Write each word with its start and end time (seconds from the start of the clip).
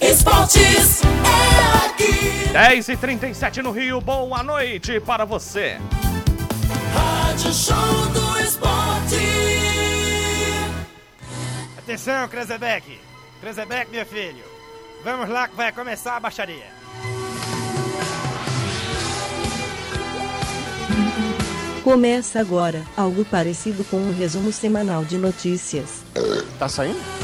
Esportes 0.00 1.02
é 1.02 1.86
aqui. 1.86 2.48
10 2.50 2.88
e 2.88 2.96
37 2.96 3.60
no 3.60 3.70
Rio, 3.70 4.00
boa 4.00 4.42
noite 4.42 4.98
para 5.00 5.26
você. 5.26 5.76
Rádio 6.94 7.52
Show 7.52 8.06
do 8.14 8.40
Esporte. 8.40 9.16
Atenção, 11.76 12.26
Krezebeck. 12.28 12.98
Krezebeck, 13.42 13.90
meu 13.90 14.06
filho. 14.06 14.44
Vamos 15.04 15.28
lá 15.28 15.46
que 15.46 15.54
vai 15.54 15.72
começar 15.72 16.16
a 16.16 16.20
baixaria. 16.20 16.72
Começa 21.84 22.40
agora 22.40 22.82
algo 22.96 23.24
parecido 23.26 23.84
com 23.84 23.96
um 23.96 24.16
resumo 24.16 24.52
semanal 24.52 25.04
de 25.04 25.18
notícias. 25.18 26.02
Tá 26.58 26.68
saindo? 26.68 27.21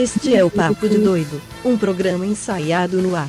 Este 0.00 0.32
é 0.32 0.44
o 0.44 0.50
Papo 0.50 0.88
de 0.88 0.96
Doido, 0.96 1.42
um 1.64 1.76
programa 1.76 2.24
ensaiado 2.24 3.02
no 3.02 3.16
ar. 3.16 3.28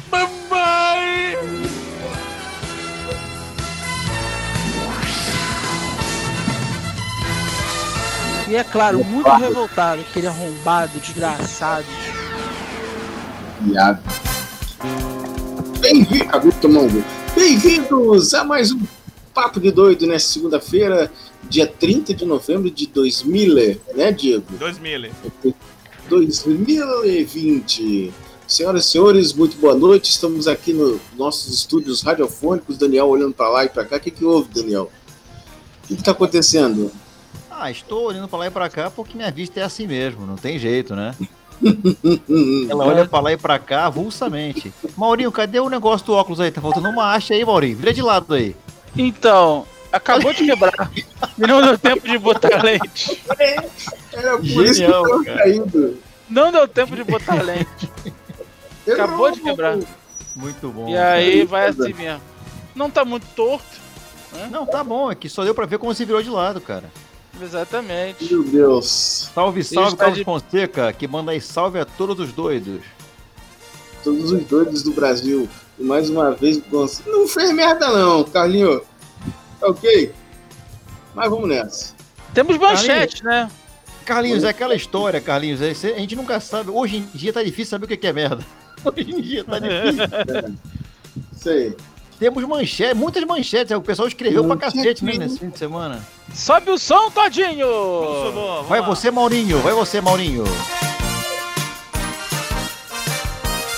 E 8.48 8.56
é 8.56 8.64
claro, 8.64 9.04
muito 9.04 9.28
revoltado, 9.32 10.02
aquele 10.02 10.28
arrombado, 10.28 11.00
desgraçado. 11.00 11.88
Viado. 13.62 14.04
Bem-vindo, 15.80 16.28
gol. 16.30 17.04
Bem-vindos 17.36 18.36
a 18.36 18.44
mais 18.44 18.72
um 18.72 18.80
Papo 19.34 19.60
de 19.60 19.72
Doido 19.72 20.06
nesta 20.06 20.34
segunda-feira, 20.34 21.12
dia 21.50 21.66
30 21.66 22.14
de 22.14 22.26
novembro 22.26 22.70
de 22.70 22.86
2000, 22.86 23.80
né, 23.96 24.12
Diego? 24.12 24.46
2000. 24.60 25.10
2020. 26.10 28.12
Senhoras 28.48 28.86
e 28.86 28.90
senhores, 28.90 29.32
muito 29.32 29.56
boa 29.58 29.76
noite. 29.76 30.10
Estamos 30.10 30.48
aqui 30.48 30.74
nos 30.74 31.00
nossos 31.16 31.54
estúdios 31.54 32.02
radiofônicos. 32.02 32.78
Daniel 32.78 33.08
olhando 33.08 33.34
para 33.34 33.50
lá 33.50 33.66
e 33.66 33.70
para 33.70 33.86
cá. 33.86 33.98
O 33.98 34.00
que, 34.00 34.10
que 34.10 34.26
houve, 34.26 34.50
Daniel? 34.52 34.92
O 35.84 35.88
que 35.88 35.94
está 35.94 36.12
acontecendo? 36.12 36.92
Ah, 37.52 37.70
estou 37.70 38.06
olhando 38.06 38.28
pra 38.28 38.40
lá 38.40 38.48
e 38.48 38.52
pra 38.52 38.70
cá 38.70 38.90
porque 38.90 39.16
minha 39.16 39.32
vista 39.32 39.60
é 39.60 39.64
assim 39.64 39.86
mesmo, 39.86 40.26
não 40.26 40.36
tem 40.36 40.58
jeito, 40.58 40.96
né? 40.96 41.14
Ela 42.70 42.86
olha 42.86 43.06
pra 43.06 43.20
lá 43.20 43.34
e 43.34 43.38
pra 43.38 43.60
cá 43.60 43.86
avulsamente. 43.86 44.74
Maurinho, 44.98 45.32
cadê 45.32 45.60
o 45.60 45.70
negócio 45.70 46.08
do 46.08 46.14
óculos 46.14 46.40
aí? 46.40 46.52
Tá 46.52 46.62
faltando 46.62 46.90
uma 46.90 47.14
haste 47.14 47.34
aí, 47.34 47.46
Maurinho. 47.46 47.78
Vira 47.78 47.94
de 47.94 48.02
lado 48.02 48.34
aí. 48.34 48.56
Então, 48.98 49.68
acabou 49.92 50.34
de 50.34 50.46
quebrar. 50.46 50.92
E 51.38 51.42
não 51.48 51.62
deu 51.62 51.78
tempo 51.78 52.08
de 52.08 52.18
botar 52.18 52.62
lente. 52.64 53.22
Era 54.12 54.38
por 54.38 54.46
isso 54.46 54.64
que 54.66 54.74
Genial, 54.74 55.08
eu 55.08 55.24
caído. 55.26 55.98
Não 56.30 56.52
deu 56.52 56.68
tempo 56.68 56.96
de 56.96 57.04
botar 57.04 57.42
lente. 57.42 57.92
Eu 58.86 58.94
Acabou 58.96 59.28
não- 59.28 59.32
de 59.32 59.42
quebrar. 59.42 59.78
Muito 60.36 60.70
bom. 60.70 60.90
E 60.90 60.98
aí 60.98 61.44
vai 61.46 61.68
assim 61.68 61.94
mesmo. 61.94 62.22
Não 62.76 62.90
tá 62.90 63.04
muito 63.04 63.26
torto. 63.36 63.80
Não, 64.52 64.66
tá 64.66 64.84
bom, 64.84 65.12
é 65.12 65.16
que 65.16 65.28
só 65.28 65.44
deu 65.44 65.56
pra 65.56 65.66
ver 65.66 65.80
como 65.80 65.94
se 65.94 66.06
virou 66.06 66.22
de 66.22 66.30
lado, 66.30 66.62
cara. 66.62 66.86
Exatamente. 67.42 68.32
Meu 68.32 68.44
Deus. 68.44 69.30
Salve, 69.34 69.64
salve, 69.64 69.88
está 69.90 69.98
Carlos 69.98 70.18
de- 70.20 70.24
Fonseca, 70.26 70.94
que 70.94 71.08
manda 71.08 71.32
aí 71.32 71.42
salve 71.42 71.80
a 71.80 71.86
todos 71.86 72.20
os 72.20 72.32
doidos. 72.34 72.82
Todos 74.04 74.32
os 74.32 74.44
doidos 74.46 74.84
do 74.84 74.92
Brasil. 74.92 75.50
E 75.78 75.84
mais 75.84 76.10
uma 76.10 76.32
vez, 76.32 76.58
Gonçalo. 76.58 77.10
Não 77.12 77.28
fez 77.28 77.52
merda, 77.54 77.88
não, 77.90 78.24
Carlinho. 78.24 78.82
Tá 79.60 79.68
ok? 79.68 80.12
Mas 81.14 81.30
vamos 81.30 81.50
nessa. 81.50 81.94
Temos 82.34 82.58
manchete, 82.58 83.24
né? 83.24 83.50
Carlinhos, 84.06 84.44
é 84.44 84.50
aquela 84.50 84.74
história, 84.76 85.20
Carlinhos. 85.22 85.62
é- 85.62 85.72
A 85.96 86.00
gente 86.00 86.16
nunca 86.16 86.40
sabe. 86.40 86.72
Hoje 86.72 86.98
em 86.98 87.06
dia 87.14 87.32
tá 87.34 87.44
difícil 87.44 87.66
saber 87.72 87.86
o 87.86 87.98
que 87.98 88.08
é 88.08 88.14
merda. 88.14 88.44
Hoje 88.86 89.12
em 89.12 89.22
dia 89.22 89.44
tá 89.44 89.60
difícil. 89.60 90.56
Isso 91.36 91.50
aí. 91.50 91.76
Temos 92.20 92.44
manchetes, 92.44 92.98
muitas 92.98 93.24
manchetes. 93.24 93.76
O 93.76 93.82
pessoal 93.82 94.08
escreveu 94.08 94.44
pra 94.44 94.56
Manchete. 94.56 94.76
cacete 94.78 95.06
né, 95.06 95.14
nesse 95.14 95.40
fim 95.40 95.50
de 95.50 95.58
semana. 95.58 96.02
Sobe 96.34 96.70
o 96.72 96.78
som, 96.78 97.10
Todinho! 97.12 98.64
Vai 98.68 98.82
você, 98.82 99.10
Maurinho. 99.10 99.60
Vai 99.62 99.74
você, 99.74 100.02
Maurinho. 100.02 100.44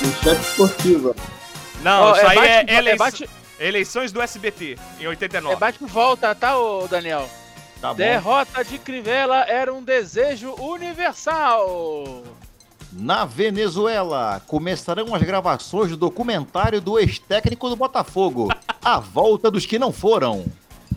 Manchete 0.01 0.41
esportiva. 0.41 1.15
Não, 1.83 2.03
Ó, 2.03 2.15
isso 2.15 2.25
aí 2.27 2.35
bate- 2.35 2.47
é, 2.71 2.89
é 2.89 2.95
bate- 2.95 3.29
eleições 3.67 4.11
do 4.11 4.21
SBT, 4.21 4.77
em 4.99 5.07
89. 5.07 5.55
É 5.55 5.59
bate 5.59 5.79
por 5.79 5.87
volta, 5.87 6.33
tá, 6.33 6.57
ô 6.57 6.87
Daniel? 6.87 7.29
Tá 7.79 7.89
bom. 7.89 7.95
Derrota 7.95 8.63
de 8.63 8.77
Crivella 8.77 9.45
era 9.47 9.73
um 9.73 9.81
desejo 9.81 10.53
universal. 10.59 12.23
Na 12.91 13.23
Venezuela, 13.23 14.41
começarão 14.47 15.15
as 15.15 15.21
gravações 15.21 15.91
do 15.91 15.97
documentário 15.97 16.81
do 16.81 16.99
ex-técnico 16.99 17.69
do 17.69 17.75
Botafogo. 17.75 18.49
A 18.83 18.99
volta 18.99 19.49
dos 19.49 19.65
que 19.65 19.79
não 19.79 19.91
foram. 19.91 20.45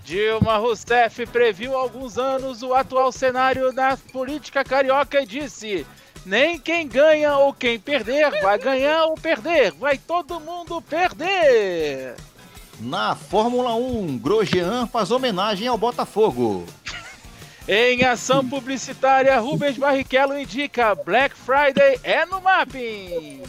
Dilma 0.05 0.57
Rousseff 0.57 1.25
previu 1.27 1.77
há 1.77 1.81
alguns 1.81 2.19
anos 2.19 2.63
o 2.63 2.75
atual 2.75 3.13
cenário 3.13 3.73
na 3.73 3.97
política 3.97 4.65
carioca 4.65 5.21
e 5.21 5.27
disse: 5.27 5.87
nem 6.27 6.59
quem 6.59 6.89
ganha 6.89 7.37
ou 7.37 7.53
quem 7.53 7.79
perder 7.79 8.31
vai 8.43 8.59
ganhar 8.59 9.05
ou 9.05 9.15
perder, 9.15 9.73
vai 9.73 9.99
todo 9.99 10.41
mundo 10.41 10.81
perder. 10.81 12.17
Na 12.85 13.15
Fórmula 13.15 13.75
1, 13.75 14.19
Grosjean 14.19 14.87
faz 14.87 15.11
homenagem 15.11 15.67
ao 15.67 15.79
Botafogo. 15.79 16.67
Em 17.67 18.05
ação 18.05 18.47
publicitária, 18.47 19.41
Rubens 19.41 19.79
Barrichello 19.79 20.39
indica: 20.39 20.95
Black 20.95 21.35
Friday 21.35 21.99
é 22.03 22.27
no 22.27 22.43
mapping. 22.43 23.43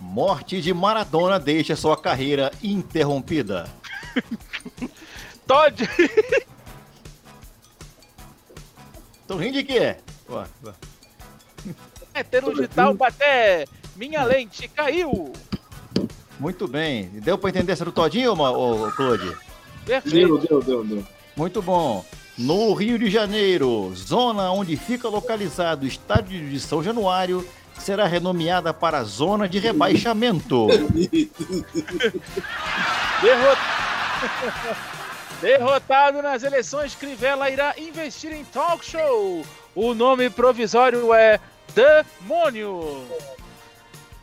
Morte 0.00 0.62
de 0.62 0.72
Maradona 0.72 1.38
deixa 1.38 1.76
sua 1.76 1.94
carreira 1.94 2.50
interrompida. 2.62 3.68
Todd. 5.46 5.86
Tô 9.28 9.36
rindo 9.36 9.58
de 9.58 9.62
quê? 9.62 9.96
Ué, 10.26 10.44
ué. 10.64 10.72
Hétero 12.14 12.54
digital 12.54 12.94
bater. 12.94 13.68
Minha 13.94 14.24
lente 14.24 14.68
caiu. 14.68 15.34
Muito 16.38 16.68
bem. 16.68 17.10
Deu 17.14 17.38
pra 17.38 17.50
entender 17.50 17.72
essa 17.72 17.84
do 17.84 17.92
Todinho, 17.92 18.32
ô, 18.32 18.90
Claude? 18.92 19.26
Deu, 19.26 19.36
Perfeito. 20.02 20.38
deu, 20.38 20.62
deu, 20.62 20.84
deu. 20.84 21.04
Muito 21.36 21.62
bom. 21.62 22.04
No 22.36 22.74
Rio 22.74 22.98
de 22.98 23.08
Janeiro, 23.10 23.92
zona 23.94 24.50
onde 24.52 24.76
fica 24.76 25.08
localizado 25.08 25.84
o 25.84 25.88
estádio 25.88 26.50
de 26.50 26.60
São 26.60 26.82
Januário, 26.82 27.46
será 27.78 28.06
renomeada 28.06 28.74
para 28.74 29.02
zona 29.04 29.48
de 29.48 29.58
rebaixamento. 29.58 30.66
Derrot... 33.22 33.58
Derrotado 35.40 36.22
nas 36.22 36.42
eleições, 36.42 36.94
Crivella 36.94 37.50
irá 37.50 37.74
investir 37.78 38.32
em 38.32 38.44
talk 38.44 38.84
show. 38.84 39.44
O 39.74 39.92
nome 39.94 40.30
provisório 40.30 41.12
é 41.12 41.38
Demônio. 41.74 43.06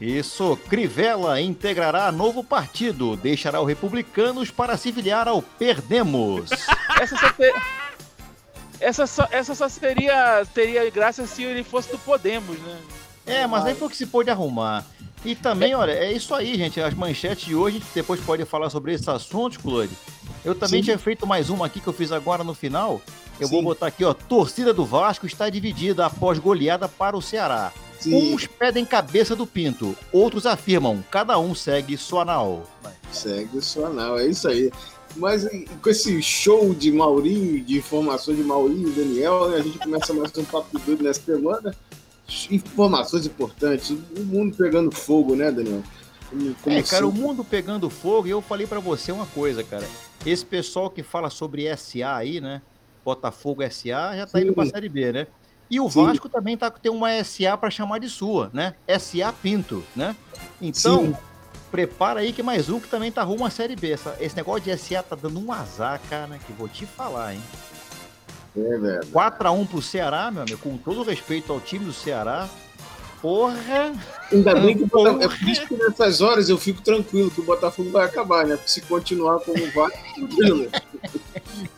Isso, 0.04 0.58
Crivella 0.68 1.40
integrará 1.40 2.12
novo 2.12 2.44
partido, 2.44 3.16
deixará 3.16 3.62
o 3.62 3.66
Republicanos 3.66 4.52
para 4.52 4.76
se 4.76 4.92
filiar 4.92 5.30
ao 5.30 5.42
Perdemos. 5.42 6.50
Essa 7.00 7.16
só, 7.18 7.30
te- 7.32 7.54
essa 8.82 9.08
só, 9.08 9.28
essa 9.32 9.56
só 9.56 9.70
seria, 9.70 10.46
teria 10.54 10.90
graça 10.90 11.26
se 11.26 11.44
ele 11.44 11.64
fosse 11.64 11.90
do 11.90 11.98
Podemos, 12.00 12.60
né? 12.60 12.78
É, 13.26 13.48
mas 13.48 13.66
aí 13.66 13.76
foi 13.76 13.88
o 13.88 13.90
que 13.90 13.96
se 13.96 14.06
pôde 14.06 14.30
arrumar. 14.30 14.86
E 15.24 15.36
também, 15.36 15.74
olha, 15.74 15.92
é 15.94 16.12
isso 16.12 16.36
aí, 16.36 16.56
gente. 16.56 16.82
As 16.82 16.94
manchetes 16.94 17.46
de 17.46 17.56
hoje, 17.56 17.78
a 17.78 17.80
gente 17.80 17.92
depois 17.96 18.20
pode 18.20 18.44
falar 18.44 18.70
sobre 18.70 18.94
esses 18.94 19.08
assuntos, 19.08 19.58
Claude. 19.58 19.98
Eu 20.44 20.54
também 20.54 20.82
Sim. 20.82 20.86
tinha 20.86 21.00
feito 21.00 21.26
mais 21.26 21.50
uma 21.50 21.66
aqui 21.68 21.80
que 21.80 21.88
eu 21.88 21.94
fiz 21.94 22.12
agora 22.12 22.44
no 22.44 22.54
final. 22.54 23.02
Eu 23.40 23.48
vou 23.48 23.60
Sim. 23.60 23.66
botar 23.66 23.88
aqui, 23.88 24.04
ó. 24.04 24.14
Torcida 24.14 24.74
do 24.74 24.86
Vasco 24.86 25.26
está 25.26 25.50
dividida 25.50 26.06
após 26.06 26.38
goleada 26.38 26.90
para 26.90 27.16
o 27.16 27.22
Ceará. 27.22 27.72
Uns 28.12 28.48
pedem 28.48 28.84
cabeça 28.86 29.36
do 29.36 29.46
Pinto, 29.46 29.96
outros 30.12 30.46
afirmam, 30.46 31.04
cada 31.12 31.38
um 31.40 31.54
segue 31.56 31.98
sua 31.98 32.26
nau. 32.26 32.64
segue 33.12 33.58
o 33.58 33.62
seu 33.62 33.86
anal, 33.86 34.18
é 34.20 34.26
isso 34.28 34.48
aí. 34.48 34.72
Mas 35.16 35.48
com 35.82 35.90
esse 35.90 36.22
show 36.24 36.74
de 36.74 36.92
Maurinho, 36.92 37.64
de 37.64 37.78
informações 37.78 38.36
de 38.38 38.44
Maurinho 38.44 38.90
e 38.90 38.92
Daniel, 38.92 39.50
né, 39.50 39.58
a 39.58 39.62
gente 39.62 39.78
começa 39.78 40.12
mais 40.14 40.36
um 40.36 40.44
papo 40.44 40.80
doido 40.80 41.04
nessa 41.04 41.22
semana. 41.22 41.76
Informações 42.50 43.26
importantes, 43.26 43.92
o 43.92 44.20
mundo 44.26 44.56
pegando 44.58 44.92
fogo, 44.96 45.36
né, 45.36 45.52
Daniel? 45.52 45.84
Como- 46.30 46.56
como 46.64 46.76
É, 46.76 46.82
cara, 46.82 47.06
o 47.08 47.12
mundo 47.12 47.44
pegando 47.44 47.90
fogo, 47.90 48.28
e 48.28 48.32
eu 48.32 48.42
falei 48.42 48.66
pra 48.66 48.80
você 48.80 49.12
uma 49.12 49.28
coisa, 49.28 49.64
cara. 49.64 49.88
Esse 50.26 50.44
pessoal 50.46 50.90
que 50.90 51.04
fala 51.04 51.30
sobre 51.30 51.68
SA 51.68 52.16
aí, 52.16 52.42
né? 52.42 52.62
Botafogo 53.06 53.62
SA, 53.62 54.16
já 54.16 54.26
tá 54.26 54.40
Sim. 54.40 54.46
indo 54.46 54.54
pra 54.54 54.66
Série 54.66 54.90
B, 54.90 55.12
né? 55.12 55.28
E 55.74 55.80
o 55.80 55.90
Sim. 55.90 56.06
Vasco 56.06 56.30
também 56.30 56.56
tá, 56.56 56.70
tem 56.70 56.92
uma 56.92 57.10
SA 57.24 57.58
pra 57.58 57.68
chamar 57.72 57.98
de 58.00 58.08
sua, 58.08 58.52
né? 58.54 58.76
SA 59.00 59.34
Pinto, 59.34 59.84
né? 59.96 60.16
Então, 60.62 61.06
Sim. 61.08 61.16
prepara 61.72 62.20
aí 62.20 62.32
que 62.32 62.44
mais 62.44 62.70
um 62.70 62.80
que 62.80 62.88
também 62.88 63.12
tá 63.12 63.24
rumo 63.24 63.44
à 63.44 63.50
Série 63.50 63.76
B. 63.76 63.90
Essa- 63.90 64.16
esse 64.20 64.36
negócio 64.36 64.62
de 64.62 64.70
SA 64.70 65.02
tá 65.02 65.16
dando 65.20 65.40
um 65.44 65.52
azar, 65.52 66.00
cara, 66.08 66.38
que 66.46 66.54
vou 66.54 66.68
te 66.68 66.86
falar, 66.86 67.34
hein? 67.34 67.42
É, 68.56 68.78
velho. 68.78 69.02
4x1 69.12 69.66
pro 69.66 69.82
Ceará, 69.82 70.30
meu 70.30 70.44
amigo, 70.44 70.60
com 70.60 70.78
todo 70.78 71.02
respeito 71.02 71.52
ao 71.52 71.60
time 71.60 71.86
do 71.86 71.92
Ceará. 71.92 72.48
Porra! 73.20 73.94
Ainda 74.32 74.54
bem 74.54 74.78
que 74.78 74.88
Porra. 74.88 75.24
É 75.24 75.28
por 75.28 75.50
isso 75.50 75.66
que 75.68 75.76
nessas 75.76 76.22
horas 76.22 76.50
eu 76.50 76.58
fico 76.60 76.84
tranquilo 76.84 77.32
que 77.32 77.42
o 77.42 77.44
Botafogo 77.46 77.90
vai 77.90 78.06
acabar, 78.06 78.46
né? 78.46 78.58
Porque 78.58 78.70
se 78.70 78.82
continuar 78.82 79.40
como 79.40 79.58
vai, 79.72 79.90
tranquilo. 80.14 80.70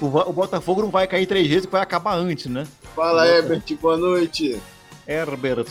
O, 0.00 0.06
o 0.06 0.32
Botafogo 0.32 0.82
não 0.82 0.90
vai 0.90 1.06
cair 1.06 1.26
três 1.26 1.46
vezes, 1.46 1.66
vai 1.66 1.80
acabar 1.82 2.14
antes, 2.16 2.46
né? 2.46 2.66
Fala, 2.96 3.26
Herbert, 3.26 3.62
boa 3.80 3.96
noite. 3.96 4.60
Herbert. 5.06 5.66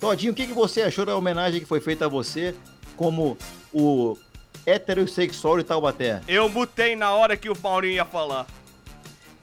Todinho, 0.00 0.32
o 0.32 0.34
que, 0.36 0.46
que 0.46 0.52
você 0.52 0.82
achou 0.82 1.04
da 1.06 1.16
homenagem 1.16 1.60
que 1.60 1.66
foi 1.66 1.80
feita 1.80 2.04
a 2.04 2.08
você 2.08 2.54
como 2.96 3.36
o 3.72 4.16
heterossexual 4.64 5.58
de 5.58 5.64
Taubaté? 5.64 6.20
Eu 6.28 6.48
mutei 6.48 6.94
na 6.94 7.12
hora 7.14 7.36
que 7.36 7.48
o 7.50 7.56
Maurinho 7.60 7.94
ia 7.94 8.04
falar. 8.04 8.46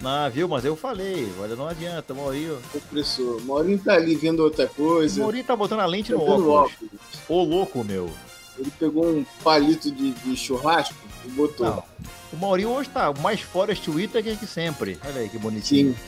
Ah, 0.06 0.28
viu? 0.30 0.48
Mas 0.50 0.66
eu 0.66 0.76
falei, 0.76 1.32
olha, 1.40 1.56
não 1.56 1.68
adianta, 1.68 2.14
Maurinho. 2.14 2.58
Professor, 2.72 3.38
o 3.38 3.42
Maurinho 3.42 3.80
tá 3.80 3.94
ali 3.94 4.16
vendo 4.16 4.42
outra 4.44 4.66
O 4.66 4.70
coisa. 4.70 5.22
Maurinho 5.22 5.44
tá 5.46 5.56
botando 5.56 5.80
a 5.80 5.86
lente 5.86 6.12
Tá 6.12 6.18
no 6.18 6.24
óculos. 6.24 6.48
óculos. 6.48 6.92
Ô, 7.30 7.44
louco, 7.44 7.84
meu. 7.84 8.10
Ele 8.60 8.72
pegou 8.78 9.06
um 9.08 9.26
palito 9.44 9.90
de, 9.90 10.12
de 10.12 10.36
churrasco 10.36 10.94
botou. 11.30 11.66
Não. 11.66 11.84
O 12.32 12.38
Maurinho 12.38 12.70
hoje 12.70 12.90
tá 12.90 13.14
mais 13.14 13.42
Forest 13.42 13.90
Whitaker 13.90 14.38
que 14.38 14.48
sempre. 14.48 14.98
Olha 15.06 15.22
aí 15.22 15.30
que 15.30 15.38
bonitinho. 15.38 15.94
Sim. 15.94 16.00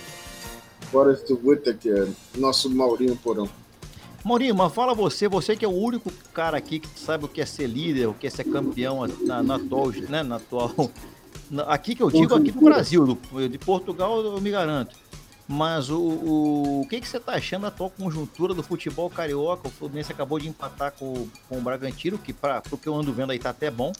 Tu 1.27 1.38
Guta, 1.38 1.73
que 1.73 1.89
é 1.89 2.07
nosso 2.38 2.69
Maurinho 2.69 3.15
Porão. 3.17 3.50
Maurinho, 4.23 4.56
mas 4.56 4.73
fala 4.73 4.94
você, 4.94 5.27
você 5.27 5.56
que 5.56 5.65
é 5.65 5.67
o 5.67 5.71
único 5.71 6.12
cara 6.33 6.57
aqui 6.57 6.79
que 6.79 7.00
sabe 7.00 7.25
o 7.25 7.27
que 7.27 7.41
é 7.41 7.45
ser 7.45 7.67
líder, 7.67 8.07
o 8.07 8.13
que 8.13 8.25
é 8.25 8.29
ser 8.29 8.45
campeão 8.45 9.06
na, 9.21 9.44
na 9.44 9.56
atual, 9.56 9.89
né, 10.09 10.23
na 10.23 10.38
atual... 10.38 10.73
aqui 11.67 11.94
que 11.94 12.01
eu 12.01 12.09
digo, 12.09 12.33
aqui 12.33 12.51
no 12.51 12.62
Brasil, 12.62 13.17
de 13.50 13.57
Portugal 13.59 14.19
eu 14.21 14.41
me 14.41 14.50
garanto. 14.50 14.95
Mas 15.47 15.91
o, 15.91 16.00
o, 16.00 16.81
o 16.81 16.88
que, 16.88 17.00
que 17.00 17.07
você 17.07 17.19
tá 17.19 17.33
achando 17.33 17.63
da 17.63 17.67
atual 17.67 17.91
conjuntura 17.91 18.53
do 18.53 18.63
futebol 18.63 19.09
carioca? 19.12 19.67
O 19.67 19.71
Fluminense 19.71 20.12
acabou 20.12 20.39
de 20.39 20.47
empatar 20.47 20.91
com, 20.94 21.27
com 21.47 21.57
o 21.59 21.62
Bragantino, 21.62 22.17
que 22.17 22.33
para 22.33 22.63
o 22.71 22.77
que 22.77 22.88
eu 22.88 22.95
ando 22.95 23.13
vendo 23.13 23.31
aí 23.31 23.38
tá 23.38 23.51
até 23.51 23.69
bom. 23.69 23.91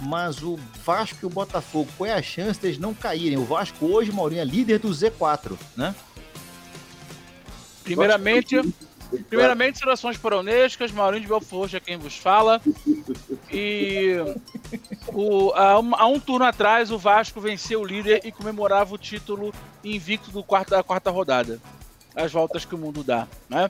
Mas 0.00 0.42
o 0.42 0.58
Vasco 0.84 1.18
e 1.22 1.26
o 1.26 1.30
Botafogo, 1.30 1.88
qual 1.96 2.08
é 2.08 2.14
a 2.14 2.22
chance 2.22 2.58
deles 2.60 2.78
não 2.78 2.94
caírem? 2.94 3.38
O 3.38 3.44
Vasco 3.44 3.86
hoje, 3.86 4.10
Maurinho, 4.10 4.40
é 4.40 4.44
líder 4.44 4.78
do 4.78 4.88
Z4, 4.88 5.58
né? 5.76 5.94
Primeiramente, 7.84 8.56
primeiramente 9.28 9.78
situações 9.78 10.16
poronescas, 10.16 10.92
Maurinho 10.92 11.22
de 11.22 11.28
Belfort 11.28 11.74
é 11.74 11.80
quem 11.80 11.98
vos 11.98 12.16
fala. 12.16 12.60
E 13.52 14.16
o, 15.08 15.52
há, 15.54 15.78
um, 15.80 15.94
há 15.94 16.06
um 16.06 16.20
turno 16.20 16.44
atrás 16.44 16.90
o 16.90 16.98
Vasco 16.98 17.40
venceu 17.40 17.80
o 17.80 17.84
líder 17.84 18.20
e 18.24 18.30
comemorava 18.32 18.94
o 18.94 18.98
título 18.98 19.52
invicto 19.82 20.30
do 20.30 20.42
quarto, 20.42 20.70
da 20.70 20.82
quarta 20.82 21.10
rodada. 21.10 21.60
As 22.14 22.32
voltas 22.32 22.64
que 22.64 22.74
o 22.74 22.78
mundo 22.78 23.02
dá, 23.02 23.26
né? 23.48 23.68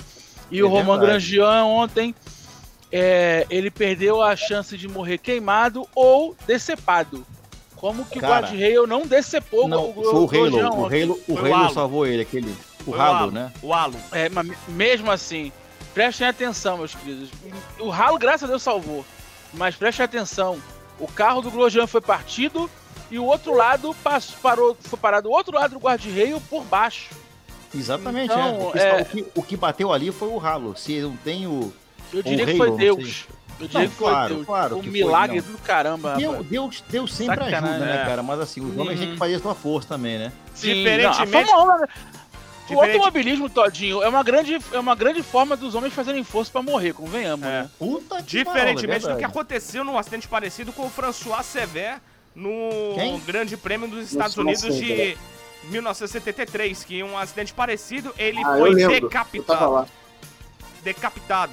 E 0.51 0.59
É 0.59 0.63
o 0.63 0.69
Roman 0.69 0.99
verdade. 0.99 1.13
Grosjean 1.13 1.65
ontem 1.65 2.15
é, 2.93 3.47
ele 3.51 3.71
perdeu 3.71 4.21
a 4.23 4.35
chance 4.37 4.77
de 4.77 4.89
morrer 4.89 5.19
queimado 5.19 5.87
ou 5.95 6.37
decepado. 6.47 7.25
Como 7.77 8.05
que 8.05 8.21
Cara, 8.21 8.33
o 8.33 8.49
Guard-Rail 8.51 8.87
não 8.87 9.07
decepou 9.07 9.67
Não, 9.67 9.91
o, 9.91 9.95
foi 9.95 10.07
o 10.07 10.27
Grosjean 10.27 10.67
Halo, 10.67 10.81
o. 10.83 10.85
Halo, 10.87 11.21
o 11.29 11.33
o 11.33 11.39
Halo 11.39 11.55
Halo. 11.55 11.75
salvou 11.75 12.07
ele, 12.07 12.23
aquele, 12.23 12.55
o 12.87 12.95
Halo, 12.95 13.03
Halo, 13.17 13.31
né? 13.31 13.53
O 13.63 13.73
Halo. 13.73 13.97
É, 14.13 14.29
mas 14.29 14.47
mesmo 14.69 15.11
assim, 15.11 15.51
prestem 15.95 16.27
atenção, 16.27 16.77
meus 16.79 16.95
queridos. 16.95 17.31
O 17.79 17.89
ralo, 17.89 18.19
graças 18.19 18.43
a 18.45 18.47
Deus, 18.49 18.63
salvou. 18.63 19.05
Mas 19.55 19.75
prestem 19.77 20.05
atenção. 20.05 20.61
O 20.99 21.07
carro 21.09 21.41
do 21.41 21.51
Grosjean 21.51 21.87
foi 21.87 22.03
partido 22.03 22.71
e 23.11 23.19
o 23.19 23.25
outro 23.25 23.55
lado 23.55 23.97
passou, 24.05 24.37
parou, 24.43 24.77
foi 24.79 24.99
parado 24.99 25.29
o 25.31 25.33
outro 25.33 25.55
lado 25.57 25.73
do 25.73 25.81
guarda-reio 25.81 26.39
por 26.51 26.63
baixo. 26.65 27.09
Exatamente, 27.75 28.27
Então, 28.33 28.41
é. 28.41 28.69
O 28.69 28.73
que, 28.73 28.79
é- 28.79 29.01
o 29.01 29.05
que- 29.05 29.27
o 29.37 29.43
que 29.43 29.57
bateu 29.57 29.91
ali 29.93 30.13
foi 30.13 30.29
o 30.29 30.39
Halo. 30.39 30.77
Se 30.77 31.01
não 31.01 31.17
tem 31.17 31.47
o. 31.47 31.73
Eu 32.13 32.23
diria 32.23 32.45
que 32.47 32.51
Halo, 32.53 32.59
foi 32.59 32.71
Deus. 32.77 33.25
Eu 33.61 33.67
diria 33.69 33.81
Não, 33.83 33.89
que 33.91 33.95
foi 33.97 34.09
claro, 34.09 34.35
Deus. 34.35 34.47
claro 34.47 34.77
um 34.77 34.81
que 34.81 34.91
foi, 34.91 34.99
milagre 34.99 35.41
não. 35.43 35.53
do 35.53 35.59
caramba, 35.59 36.15
Deus. 36.17 36.47
Deus, 36.47 36.85
Deus 36.89 37.15
sempre 37.15 37.37
Sacanagem, 37.45 37.69
ajuda, 37.71 37.85
né, 37.87 38.03
é. 38.03 38.05
cara? 38.07 38.23
Mas 38.23 38.41
assim, 38.41 38.61
os 38.61 38.77
homens 38.77 38.99
têm 38.99 39.09
Uhum. 39.09 39.13
que 39.15 39.19
fazer 39.19 39.35
a 39.35 39.39
sua 39.41 39.55
força 39.55 39.89
também, 39.89 40.19
né? 40.19 40.33
Sim, 40.55 40.75
Diferentemente- 40.75 41.31
não, 41.33 41.41
a 41.41 41.45
Fórmula 41.47 41.77
1, 41.77 41.81
né? 41.81 41.87
O 41.91 42.73
Diferente- 42.73 42.93
automobilismo, 42.99 43.51
Todinho, 43.51 44.03
é 44.03 44.09
uma, 44.09 44.23
grande, 44.23 44.59
é 44.73 44.79
uma 44.79 44.95
grande 44.95 45.23
forma 45.25 45.57
dos 45.57 45.75
homens 45.75 45.93
fazerem 45.93 46.23
força 46.23 46.53
pra 46.53 46.63
morrer, 46.63 46.93
convenhamos, 46.95 47.45
É. 47.45 47.63
né? 47.63 47.71
Puta 47.79 48.17
que 48.19 48.23
Diferentemente 48.23 48.87
pariu, 49.03 49.11
é 49.11 49.13
do 49.15 49.19
que 49.19 49.25
aconteceu 49.25 49.83
num 49.85 49.99
acidente 49.99 50.29
parecido 50.29 50.73
com 50.73 50.87
o 50.87 50.91
François 50.91 51.45
Sever 51.45 51.97
no 52.35 52.71
Quem? 52.95 53.19
Grande 53.21 53.57
Prêmio 53.57 53.89
dos 53.89 54.11
Estados 54.11 54.37
Unidos 54.37 54.63
de 54.63 54.73
Sever. 54.73 55.19
1973, 55.65 56.85
que 56.85 57.03
um 57.03 57.19
acidente 57.19 57.53
parecido, 57.53 58.15
ele 58.17 58.41
Ah, 58.43 58.57
foi 58.57 58.75
decapitado. 58.75 59.87
Decapitado. 60.83 61.53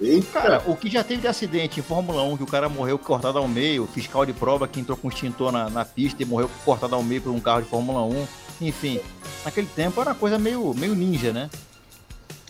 Eita, 0.00 0.40
Cara, 0.40 0.62
o 0.66 0.76
que 0.76 0.88
já 0.88 1.02
teve 1.02 1.22
de 1.22 1.26
acidente 1.26 1.80
em 1.80 1.82
Fórmula 1.82 2.22
1, 2.22 2.36
que 2.36 2.42
o 2.44 2.46
cara 2.46 2.68
morreu 2.68 2.98
cortado 2.98 3.36
ao 3.38 3.48
meio, 3.48 3.82
o 3.82 3.86
fiscal 3.86 4.24
de 4.24 4.32
prova 4.32 4.68
que 4.68 4.78
entrou 4.78 4.96
com 4.96 5.08
extintor 5.08 5.50
na, 5.50 5.68
na 5.68 5.84
pista 5.84 6.22
e 6.22 6.26
morreu 6.26 6.48
cortado 6.64 6.94
ao 6.94 7.02
meio 7.02 7.20
por 7.20 7.30
um 7.30 7.40
carro 7.40 7.62
de 7.62 7.68
Fórmula 7.68 8.02
1. 8.02 8.26
Enfim, 8.60 9.00
naquele 9.44 9.66
tempo 9.66 10.00
era 10.00 10.10
uma 10.10 10.16
coisa 10.16 10.38
meio, 10.38 10.72
meio 10.74 10.94
ninja, 10.94 11.32
né? 11.32 11.50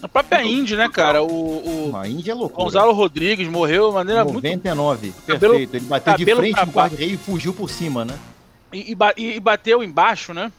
A 0.03 0.06
própria 0.09 0.45
Indy, 0.45 0.77
né, 0.77 0.89
cara? 0.89 1.23
O, 1.23 1.91
o 1.91 1.97
A 1.97 2.06
Índia 2.06 2.33
é 2.33 2.35
loucura. 2.35 2.65
Gonzalo 2.65 2.93
Rodrigues 2.93 3.49
morreu 3.49 3.89
de 3.89 3.95
maneira 3.95 4.25
muito 4.25 4.37
99, 4.37 5.12
Cabelo- 5.27 5.55
perfeito. 5.55 5.75
Ele 5.77 5.87
bateu 5.87 6.17
de 6.17 6.25
frente 6.25 6.50
no 6.50 6.55
baixo. 6.55 6.71
guarda-reio 6.73 7.15
e 7.15 7.17
fugiu 7.17 7.53
por 7.53 7.69
cima, 7.69 8.05
né? 8.05 8.15
E, 8.73 8.93
e 8.93 8.95
ba- 8.95 9.15
e 9.17 9.41
bateu 9.41 9.83
embaixo, 9.83 10.33
né? 10.33 10.53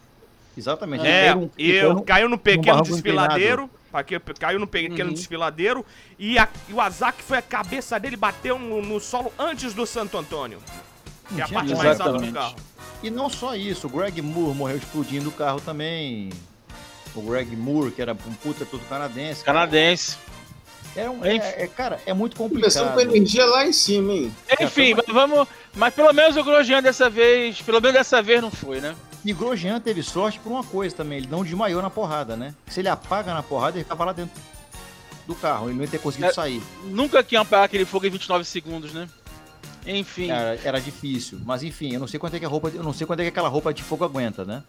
Exatamente. 0.58 1.06
É, 1.08 1.38
e 1.58 1.80
caiu 2.06 2.28
no 2.28 2.38
pequeno 2.38 2.82
desfiladeiro. 2.82 3.70
Aqui, 3.94 4.20
Caiu 4.40 4.60
no 4.60 4.68
pequeno 4.68 5.10
Uhum. 5.10 5.14
desfiladeiro. 5.16 5.86
E, 6.18 6.38
a, 6.38 6.48
e 6.68 6.74
o 6.74 6.82
Azak 6.82 7.22
foi 7.24 7.38
a 7.38 7.42
cabeça 7.42 8.00
dele, 8.00 8.16
bateu 8.16 8.58
no, 8.60 8.82
no 8.82 9.00
solo 9.00 9.32
antes 9.38 9.74
do 9.74 9.86
Santo 9.86 10.18
Antônio. 10.18 10.60
Que 11.34 11.42
é 11.42 11.44
a 11.44 11.48
parte 11.48 11.76
mais 11.76 12.00
alta 12.00 12.18
do 12.20 12.34
carro. 12.34 12.56
E 13.02 13.10
não 13.10 13.30
só 13.30 13.56
isso, 13.56 13.88
o 13.88 13.90
Greg 13.90 14.22
Moore 14.22 14.56
morreu 14.56 14.78
explodindo 14.78 15.30
o 15.30 15.32
carro 15.32 15.62
também. 15.62 16.30
O 17.16 17.22
Greg 17.22 17.56
Moore, 17.56 17.92
que 17.92 18.02
era 18.02 18.14
um 18.14 18.34
puta 18.36 18.66
todo 18.66 18.82
canadense. 18.90 19.44
Canadense. 19.44 20.18
Era 20.96 21.12
um, 21.12 21.24
é, 21.24 21.36
é, 21.36 21.68
cara, 21.68 22.00
é 22.06 22.14
muito 22.14 22.36
começando 22.36 22.88
complicado. 22.90 22.94
com 22.94 23.00
a 23.00 23.04
energia 23.04 23.46
lá 23.46 23.66
em 23.66 23.72
cima, 23.72 24.12
hein? 24.12 24.36
Enfim, 24.60 24.96
mas 24.96 25.06
vamos. 25.08 25.48
Mas 25.76 25.94
pelo 25.94 26.12
menos 26.12 26.36
o 26.36 26.44
Grosjean 26.44 26.82
dessa 26.82 27.10
vez. 27.10 27.62
Pelo 27.62 27.80
menos 27.80 27.96
dessa 27.98 28.22
vez 28.22 28.42
não 28.42 28.50
foi, 28.52 28.82
né? 28.82 28.96
E 29.30 29.34
Grosjean 29.34 29.80
teve 29.80 30.02
sorte 30.02 30.40
por 30.40 30.50
uma 30.52 30.64
coisa 30.64 30.96
também, 30.96 31.20
ele 31.20 31.28
não 31.28 31.44
desmaiou 31.44 31.84
na 31.84 31.90
porrada, 31.92 32.36
né? 32.36 32.52
Se 32.68 32.80
ele 32.80 32.90
apaga 32.90 33.32
na 33.32 33.44
porrada, 33.44 33.78
ele 33.78 33.84
ficava 33.84 34.04
lá 34.06 34.12
dentro 34.12 34.42
do 35.28 35.36
carro, 35.36 35.68
ele 35.70 35.76
não 35.78 35.84
ia 35.84 35.88
ter 35.88 36.00
conseguido 36.00 36.32
É. 36.32 36.34
sair. 36.34 36.64
Nunca 36.86 37.24
que 37.24 37.36
apagar 37.36 37.66
aquele 37.66 37.86
fogo 37.86 38.08
em 38.08 38.10
29 38.10 38.44
segundos, 38.44 38.92
né? 38.92 39.08
Enfim. 39.86 40.32
Era, 40.32 40.60
era 40.64 40.82
difícil, 40.82 41.40
mas 41.46 41.62
enfim, 41.62 41.94
eu 41.94 42.00
não 42.00 42.08
sei 42.08 42.20
quanto 42.20 42.36
é 42.38 42.40
que 42.40 42.46
a 42.46 42.50
roupa, 42.50 42.70
eu 42.70 42.82
não 42.82 42.92
sei 42.92 43.06
quanto 43.06 43.20
é 43.20 43.24
que 43.24 43.30
aquela 43.30 43.50
roupa 43.50 43.72
de 43.72 43.84
fogo 43.84 44.04
aguenta, 44.04 44.44
né? 44.44 44.64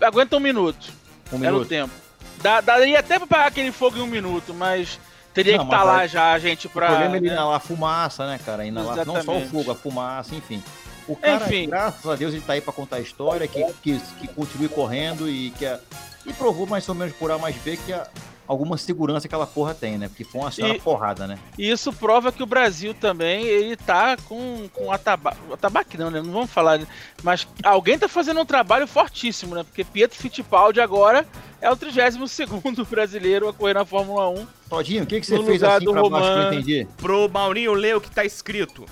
Aguenta 0.00 0.38
um 0.38 0.40
minuto. 0.40 0.90
Um 1.30 1.36
Era 1.36 1.48
o 1.52 1.56
minuto. 1.56 1.68
tempo. 1.68 1.92
Dá, 2.40 2.62
daria 2.62 2.98
até 3.00 3.16
pra 3.18 3.24
apagar 3.24 3.48
aquele 3.48 3.72
fogo 3.72 3.98
em 3.98 4.00
um 4.00 4.06
minuto, 4.06 4.54
mas 4.54 4.98
teria 5.34 5.58
Não, 5.58 5.66
que 5.66 5.74
estar 5.74 5.84
mas 5.84 5.94
lá 5.96 6.06
já, 6.06 6.38
gente, 6.38 6.66
O 6.66 6.70
pra. 6.70 6.86
problema 6.86 7.14
é 7.16 7.18
ele 7.18 7.26
né? 7.28 7.34
inalar 7.34 7.56
a 7.56 7.60
fumaça, 7.60 8.26
né, 8.26 8.40
cara? 8.42 8.64
Inalar 8.64 9.04
não 9.04 9.22
só 9.22 9.36
o 9.36 9.44
fogo, 9.46 9.70
a 9.70 9.74
fumaça, 9.74 10.34
enfim. 10.34 10.62
O 11.08 11.14
cara, 11.16 11.44
Enfim. 11.46 11.68
graças 11.68 12.04
a 12.06 12.16
Deus, 12.16 12.32
ele 12.34 12.42
tá 12.42 12.54
aí 12.54 12.60
pra 12.60 12.72
contar 12.72 12.96
a 12.96 13.00
história, 13.00 13.46
que, 13.46 13.64
que, 13.82 13.98
que 14.20 14.28
continue 14.28 14.68
correndo 14.68 15.28
e 15.28 15.50
que 15.50 15.64
a- 15.64 15.78
e 16.24 16.32
provou 16.32 16.66
mais 16.66 16.88
ou 16.88 16.94
menos 16.94 17.14
por 17.14 17.30
A 17.30 17.38
mais 17.38 17.54
B 17.56 17.76
que 17.76 17.92
a- 17.92 18.08
alguma 18.48 18.76
segurança 18.76 19.22
que 19.22 19.26
aquela 19.34 19.46
porra 19.46 19.72
tem, 19.74 19.96
né? 19.98 20.08
Porque 20.08 20.24
foi 20.24 20.40
uma 20.40 20.50
senhora 20.50 20.74
E- 20.76 20.80
porrada, 20.80 21.26
né? 21.26 21.38
E 21.58 21.70
isso 21.70 21.92
prova 21.92 22.30
que 22.32 22.42
o 22.42 22.46
Brasil 22.46 22.92
também, 22.94 23.44
ele 23.44 23.76
tá 23.76 24.16
com, 24.24 24.68
com 24.72 24.90
atabaque. 24.90 25.38
Atabaque 25.52 25.96
não, 25.98 26.10
né? 26.10 26.20
Não 26.22 26.32
vamos 26.32 26.50
falar. 26.50 26.78
né? 26.78 26.86
Mas 27.22 27.46
alguém 27.62 27.96
tá 27.98 28.08
fazendo 28.08 28.40
um 28.40 28.44
trabalho 28.46 28.86
fortíssimo, 28.88 29.54
né? 29.54 29.62
Porque 29.62 29.84
Pietro 29.84 30.18
Fittipaldi 30.18 30.80
agora 30.80 31.24
é 31.60 31.70
o 31.70 31.76
32 31.76 32.40
brasileiro 32.90 33.48
a 33.48 33.52
correr 33.52 33.74
na 33.74 33.84
Fórmula 33.84 34.28
1. 34.28 34.46
Todinho, 34.68 35.04
o 35.04 35.06
que, 35.06 35.20
que 35.20 35.26
você 35.26 35.40
fez 35.44 35.62
assim 35.62 35.84
pra 35.84 36.08
baixo 36.08 36.26
que 36.26 36.30
eu 36.32 36.42
Roman. 36.42 36.54
entendi? 36.54 36.88
Pro 36.96 37.28
Maurinho 37.28 37.72
ler 37.74 37.94
o 37.96 38.00
que 38.00 38.10
tá 38.10 38.24
escrito. 38.24 38.84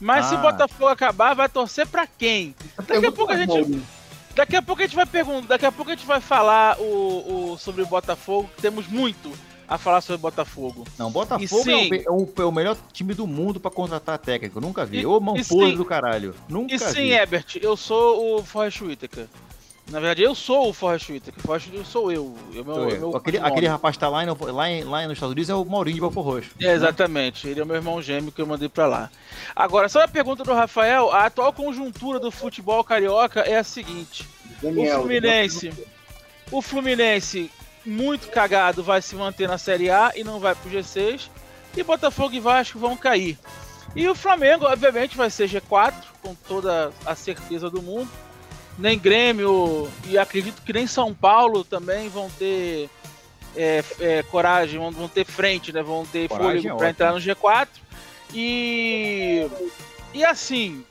Mas 0.00 0.26
se 0.26 0.34
o 0.34 0.38
Ah. 0.38 0.40
Botafogo 0.42 0.86
acabar, 0.88 1.34
vai 1.34 1.48
torcer 1.48 1.86
pra 1.86 2.06
quem? 2.06 2.54
Daqui 2.86 3.06
a 3.06 3.12
pouco 3.12 3.32
a 3.32 3.36
gente. 3.36 3.82
Daqui 4.34 4.56
a 4.56 4.62
pouco 4.62 4.80
a 4.80 4.86
gente 4.86 4.96
vai 4.96 5.04
perguntar, 5.06 5.48
daqui 5.48 5.66
a 5.66 5.72
pouco 5.72 5.90
a 5.90 5.94
gente 5.94 6.06
vai 6.06 6.20
falar 6.20 6.78
o, 6.80 7.52
o- 7.52 7.58
sobre 7.58 7.82
o 7.82 7.86
Botafogo. 7.86 8.48
Temos 8.62 8.86
muito 8.86 9.30
a 9.68 9.76
falar 9.76 10.00
sobre 10.00 10.14
o 10.16 10.18
Botafogo. 10.18 10.86
Não, 10.98 11.10
Botafogo 11.10 11.42
é 11.42 11.60
o, 11.60 11.64
sim- 11.64 11.90
é, 11.94 12.10
o, 12.10 12.28
é 12.38 12.44
o 12.44 12.52
melhor 12.52 12.76
time 12.92 13.12
do 13.12 13.26
mundo 13.26 13.60
pra 13.60 13.70
contratar 13.70 14.18
técnico. 14.18 14.60
Nunca 14.60 14.86
vi. 14.86 15.00
E- 15.00 15.06
Ô, 15.06 15.20
mão 15.20 15.34
podre 15.34 15.70
sim- 15.72 15.76
do 15.76 15.84
caralho. 15.84 16.34
Nunca 16.48 16.74
E 16.74 16.78
sim, 16.78 16.94
vi. 16.94 17.12
Ebert, 17.12 17.56
eu 17.60 17.76
sou 17.76 18.38
o 18.38 18.44
Forrest 18.44 18.80
Whitaker. 18.80 19.26
Na 19.90 19.98
verdade, 20.00 20.22
eu 20.22 20.34
sou 20.34 20.68
o 20.68 20.72
Forrest 20.72 21.10
Whitaker. 21.10 21.42
O 21.42 21.46
Forrest 21.46 21.66
Whitaker 21.66 21.86
sou 21.86 22.12
eu. 22.12 22.34
eu, 22.54 22.64
meu, 22.64 22.74
Sou 22.74 22.88
eu. 22.90 22.98
meu 23.00 23.16
aquele, 23.16 23.38
aquele 23.38 23.66
rapaz 23.66 23.96
que 23.96 24.00
tá 24.00 24.08
lá, 24.08 24.22
lá, 24.52 24.70
em- 24.70 24.84
lá 24.84 25.02
nos 25.02 25.12
Estados 25.14 25.32
Unidos 25.32 25.50
é 25.50 25.54
o 25.54 25.64
Maurinho 25.64 25.96
de 25.96 26.00
Belfor 26.00 26.24
Roxo. 26.24 26.50
É, 26.60 26.72
exatamente. 26.72 27.48
Ele 27.48 27.60
é 27.60 27.62
o 27.62 27.66
meu 27.66 27.76
irmão 27.76 28.00
gêmeo 28.00 28.30
que 28.32 28.40
eu 28.40 28.46
mandei 28.46 28.68
pra 28.68 28.86
lá. 28.86 29.10
Agora, 29.54 29.88
só 29.88 30.02
a 30.02 30.08
pergunta 30.08 30.44
do 30.44 30.52
Rafael. 30.54 31.10
A 31.10 31.26
atual 31.26 31.52
conjuntura 31.52 32.18
do 32.20 32.30
futebol 32.30 32.82
carioca 32.84 33.40
é 33.40 33.56
a 33.56 33.64
seguinte. 33.64 34.26
Daniel, 34.62 34.98
o 34.98 35.00
Fluminense... 35.02 35.72
O 36.52 36.60
Fluminense, 36.62 37.50
muito 37.86 38.28
cagado, 38.28 38.82
vai 38.82 39.00
se 39.00 39.14
manter 39.14 39.48
na 39.48 39.56
Série 39.56 39.88
A 39.90 40.12
e 40.16 40.24
não 40.24 40.40
vai 40.40 40.54
pro 40.54 40.70
G6. 40.70 41.28
E 41.76 41.82
Botafogo 41.84 42.34
e 42.34 42.40
Vasco 42.40 42.78
vão 42.78 42.96
cair. 42.96 43.38
E 43.94 44.08
o 44.08 44.14
Flamengo, 44.14 44.66
obviamente, 44.66 45.16
vai 45.16 45.30
ser 45.30 45.48
G4, 45.48 45.94
com 46.22 46.34
toda 46.34 46.90
a 47.06 47.14
certeza 47.14 47.70
do 47.70 47.80
mundo. 47.82 48.08
Nem 48.80 48.98
Grêmio 48.98 49.88
e 50.08 50.18
acredito 50.18 50.62
que 50.62 50.72
nem 50.72 50.86
São 50.86 51.12
Paulo 51.14 51.62
também 51.62 52.08
vão 52.08 52.28
ter 52.30 52.88
é, 53.56 53.84
é, 54.00 54.22
coragem, 54.24 54.78
vão, 54.78 54.90
vão 54.90 55.08
ter 55.08 55.24
frente, 55.24 55.72
né? 55.72 55.82
Vão 55.82 56.04
ter 56.06 56.28
Coragem 56.28 56.62
fôlego 56.62 56.66
é 56.66 56.70
para 56.70 56.76
ótimo. 56.76 56.90
entrar 56.90 57.12
no 57.12 57.18
G4. 57.18 57.68
E. 58.34 59.48
E 60.14 60.24
assim, 60.24 60.84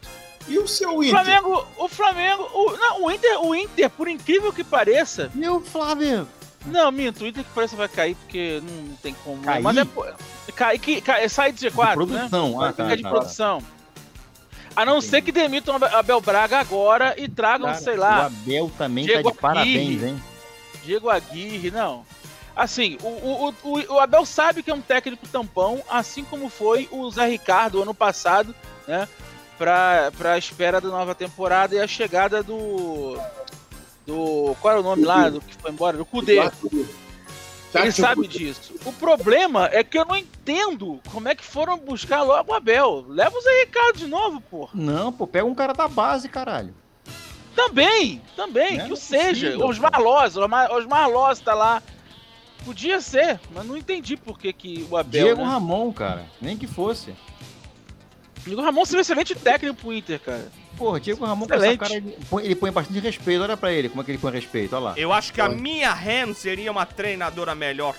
E 0.47 0.57
o 0.57 0.67
seu 0.67 0.95
o 0.97 1.03
Inter? 1.03 1.11
Flamengo, 1.23 1.67
o 1.77 1.87
Flamengo, 1.89 2.43
o, 2.53 2.77
não, 2.77 3.03
o 3.03 3.11
Inter, 3.11 3.41
o 3.43 3.53
Inter, 3.55 3.89
por 3.89 4.07
incrível 4.07 4.53
que 4.53 4.63
pareça, 4.63 5.29
E 5.35 5.47
o 5.47 5.59
Flamengo? 5.59 6.27
não, 6.65 6.91
minto, 6.91 7.23
o 7.23 7.27
Inter 7.27 7.43
que 7.43 7.49
pareça 7.51 7.75
vai 7.75 7.87
cair 7.89 8.15
porque 8.15 8.61
não 8.63 8.95
tem 8.97 9.13
como. 9.23 9.41
Cair? 9.41 9.61
Mas 9.63 9.77
é 9.77 9.85
pô, 9.85 10.05
cai, 10.55 10.77
que, 10.79 11.01
cai, 11.01 11.27
sai 11.27 11.51
de 11.51 11.59
De 11.59 11.69
G4, 11.69 11.87
né? 11.87 11.93
produção. 11.95 12.61
Ah, 12.61 12.71
tá, 12.73 12.95
de 12.95 13.01
tá. 13.03 13.09
produção. 13.09 13.61
A 14.75 14.85
não 14.85 15.01
ser 15.01 15.21
que 15.21 15.31
demitam 15.31 15.75
Abel- 15.75 15.95
Abel 15.97 16.21
Braga 16.21 16.59
agora 16.59 17.13
e 17.17 17.27
tragam, 17.27 17.67
Cara, 17.67 17.79
sei 17.79 17.95
O 17.95 17.99
lá, 17.99 18.25
Abel 18.27 18.71
também 18.77 19.05
Diego 19.05 19.23
tá 19.29 19.31
de 19.31 19.37
parabéns, 19.41 19.77
Aguirre. 19.77 20.07
hein? 20.09 20.23
Diego 20.83 21.09
Aguirre, 21.09 21.71
não. 21.71 22.05
Assim, 22.55 22.97
o, 23.01 23.07
o, 23.07 23.53
o, 23.63 23.93
o 23.95 23.99
Abel 23.99 24.25
sabe 24.25 24.61
que 24.63 24.69
é 24.71 24.73
um 24.73 24.81
técnico 24.81 25.27
tampão, 25.27 25.81
assim 25.89 26.23
como 26.23 26.49
foi 26.49 26.87
o 26.91 27.09
Zé 27.11 27.25
Ricardo 27.27 27.81
ano 27.81 27.93
passado, 27.93 28.53
né? 28.87 29.07
Pra, 29.57 30.11
pra 30.17 30.37
espera 30.37 30.79
da 30.79 30.87
nova 30.89 31.13
temporada 31.13 31.75
e 31.75 31.79
a 31.81 31.87
chegada 31.87 32.41
do. 32.41 33.17
Do. 34.05 34.55
Qual 34.61 34.71
era 34.71 34.79
o 34.79 34.83
nome 34.83 35.03
lá? 35.03 35.29
Do 35.29 35.41
que 35.41 35.53
foi 35.55 35.71
embora? 35.71 35.97
Do 35.97 36.05
Cudê. 36.05 36.39
Ele 37.73 37.91
sabe 37.91 38.27
disso. 38.27 38.73
O 38.85 38.91
problema 38.93 39.69
é 39.71 39.83
que 39.83 39.97
eu 39.97 40.05
não 40.05 40.15
entendo 40.15 40.99
como 41.11 41.27
é 41.27 41.35
que 41.35 41.45
foram 41.45 41.77
buscar 41.77 42.23
logo 42.23 42.51
o 42.51 42.55
Abel. 42.55 43.05
Leva 43.07 43.37
o 43.37 43.41
Zé 43.41 43.63
Ricardo 43.65 43.97
de 43.97 44.07
novo, 44.07 44.41
pô. 44.41 44.69
Não, 44.73 45.11
pô, 45.13 45.27
pega 45.27 45.45
um 45.45 45.53
cara 45.53 45.73
da 45.73 45.87
base, 45.87 46.27
caralho. 46.27 46.73
Também, 47.55 48.21
também, 48.35 48.77
Não 48.77 48.85
é 48.85 48.87
que 48.87 48.93
o 48.93 48.97
seja. 48.97 49.47
possível, 49.47 49.67
Osmar 49.67 50.01
Loz, 50.01 50.37
Osmar, 50.37 50.71
Osmar 50.71 51.09
Loz 51.09 51.39
tá 51.39 51.53
lá. 51.53 51.83
Podia 52.63 52.99
ser, 53.01 53.39
mas 53.53 53.65
não 53.65 53.77
entendi 53.77 54.17
por 54.17 54.37
que, 54.37 54.51
que 54.51 54.87
o 54.89 54.97
Abel. 54.97 55.23
Diego 55.25 55.41
né? 55.41 55.47
Ramon, 55.47 55.91
cara. 55.91 56.25
Nem 56.41 56.57
que 56.57 56.67
fosse. 56.67 57.13
Diego 58.45 58.61
Ramon 58.61 58.85
seria 58.85 58.99
um 58.99 59.01
excelente 59.01 59.35
técnico 59.35 59.75
pro 59.75 59.93
Inter, 59.93 60.19
cara. 60.19 60.51
Porra, 60.79 60.97
Diego 60.97 61.25
Ramon 61.25 61.45
Excelente. 61.45 61.77
cara, 61.77 61.93
ele 61.93 62.17
põe, 62.29 62.45
ele 62.45 62.55
põe 62.55 62.71
bastante 62.71 62.99
respeito. 63.01 63.43
Olha 63.43 63.57
pra 63.57 63.73
ele, 63.73 63.89
como 63.89 64.01
é 64.01 64.05
que 64.05 64.11
ele 64.11 64.17
põe 64.17 64.31
respeito, 64.31 64.73
olha 64.77 64.85
lá. 64.85 64.93
Eu 64.95 65.11
acho 65.11 65.33
que 65.33 65.41
a 65.41 65.49
minha 65.49 65.93
Ren 65.93 66.33
seria 66.33 66.71
uma 66.71 66.85
treinadora 66.85 67.53
melhor. 67.53 67.95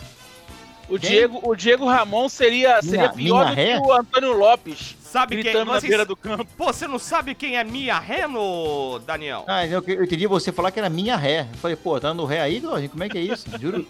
O 0.91 0.99
Quem? 0.99 1.11
Diego, 1.11 1.41
o 1.43 1.55
Diego 1.55 1.87
Ramon 1.87 2.29
seria, 2.29 2.83
seria 2.83 2.99
Minha- 3.01 3.13
pior 3.13 3.45
minha 3.45 3.47
do 3.51 3.55
ré? 3.55 3.81
que 3.81 3.87
o 3.87 3.93
Antônio 3.93 4.33
Lopes, 4.37 4.97
Sabe 5.01 5.37
quem? 5.37 5.45
gritando 5.45 5.67
na 5.73 5.81
Vocês- 5.81 5.89
beira 5.89 6.05
do 6.05 6.17
campo. 6.17 6.47
Pô, 6.57 6.67
você 6.73 6.87
não 6.89 6.99
sabe 6.99 7.35
quem 7.35 7.57
é 7.57 7.63
Mia 7.65 7.99
Ren, 7.99 8.35
ô, 8.37 8.99
Daniel? 9.05 9.45
Ah, 9.47 9.65
eu, 9.67 9.83
eu 9.87 10.05
entendi 10.05 10.27
você 10.27 10.51
falar 10.53 10.71
que 10.73 10.79
era 10.81 10.89
minha 10.91 11.17
ré. 11.17 11.47
Eu 11.53 11.59
falei, 11.59 11.77
pô, 11.77 11.99
tá 12.01 12.09
dando 12.09 12.25
ré 12.25 12.41
aí? 12.41 12.61
Como 12.61 13.05
é 13.05 13.09
que 13.09 13.19
é 13.19 13.21
isso? 13.21 13.47
Juro. 13.61 13.87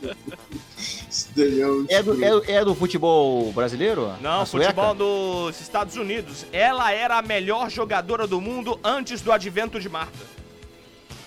Daniel, 1.34 1.84
É 1.88 2.02
do, 2.02 2.24
é, 2.24 2.52
é 2.52 2.64
do 2.64 2.74
futebol 2.74 3.52
brasileiro? 3.52 4.12
Não, 4.20 4.44
futebol 4.46 4.94
dos 4.94 5.60
Estados 5.60 5.96
Unidos. 5.96 6.46
Ela 6.52 6.92
era 6.92 7.18
a 7.18 7.22
melhor 7.22 7.70
jogadora 7.70 8.26
do 8.26 8.40
mundo 8.40 8.78
antes 8.84 9.20
do 9.20 9.32
advento 9.32 9.80
de 9.80 9.88
Marta. 9.88 10.18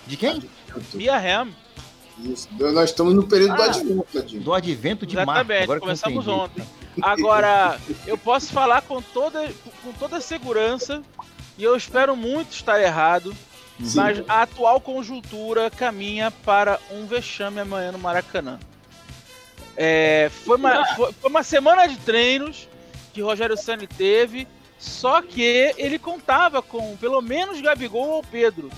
De 0.06 0.16
quem? 0.16 0.42
Mia 0.92 1.16
Ham. 1.16 1.48
Isso. 2.18 2.48
Nós 2.58 2.90
estamos 2.90 3.14
no 3.14 3.24
período 3.26 3.56
do 3.56 3.62
Ah. 3.62 3.66
advento, 3.66 4.06
Tadinho. 4.12 4.42
Do 4.42 4.52
advento 4.54 5.06
de. 5.06 5.16
Exatamente, 5.16 5.62
Agora 5.64 5.80
começamos 5.80 6.28
ontem. 6.28 6.64
Agora, 7.02 7.78
eu 8.06 8.16
posso 8.16 8.52
falar 8.52 8.82
com 8.82 9.02
toda, 9.02 9.50
com 9.82 9.92
toda 9.94 10.20
segurança, 10.20 11.02
e 11.58 11.64
eu 11.64 11.74
espero 11.76 12.14
muito 12.16 12.52
estar 12.52 12.80
errado, 12.80 13.34
Sim. 13.82 13.96
mas 13.96 14.22
a 14.28 14.42
atual 14.42 14.80
conjuntura 14.80 15.70
caminha 15.70 16.30
para 16.30 16.78
um 16.92 17.04
vexame 17.06 17.60
amanhã 17.60 17.90
no 17.90 17.98
Maracanã. 17.98 18.60
É, 19.76 20.30
foi, 20.44 20.56
uma, 20.56 20.86
foi, 20.94 21.12
foi 21.12 21.30
uma 21.30 21.42
semana 21.42 21.88
de 21.88 21.96
treinos 21.96 22.68
que 23.12 23.20
Rogério 23.20 23.56
Ceni 23.56 23.88
teve, 23.88 24.46
só 24.78 25.20
que 25.20 25.42
ele 25.76 25.98
contava 25.98 26.62
com 26.62 26.96
pelo 26.96 27.20
menos 27.20 27.60
Gabigol 27.60 28.08
ou 28.08 28.22
Pedro. 28.22 28.70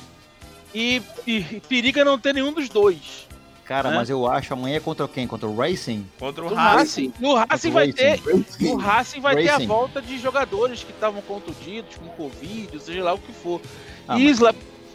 E, 0.74 1.02
e 1.26 1.40
periga 1.68 2.04
não 2.04 2.18
ter 2.18 2.34
nenhum 2.34 2.52
dos 2.52 2.68
dois. 2.68 3.25
Cara, 3.66 3.88
Hã? 3.88 3.94
mas 3.96 4.08
eu 4.08 4.26
acho 4.28 4.52
amanhã 4.54 4.76
é 4.76 4.80
contra 4.80 5.08
quem? 5.08 5.26
Contra 5.26 5.48
o 5.48 5.56
Racing? 5.56 6.06
Contra 6.18 6.44
o 6.44 6.54
Racing. 6.54 7.12
No 7.18 7.34
Racing 7.34 7.70
vai 7.72 7.92
ter, 7.92 8.20
Racing. 8.20 8.72
O 8.72 8.76
Racing 8.76 9.20
vai 9.20 9.36
ter 9.36 9.48
a 9.48 9.58
volta 9.58 10.00
de 10.00 10.18
jogadores 10.18 10.84
que 10.84 10.92
estavam 10.92 11.20
contundidos, 11.22 11.96
com 11.96 12.06
Covid, 12.10 12.80
seja 12.80 13.02
lá 13.02 13.14
o 13.14 13.18
que 13.18 13.32
for. 13.32 13.60
Ah, 14.06 14.18
Isla, 14.18 14.54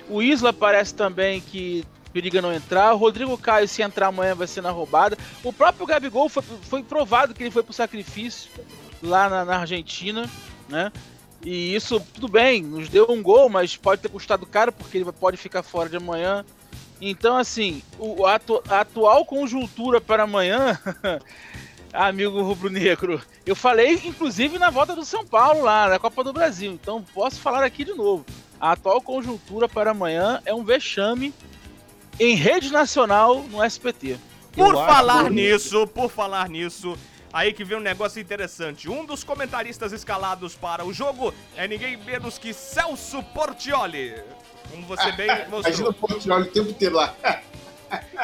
o 0.09 0.21
Isla 0.21 0.53
parece 0.53 0.93
também 0.95 1.41
que 1.41 1.83
periga 2.13 2.41
não 2.41 2.53
entrar. 2.53 2.93
O 2.93 2.97
Rodrigo 2.97 3.37
Caio, 3.37 3.67
se 3.67 3.81
entrar 3.81 4.07
amanhã, 4.07 4.35
vai 4.35 4.47
ser 4.47 4.61
na 4.61 4.71
roubada. 4.71 5.17
O 5.43 5.51
próprio 5.51 5.85
Gabigol 5.85 6.29
foi, 6.29 6.43
foi 6.43 6.83
provado 6.83 7.33
que 7.33 7.43
ele 7.43 7.51
foi 7.51 7.63
pro 7.63 7.73
sacrifício 7.73 8.49
lá 9.03 9.29
na, 9.29 9.43
na 9.43 9.57
Argentina, 9.59 10.29
né? 10.69 10.91
E 11.43 11.75
isso, 11.75 11.99
tudo 12.13 12.27
bem, 12.27 12.61
nos 12.61 12.87
deu 12.87 13.07
um 13.09 13.21
gol, 13.21 13.49
mas 13.49 13.75
pode 13.75 14.01
ter 14.01 14.09
custado 14.09 14.45
caro 14.45 14.71
porque 14.71 14.97
ele 14.97 15.11
pode 15.11 15.37
ficar 15.37 15.63
fora 15.63 15.89
de 15.89 15.97
amanhã. 15.97 16.45
Então, 17.01 17.35
assim, 17.35 17.81
o, 17.97 18.25
a, 18.27 18.35
atu- 18.35 18.61
a 18.69 18.81
atual 18.81 19.25
conjuntura 19.25 19.99
para 19.99 20.23
amanhã, 20.23 20.79
amigo 21.91 22.41
rubro-negro, 22.43 23.21
eu 23.45 23.55
falei, 23.55 24.01
inclusive, 24.05 24.59
na 24.59 24.69
volta 24.69 24.95
do 24.95 25.03
São 25.03 25.25
Paulo 25.25 25.63
lá, 25.63 25.89
na 25.89 25.99
Copa 25.99 26.23
do 26.23 26.31
Brasil. 26.31 26.71
Então, 26.71 27.03
posso 27.13 27.39
falar 27.39 27.63
aqui 27.63 27.83
de 27.83 27.93
novo. 27.93 28.25
A 28.59 28.73
atual 28.73 29.01
conjuntura 29.01 29.67
para 29.67 29.91
amanhã 29.91 30.39
é 30.45 30.53
um 30.53 30.63
vexame 30.63 31.33
em 32.19 32.35
rede 32.35 32.71
nacional 32.71 33.41
no 33.49 33.63
SPT. 33.65 34.17
Por 34.53 34.75
Eu 34.75 34.85
falar 34.85 35.29
nisso, 35.31 35.87
por 35.87 36.11
falar 36.11 36.47
nisso, 36.49 36.95
aí 37.33 37.51
que 37.53 37.63
vem 37.63 37.77
um 37.77 37.81
negócio 37.81 38.21
interessante. 38.21 38.87
Um 38.87 39.05
dos 39.05 39.23
comentaristas 39.23 39.91
escalados 39.91 40.53
para 40.55 40.85
o 40.85 40.93
jogo 40.93 41.33
é 41.55 41.67
ninguém 41.67 41.97
menos 41.97 42.37
que 42.37 42.53
Celso 42.53 43.23
Portioli. 43.33 44.13
Como 44.71 44.85
você 44.85 45.11
bem 45.11 45.27
Imagina 45.47 45.49
mostrou. 45.49 45.89
o 45.89 45.93
Portioli 45.93 46.47
o 46.47 46.51
tempo 46.51 46.69
inteiro 46.69 46.95
lá. 46.95 47.13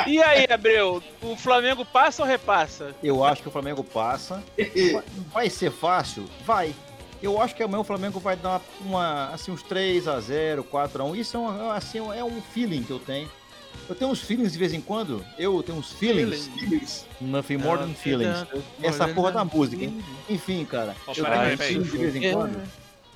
E 0.05 0.21
aí, 0.23 0.47
Abreu, 0.49 1.03
o 1.21 1.35
Flamengo 1.35 1.83
passa 1.83 2.23
ou 2.23 2.27
repassa? 2.27 2.95
Eu 3.03 3.23
acho 3.23 3.41
que 3.41 3.49
o 3.49 3.51
Flamengo 3.51 3.83
passa. 3.83 4.41
Vai- 5.33 5.49
ser 5.49 5.71
fácil? 5.71 6.25
Vai. 6.45 6.73
Eu 7.21 7.41
acho 7.41 7.55
que 7.55 7.63
amanhã 7.63 7.81
o 7.81 7.83
Flamengo 7.83 8.19
vai 8.19 8.35
dar 8.35 8.61
uma, 8.79 9.29
assim, 9.33 9.51
uns 9.51 9.63
3 9.63 10.07
a 10.07 10.19
0 10.19 10.63
4 10.63 11.01
a 11.01 11.05
1 11.05 11.15
Isso 11.15 11.35
é 11.35 11.39
um, 11.39 11.71
assim, 11.71 11.97
é 11.97 12.23
um 12.23 12.41
feeling 12.41 12.83
que 12.83 12.91
eu 12.91 12.99
tenho. 12.99 13.29
Eu 13.89 13.95
tenho 13.95 14.11
uns 14.11 14.21
feelings 14.21 14.51
de 14.53 14.57
vez 14.59 14.71
em 14.73 14.79
quando. 14.81 15.25
Eu 15.37 15.61
tenho 15.63 15.77
uns 15.77 15.91
feelings. 15.93 16.49
Nothing 17.19 17.57
more 17.57 17.79
than 17.79 17.93
feelings. 17.93 18.45
Essa 18.81 19.07
porra 19.07 19.31
da 19.31 19.43
música, 19.43 19.83
hein? 19.83 20.03
Enfim, 20.29 20.63
cara. 20.65 20.95
Eu 21.07 21.13
tenho 21.13 21.53
uns 21.53 21.59
feelings 21.59 21.91
de 21.91 21.97
vez 21.97 22.15
em 22.15 22.31
quando. 22.33 22.61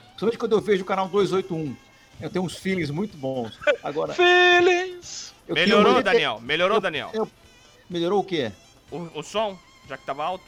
Principalmente 0.09 0.38
quando 0.38 0.51
eu 0.53 0.61
vejo 0.61 0.81
o 0.83 0.85
canal 0.85 1.07
281. 1.07 1.75
Eu 2.21 2.29
tenho 2.29 2.45
uns 2.45 2.55
feelings 2.55 2.89
muito 2.89 3.17
bons. 3.17 3.57
Agora, 3.83 4.13
Feelings! 4.13 5.33
eu 5.47 5.55
Melhorou, 5.55 5.95
queria- 5.95 6.03
Daniel? 6.11 6.39
Melhorou, 6.41 6.77
eu- 6.77 6.81
Daniel? 6.81 7.09
eu- 7.13 7.29
Melhorou 7.89 8.19
o 8.19 8.23
quê? 8.23 8.51
O, 8.91 9.19
o 9.19 9.23
som, 9.23 9.57
já 9.87 9.97
que 9.97 10.05
tava 10.05 10.23
alto? 10.23 10.43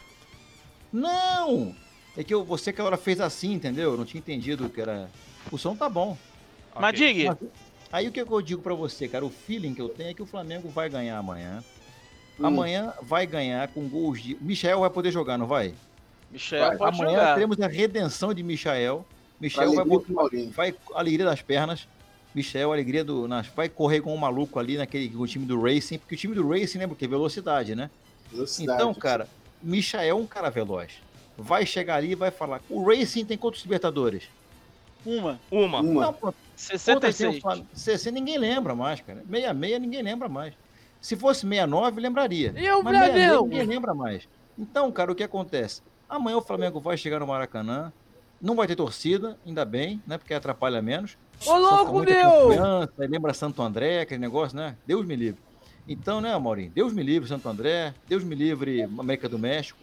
Não! 0.92 1.76
É 2.16 2.24
que 2.24 2.34
eu, 2.34 2.44
você 2.44 2.72
que 2.72 2.82
hora 2.82 2.96
fez 2.98 3.20
assim, 3.20 3.54
entendeu? 3.54 3.92
Eu 3.92 3.98
não 3.98 4.06
tinha 4.06 4.20
entendido 4.20 4.70
que 4.70 4.80
era. 4.80 5.10
O 5.52 5.58
som 5.58 5.76
tá 5.76 5.90
bom. 5.90 6.18
Mas 6.76 6.94
Ok. 6.96 7.14
diga, 7.14 7.38
Mas- 7.42 7.50
Aí 7.92 8.08
o 8.08 8.12
que 8.12 8.20
eu 8.22 8.42
digo 8.42 8.60
pra 8.62 8.74
você, 8.74 9.08
cara? 9.08 9.24
O 9.24 9.30
feeling 9.30 9.76
que 9.76 9.82
eu 9.82 9.88
tenho 9.88 10.10
é 10.10 10.14
que 10.16 10.22
o 10.22 10.26
Flamengo 10.26 10.68
vai 10.68 10.90
ganhar 10.90 11.16
amanhã. 11.18 11.64
Hum. 12.40 12.46
Amanhã 12.48 12.92
vai 13.04 13.28
ganhar 13.28 13.68
com 13.68 13.88
gols 13.88 14.20
de. 14.20 14.36
Michel 14.42 14.80
vai 14.80 14.90
poder 14.90 15.12
jogar, 15.12 15.38
não 15.38 15.46
vai? 15.46 15.76
Michel 16.32 16.68
Vai, 16.70 16.78
pode 16.78 17.00
amanhã 17.00 17.20
jogar. 17.20 17.34
teremos 17.36 17.62
a 17.62 17.68
redenção 17.68 18.34
de 18.34 18.42
Michael. 18.42 19.06
Michel 19.44 19.74
vai, 19.76 20.46
vai 20.48 20.76
alegria 20.96 21.26
das 21.26 21.42
pernas. 21.42 21.88
Michel, 22.34 22.72
alegria 22.72 23.04
do. 23.04 23.28
Nas, 23.28 23.48
vai 23.48 23.68
correr 23.70 24.02
com 24.02 24.14
o 24.14 24.18
maluco 24.18 24.58
ali 24.58 24.78
naquele 24.78 25.10
com 25.10 25.22
o 25.22 25.28
time 25.28 25.46
do 25.46 25.62
Racing, 25.62 26.00
porque 26.00 26.16
o 26.16 26.18
time 26.18 26.34
do 26.34 26.48
Racing 26.48 26.80
lembra 26.80 26.94
o 26.94 26.98
quê? 26.98 27.08
Velocidade, 27.08 27.76
né? 27.76 27.90
Velocidade. 28.32 28.82
Então, 28.82 28.94
cara, 28.94 29.28
Michael 29.62 30.10
é 30.10 30.14
um 30.14 30.26
cara 30.26 30.50
veloz. 30.50 30.94
Vai 31.38 31.66
chegar 31.66 31.96
ali 31.96 32.12
e 32.12 32.16
vai 32.16 32.32
falar. 32.32 32.62
O 32.70 32.84
Racing 32.84 33.26
tem 33.26 33.38
quantos 33.38 33.62
Libertadores? 33.64 34.24
Uma. 35.06 35.40
Uma. 35.52 35.82
Uma. 35.82 36.02
Não, 36.06 36.14
pronto. 36.14 36.36
Contra 36.86 37.12
quem 37.14 37.28
o 37.28 37.34
66. 37.34 37.40
Flamengo- 37.42 37.68
60 37.74 38.12
ninguém 38.16 38.38
lembra 38.38 38.74
mais, 38.74 39.02
cara. 39.02 39.20
66 39.30 39.82
ninguém 39.82 40.02
lembra 40.02 40.30
mais. 40.30 40.54
Se 41.02 41.16
fosse 41.18 41.42
69, 41.42 42.00
lembraria. 42.00 42.54
E 42.56 42.72
o 42.72 42.82
Mas 42.82 42.94
66 42.94 43.26
Flamengo? 43.28 43.44
ninguém 43.48 43.66
lembra 43.68 43.94
mais. 43.94 44.28
Então, 44.58 44.92
cara, 44.92 45.12
o 45.12 45.16
que 45.16 45.24
acontece? 45.24 45.82
Amanhã 46.08 46.38
o 46.38 46.42
Flamengo 46.42 46.80
vai 46.80 46.96
chegar 46.96 47.20
no 47.20 47.28
Maracanã, 47.28 47.92
não 48.44 48.56
vai 48.56 48.68
ter 48.68 48.76
torcida, 48.76 49.38
ainda 49.46 49.64
bem, 49.64 50.04
né? 50.06 50.18
Porque 50.18 50.34
atrapalha 50.34 50.82
menos. 50.82 51.18
Ô, 51.46 51.56
louco, 51.56 52.00
meu! 52.02 52.90
lembra 52.98 53.34
Santo 53.34 53.62
André, 53.62 54.02
aquele 54.02 54.20
negócio, 54.20 54.58
né? 54.58 54.76
Deus 54.86 55.06
me 55.06 55.16
livre. 55.16 55.42
Então, 55.88 56.20
né, 56.20 56.38
Maurinho? 56.38 56.70
Deus 56.70 56.94
me 56.94 57.02
livre, 57.02 57.28
Santo 57.28 57.48
André. 57.48 57.94
Deus 58.08 58.22
me 58.22 58.36
livre, 58.36 58.84
América 58.84 59.30
do 59.30 59.40
México. 59.40 59.80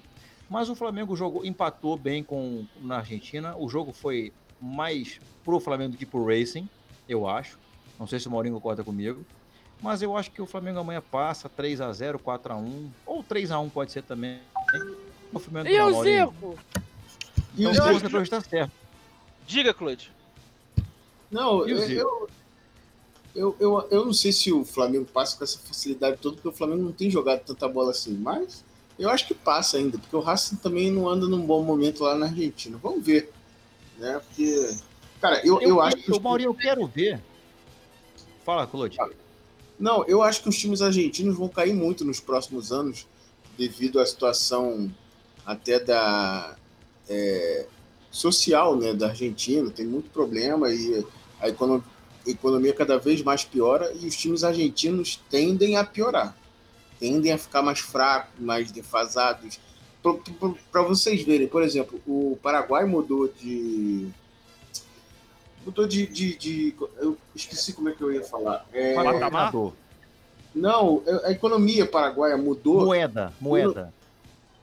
Mas 0.48 0.68
o 0.68 0.74
Flamengo 0.74 1.16
jogou, 1.16 1.44
empatou 1.44 1.96
bem 1.96 2.22
com 2.22 2.66
na 2.82 2.98
Argentina. 2.98 3.56
O 3.56 3.66
jogo 3.68 3.92
foi 3.92 4.30
mais 4.60 5.18
pro 5.42 5.58
Flamengo 5.58 5.92
do 5.92 5.96
que 5.96 6.04
pro 6.04 6.26
Racing, 6.26 6.68
eu 7.08 7.26
acho. 7.26 7.58
Não 7.98 8.06
sei 8.06 8.20
se 8.20 8.28
o 8.28 8.30
Maurinho 8.30 8.54
concorda 8.54 8.84
comigo. 8.84 9.24
Mas 9.80 10.02
eu 10.02 10.14
acho 10.14 10.30
que 10.30 10.42
o 10.42 10.46
Flamengo 10.46 10.78
amanhã 10.78 11.02
passa 11.10 11.48
3 11.48 11.80
a 11.80 11.90
0 11.92 12.18
4 12.18 12.52
a 12.52 12.56
1 12.56 12.90
ou 13.06 13.22
3 13.22 13.50
a 13.50 13.58
1 13.58 13.70
pode 13.70 13.90
ser 13.90 14.02
também. 14.02 14.40
O 15.32 15.38
Flamengo 15.38 15.68
E 15.68 15.80
o. 15.80 16.02
Zico? 16.02 16.58
Então, 17.58 17.72
Eu 17.72 17.82
força 17.82 18.10
pra 18.10 18.22
estar 18.22 18.40
certo. 18.42 18.72
Diga, 19.46 19.74
Claude. 19.74 20.10
Não, 21.30 21.58
o 21.58 21.68
eu, 21.68 21.78
eu, 21.78 22.28
eu, 23.34 23.56
eu, 23.60 23.88
eu 23.90 24.06
não 24.06 24.12
sei 24.12 24.32
se 24.32 24.52
o 24.52 24.64
Flamengo 24.64 25.04
passa 25.06 25.36
com 25.36 25.44
essa 25.44 25.58
facilidade 25.58 26.18
toda, 26.18 26.36
porque 26.36 26.48
o 26.48 26.52
Flamengo 26.52 26.82
não 26.82 26.92
tem 26.92 27.10
jogado 27.10 27.44
tanta 27.44 27.68
bola 27.68 27.90
assim, 27.90 28.16
mas 28.16 28.64
eu 28.98 29.08
acho 29.08 29.26
que 29.26 29.34
passa 29.34 29.78
ainda, 29.78 29.98
porque 29.98 30.14
o 30.14 30.20
Racing 30.20 30.56
também 30.56 30.90
não 30.90 31.08
anda 31.08 31.26
num 31.26 31.44
bom 31.44 31.62
momento 31.62 32.02
lá 32.02 32.14
na 32.14 32.26
Argentina. 32.26 32.78
Vamos 32.82 33.04
ver. 33.04 33.32
Né? 33.98 34.20
Porque, 34.26 34.76
cara, 35.20 35.40
eu, 35.46 35.60
eu, 35.60 35.80
acho 35.80 35.96
que. 35.96 36.10
o 36.10 36.16
os- 36.16 36.20
Maurinho, 36.20 36.50
eu 36.50 36.54
quero 36.54 36.86
ver. 36.86 37.20
Fala, 38.44 38.66
Claude. 38.66 38.98
Não, 39.78 40.04
eu 40.06 40.22
acho 40.22 40.42
que 40.42 40.48
os 40.48 40.58
times 40.58 40.82
argentinos 40.82 41.36
vão 41.36 41.48
cair 41.48 41.72
muito 41.72 42.04
nos 42.04 42.20
próximos 42.20 42.72
anos, 42.72 43.06
devido 43.56 43.98
à 44.00 44.04
situação 44.04 44.92
até 45.46 45.78
da 45.80 46.56
é, 47.10 47.66
social 48.10 48.76
né, 48.76 48.94
da 48.94 49.08
Argentina. 49.08 49.68
Tem 49.70 49.84
muito 49.84 50.08
problema 50.10 50.70
e 50.70 51.04
a 51.40 51.48
econo- 51.48 51.84
a 52.26 52.30
economia 52.30 52.72
cada 52.72 52.98
vez 52.98 53.22
mais 53.22 53.44
piora 53.44 53.92
e 54.00 54.06
os 54.06 54.16
times 54.16 54.44
argentinos 54.44 55.20
tendem 55.28 55.76
a 55.76 55.84
piorar. 55.84 56.36
Tendem 56.98 57.32
a 57.32 57.38
ficar 57.38 57.62
mais 57.62 57.80
fracos, 57.80 58.30
mais 58.38 58.70
defasados. 58.70 59.58
Para 60.70 60.82
vocês 60.82 61.22
verem, 61.22 61.46
por 61.48 61.62
exemplo, 61.62 62.00
o 62.06 62.38
Paraguai 62.42 62.84
mudou 62.86 63.28
de. 63.28 64.08
Mudou 65.64 65.86
de, 65.86 66.06
de, 66.06 66.36
de- 66.36 66.74
Eu 66.98 67.16
esqueci 67.34 67.72
como 67.74 67.88
é 67.90 67.92
que 67.92 68.02
eu 68.02 68.10
ia 68.12 68.22
falar. 68.22 68.66
É, 68.72 68.94
não, 70.54 71.02
a 71.24 71.30
economia 71.30 71.84
paraguaia 71.86 72.36
mudou. 72.36 72.84
Moeda, 72.86 73.32
moeda. 73.40 73.92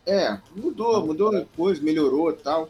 É, 0.08 0.40
mudou, 0.56 1.06
mudou 1.06 1.32
depois, 1.32 1.80
melhorou 1.82 2.32
e 2.32 2.36
tal. 2.36 2.70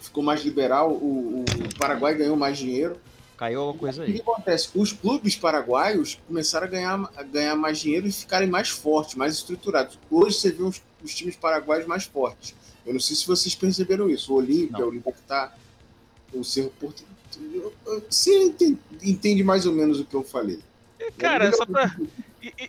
Ficou 0.00 0.22
mais 0.22 0.42
liberal. 0.44 0.92
O, 0.92 1.44
o 1.44 1.78
Paraguai 1.78 2.14
ganhou 2.14 2.36
mais 2.36 2.56
dinheiro. 2.56 2.96
Caiu 3.36 3.60
alguma 3.60 3.78
coisa 3.78 4.02
O 4.02 4.06
que 4.06 4.12
aí. 4.12 4.20
acontece? 4.20 4.68
Os 4.74 4.92
clubes 4.92 5.34
paraguaios 5.34 6.20
começaram 6.28 6.68
a 6.68 6.70
ganhar, 6.70 7.10
a 7.16 7.22
ganhar 7.24 7.56
mais 7.56 7.78
dinheiro 7.80 8.06
e 8.06 8.12
ficarem 8.12 8.48
mais 8.48 8.68
fortes, 8.68 9.16
mais 9.16 9.34
estruturados. 9.34 9.98
Hoje 10.08 10.38
você 10.38 10.52
vê 10.52 10.62
os, 10.62 10.80
os 11.02 11.12
times 11.12 11.34
paraguaios 11.34 11.86
mais 11.86 12.04
fortes. 12.04 12.54
Eu 12.86 12.92
não 12.92 13.00
sei 13.00 13.16
se 13.16 13.26
vocês 13.26 13.54
perceberam 13.56 14.08
isso. 14.08 14.32
O 14.32 14.36
Olímpia, 14.36 14.84
o 14.84 14.88
Olímpia 14.88 15.12
que. 15.12 16.38
O 16.38 16.44
Cerro 16.44 16.72
Porto. 16.78 17.02
Você 18.08 18.44
entende, 18.44 18.78
entende 19.02 19.42
mais 19.42 19.66
ou 19.66 19.72
menos 19.72 19.98
o 19.98 20.04
que 20.04 20.14
eu 20.14 20.22
falei. 20.22 20.60
Cara, 21.18 21.52
só 21.52 21.66
pra. 21.66 21.96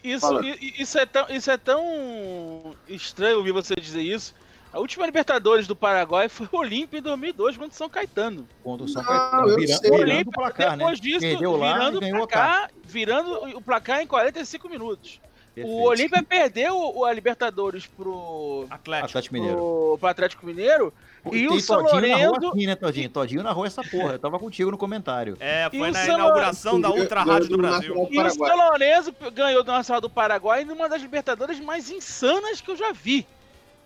Isso, 0.03 0.41
isso, 0.79 0.97
é 0.97 1.05
tão, 1.05 1.25
isso 1.29 1.51
é 1.51 1.57
tão 1.57 2.75
estranho 2.87 3.37
ouvir 3.37 3.51
você 3.51 3.75
dizer 3.75 4.01
isso. 4.01 4.33
A 4.71 4.79
última 4.79 5.05
Libertadores 5.05 5.67
do 5.67 5.75
Paraguai 5.75 6.27
foi 6.27 6.49
o 6.51 6.57
Olímpia 6.57 6.99
em 6.99 7.01
2002 7.01 7.55
contra 7.55 7.71
o 7.71 7.77
São 7.77 7.87
Caetano. 7.89 8.45
Contra 8.61 8.85
o 8.85 8.89
São 8.89 9.01
Não, 9.01 9.07
Caetano. 9.09 9.55
Vira- 9.55 9.79
virando 9.81 10.01
Olímpia, 10.01 10.25
o 10.27 10.31
placar, 10.31 10.77
depois 10.77 10.99
né? 10.99 11.03
disso, 11.03 11.19
Perdeu 11.21 11.53
virando 11.53 12.03
e 12.03 12.11
o 12.11 12.17
placar, 12.17 12.71
virando 12.83 13.33
o 13.57 13.61
placar 13.61 14.01
em 14.01 14.07
45 14.07 14.67
minutos. 14.69 15.21
Perfeito. 15.53 15.77
O 15.77 15.83
Olímpia 15.83 16.21
perdeu 16.21 17.05
a 17.05 17.13
Libertadores 17.13 17.85
pro, 17.87 18.65
Atlético. 18.69 19.05
Atlético 19.07 19.33
Mineiro. 19.35 19.55
pro, 19.55 19.97
pro 19.97 20.09
Atlético 20.09 20.45
Mineiro. 20.45 20.93
E 21.27 21.31
Tem 21.31 21.47
o 21.47 21.59
São 21.59 21.83
Todinho 21.83 22.17
Lourenço- 22.17 22.47
aqui, 22.49 22.67
né, 22.67 22.75
Todinho? 22.75 23.09
Todinho 23.09 23.43
narrou 23.43 23.65
essa 23.65 23.81
porra. 23.83 24.13
Eu 24.13 24.19
tava 24.19 24.37
contigo 24.37 24.69
no 24.69 24.77
comentário. 24.77 25.35
É, 25.39 25.67
E 25.71 25.77
foi 25.79 25.89
o 25.89 25.93
na 25.93 26.05
São- 26.05 26.15
inauguração 26.15 26.81
da 26.81 26.89
Ultra 26.91 27.23
Rádio 27.23 27.49
do 27.49 27.57
Brasil. 27.57 28.07
E 28.11 28.19
o. 28.19 28.29
São 28.29 28.55
Lourenço 28.57 29.13
ganhou 29.33 29.63
do 29.63 29.71
Nacional 29.71 30.01
do 30.01 30.09
Paraguai 30.09 30.63
numa 30.63 30.87
das 30.87 31.01
Libertadores 31.01 31.59
mais 31.59 31.89
insanas 31.89 32.61
que 32.61 32.69
eu 32.69 32.75
já 32.77 32.91
vi. 32.91 33.25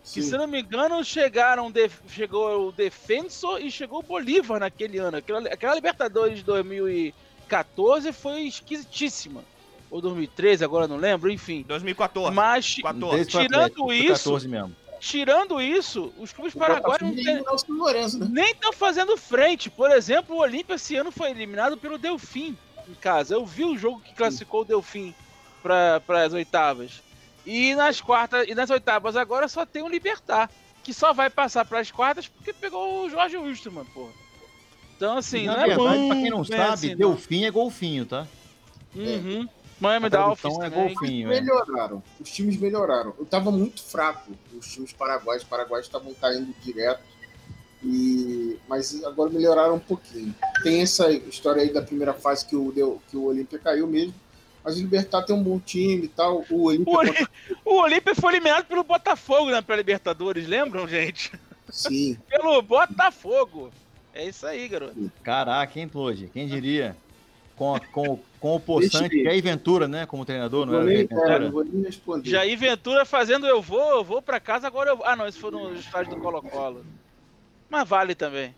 Que, 0.04 0.22
Sim. 0.22 0.30
se 0.30 0.38
não 0.38 0.48
me 0.48 0.62
engano, 0.62 1.04
chegaram 1.04 1.70
de- 1.70 1.90
chegou 2.10 2.70
o 2.70 2.72
Defensor 2.72 3.62
e 3.62 3.70
chegou 3.70 4.00
o 4.00 4.04
Bolívar 4.04 4.60
naquele 4.60 4.98
ano. 4.98 5.18
Aquela, 5.18 5.40
aquela 5.50 5.76
Libertadores 5.76 6.38
de 6.40 6.44
2014 7.48 8.12
foi 8.14 8.42
esquisitíssima. 8.44 9.44
Ou 9.92 10.00
2013, 10.02 10.64
agora 10.64 10.88
não 10.88 10.98
lembro, 10.98 11.32
enfim. 11.32 11.66
2014. 11.68 12.34
Mas, 12.36 12.76
14. 12.76 13.16
Desde 13.16 13.38
o 13.38 13.42
tirando 13.42 13.56
Atlético, 13.62 13.86
foi 13.86 13.98
isso- 13.98 14.08
14 14.30 14.48
mesmo. 14.48 14.76
Tirando 15.00 15.62
isso, 15.62 16.14
os 16.18 16.32
clubes 16.34 16.54
paraguaios 16.54 17.02
não 17.02 17.10
Botafogo 17.16 17.66
tem- 17.66 17.76
Lourenço, 17.78 18.20
né? 18.20 18.28
nem 18.30 18.52
estão 18.52 18.74
fazendo 18.74 19.16
frente. 19.18 19.70
Por 19.70 19.90
exemplo, 19.92 20.36
o 20.36 20.40
Olímpia 20.40 20.76
esse 20.76 20.96
ano 20.96 21.12
foi 21.12 21.32
eliminado 21.32 21.78
pelo 21.78 21.98
Delfim 21.98 22.58
em 22.88 22.94
casa. 22.96 23.34
Eu 23.36 23.46
vi 23.46 23.64
o 23.66 23.78
jogo 23.78 24.02
que 24.02 24.14
classificou 24.14 24.62
o 24.62 24.66
Delfim 24.66 25.14
para 25.64 26.02
as 26.26 26.34
oitavas. 26.34 27.02
E 27.46 27.74
nas 27.76 28.00
quartas 28.02 28.48
e 28.48 28.54
nas 28.54 28.70
oitavas 28.70 29.16
agora 29.16 29.48
só 29.48 29.66
tem 29.66 29.82
o 29.82 29.88
Libertar, 29.88 30.50
que 30.84 30.94
só 30.94 31.14
vai 31.14 31.30
passar 31.30 31.66
para 31.66 31.80
as 31.80 31.90
quartas 31.90 32.28
porque 32.28 32.54
pegou 32.54 33.06
o 33.06 33.10
Jorge 33.10 33.38
Wilstermann, 33.38 33.86
porra. 33.86 34.12
Então 34.96 35.18
assim, 35.18 35.46
Na 35.46 35.56
não 35.56 35.64
é 35.64 35.68
verdade, 35.68 35.98
bom, 36.00 36.08
pra 36.10 36.16
quem 36.18 36.30
não 36.30 36.42
é 36.42 36.46
sabe, 36.46 36.64
assim, 36.74 36.90
não. 36.90 36.98
Delfim 36.98 37.46
é 37.46 37.52
golfinho, 37.52 38.06
tá? 38.06 38.28
Uhum. 38.96 39.48
Miami 39.80 40.08
A 40.08 40.10
Dolphins 40.10 40.58
é 40.60 40.70
também. 40.70 40.94
golfinho. 40.94 41.32
é. 41.32 41.40
melhoraram. 41.42 42.04
Os 42.20 42.30
times 42.32 42.58
melhoraram. 42.58 43.14
Eu 43.18 43.26
tava 43.26 43.52
muito 43.52 43.82
fraco. 43.84 44.32
Os 44.58 44.68
times 44.72 44.92
paraguaios, 44.94 45.44
os 45.44 45.50
paraguaios 45.50 45.86
estavam 45.86 46.14
caindo 46.14 46.54
direto. 46.62 47.02
E... 47.84 48.58
Mas 48.68 49.02
agora 49.06 49.30
melhoraram 49.30 49.76
um 49.76 49.80
pouquinho. 49.80 50.34
Tem 50.64 50.82
essa 50.82 51.10
história 51.12 51.62
aí 51.62 51.72
da 51.72 51.82
primeira 51.82 52.14
fase 52.14 52.46
que 52.46 52.56
o, 52.56 52.72
deu, 52.72 53.02
que 53.10 53.16
o 53.16 53.24
Olímpia 53.26 53.58
caiu 53.60 53.88
mesmo. 53.88 54.14
Mas 54.64 54.76
o 54.76 54.80
Libertar 54.80 55.24
tem 55.24 55.34
um 55.36 55.42
bom 55.42 55.60
time 55.60 56.06
e 56.06 56.10
tal. 56.10 56.44
O 56.50 56.64
Olímpia. 56.66 56.94
O, 56.94 56.98
Oli- 56.98 57.28
o 57.66 57.76
Olímpia 57.82 58.14
foi 58.14 58.34
eliminado 58.34 58.66
pelo 58.66 58.84
Botafogo 58.84 59.50
na 59.50 59.62
pré-Libertadores, 59.62 60.46
lembram, 60.46 60.86
gente? 60.88 61.32
Sim. 61.70 62.18
Pelo 62.28 62.62
Botafogo. 62.62 63.72
É 64.14 64.28
isso 64.28 64.46
aí, 64.46 64.68
garoto. 64.68 65.10
Caraca, 65.24 65.80
hein, 65.80 65.88
Claude? 65.88 66.30
Quem 66.34 66.48
diria? 66.48 66.98
Com, 67.60 67.76
a- 67.76 67.80
com, 67.82 68.18
com 68.40 68.56
o 68.56 68.60
possante 68.60 69.22
Jair 69.22 69.44
Ventura, 69.44 69.86
né? 69.86 70.06
Como 70.06 70.24
treinador, 70.24 70.66
não 70.66 70.72
Vou 70.74 70.82
era 70.82 70.90
nem, 70.90 71.00
é, 71.02 71.08
não 71.12 71.18
Ventura? 71.18 71.52
vou 71.52 71.64
nem 71.66 71.84
responder. 71.84 72.30
Jair 72.30 72.58
Ventura 72.58 73.04
fazendo 73.06 73.46
eu 73.46 73.62
vou, 73.62 73.98
eu 73.98 74.04
vou 74.04 74.22
pra 74.22 74.40
casa, 74.40 74.66
agora 74.66 74.92
eu. 74.92 75.00
Ah, 75.04 75.14
não, 75.16 75.28
isso 75.28 75.40
foi 75.42 75.52
no 75.52 75.76
estádio 75.76 76.16
do 76.16 76.22
Colo-Colo. 76.22 76.86
Mas 77.70 77.88
vale 77.88 78.16
também. 78.16 78.56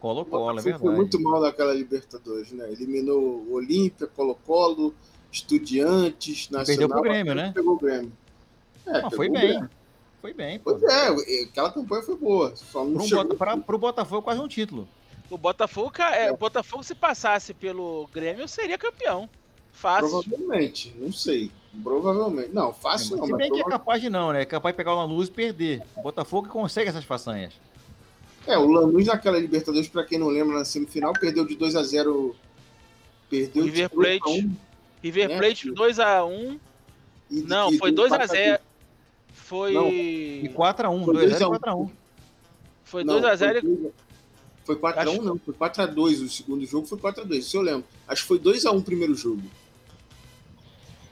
Colo-Colo, 0.00 0.58
é 0.58 0.62
verdade. 0.62 0.82
foi 0.82 0.94
muito 0.96 1.18
mal 1.20 1.40
naquela 1.40 1.72
Libertadores, 1.72 2.50
né? 2.50 2.70
Eliminou 2.72 3.20
o 3.48 3.54
Olímpia, 3.54 4.06
Colo-Colo, 4.08 4.92
Estudiantes, 5.32 6.50
Nacional. 6.50 6.66
Perdeu 6.66 6.88
pro 6.88 7.02
Grêmio, 7.02 7.34
né? 7.36 7.52
Pegou 7.54 7.74
o 7.74 7.78
Grêmio. 7.78 8.12
É, 8.86 8.90
Mas 8.92 9.02
pegou 9.04 9.10
foi 9.16 9.28
bem. 9.28 9.40
Grêmio. 9.48 9.70
Foi 10.20 10.32
bem, 10.34 10.58
pô. 10.58 10.74
Pois 10.74 10.82
é, 10.82 11.42
aquela 11.44 11.70
campanha 11.70 12.02
foi 12.02 12.16
boa. 12.16 12.56
Só 12.56 12.84
não 12.84 12.94
Pro, 12.94 13.02
chegou. 13.04 13.24
Bota, 13.24 13.36
pra, 13.36 13.56
pro 13.58 13.78
Botafogo, 13.78 14.22
quase 14.22 14.40
um 14.40 14.48
título. 14.48 14.88
O 15.30 15.38
Botafogo, 15.38 15.90
ca- 15.90 16.14
é, 16.14 16.30
o 16.30 16.36
Botafogo, 16.36 16.82
se 16.82 16.94
passasse 16.94 17.54
pelo 17.54 18.08
Grêmio, 18.12 18.46
seria 18.46 18.76
campeão. 18.78 19.28
Fácil. 19.72 20.22
Provavelmente, 20.22 20.94
não 20.98 21.12
sei. 21.12 21.50
Provavelmente. 21.82 22.50
Não, 22.52 22.72
fácil 22.72 23.16
não, 23.16 23.24
Se 23.26 23.32
mas 23.32 23.38
bem 23.38 23.50
que 23.52 23.60
é 23.60 23.64
capaz 23.64 24.00
de 24.00 24.08
não, 24.08 24.32
né? 24.32 24.42
É 24.42 24.44
capaz 24.44 24.72
de 24.72 24.76
pegar 24.76 24.94
uma 24.94 25.04
luz 25.04 25.28
e 25.28 25.32
perder. 25.32 25.82
O 25.96 26.02
Botafogo 26.02 26.48
consegue 26.48 26.88
essas 26.88 27.04
façanhas. 27.04 27.52
É, 28.46 28.56
o 28.56 28.66
Lanús 28.70 29.06
naquela 29.06 29.38
Libertadores, 29.38 29.88
pra 29.88 30.04
quem 30.04 30.18
não 30.18 30.28
lembra, 30.28 30.58
na 30.58 30.64
semifinal, 30.64 31.12
perdeu 31.14 31.44
de 31.46 31.56
2 31.56 31.74
a 31.74 31.82
0 31.82 32.36
Perdeu 33.28 33.64
River 33.64 33.88
de 33.88 33.94
2 33.96 34.12
a 34.20 34.20
Plate. 34.20 34.46
1, 34.46 34.56
River 35.02 35.28
né, 35.30 35.38
Plate 35.38 35.62
filho? 35.62 35.74
2x1. 35.74 36.60
e- 37.30 37.42
Não, 37.42 37.72
e 37.72 37.78
foi 37.78 37.90
deu 37.90 38.04
2x0. 38.04 38.58
Foi. 39.32 39.72
Não. 39.72 39.88
E 39.88 40.48
4x1, 40.54 41.04
Foi 41.04 41.14
2x0 41.14 41.38
2 41.38 41.42
a 41.42 41.48
1. 41.48 41.50
4x1. 41.86 41.90
Foi 42.84 43.04
Não, 43.04 43.20
2x0 43.20 43.64
e. 43.64 43.90
Foi, 44.64 44.76
foi 44.76 44.92
4x1, 44.92 44.98
Acho- 45.12 45.22
não. 45.22 45.38
Foi 45.38 45.54
4x2 45.54 46.22
o 46.22 46.28
segundo 46.28 46.64
jogo, 46.66 46.86
foi 46.86 46.98
4x2, 46.98 47.38
isso 47.38 47.56
eu 47.56 47.62
lembro. 47.62 47.84
Acho 48.08 48.22
que 48.22 48.28
foi 48.28 48.38
2x1 48.38 48.76
o 48.78 48.82
primeiro 48.82 49.14
jogo. 49.14 49.42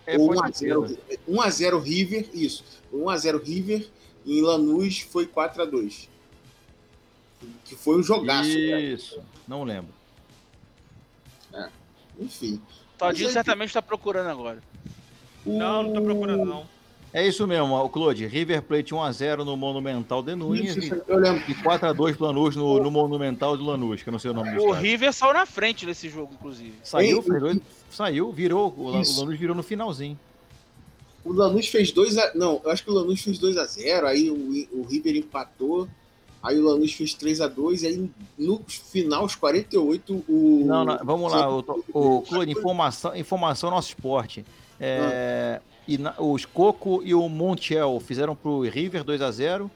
É, 0.07 0.17
Ou 0.19 0.35
pode 0.35 0.57
ser. 0.59 0.75
1x0 0.75 0.99
1x0 1.29 1.81
River, 1.83 2.29
isso. 2.35 2.65
1x0 2.93 3.43
River 3.43 3.89
e 4.25 4.39
em 4.39 4.43
Lanús 4.43 5.01
foi 5.01 5.27
4x2. 5.27 6.09
Que 7.65 7.75
foi 7.77 7.99
um 7.99 8.03
jogaço, 8.03 8.49
cara. 8.51 8.81
Isso. 8.81 9.21
Não 9.47 9.65
lembro. 9.65 9.93
É, 11.53 11.69
Enfim. 12.19 12.61
Todinho 12.99 13.31
certamente 13.31 13.69
está 13.69 13.83
procurando 13.83 14.29
agora. 14.31 14.63
O- 15.45 15.59
Não, 15.59 15.83
não 15.83 15.93
tô 15.93 16.03
procurando, 16.03 16.45
não. 16.45 16.69
É 17.15 17.27
isso 17.27 17.47
mesmo, 17.47 17.75
o 17.77 17.89
Claude. 17.91 18.27
River 18.27 18.63
Plate 18.63 18.95
1x0 18.95 19.45
no 19.45 19.55
Monumental 19.55 20.23
de 20.23 20.35
Nunes 20.35 20.71
Isso, 20.71 20.81
e, 20.81 20.85
isso, 20.87 21.03
eu 21.07 21.19
lembro. 21.19 21.43
e 21.47 21.55
4x2 21.55 22.17
Lanús 22.19 22.57
no, 22.57 22.83
no 22.83 22.91
Monumental 22.91 23.55
de 23.57 23.63
Lanús, 23.63 24.03
que 24.03 24.09
eu 24.09 24.13
não 24.13 24.19
sei 24.19 24.31
o 24.31 24.35
nome 24.35 24.51
do 24.51 24.57
O 24.57 24.67
estádio. 24.69 24.81
River 24.83 25.13
saiu 25.13 25.35
na 25.35 25.45
frente 25.45 25.85
nesse 25.85 26.09
jogo, 26.09 26.33
inclusive. 26.33 26.73
Saiu, 26.83 27.19
Ei, 27.19 27.23
fez 27.23 27.41
dois- 27.41 27.59
saiu, 27.91 28.33
virou. 28.33 28.73
O, 28.77 28.87
o 28.87 28.91
Lanús 28.93 29.39
virou 29.39 29.55
no 29.55 29.63
finalzinho. 29.63 30.19
O 31.23 31.33
Lanús 31.35 31.69
fez 31.69 31.93
2 31.93 32.17
a 32.17 32.33
Não, 32.35 32.61
eu 32.65 32.71
acho 32.71 32.83
que 32.83 32.91
o 32.91 32.95
Lanús 32.95 33.21
fez 33.21 33.39
2 33.39 33.59
a 33.59 33.65
0 33.67 34.07
aí 34.07 34.31
o, 34.31 34.81
o 34.81 34.87
River 34.89 35.15
empatou, 35.15 35.87
aí 36.43 36.59
o 36.59 36.65
Lanús 36.65 36.93
fez 36.95 37.13
3 37.13 37.43
a 37.43 37.47
2 37.47 37.85
aí 37.85 38.11
no 38.39 38.61
final, 38.67 39.25
os 39.27 39.35
48, 39.35 40.25
o... 40.27 40.65
Não, 40.67 40.83
não, 40.85 40.99
vamos 41.05 41.31
lá, 41.31 41.49
o, 41.49 41.59
o 41.93 42.23
Claude, 42.23 42.51
informação, 42.51 43.15
informação 43.15 43.71
nosso 43.71 43.91
esporte. 43.91 44.45
É, 44.81 45.61
e 45.87 45.99
na- 45.99 46.15
os 46.19 46.45
Coco 46.45 47.03
e 47.05 47.15
o 47.15 47.29
Montiel 47.29 48.01
fizeram 48.01 48.35
pro 48.37 48.61
River 48.63 49.03
2 49.05 49.21
a 49.23 49.31
0 49.31 49.71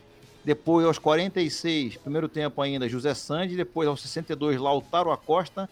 Depois, 0.44 0.86
aos 0.86 0.96
46, 0.98 1.96
primeiro 1.96 2.28
tempo 2.28 2.62
ainda, 2.62 2.88
José 2.88 3.12
Sandi. 3.14 3.56
Depois, 3.56 3.88
aos 3.88 4.00
62, 4.00 4.60
Lautaro 4.60 5.10
Acosta. 5.10 5.68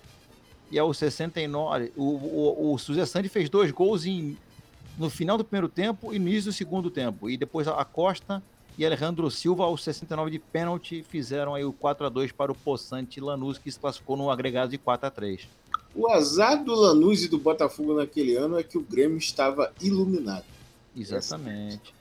E 0.71 0.79
aos 0.79 0.99
69, 0.99 1.93
o, 1.97 2.03
o, 2.03 2.75
o 2.75 2.79
José 2.79 3.07
Sandi 3.07 3.29
fez 3.29 3.49
dois 3.49 3.71
gols 3.71 4.05
em, 4.05 4.37
no 4.99 5.09
final 5.09 5.39
do 5.39 5.45
primeiro 5.45 5.69
tempo 5.69 6.13
e 6.13 6.19
no 6.19 6.27
início 6.27 6.51
do 6.51 6.53
segundo 6.53 6.91
tempo. 6.91 7.31
E 7.31 7.37
depois, 7.37 7.69
Acosta 7.69 8.43
e 8.77 8.85
Alejandro 8.85 9.31
Silva, 9.31 9.63
aos 9.63 9.85
69 9.85 10.33
de 10.33 10.41
pênalti, 10.41 11.05
fizeram 11.09 11.55
aí 11.55 11.65
o 11.65 11.73
4 11.73 12.07
a 12.07 12.09
2 12.09 12.33
para 12.33 12.51
o 12.51 12.55
Poçante 12.57 13.21
Lanús, 13.21 13.59
que 13.59 13.71
se 13.71 13.79
classificou 13.79 14.17
no 14.17 14.29
agregado 14.29 14.71
de 14.73 14.79
4 14.79 15.07
a 15.07 15.11
3 15.13 15.47
O 15.95 16.11
azar 16.11 16.63
do 16.65 16.75
Lanús 16.75 17.23
e 17.23 17.29
do 17.29 17.39
Botafogo 17.39 17.95
naquele 17.95 18.35
ano 18.35 18.59
é 18.59 18.63
que 18.63 18.77
o 18.77 18.81
Grêmio 18.81 19.19
estava 19.19 19.73
iluminado. 19.81 20.45
Exatamente. 20.97 21.95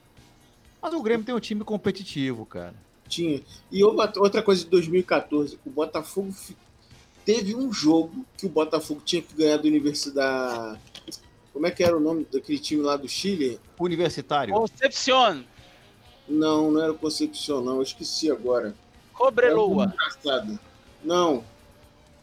Mas 0.82 0.92
o 0.92 1.02
Grêmio 1.02 1.24
tem 1.24 1.34
um 1.34 1.40
time 1.40 1.64
competitivo, 1.64 2.44
cara. 2.44 2.74
Tinha. 3.08 3.42
E 3.70 3.84
outra 3.84 4.42
coisa 4.42 4.64
de 4.64 4.70
2014, 4.70 5.58
o 5.64 5.70
Botafogo 5.70 6.34
teve 7.24 7.54
um 7.54 7.72
jogo 7.72 8.24
que 8.36 8.46
o 8.46 8.48
Botafogo 8.48 9.00
tinha 9.04 9.22
que 9.22 9.34
ganhar 9.34 9.56
da 9.58 9.68
Universidade. 9.68 10.80
Como 11.52 11.66
é 11.66 11.70
que 11.70 11.84
era 11.84 11.96
o 11.96 12.00
nome 12.00 12.26
daquele 12.30 12.58
time 12.58 12.82
lá 12.82 12.96
do 12.96 13.08
Chile? 13.08 13.60
Universitário. 13.78 14.52
Concepcion, 14.52 15.42
Não, 16.28 16.70
não 16.72 16.82
era 16.82 16.92
o 16.92 16.98
Concepción, 16.98 17.62
não. 17.62 17.76
Eu 17.76 17.82
esqueci 17.82 18.30
agora. 18.30 18.74
Cobreloa. 19.12 19.84
Engraçado. 19.84 20.58
Não. 21.04 21.44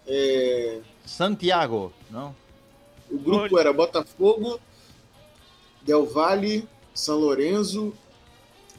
É, 0.06 0.82
Santiago, 1.06 1.92
não? 2.10 2.36
O 3.10 3.18
grupo 3.18 3.58
era 3.60 3.74
Botafogo, 3.74 4.60
Del 5.82 6.06
Valle, 6.06 6.68
São 6.94 7.18
Lourenço. 7.20 7.94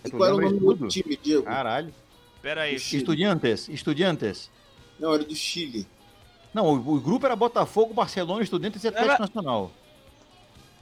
E 0.05 0.11
Tu 0.11 0.17
qual 0.17 0.29
era 0.31 0.37
o 0.37 0.41
nome 0.41 0.55
de 0.55 0.61
do 0.61 0.67
outro 0.67 0.89
time, 0.89 1.17
Diego? 1.23 1.43
Caralho. 1.45 1.93
Pera 2.41 2.63
aí. 2.63 2.75
Estudiantes, 2.77 3.69
Estudiantes. 3.69 4.51
Não, 4.99 5.13
era 5.15 5.25
do 5.25 5.35
Chile. 5.35 5.87
Não, 6.55 6.67
o, 6.67 6.95
o 6.97 7.01
grupo 7.01 7.25
era 7.27 7.37
Botafogo, 7.37 7.95
Barcelona, 7.95 8.43
Estudiantes 8.43 8.83
e 8.85 8.89
Atlético 8.89 9.13
Era- 9.15 9.21
Nacional. 9.21 9.71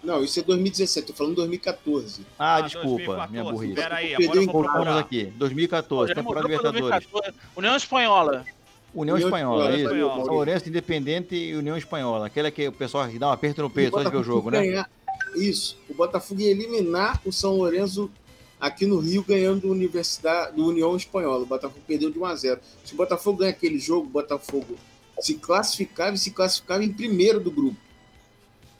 Não, 0.02 0.24
isso 0.24 0.40
é 0.40 0.42
2017, 0.42 1.08
tô 1.08 1.12
falando 1.12 1.34
2014. 1.36 2.24
Ah, 2.38 2.56
Ah, 2.56 2.60
desculpa, 2.62 2.88
2014. 2.88 3.30
minha 3.32 3.44
burrice. 3.44 3.74
Pera 3.74 3.96
aí, 3.96 4.14
agora 4.14 4.38
eu 4.40 4.46
vou 4.46 4.62
procurar. 4.64 4.98
aqui, 4.98 5.24
2014, 5.36 6.08
Já 6.08 6.14
temporada 6.14 6.46
Libertadores. 6.48 6.88
2014. 6.88 7.36
União 7.54 7.76
Espanhola. 7.76 8.46
União 8.94 9.16
Espanhola, 9.18 9.76
isso? 9.76 9.88
São 10.24 10.34
Lourenço 10.34 10.68
Independente 10.68 11.34
e 11.36 11.54
União 11.54 11.76
Espanhola. 11.76 12.26
Aquela 12.26 12.50
que 12.50 12.66
o 12.68 12.72
pessoal 12.72 13.06
dá 13.08 13.28
um 13.28 13.32
aperto 13.32 13.62
no 13.62 13.70
peito 13.70 13.92
só 13.92 14.02
de 14.02 14.10
ver 14.10 14.16
o 14.16 14.22
jogo, 14.24 14.50
né? 14.50 14.62
ganhar- 14.62 14.90
Isso. 15.36 15.78
O 15.88 15.94
Botafogo 15.94 16.40
ia 16.40 16.50
eliminar 16.50 17.20
o 17.24 17.32
São 17.32 17.56
Lourenço 17.56 18.10
aqui 18.60 18.84
no 18.86 18.98
Rio, 18.98 19.22
ganhando 19.22 19.60
do 19.62 19.70
Universidade 19.70 20.56
do 20.56 20.66
União 20.66 20.96
Espanhola. 20.96 21.42
O 21.44 21.46
Botafogo 21.46 21.80
perdeu 21.86 22.10
de 22.10 22.18
1 22.18 22.24
a 22.24 22.34
0 22.34 22.60
Se 22.84 22.94
o 22.94 22.96
Botafogo 22.96 23.38
ganhar 23.38 23.50
aquele 23.52 23.78
jogo, 23.78 24.06
o 24.06 24.10
Botafogo 24.10 24.76
se 25.20 25.34
classificava 25.34 26.14
e 26.16 26.18
se 26.18 26.30
classificava 26.32 26.82
em 26.84 26.92
primeiro 26.92 27.38
do 27.38 27.50
grupo. 27.50 27.76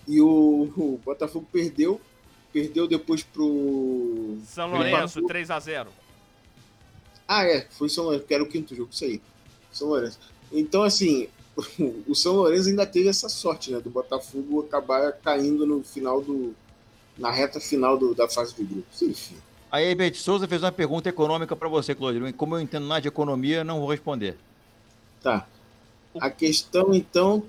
E 0.09 0.21
o, 0.21 0.73
o 0.77 1.01
Botafogo 1.05 1.47
perdeu. 1.53 2.01
Perdeu 2.53 2.89
depois 2.89 3.23
pro. 3.23 4.39
São 4.45 4.69
Lourenço, 4.73 5.23
3x0. 5.23 5.87
Ah, 7.29 7.45
é, 7.45 7.67
foi 7.71 7.89
São 7.89 8.05
Lourenço, 8.05 8.25
que 8.27 8.35
era 8.35 8.43
o 8.43 8.47
quinto 8.47 8.75
jogo, 8.75 8.91
isso 8.93 9.05
aí. 9.05 9.21
São 9.73 9.89
Lourenço. 9.89 10.19
Então, 10.53 10.83
assim, 10.83 11.29
o 12.07 12.15
São 12.15 12.35
Lourenço 12.35 12.69
ainda 12.69 12.87
teve 12.87 13.09
essa 13.09 13.29
sorte, 13.29 13.71
né? 13.71 13.81
Do 13.81 13.91
Botafogo 13.91 14.61
acabar 14.67 15.13
caindo 15.13 15.67
no 15.67 15.83
final 15.83 16.21
do. 16.23 16.55
na 17.19 17.31
reta 17.31 17.61
final 17.61 17.97
do- 17.99 18.15
da 18.15 18.29
fase 18.29 18.55
de 18.55 18.65
grupos. 18.65 19.03
Enfim. 19.03 19.37
Aí 19.71 19.85
a 19.87 19.91
Herbert 19.91 20.15
Souza 20.17 20.49
fez 20.49 20.63
uma 20.63 20.73
pergunta 20.73 21.09
econômica 21.09 21.55
pra 21.55 21.69
você, 21.69 21.95
Claudio. 21.95 22.33
Como 22.35 22.57
eu 22.57 22.61
entendo 22.61 22.87
nada 22.87 23.03
de 23.03 23.09
economia, 23.09 23.63
não 23.63 23.79
vou 23.79 23.89
responder. 23.91 24.37
Tá. 25.23 25.47
A 26.21 26.29
questão, 26.29 26.93
então, 26.93 27.45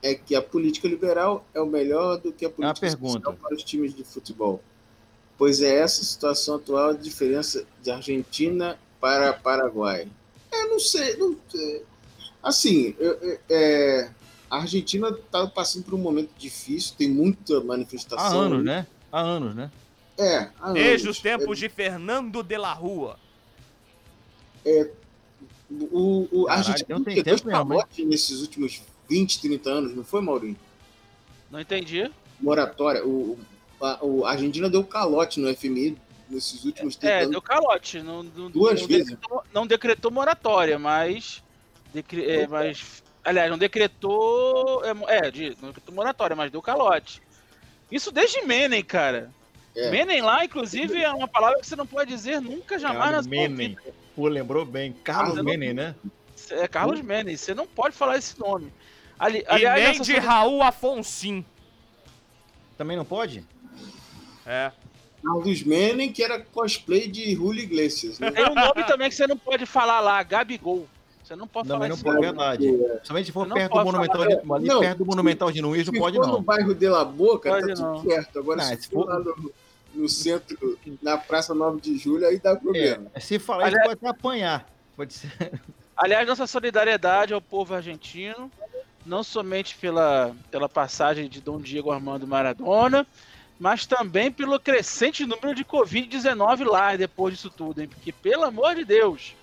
é 0.00 0.14
que 0.14 0.34
a 0.36 0.42
política 0.42 0.86
liberal 0.86 1.44
é 1.52 1.60
o 1.60 1.66
melhor 1.66 2.18
do 2.18 2.32
que 2.32 2.44
a 2.44 2.50
política 2.50 2.86
pergunta. 2.86 3.12
social 3.14 3.32
para 3.34 3.56
os 3.56 3.64
times 3.64 3.92
de 3.94 4.04
futebol. 4.04 4.62
Pois 5.36 5.60
é 5.60 5.78
essa 5.78 6.02
a 6.02 6.04
situação 6.04 6.54
atual 6.56 6.90
a 6.90 6.92
diferença 6.92 7.64
de 7.82 7.90
Argentina 7.90 8.78
para 9.00 9.32
Paraguai. 9.32 10.06
É, 10.52 10.64
não 10.66 10.78
sei. 10.80 11.16
Não 11.16 11.36
sei. 11.48 11.84
Assim, 12.42 12.94
eu- 12.98 13.14
eu- 13.20 13.38
é, 13.50 14.10
a 14.50 14.58
Argentina 14.58 15.08
está 15.10 15.46
passando 15.46 15.84
por 15.84 15.94
um 15.94 15.98
momento 15.98 16.30
difícil, 16.38 16.94
tem 16.96 17.08
muita 17.08 17.58
Há 17.58 17.64
manifestação. 17.64 18.40
anos, 18.40 18.64
né? 18.64 18.86
Há 19.12 19.20
anos, 19.20 19.54
né? 19.54 19.70
É, 20.18 20.48
há 20.60 20.72
Desde 20.72 21.06
anos. 21.06 21.16
os 21.16 21.22
tempos 21.22 21.58
de 21.58 21.68
Fernando 21.68 22.42
de 22.42 22.56
la 22.58 22.72
Rua. 22.72 23.18
O, 25.70 26.28
o, 26.32 26.46
a 26.48 26.56
Caralho, 26.56 26.68
Argentina 26.72 26.98
não 26.98 27.04
tem 27.04 27.22
dois 27.22 27.40
calotes 27.42 28.06
nesses 28.06 28.40
últimos 28.40 28.82
20, 29.08 29.40
30 29.40 29.70
anos, 29.70 29.94
não 29.94 30.04
foi, 30.04 30.20
Maurinho? 30.20 30.56
Não 31.50 31.60
entendi. 31.60 32.10
moratória. 32.40 33.04
O, 33.06 33.38
a, 33.80 34.04
o- 34.04 34.24
a 34.26 34.30
Argentina 34.32 34.68
deu 34.68 34.82
calote 34.84 35.38
no 35.40 35.48
FMI 35.54 35.96
nesses 36.30 36.64
últimos 36.64 36.96
30 36.96 37.12
É, 37.14 37.18
anos. 37.20 37.30
deu 37.32 37.42
calote. 37.42 38.00
Não, 38.02 38.22
não- 38.22 38.50
Duas 38.50 38.80
não 38.80 38.88
vezes. 38.88 39.06
Decretou, 39.10 39.44
não 39.52 39.66
decretou 39.66 40.10
moratória, 40.10 40.78
mas. 40.78 41.42
decre- 41.92 42.24
é, 42.30 42.46
mas 42.46 43.02
aliás, 43.24 43.50
não 43.50 43.58
decretou. 43.58 44.82
É, 45.08 45.26
é, 45.26 45.30
de, 45.30 45.56
não 45.60 45.68
decretou 45.68 45.94
moratória, 45.94 46.36
mas 46.36 46.50
deu 46.50 46.62
calote. 46.62 47.20
Isso 47.90 48.12
desde 48.12 48.42
Menem, 48.42 48.82
cara. 48.84 49.30
É. 49.74 49.90
Menem 49.90 50.20
lá, 50.20 50.44
inclusive, 50.44 51.00
é 51.02 51.10
uma 51.12 51.28
palavra 51.28 51.60
que 51.60 51.66
você 51.66 51.76
não 51.76 51.86
pode 51.86 52.10
dizer 52.10 52.40
nunca 52.40 52.78
jamais 52.78 53.12
na 53.12 53.22
sua 53.22 53.30
Menem. 53.30 53.68
vida. 53.70 53.82
Pô, 54.16 54.26
lembrou 54.28 54.64
bem. 54.64 54.92
Carlos 55.04 55.38
Ah, 55.38 55.42
Menem, 55.42 55.72
né? 55.74 55.94
É 56.50 56.66
Carlos 56.66 57.00
Menem, 57.00 57.36
você 57.36 57.54
não 57.54 57.66
pode 57.66 57.94
falar 57.94 58.16
esse 58.18 58.38
nome. 58.38 58.72
Ali, 59.18 59.38
E 59.40 59.44
aliás, 59.48 59.80
nem 59.82 59.90
essa 59.92 60.02
de 60.04 60.12
sua- 60.12 60.20
Raul 60.20 60.62
Afonso. 60.62 61.44
Também 62.76 62.96
não 62.96 63.04
pode? 63.04 63.44
É. 64.46 64.72
Carlos 65.22 65.62
Menem, 65.62 66.12
que 66.12 66.22
era 66.22 66.40
cosplay 66.40 67.06
de 67.08 67.34
Julio 67.34 67.62
Iglesias. 67.62 68.18
Né? 68.18 68.30
Tem 68.30 68.44
um 68.48 68.54
nome 68.54 68.84
também 68.86 69.08
que 69.08 69.14
você 69.14 69.26
não 69.26 69.36
pode 69.36 69.66
falar 69.66 70.00
lá, 70.00 70.22
Gabigol. 70.22 70.86
Você 71.22 71.36
não 71.36 71.46
pode 71.46 71.68
Também 71.68 71.78
falar 71.78 71.88
não 71.88 71.94
esse 71.94 72.02
pode, 72.04 72.16
nome. 72.16 72.26
verdade. 72.76 73.00
Somente 73.04 73.26
se 73.26 73.32
for 73.32 73.46
Não 73.46 73.54
perto 73.54 73.72
do 73.78 73.84
Monumental 73.84 74.16
falar, 74.16 74.26
de, 74.28 74.52
ali 74.52 74.66
Não, 74.66 74.80
perto 74.80 74.98
do 74.98 75.06
Monumental 75.06 75.52
de 75.52 75.62
Nunes, 75.62 75.86
não 75.86 75.94
se 75.94 75.98
pode 76.00 76.16
for 76.16 76.26
no 76.26 76.32
não. 76.32 76.42
bairro 76.42 76.74
de 76.74 76.88
La 76.88 77.04
Boca, 77.04 77.50
Pode 77.50 77.68
tá 77.68 77.74
tudo 77.74 77.86
não. 77.86 78.02
certo. 78.02 78.38
Agora, 78.40 78.56
Não, 78.56 78.64
se, 78.64 78.82
se 78.82 78.88
for 78.88 79.06
lá 79.06 79.18
no, 79.20 79.52
no 79.94 80.08
centro, 80.08 80.78
na 81.00 81.16
Praça 81.18 81.54
9 81.54 81.80
de 81.80 81.96
Julho, 81.98 82.26
aí 82.26 82.38
dá 82.40 82.56
problema. 82.56 83.06
É, 83.14 83.20
se 83.20 83.38
falar 83.38 83.68
isso, 83.68 83.76
Aliás- 83.76 83.86
pode 83.86 83.98
até 83.98 84.08
apanhar. 84.08 84.68
Pode 84.96 85.14
ser. 85.14 85.60
Aliás, 85.96 86.26
nossa 86.26 86.46
solidariedade 86.48 87.32
ao 87.32 87.40
povo 87.40 87.74
argentino, 87.74 88.50
não 89.06 89.22
somente 89.22 89.76
pela, 89.76 90.34
pela 90.50 90.68
passagem 90.68 91.28
de 91.28 91.40
Dom 91.40 91.60
Diego 91.60 91.92
Armando 91.92 92.26
Maradona, 92.26 93.06
mas 93.60 93.84
também 93.86 94.32
pelo 94.32 94.58
crescente 94.58 95.26
número 95.26 95.54
de 95.54 95.66
Covid-19 95.66 96.64
lá 96.64 96.96
depois 96.96 97.34
disso 97.34 97.50
tudo, 97.50 97.82
hein? 97.82 97.88
Porque, 97.88 98.10
pelo 98.10 98.44
amor 98.44 98.74
de 98.74 98.86
Deus, 98.86 99.36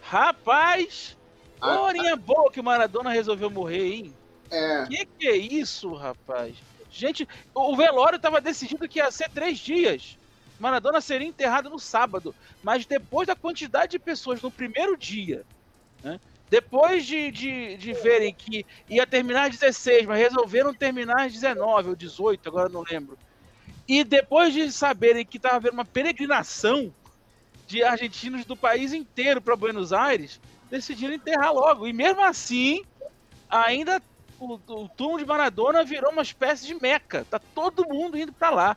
rapaz, 0.00 1.16
Ah, 1.60 1.80
horinha 1.80 2.14
boa 2.16 2.50
que 2.52 2.60
o 2.60 2.64
Maradona 2.64 3.10
resolveu 3.10 3.50
morrer, 3.50 3.92
hein? 3.92 4.14
É, 4.50 4.86
Que 4.86 5.04
que 5.06 5.26
é 5.28 5.36
isso, 5.36 5.92
rapaz? 5.94 6.54
Gente, 6.88 7.28
o 7.52 7.76
velório 7.76 8.16
estava 8.16 8.40
decidido 8.40 8.88
que 8.88 9.00
ia 9.00 9.10
ser 9.10 9.28
três 9.30 9.58
dias. 9.58 10.16
Maradona 10.60 11.00
seria 11.00 11.26
enterrado 11.26 11.68
no 11.68 11.78
sábado. 11.80 12.36
Mas 12.62 12.86
depois 12.86 13.26
da 13.26 13.34
quantidade 13.34 13.92
de 13.92 13.98
pessoas 13.98 14.40
no 14.40 14.50
primeiro 14.50 14.96
dia, 14.96 15.44
né? 16.04 16.20
depois 16.48 17.04
de, 17.04 17.30
de, 17.32 17.76
de 17.76 17.92
verem 17.94 18.32
que 18.32 18.64
ia 18.88 19.06
terminar 19.06 19.48
às 19.50 19.58
16, 19.58 20.06
mas 20.06 20.18
resolveram 20.20 20.72
terminar 20.72 21.26
às 21.26 21.32
19 21.32 21.90
ou 21.90 21.96
18, 21.96 22.48
agora 22.48 22.68
não 22.68 22.82
lembro. 22.88 23.18
E 23.88 24.02
depois 24.02 24.52
de 24.52 24.70
saberem 24.72 25.24
que 25.24 25.36
estava 25.36 25.56
havendo 25.56 25.74
uma 25.74 25.84
peregrinação 25.84 26.92
de 27.66 27.82
argentinos 27.82 28.44
do 28.44 28.56
país 28.56 28.92
inteiro 28.92 29.40
para 29.40 29.56
Buenos 29.56 29.92
Aires, 29.92 30.40
decidiram 30.70 31.14
enterrar 31.14 31.52
logo. 31.52 31.86
E 31.86 31.92
mesmo 31.92 32.24
assim, 32.24 32.84
ainda 33.48 34.02
o, 34.38 34.54
o 34.54 34.88
túmulo 34.88 35.18
de 35.18 35.26
Maradona 35.26 35.84
virou 35.84 36.12
uma 36.12 36.22
espécie 36.22 36.66
de 36.66 36.74
meca. 36.74 37.26
Tá 37.28 37.38
todo 37.38 37.88
mundo 37.88 38.18
indo 38.18 38.32
pra 38.32 38.50
lá. 38.50 38.76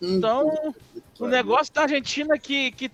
Então, 0.00 0.74
o 1.18 1.26
negócio 1.26 1.72
da 1.74 1.82
Argentina 1.82 2.38
que, 2.38 2.72
que, 2.72 2.90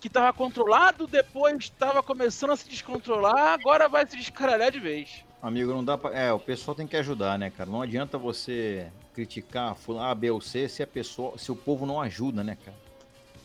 que 0.00 0.10
tava 0.10 0.32
controlado, 0.32 1.06
depois 1.06 1.70
tava 1.70 2.02
começando 2.02 2.50
a 2.50 2.56
se 2.56 2.68
descontrolar, 2.68 3.54
agora 3.54 3.88
vai 3.88 4.04
se 4.06 4.16
descaralhar 4.16 4.72
de 4.72 4.80
vez. 4.80 5.24
Amigo, 5.40 5.72
não 5.72 5.84
dá 5.84 5.96
pra. 5.96 6.10
É, 6.10 6.32
o 6.32 6.40
pessoal 6.40 6.74
tem 6.74 6.86
que 6.86 6.96
ajudar, 6.96 7.38
né, 7.38 7.50
cara? 7.50 7.70
Não 7.70 7.80
adianta 7.80 8.18
você 8.18 8.90
criticar 9.18 9.74
fulano 9.74 10.06
A, 10.06 10.14
B 10.14 10.30
ou 10.30 10.40
C 10.40 10.68
se 10.68 10.80
a 10.80 10.86
pessoa, 10.86 11.36
se 11.36 11.50
o 11.50 11.56
povo 11.56 11.84
não 11.84 12.00
ajuda, 12.00 12.44
né, 12.44 12.56
cara? 12.64 12.76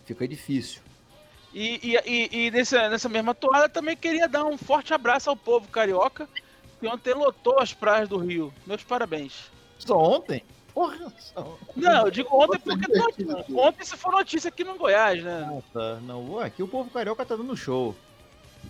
Fica 0.05 0.27
difícil. 0.27 0.83
E, 1.51 1.79
e, 1.81 1.97
e, 2.05 2.45
e 2.45 2.51
nessa, 2.51 2.89
nessa 2.89 3.09
mesma 3.09 3.33
toada 3.33 3.67
também 3.67 3.97
queria 3.97 4.27
dar 4.27 4.45
um 4.45 4.55
forte 4.55 4.93
abraço 4.93 5.31
ao 5.31 5.35
povo 5.35 5.67
carioca, 5.67 6.29
que 6.79 6.87
ontem 6.87 7.13
lotou 7.15 7.59
as 7.59 7.73
praias 7.73 8.07
do 8.07 8.17
Rio. 8.17 8.53
Meus 8.67 8.83
parabéns. 8.83 9.51
Só 9.79 9.97
ontem? 9.97 10.43
Porra, 10.75 11.11
só... 11.17 11.57
Não, 11.75 12.05
eu 12.05 12.11
digo 12.11 12.29
ontem 12.31 12.59
porque 12.59 12.91
não, 12.91 13.65
ontem 13.65 13.83
isso 13.83 13.97
foi 13.97 14.11
notícia 14.11 14.49
aqui 14.49 14.63
no 14.63 14.77
Goiás, 14.77 15.23
né? 15.23 15.47
Ah, 15.49 15.61
tá. 15.73 15.95
Não, 16.01 16.33
ué, 16.33 16.45
aqui 16.45 16.61
o 16.61 16.67
povo 16.67 16.89
carioca 16.91 17.25
tá 17.25 17.35
dando 17.35 17.57
show. 17.57 17.95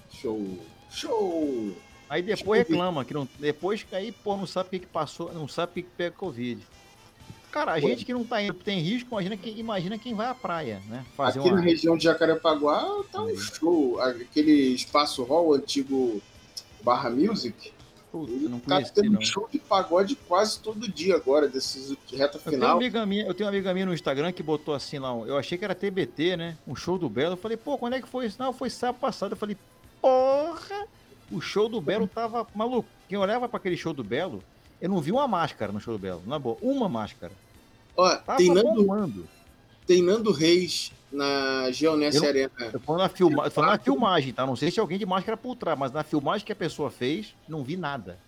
Show. 0.10 0.58
Show. 0.90 1.76
Aí 2.10 2.22
depois 2.22 2.66
reclama 2.68 3.04
que 3.04 3.14
não. 3.14 3.28
Depois 3.40 3.84
que 3.84 3.96
aí, 3.96 4.12
pô, 4.12 4.38
não 4.38 4.46
sabe 4.46 4.68
o 4.68 4.70
que, 4.72 4.80
que 4.80 4.88
passou, 4.88 5.34
não 5.34 5.48
sabe 5.48 5.72
o 5.72 5.74
que, 5.76 5.84
que 5.84 5.90
pega 5.98 6.16
Covid. 6.16 6.62
Cara, 7.54 7.74
a 7.74 7.80
gente 7.80 8.04
que 8.04 8.12
não 8.12 8.24
tá 8.24 8.42
indo, 8.42 8.56
tem 8.56 8.80
risco, 8.80 9.10
imagina 9.12 9.38
quem, 9.38 9.60
imagina 9.60 9.96
quem 10.00 10.16
vai 10.16 10.26
à 10.26 10.34
praia, 10.34 10.82
né? 10.90 11.06
Fazer 11.16 11.38
Aqui 11.40 11.50
uma. 11.50 11.58
na 11.58 11.62
região 11.62 11.96
de 11.96 12.04
Jacarepaguá 12.04 13.04
tá 13.12 13.22
um 13.22 13.28
Aí. 13.28 13.38
show. 13.38 14.02
Aquele 14.02 14.74
espaço 14.74 15.24
hall 15.24 15.54
antigo 15.54 16.20
Barra 16.82 17.12
Music. 17.12 17.72
Puta, 18.12 18.32
não 18.32 18.60
tá 18.60 18.76
conheci, 18.78 18.94
tendo 18.94 19.12
não. 19.12 19.20
um 19.20 19.24
show 19.24 19.48
de 19.52 19.60
pagode 19.60 20.16
quase 20.28 20.60
todo 20.62 20.88
dia 20.88 21.16
agora, 21.16 21.48
desses 21.48 21.96
reta 22.12 22.38
Eu 22.38 22.42
tenho, 22.42 22.44
uma 22.44 22.52
final. 22.52 22.78
amiga 22.78 23.06
minha, 23.06 23.26
eu 23.28 23.36
tenho 23.36 23.48
uma 23.48 23.56
amiga 23.56 23.72
minha 23.72 23.86
no 23.86 23.94
Instagram 23.94 24.32
que 24.32 24.42
botou 24.42 24.74
assim 24.74 24.98
lá, 24.98 25.10
eu 25.12 25.38
achei 25.38 25.56
que 25.56 25.64
era 25.64 25.76
TBT, 25.76 26.36
né? 26.36 26.58
Um 26.68 26.76
show 26.76 26.98
do 26.98 27.08
Belo. 27.08 27.34
Eu 27.34 27.38
falei, 27.38 27.56
pô, 27.56 27.78
quando 27.78 27.94
é 27.94 28.02
que 28.02 28.10
foi 28.10 28.26
isso? 28.26 28.38
Não, 28.40 28.52
foi 28.52 28.72
sábado 28.72 29.00
passado. 29.00 29.34
Eu 29.34 29.38
falei, 29.38 29.56
porra! 30.02 30.88
O 31.32 31.40
show 31.40 31.70
do 31.70 31.80
Belo 31.80 32.08
tava 32.08 32.48
maluco. 32.56 32.90
Quem 33.08 33.18
olhava 33.18 33.48
pra 33.48 33.58
aquele 33.58 33.78
show 33.78 33.94
do 33.94 34.04
Belo, 34.04 34.44
eu 34.84 34.90
não 34.90 35.00
vi 35.00 35.14
uma 35.14 35.26
máscara 35.30 35.72
no 35.72 35.80
show 35.80 35.94
do 35.94 35.98
Belo, 35.98 36.22
na 36.28 36.38
boa. 36.38 36.58
Uma 36.62 36.90
máscara. 36.90 37.32
Ó, 37.96 38.14
Tava 38.18 38.38
tem 38.38 38.54
Nando, 38.54 38.84
bombando. 38.84 39.26
tem 39.88 40.02
Nando 40.04 40.30
Reis 40.34 40.92
na 41.10 41.72
Geonesse 41.72 42.18
Eu- 42.18 42.26
Arena. 42.26 42.52
Eu 42.74 42.80
tô 42.82 42.98
na, 42.98 43.08
filma... 43.08 43.46
eu 43.46 43.52
tô 43.52 43.62
na 43.62 43.80
filmagem, 43.80 44.34
tá? 44.34 44.46
Não 44.46 44.58
sei 44.58 44.70
se 44.70 44.82
alguém 44.82 45.00
de 45.00 45.06
máscara 45.06 45.38
por 45.38 45.56
trás, 45.56 45.80
mas 45.80 45.94
na 45.94 46.04
filmagem 46.04 46.46
que 46.46 46.52
a 46.52 46.56
pessoa 46.56 46.92
fez, 46.92 47.34
não 47.48 47.64
vi 47.64 47.78
nada. 47.78 48.20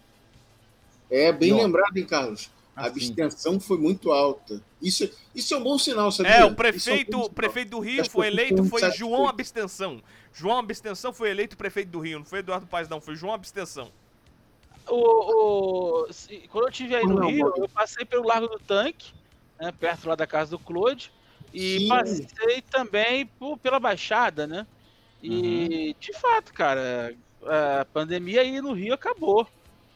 É 1.12 1.30
bem 1.34 1.52
Não. 1.52 1.58
lembrado, 1.58 1.98
hein, 1.98 2.06
Carlos? 2.06 2.50
A 2.74 2.82
Assim. 2.84 2.90
abstenção 2.90 3.60
foi 3.60 3.78
muito 3.78 4.14
alta. 4.14 4.62
Isso, 4.82 5.10
isso 5.34 5.54
é 5.54 5.58
um 5.58 5.64
bom 5.64 5.78
sinal, 5.78 6.10
sabia? 6.10 6.36
É, 6.36 6.46
o 6.46 6.50
um 6.50 6.56
prefeito, 6.56 7.12
sinal. 7.12 7.26
o 7.26 7.30
prefeito 7.30 7.72
do 7.72 7.80
Rio 7.80 8.10
foi 8.10 8.28
eleito, 8.28 8.64
foi. 8.64 8.90
João 8.94 9.28
Abstenção. 9.28 10.02
João 10.34 10.60
Abstenção 10.60 11.12
foi 11.12 11.32
eleito 11.32 11.58
prefeito 11.58 11.90
do 11.90 12.00
Rio, 12.00 12.20
não 12.20 12.26
foi 12.26 12.40
Eduardo 12.40 12.66
Paes 12.66 12.88
não, 12.88 13.02
foi 13.02 13.16
João 13.18 13.34
Abstenção. 13.34 13.92
O, 14.88 16.04
o- 16.08 16.14
se- 16.14 16.48
quando 16.52 16.66
eu 16.66 16.70
estive 16.70 16.96
aí 16.96 17.06
no 17.06 17.16
Não, 17.16 17.28
Rio, 17.28 17.54
eu 17.58 17.68
passei 17.70 18.06
pelo 18.06 18.28
Largo 18.28 18.48
do 18.48 18.60
Tanque, 18.60 19.14
né, 19.60 19.72
perto 19.72 20.08
lá 20.08 20.16
da 20.16 20.28
casa 20.28 20.52
do 20.52 20.60
Claude, 20.60 21.12
e 21.54 21.80
Sim. 21.80 21.88
passei 21.88 22.62
também 22.62 23.26
por- 23.26 23.58
pela 23.58 23.80
Baixada, 23.80 24.46
né? 24.46 24.68
E, 25.22 25.96
de 26.00 26.14
fato, 26.14 26.54
cara, 26.54 27.16
a 27.82 27.86
pandemia 27.86 28.42
aí 28.42 28.62
no 28.62 28.74
Rio 28.74 28.94
acabou. 28.94 29.48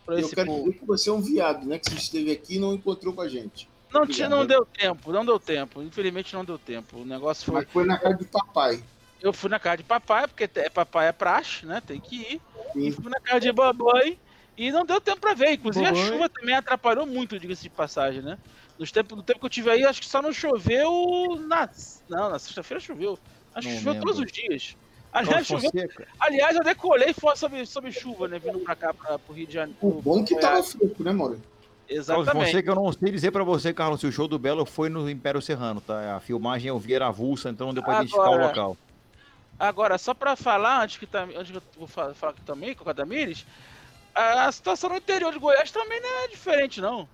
Pra 0.06 0.15
Eu 0.15 0.21
esse 0.21 0.34
quero 0.34 0.47
povo. 0.47 0.63
dizer 0.65 0.80
que 0.80 0.86
você 0.86 1.10
é 1.10 1.13
um 1.13 1.21
viado, 1.21 1.67
né? 1.67 1.78
Que 1.78 1.91
você 1.91 1.97
esteve 1.97 2.32
aqui 2.32 2.56
e 2.56 2.60
não 2.60 2.73
encontrou 2.73 3.13
com 3.13 3.21
a 3.21 3.30
gente. 3.30 3.69
Não, 3.93 4.08
tinha, 4.08 4.28
não 4.28 4.41
Obrigado. 4.41 4.65
deu 4.65 4.65
tempo, 4.65 5.12
não 5.12 5.23
deu 5.25 5.39
tempo. 5.39 5.84
Infelizmente 5.84 6.34
não 6.34 6.43
deu 6.43 6.58
tempo. 6.58 6.97
O 7.02 7.06
negócio 7.06 7.45
foi. 7.45 7.62
Mas 7.62 7.71
foi 7.71 7.86
na 7.86 7.97
casa 7.99 8.15
de 8.15 8.25
papai. 8.25 8.84
Eu 9.21 9.34
fui 9.34 9.49
na 9.49 9.60
casa 9.60 9.78
de 9.78 9.84
papai, 9.84 10.28
porque 10.28 10.47
te- 10.47 10.69
papai 10.69 11.10
é 11.10 11.12
praxe, 11.12 11.65
né? 11.65 11.82
Tem 11.86 11.99
que 11.99 12.15
ir. 12.15 12.41
E 12.75 12.91
Sim. 12.91 12.91
fui 12.91 13.12
na 13.12 13.19
casa 13.19 13.39
de 13.41 13.52
babãe 13.52 14.17
e 14.67 14.72
não 14.72 14.86
deu 14.86 15.00
tempo 15.00 15.22
pra 15.22 15.34
ver. 15.34 15.54
Inclusive 15.54 15.86
a 15.86 15.91
Babãe. 15.91 16.08
chuva 16.08 16.30
também 16.30 16.54
atrapalhou 16.56 17.06
muito, 17.06 17.39
diga-se 17.39 17.63
de 17.63 17.69
passagem, 17.69 18.22
né? 18.22 18.38
Nos 18.78 18.91
tempo, 18.91 19.15
no 19.15 19.24
tempo 19.24 19.39
que 19.39 19.45
eu 19.45 19.50
tive 19.50 19.69
aí, 19.72 19.84
acho 19.86 20.02
que 20.02 20.08
só 20.08 20.22
não 20.22 20.32
choveu 20.34 21.38
na. 21.48 21.69
Não, 22.10 22.30
na 22.30 22.38
sexta-feira 22.39 22.80
choveu. 22.82 23.17
Acho 23.56 23.67
que 23.67 23.74
Não 23.74 23.80
choveu 23.80 23.93
lembro. 23.93 24.08
todos 24.13 24.26
os 24.26 24.32
dias. 24.32 24.76
Aliás, 25.12 25.48
choveu. 25.48 25.72
Aliás, 26.19 26.56
eu 26.56 26.63
decolei 26.63 27.13
fora 27.13 27.36
sob, 27.36 27.65
sob 27.65 27.91
chuva, 27.91 28.28
né? 28.28 28.38
Vindo 28.39 28.60
pra 28.60 28.76
cá, 28.76 28.93
pra, 28.93 29.17
pro 29.17 29.34
Rio 29.34 29.48
de 29.48 29.54
Janeiro. 29.54 29.78
O 29.82 30.02
bom 30.02 30.24
que 30.24 30.36
tava 30.39 30.62
fresco, 30.62 31.04
né, 31.04 31.12
Mauro? 31.12 31.34
Carlos 31.88 32.08
Exatamente. 32.08 32.45
Fonseca, 32.45 32.69
eu 32.72 32.76
não 32.76 32.91
sei 32.93 33.12
dizer 33.12 33.32
pra 33.32 33.43
você, 33.43 33.74
Carlos, 33.74 34.00
se 34.00 34.06
o 34.06 34.12
show 34.12 34.28
do 34.28 34.38
Belo 34.38 34.63
foi 34.65 34.89
no 34.89 35.10
Império 35.10 35.41
Serrano, 35.41 35.82
tá? 35.82 36.17
A 36.17 36.19
filmagem 36.19 36.67
eu 36.69 36.78
vi 36.78 36.93
era 36.93 37.08
avulsa, 37.08 37.50
então 37.50 37.67
não 37.67 37.74
deu 37.74 37.82
pra 37.82 37.95
identificar 37.95 38.22
o 38.30 38.34
Agora- 38.34 38.48
local. 38.48 38.78
Agora, 39.58 39.98
só 39.98 40.13
pra 40.13 40.36
falar, 40.36 40.84
antes 40.84 40.98
que, 40.98 41.08
tam- 41.08 41.30
antes 41.36 41.50
que 41.52 41.58
eu 41.58 41.63
vou 41.78 41.88
fa- 41.88 42.13
falar 42.13 42.32
aqui 42.34 42.41
também 42.43 42.76
com 42.76 42.88
a 42.89 42.93
Tamires, 42.93 43.45
a 44.20 44.52
situação 44.52 44.90
no 44.90 44.98
interior 44.98 45.32
de 45.32 45.40
Goiás 45.40 45.72
também 45.72 46.00
não 46.02 46.24
é 46.24 46.28
diferente, 46.28 46.82
não. 46.82 47.08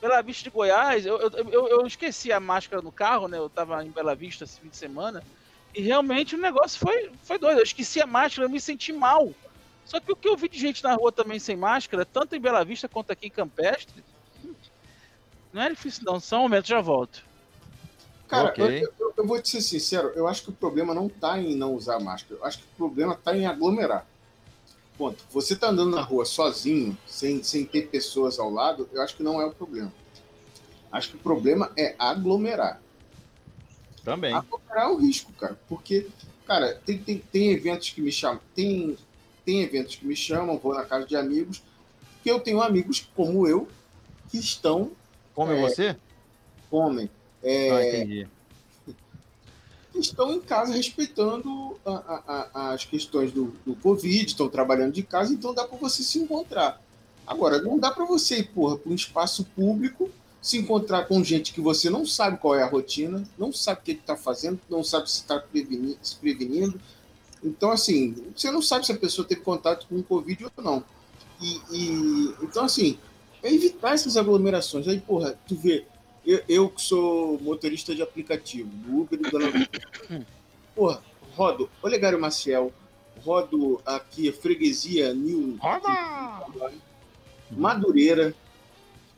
Bela 0.00 0.20
Vista 0.22 0.44
de 0.44 0.50
Goiás, 0.50 1.06
eu, 1.06 1.18
eu, 1.20 1.30
eu, 1.50 1.68
eu 1.68 1.86
esqueci 1.86 2.32
a 2.32 2.40
máscara 2.40 2.82
no 2.82 2.90
carro, 2.90 3.28
né? 3.28 3.38
Eu 3.38 3.48
tava 3.48 3.84
em 3.84 3.90
Bela 3.90 4.14
Vista 4.14 4.44
esse 4.44 4.58
fim 4.58 4.68
de 4.68 4.76
semana. 4.76 5.22
E 5.74 5.80
realmente 5.80 6.34
o 6.34 6.38
negócio 6.40 6.78
foi, 6.78 7.10
foi 7.22 7.38
doido. 7.38 7.58
Eu 7.58 7.64
esqueci 7.64 8.00
a 8.00 8.06
máscara, 8.06 8.46
eu 8.46 8.50
me 8.50 8.60
senti 8.60 8.92
mal. 8.92 9.32
Só 9.84 10.00
que 10.00 10.10
o 10.12 10.16
que 10.16 10.28
eu 10.28 10.36
vi 10.36 10.48
de 10.48 10.58
gente 10.58 10.82
na 10.82 10.94
rua 10.94 11.12
também 11.12 11.38
sem 11.38 11.56
máscara, 11.56 12.04
tanto 12.04 12.34
em 12.34 12.40
Bela 12.40 12.64
Vista 12.64 12.88
quanto 12.88 13.10
aqui 13.12 13.28
em 13.28 13.30
Campestre, 13.30 14.02
não 15.52 15.62
é 15.62 15.68
difícil 15.70 16.02
não. 16.04 16.18
Só 16.18 16.38
um 16.38 16.42
momento, 16.42 16.66
já 16.66 16.80
volto. 16.80 17.22
Cara, 18.28 18.48
Ok. 18.48 18.64
eu, 18.82 18.92
eu- 18.98 19.14
eu 19.16 19.26
vou 19.26 19.40
te 19.40 19.50
ser 19.50 19.60
sincero, 19.60 20.10
eu 20.16 20.26
acho 20.26 20.42
que 20.44 20.48
o 20.50 20.54
problema 20.54 20.94
não 20.94 21.08
tá 21.08 21.38
em 21.38 21.54
não 21.54 21.74
usar 21.74 22.00
máscara. 22.00 22.40
Eu 22.40 22.44
acho 22.46 22.58
que 22.58 22.64
o 22.64 22.76
problema 22.76 23.14
tá 23.14 23.36
em 23.36 23.46
aglomerar. 23.46 24.06
Ponto. 25.02 25.24
Você 25.32 25.56
tá 25.56 25.68
andando 25.68 25.90
na 25.90 26.00
rua 26.00 26.24
sozinho, 26.24 26.96
sem, 27.08 27.42
sem 27.42 27.64
ter 27.66 27.88
pessoas 27.88 28.38
ao 28.38 28.48
lado, 28.48 28.88
eu 28.92 29.02
acho 29.02 29.16
que 29.16 29.22
não 29.24 29.40
é 29.40 29.44
o 29.46 29.50
problema. 29.50 29.92
Acho 30.92 31.10
que 31.10 31.16
o 31.16 31.18
problema 31.18 31.72
é 31.76 31.96
aglomerar. 31.98 32.80
Também. 34.04 34.32
Aglomerar 34.32 34.84
é 34.84 34.86
o 34.86 34.96
risco, 34.98 35.32
cara. 35.32 35.58
Porque, 35.68 36.06
cara, 36.46 36.80
tem, 36.86 36.98
tem, 36.98 37.18
tem 37.18 37.50
eventos 37.50 37.90
que 37.90 38.00
me 38.00 38.12
chamam. 38.12 38.40
Tem, 38.54 38.96
tem 39.44 39.62
eventos 39.62 39.96
que 39.96 40.06
me 40.06 40.14
chamam, 40.14 40.56
vou 40.56 40.72
na 40.72 40.84
casa 40.84 41.04
de 41.04 41.16
amigos, 41.16 41.60
que 42.22 42.30
eu 42.30 42.38
tenho 42.38 42.62
amigos 42.62 43.04
como 43.16 43.44
eu 43.48 43.66
que 44.30 44.38
estão, 44.38 44.92
Come 45.34 45.56
é, 45.56 45.60
você? 45.62 45.96
comem. 46.70 47.10
é, 47.42 47.70
Ah, 47.72 47.88
entendi. 47.88 48.28
Estão 49.94 50.32
em 50.32 50.40
casa 50.40 50.72
respeitando 50.72 51.76
a- 51.84 51.90
a- 51.90 52.48
a- 52.54 52.72
as 52.72 52.84
questões 52.84 53.32
do, 53.32 53.54
do 53.64 53.74
Covid, 53.76 54.26
estão 54.26 54.48
trabalhando 54.48 54.92
de 54.92 55.02
casa, 55.02 55.32
então 55.32 55.54
dá 55.54 55.64
para 55.66 55.78
você 55.78 56.02
se 56.02 56.18
encontrar. 56.18 56.80
Agora, 57.26 57.60
não 57.60 57.78
dá 57.78 57.90
para 57.90 58.04
você 58.04 58.38
ir, 58.38 58.48
porra, 58.48 58.76
para 58.76 58.90
um 58.90 58.94
espaço 58.94 59.44
público, 59.56 60.10
se 60.40 60.58
encontrar 60.58 61.06
com 61.06 61.22
gente 61.22 61.52
que 61.52 61.60
você 61.60 61.88
não 61.88 62.04
sabe 62.04 62.36
qual 62.38 62.54
é 62.56 62.62
a 62.62 62.68
rotina, 62.68 63.22
não 63.38 63.52
sabe 63.52 63.80
o 63.80 63.84
que 63.84 63.92
está 63.92 64.16
fazendo, 64.16 64.58
não 64.68 64.82
sabe 64.82 65.08
se 65.08 65.18
está 65.20 65.40
se 66.02 66.16
prevenindo. 66.16 66.80
Então, 67.42 67.70
assim, 67.70 68.14
você 68.36 68.50
não 68.50 68.62
sabe 68.62 68.86
se 68.86 68.92
a 68.92 68.96
pessoa 68.96 69.26
teve 69.26 69.40
contato 69.40 69.86
com 69.88 69.96
o 69.96 70.02
Covid 70.02 70.44
ou 70.56 70.64
não. 70.64 70.84
E, 71.40 71.60
e- 71.72 72.34
então, 72.42 72.64
assim, 72.64 72.98
é 73.42 73.52
evitar 73.52 73.94
essas 73.94 74.16
aglomerações. 74.16 74.86
Aí, 74.88 75.00
porra, 75.00 75.38
tu 75.46 75.56
vê, 75.56 75.84
eu, 76.26 76.40
eu 76.48 76.68
que 76.70 76.80
sou 76.82 77.38
motorista 77.40 77.94
de 77.94 78.02
aplicativo, 78.02 78.68
do 78.68 79.00
Uber 79.00 79.18
e 79.18 79.22
do 79.22 79.30
Dona 79.30 79.46
Porra, 80.74 81.02
rodo 81.34 81.68
Olegário 81.82 82.20
Maciel, 82.20 82.72
rodo 83.24 83.80
aqui 83.84 84.28
a 84.28 84.32
Freguesia 84.32 85.12
New 85.12 85.56
Madureira, 87.50 88.34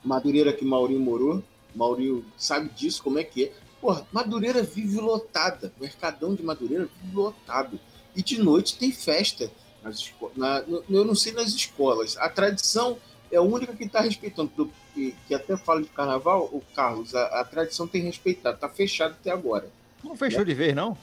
Madureira 0.04 0.52
que 0.52 0.64
Maurinho 0.64 1.00
morou, 1.00 1.42
Maurinho 1.74 2.24
sabe 2.36 2.68
disso, 2.70 3.02
como 3.02 3.18
é 3.18 3.24
que 3.24 3.44
é. 3.44 3.52
Porra, 3.80 4.06
Madureira 4.12 4.62
vive 4.62 4.98
lotada, 5.00 5.72
Mercadão 5.80 6.34
de 6.34 6.42
Madureira 6.42 6.88
vive 7.02 7.16
lotado. 7.16 7.78
E 8.16 8.22
de 8.22 8.38
noite 8.42 8.76
tem 8.78 8.90
festa. 8.92 9.50
Nas 9.82 10.10
na- 10.36 10.64
eu 10.88 11.04
não 11.04 11.14
sei 11.14 11.32
nas 11.32 11.48
escolas. 11.48 12.16
A 12.16 12.28
tradição 12.28 12.96
é 13.34 13.38
a 13.38 13.42
única 13.42 13.74
que 13.74 13.84
está 13.84 14.00
respeitando. 14.00 14.50
Que, 14.94 15.14
que 15.26 15.34
até 15.34 15.56
fala 15.56 15.82
de 15.82 15.88
carnaval, 15.88 16.44
o 16.52 16.62
Carlos, 16.74 17.14
a, 17.14 17.40
a 17.40 17.44
tradição 17.44 17.86
tem 17.86 18.02
respeitado. 18.02 18.54
Está 18.56 18.68
fechado 18.68 19.12
até 19.20 19.30
agora. 19.30 19.68
Não 20.02 20.16
fechou 20.16 20.44
de 20.44 20.54
vez, 20.54 20.74
não? 20.74 20.96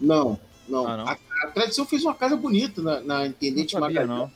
Não, 0.00 0.38
não. 0.68 0.86
Ah, 0.86 0.96
não? 0.96 1.08
A, 1.08 1.16
a 1.44 1.46
tradição 1.52 1.86
fez 1.86 2.02
uma 2.04 2.14
casa 2.14 2.36
bonita 2.36 2.82
na, 2.82 3.00
na 3.00 3.18
Não 3.20 3.26
Intendente 3.26 3.72
sabia, 3.72 4.00
Magalhães. 4.02 4.08
não. 4.18 4.32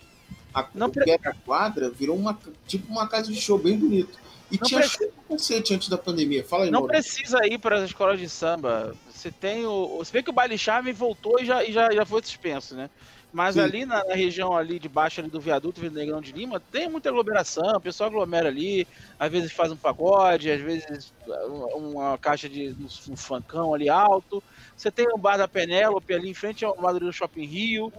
A, 0.53 0.67
Não 0.75 0.87
o 0.89 0.91
pre- 0.91 1.13
a 1.25 1.33
quadra 1.45 1.91
virou 1.91 2.17
uma, 2.17 2.39
tipo 2.67 2.91
uma 2.91 3.07
casa 3.07 3.33
de 3.33 3.41
show 3.41 3.57
bem 3.59 3.79
bonito. 3.79 4.19
E 4.51 4.59
Não 4.59 4.67
tinha 4.67 4.81
pra 4.81 5.09
cacete 5.37 5.75
antes 5.75 5.89
da 5.89 5.97
pandemia. 5.97 6.45
Fala 6.45 6.65
aí, 6.65 6.71
Não 6.73 6.81
Maurício. 6.81 7.15
precisa 7.15 7.47
ir 7.47 7.59
para 7.59 7.77
as 7.77 7.85
escolas 7.85 8.19
de 8.19 8.29
samba. 8.29 8.97
Você 9.13 9.31
tem 9.31 9.65
o. 9.65 9.99
Você 9.99 10.11
vê 10.13 10.23
que 10.25 10.31
o 10.31 10.33
baile 10.33 10.59
chave 10.59 10.93
voltou 10.93 11.39
e 11.41 11.45
já, 11.45 11.63
e 11.63 11.73
já, 11.73 11.89
já 11.93 12.05
foi 12.05 12.21
suspenso, 12.23 12.75
né? 12.75 12.91
Mas 13.33 13.55
Sim. 13.55 13.61
ali 13.61 13.85
na, 13.85 14.05
na 14.05 14.15
região 14.15 14.57
ali 14.57 14.79
de 14.79 14.89
baixo 14.89 15.21
ali 15.21 15.31
do 15.31 15.41
viaduto 15.41 15.81
Vila 15.81 15.95
Negrão 15.95 16.21
de 16.21 16.33
Lima, 16.33 16.61
tem 16.73 16.89
muita 16.89 17.09
aglomeração, 17.09 17.77
o 17.77 17.81
pessoal 17.81 18.11
aglomera 18.11 18.49
ali, 18.49 18.87
às 19.19 19.31
vezes 19.31 19.53
faz 19.53 19.71
um 19.71 19.77
pagode, 19.77 20.51
às 20.51 20.61
vezes 20.61 21.13
uh, 21.27 21.77
uma 21.77 22.19
caixa 22.19 22.49
de 22.49 22.75
um 23.09 23.17
funkão 23.17 23.73
ali 23.73 23.89
alto. 23.89 24.43
Você 24.77 24.91
tem 24.91 25.07
o 25.13 25.19
bar 25.19 25.37
da 25.37 25.47
Penélope 25.47 26.13
ali 26.13 26.29
em 26.29 26.35
frente 26.35 26.65
ao 26.65 26.77
bar 26.77 26.93
do 26.93 27.13
Shopping 27.13 27.45
Rio, 27.45 27.93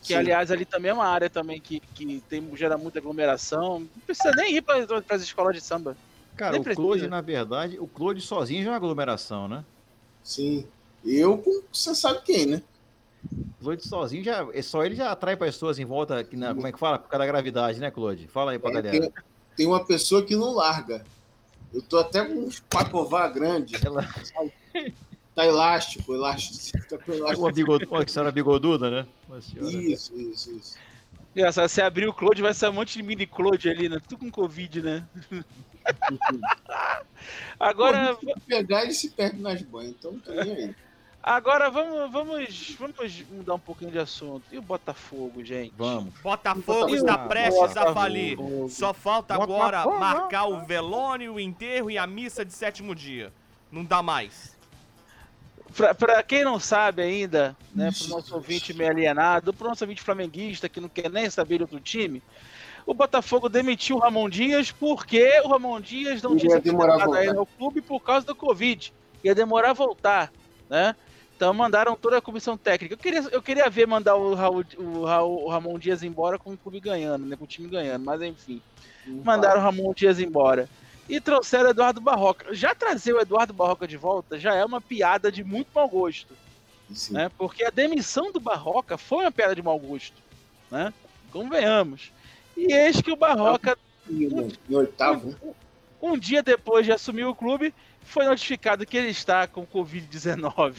que 0.00 0.08
Sim. 0.08 0.14
aliás 0.14 0.52
ali 0.52 0.64
também 0.64 0.90
é 0.90 0.94
uma 0.94 1.06
área 1.06 1.28
também 1.28 1.60
que, 1.60 1.80
que 1.80 2.22
tem, 2.28 2.56
gera 2.56 2.78
muita 2.78 3.00
aglomeração. 3.00 3.80
Não 3.80 4.02
precisa 4.06 4.30
nem 4.36 4.56
ir 4.56 4.62
para 4.62 4.84
as 5.10 5.22
escolas 5.22 5.56
de 5.56 5.60
samba. 5.60 5.96
Cara, 6.36 6.52
Nem 6.52 6.60
o 6.60 6.64
precisa. 6.64 6.86
Claude, 6.86 7.08
na 7.08 7.20
verdade, 7.20 7.78
o 7.80 7.88
Claude 7.88 8.20
sozinho 8.20 8.62
já 8.62 8.68
é 8.68 8.70
uma 8.70 8.76
aglomeração, 8.76 9.48
né? 9.48 9.64
Sim. 10.22 10.64
Eu 11.04 11.38
com 11.38 11.62
você 11.72 11.94
sabe 11.94 12.22
quem, 12.22 12.46
né? 12.46 12.62
Claude 13.60 13.86
sozinho 13.86 14.22
já. 14.24 14.46
é 14.52 14.62
Só 14.62 14.84
ele 14.84 14.94
já 14.94 15.10
atrai 15.12 15.36
pessoas 15.36 15.78
em 15.78 15.84
volta. 15.84 16.26
na- 16.32 16.54
como 16.54 16.66
é 16.66 16.72
que 16.72 16.78
fala? 16.78 16.98
Por 16.98 17.08
causa 17.08 17.24
da 17.24 17.26
gravidade, 17.26 17.78
né, 17.80 17.90
Claude? 17.90 18.28
Fala 18.28 18.52
aí 18.52 18.58
pra 18.58 18.70
É, 18.70 18.74
galera. 18.74 19.00
tem, 19.00 19.12
tem 19.56 19.66
uma 19.66 19.84
pessoa 19.84 20.22
que 20.24 20.34
não 20.36 20.54
larga. 20.54 21.04
Eu 21.72 21.82
tô 21.82 21.98
até 21.98 22.24
com 22.24 22.34
uns 22.34 22.60
pacovar 22.60 23.32
grande. 23.32 23.74
Ela-? 23.84 24.08
Tá 25.34 25.46
elástico, 25.46 26.12
elástico. 26.14 26.88
Tá 26.88 26.98
com 26.98 27.12
elástico. 27.12 27.42
Uma, 27.42 27.52
bigod... 27.52 27.84
uma 27.86 28.08
senhora 28.08 28.32
bigoduda, 28.32 28.90
né? 28.90 29.06
Senhora. 29.40 29.70
Isso, 29.72 30.12
isso, 30.18 30.50
isso. 30.50 30.76
Engraçado, 31.32 31.68
você 31.68 31.80
abrir 31.80 32.08
o 32.08 32.12
Claude, 32.12 32.42
vai 32.42 32.52
ser 32.52 32.68
um 32.68 32.72
monte 32.72 32.94
de 32.94 33.04
mini 33.04 33.24
Claude 33.24 33.70
ali, 33.70 33.88
né? 33.88 33.98
Tudo 34.08 34.18
com 34.18 34.32
Covid, 34.32 34.82
né? 34.82 35.06
Agora, 37.58 38.14
Pô, 38.16 38.26
se 38.34 38.40
pegar, 38.46 38.82
ele 38.82 38.92
se 38.94 39.10
perde 39.10 39.40
nas 39.40 39.62
banhas, 39.62 39.92
então 39.92 40.12
não 40.12 40.20
tô 40.20 40.32
nem 40.32 40.52
aí. 40.52 40.74
Agora 41.22 41.70
vamos, 41.70 42.10
vamos, 42.10 42.76
vamos 42.78 43.24
mudar 43.30 43.54
um 43.54 43.58
pouquinho 43.58 43.90
de 43.90 43.98
assunto. 43.98 44.42
E 44.50 44.58
o 44.58 44.62
Botafogo, 44.62 45.44
gente? 45.44 45.72
Vamos. 45.76 46.14
Botafogo 46.22 46.90
Ih, 46.90 46.96
está 46.96 47.18
prestes 47.18 47.62
a 47.62 47.66
Botafogo. 47.66 47.94
falir. 47.94 48.38
Só 48.70 48.94
falta 48.94 49.34
agora 49.34 49.78
Botafogo. 49.78 49.98
marcar 49.98 50.46
o 50.46 50.64
velório, 50.64 51.34
o 51.34 51.40
enterro 51.40 51.90
e 51.90 51.98
a 51.98 52.06
missa 52.06 52.44
de 52.44 52.52
sétimo 52.52 52.94
dia. 52.94 53.32
Não 53.70 53.84
dá 53.84 54.02
mais. 54.02 54.56
Pra, 55.76 55.94
pra 55.94 56.22
quem 56.22 56.44
não 56.44 56.58
sabe 56.58 57.02
ainda, 57.02 57.54
né, 57.74 57.90
pro 57.92 58.08
nosso 58.08 58.34
ouvinte 58.34 58.72
meio 58.72 58.90
alienado, 58.90 59.52
pro 59.52 59.68
nosso 59.68 59.84
ouvinte 59.84 60.00
flamenguista 60.00 60.68
que 60.68 60.80
não 60.80 60.88
quer 60.88 61.10
nem 61.10 61.28
saber 61.28 61.58
de 61.58 61.64
outro 61.64 61.78
time, 61.78 62.22
o 62.86 62.94
Botafogo 62.94 63.50
demitiu 63.50 63.96
o 63.96 63.98
Ramon 63.98 64.30
Dias 64.30 64.72
porque 64.72 65.42
o 65.44 65.48
Ramon 65.48 65.78
Dias 65.78 66.22
não 66.22 66.34
tinha 66.36 66.56
a 66.56 66.60
voltar. 66.60 67.18
aí 67.18 67.28
ao 67.28 67.44
clube 67.44 67.82
por 67.82 68.00
causa 68.00 68.26
do 68.26 68.34
Covid. 68.34 68.94
Ia 69.22 69.34
demorar 69.34 69.70
a 69.70 69.74
voltar, 69.74 70.32
né? 70.70 70.96
Então 71.38 71.54
mandaram 71.54 71.94
toda 71.94 72.18
a 72.18 72.20
comissão 72.20 72.58
técnica. 72.58 72.94
Eu 72.94 72.98
queria, 72.98 73.20
eu 73.30 73.40
queria 73.40 73.70
ver 73.70 73.86
mandar 73.86 74.16
o, 74.16 74.34
Raul, 74.34 74.64
o, 74.76 75.04
Raul- 75.04 75.44
o 75.44 75.48
Ramon 75.48 75.78
Dias 75.78 76.02
embora 76.02 76.36
com 76.36 76.52
o 76.52 76.56
clube 76.58 76.80
ganhando, 76.80 77.24
né? 77.24 77.36
Com 77.36 77.44
o 77.44 77.46
time 77.46 77.68
ganhando, 77.68 78.04
mas 78.04 78.20
enfim. 78.20 78.60
Mandaram 79.06 79.60
o 79.60 79.62
Ramon 79.62 79.94
Dias 79.94 80.18
embora. 80.18 80.68
E 81.08 81.20
trouxeram 81.20 81.66
o 81.66 81.70
Eduardo 81.70 82.00
Barroca. 82.00 82.52
Já 82.52 82.74
trazer 82.74 83.12
o 83.12 83.20
Eduardo 83.20 83.52
Barroca 83.52 83.86
de 83.86 83.96
volta 83.96 84.36
já 84.36 84.52
é 84.52 84.64
uma 84.64 84.80
piada 84.80 85.30
de 85.30 85.44
muito 85.44 85.68
mau 85.72 85.88
gosto 85.88 86.34
Sim. 86.92 87.14
né? 87.14 87.30
Porque 87.38 87.62
a 87.64 87.70
demissão 87.70 88.32
do 88.32 88.40
Barroca 88.40 88.98
foi 88.98 89.18
uma 89.24 89.30
piada 89.30 89.54
de 89.54 89.62
mau 89.62 89.78
gosto, 89.78 90.16
né? 90.68 90.92
Convenhamos. 91.30 92.10
E 92.56 92.72
eis 92.72 93.00
que 93.00 93.12
o 93.12 93.16
Barroca, 93.16 93.78
Em 94.10 94.50
oitavo, 94.74 95.28
né? 95.28 95.36
um 96.02 96.18
dia 96.18 96.42
depois 96.42 96.84
de 96.84 96.90
assumir 96.90 97.26
o 97.26 97.34
clube, 97.34 97.72
foi 98.02 98.24
notificado 98.24 98.84
que 98.84 98.96
ele 98.96 99.10
está 99.10 99.46
com 99.46 99.64
Covid-19. 99.64 100.74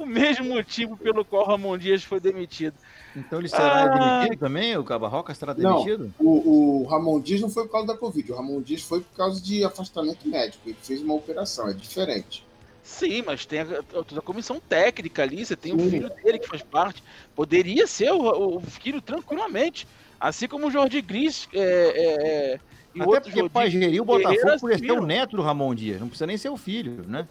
O 0.00 0.06
mesmo 0.06 0.46
motivo 0.46 0.96
pelo 0.96 1.24
qual 1.24 1.46
Ramon 1.46 1.76
Dias 1.76 2.02
foi 2.02 2.18
demitido. 2.18 2.74
Então 3.14 3.38
ele 3.38 3.48
será 3.48 3.82
Ah. 3.84 3.88
demitido 4.22 4.40
também? 4.40 4.74
O 4.78 4.82
Cabarroca 4.82 5.34
será 5.34 5.52
Não. 5.52 5.84
demitido? 5.84 6.14
O, 6.18 6.82
o 6.82 6.86
Ramon 6.86 7.20
Dias 7.20 7.40
não 7.42 7.50
foi 7.50 7.64
por 7.64 7.72
causa 7.72 7.88
da 7.88 7.96
Covid. 7.96 8.32
O 8.32 8.34
Ramon 8.36 8.62
Dias 8.62 8.80
foi 8.82 9.00
por 9.02 9.14
causa 9.14 9.38
de 9.42 9.62
afastamento 9.62 10.26
médico. 10.26 10.62
Ele 10.66 10.76
fez 10.82 11.02
uma 11.02 11.12
operação, 11.14 11.68
é 11.68 11.74
diferente. 11.74 12.42
Sim, 12.82 13.22
mas 13.26 13.44
tem 13.44 13.60
a, 13.60 13.66
toda 13.82 14.20
a 14.20 14.22
comissão 14.22 14.58
técnica 14.58 15.22
ali, 15.22 15.44
você 15.44 15.54
tem 15.54 15.74
o 15.74 15.78
Sim. 15.78 15.90
filho 15.90 16.08
dele 16.08 16.38
que 16.38 16.48
faz 16.48 16.62
parte. 16.62 17.02
Poderia 17.36 17.86
ser 17.86 18.10
o, 18.10 18.56
o 18.56 18.60
filho 18.62 19.02
tranquilamente. 19.02 19.86
Assim 20.18 20.48
como 20.48 20.68
o 20.68 20.70
Jorge 20.70 21.02
Gris 21.02 21.46
é, 21.52 21.58
é, 21.60 22.52
é, 22.54 22.60
e 22.94 23.02
Até 23.02 23.20
porque 23.20 23.48
para 23.50 23.68
gerir 23.68 24.00
o 24.00 24.04
Botafogo 24.04 24.60
podia 24.60 24.78
ser 24.78 24.92
o 24.92 25.04
neto 25.04 25.36
do 25.36 25.42
Ramon 25.42 25.74
Dias. 25.74 26.00
Não 26.00 26.08
precisa 26.08 26.26
nem 26.26 26.38
ser 26.38 26.48
o 26.48 26.56
filho, 26.56 27.04
né? 27.06 27.28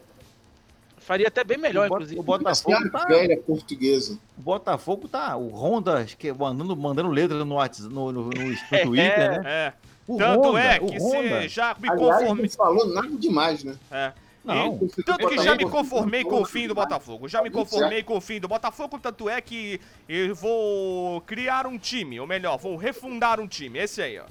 Faria 1.10 1.28
até 1.28 1.44
bem 1.44 1.58
melhor, 1.58 1.90
o, 1.90 1.94
inclusive. 1.96 2.20
o 2.20 2.22
Botafogo 2.22 2.92
tá. 2.92 3.06
velha 3.08 3.36
portuguesa. 3.42 4.20
O 4.38 4.42
Botafogo 4.44 5.08
tá. 5.08 5.36
O 5.36 5.48
Honda 5.48 6.06
que 6.06 6.32
mandando, 6.32 6.78
mandando 6.78 7.10
letra 7.10 7.44
no, 7.44 7.56
WhatsApp, 7.56 7.92
no, 7.92 8.12
no, 8.12 8.26
no, 8.26 8.30
Twitter, 8.84 9.42
né? 9.42 9.42
É. 9.44 9.74
O 10.08 10.18
Tanto 10.18 10.50
Honda, 10.50 10.60
é 10.62 10.80
o 10.80 10.86
que 10.86 11.00
Honda. 11.00 11.42
se 11.42 11.48
já 11.48 11.76
me 11.80 11.90
Aliás, 11.90 12.20
conformei. 12.20 12.44
não 12.44 12.50
falou 12.52 12.94
nada 12.94 13.10
demais, 13.10 13.64
né? 13.64 13.76
É. 13.90 14.14
Não. 14.46 14.80
E- 14.84 15.02
tanto 15.04 15.28
que 15.30 15.40
já 15.40 15.56
me 15.56 15.68
conformei 15.68 16.24
com 16.24 16.44
o 16.44 16.46
fim 16.46 16.68
do 16.68 16.76
Botafogo. 16.76 17.28
Já 17.28 17.42
me 17.42 17.50
conformei 17.50 18.04
com 18.04 18.16
o 18.16 18.22
fim 18.22 18.40
do 18.40 18.48
Botafogo, 18.48 19.00
tanto 19.00 19.28
é 19.28 19.42
que 19.42 19.82
eu 20.08 20.36
vou 20.36 21.22
criar 21.22 21.66
um 21.66 21.80
time, 21.80 22.20
ou 22.20 22.28
melhor, 22.28 22.56
vou 22.60 22.78
refundar 22.78 23.40
um 23.40 23.48
time. 23.48 23.80
Esse 23.80 24.00
aí, 24.00 24.20
ó. 24.20 24.26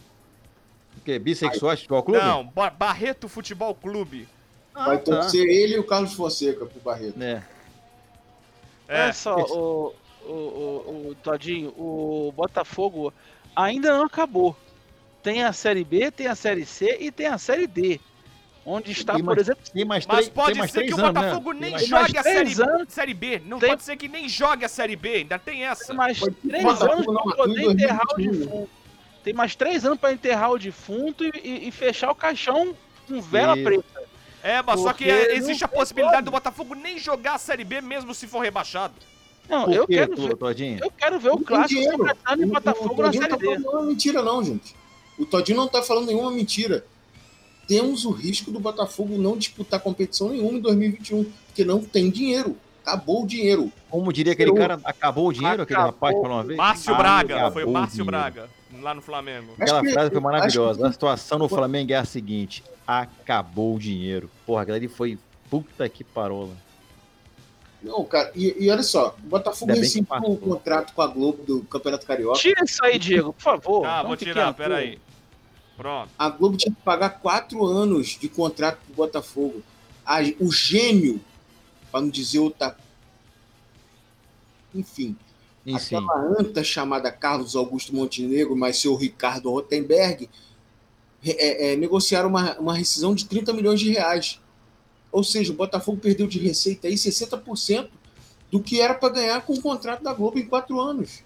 O 0.96 1.00
quê? 1.04 1.18
Bissexuais 1.18 1.80
Futebol 1.80 2.04
Clube? 2.04 2.20
Não, 2.20 2.44
Ba- 2.46 2.70
Barreto 2.70 3.28
Futebol 3.28 3.74
Clube. 3.74 4.28
Ah, 4.80 4.84
Vai 4.86 4.98
tá. 4.98 5.04
torcer 5.20 5.44
ele 5.46 5.74
e 5.74 5.78
o 5.78 5.84
Carlos 5.84 6.12
Fonseca 6.14 6.64
pro 6.64 6.80
Barreto. 6.80 7.20
É. 7.20 7.42
É. 8.86 9.02
Olha 9.04 9.12
só, 9.12 9.36
o, 9.36 9.94
o, 10.24 10.30
o, 10.32 11.08
o 11.10 11.14
Todinho, 11.22 11.70
o 11.76 12.32
Botafogo 12.34 13.12
ainda 13.56 13.96
não 13.96 14.04
acabou. 14.06 14.56
Tem 15.22 15.42
a 15.42 15.52
Série 15.52 15.84
B, 15.84 16.10
tem 16.10 16.26
a 16.28 16.34
Série 16.34 16.64
C 16.64 16.96
e 17.00 17.10
tem 17.10 17.26
a 17.26 17.36
Série 17.38 17.66
D. 17.66 18.00
Onde 18.64 18.92
está, 18.92 19.14
Tem 19.14 19.24
por 19.24 19.34
mais- 19.34 19.40
exemplo, 19.48 19.64
Tem 19.72 19.84
mais 19.84 20.06
Mas 20.06 20.16
três, 20.16 20.28
pode 20.28 20.52
tem 20.52 20.58
mais 20.58 20.70
ser 20.70 20.84
que 20.84 20.92
o 20.94 20.98
anos, 20.98 21.12
né? 21.14 21.20
Botafogo 21.22 21.50
Tem 21.52 21.60
nem 21.60 21.70
mais- 21.72 21.88
mais 21.88 22.06
jogue 22.06 22.18
a 22.18 22.22
série, 22.22 22.62
anos. 22.62 22.92
série 22.92 23.14
B. 23.14 23.42
Não 23.46 23.58
Tem- 23.58 23.68
pode 23.70 23.82
ser 23.82 23.96
que 23.96 24.08
nem 24.08 24.28
jogue 24.28 24.64
a 24.64 24.68
Série 24.68 24.94
B, 24.96 25.08
ainda 25.16 25.38
tem 25.38 25.64
essa. 25.64 25.86
tem 25.86 25.96
mais 25.96 26.18
Pode 26.20 26.34
ser 26.40 26.48
três 26.48 26.82
anos 26.82 27.06
não 27.06 27.22
para 27.24 27.36
poder 27.36 27.62
enterrar 27.62 28.02
o 28.04 28.16
2021. 28.16 28.40
defunto. 28.46 28.70
Tem 29.24 29.32
mais 29.32 29.56
três 29.56 29.84
anos 29.86 29.98
para 29.98 30.12
enterrar 30.12 30.52
o 30.52 30.58
defunto 30.58 31.24
e, 31.24 31.30
e- 31.42 31.68
e 31.68 31.70
fechar 31.72 32.10
o 32.10 32.14
caixão 32.14 32.74
com 33.08 33.20
vela 33.22 33.54
Isso. 33.54 33.64
preta. 33.64 34.07
É, 34.42 34.62
mas 34.62 34.80
só 34.80 34.92
que 34.92 35.08
é, 35.10 35.28
não 35.28 35.34
existe 35.34 35.64
a 35.64 35.68
possibilidade 35.68 36.16
como. 36.18 36.24
do 36.26 36.30
Botafogo 36.32 36.74
nem 36.74 36.98
jogar 36.98 37.34
a 37.34 37.38
Série 37.38 37.64
B 37.64 37.80
mesmo 37.80 38.14
se 38.14 38.26
for 38.26 38.40
rebaixado. 38.40 38.94
Não, 39.48 39.64
Por 39.64 39.74
eu 39.74 39.86
quê, 39.86 39.94
quero, 39.94 40.16
ver, 40.16 40.36
Todinho? 40.36 40.78
eu 40.82 40.90
quero 40.90 41.18
ver 41.18 41.30
o 41.30 41.36
Não 41.36 41.42
clássico. 41.42 41.82
São 41.82 41.92
e 42.38 42.46
Botafogo 42.46 43.02
na 43.02 43.04
Todinho 43.04 43.22
Série 43.22 43.28
tá 43.30 43.36
D. 43.36 43.44
falando 43.46 43.60
nenhuma 43.62 43.82
mentira, 43.82 44.22
não, 44.22 44.44
gente. 44.44 44.76
O 45.18 45.24
Todinho 45.26 45.56
não 45.56 45.66
tá 45.68 45.82
falando 45.82 46.06
nenhuma 46.06 46.30
mentira. 46.30 46.84
Temos 47.66 48.04
o 48.04 48.10
risco 48.10 48.50
do 48.50 48.60
Botafogo 48.60 49.18
não 49.18 49.36
disputar 49.36 49.80
competição 49.80 50.30
nenhuma 50.30 50.58
em 50.58 50.60
2021, 50.60 51.24
porque 51.46 51.64
não 51.64 51.80
tem 51.82 52.10
dinheiro. 52.10 52.56
Acabou 52.84 53.24
o 53.24 53.26
dinheiro. 53.26 53.70
Como 53.90 54.10
diria 54.12 54.32
aquele 54.32 54.50
Eu- 54.50 54.54
cara, 54.54 54.80
acabou 54.84 55.28
o 55.28 55.32
dinheiro, 55.32 55.62
aquele 55.62 55.78
Acabou. 55.78 55.92
rapaz 55.94 56.14
que 56.14 56.22
falou 56.22 56.36
uma 56.38 56.44
vez? 56.44 56.56
Márcio 56.56 56.94
Ah, 56.94 56.98
Braga, 56.98 57.34
acabou 57.34 57.52
foi 57.52 57.64
o 57.64 57.70
Márcio 57.70 57.90
dinheiro. 58.04 58.10
Braga, 58.10 58.48
lá 58.80 58.94
no 58.94 59.02
Flamengo. 59.02 59.52
Aquela 59.58 59.80
que- 59.82 59.92
frase 59.92 60.10
foi 60.10 60.20
maravilhosa. 60.20 60.80
que- 60.80 60.86
A 60.86 60.92
situação 60.92 61.38
no 61.38 61.48
Flamengo 61.48 61.92
é 61.92 61.96
a 61.96 62.04
seguinte: 62.04 62.62
acabou 62.86 63.74
o 63.76 63.78
dinheiro. 63.78 64.30
Porra, 64.46 64.62
aquela 64.62 64.76
ali 64.78 64.88
foi 64.88 65.18
puta 65.50 65.88
que 65.88 66.02
parola. 66.04 66.54
Não, 67.82 68.04
cara, 68.04 68.32
e, 68.34 68.56
e 68.64 68.70
olha 68.70 68.82
só, 68.82 69.14
o 69.22 69.26
Botafogo 69.28 69.72
rescindiu 69.72 70.06
o 70.24 70.36
contrato 70.36 70.92
com 70.92 71.00
a 71.00 71.06
Globo 71.06 71.44
do 71.44 71.62
Campeonato 71.62 72.04
Carioca. 72.06 72.38
Tira 72.38 72.64
isso 72.64 72.84
aí, 72.84 72.98
Diego, 72.98 73.32
por 73.32 73.40
favor. 73.42 73.86
Um 73.86 74.06
vou 74.08 74.16
tirar, 74.16 74.52
peraí. 74.52 74.98
Pronto. 75.76 76.10
A 76.18 76.28
Globo 76.28 76.56
tinha 76.56 76.74
que 76.74 76.80
pagar 76.82 77.10
quatro 77.20 77.64
anos 77.64 78.18
de 78.20 78.28
contrato 78.28 78.78
pro 78.86 78.94
Botafogo. 78.94 79.62
A- 80.04 80.18
o 80.40 80.50
gênio, 80.50 81.20
para 81.92 82.00
não 82.00 82.08
dizer 82.08 82.40
outra. 82.40 82.76
Enfim, 84.74 85.16
Aquela 85.74 86.20
anta 86.38 86.64
chamada 86.64 87.10
Carlos 87.10 87.56
Augusto 87.56 87.94
Montenegro, 87.94 88.56
mas 88.56 88.80
seu 88.80 88.94
Ricardo 88.94 89.50
Rotenberg, 89.50 90.28
é, 91.24 91.72
é, 91.72 91.76
negociaram 91.76 92.28
uma, 92.28 92.58
uma 92.58 92.74
rescisão 92.74 93.14
de 93.14 93.26
30 93.26 93.52
milhões 93.52 93.80
de 93.80 93.90
reais. 93.90 94.40
Ou 95.10 95.24
seja, 95.24 95.52
o 95.52 95.56
Botafogo 95.56 95.98
perdeu 95.98 96.26
de 96.26 96.38
receita 96.38 96.86
aí 96.86 96.94
60% 96.94 97.88
do 98.50 98.60
que 98.60 98.80
era 98.80 98.94
para 98.94 99.12
ganhar 99.12 99.40
com 99.42 99.54
o 99.54 99.60
contrato 99.60 100.02
da 100.02 100.12
Globo 100.12 100.38
em 100.38 100.46
quatro 100.46 100.80
anos. 100.80 101.22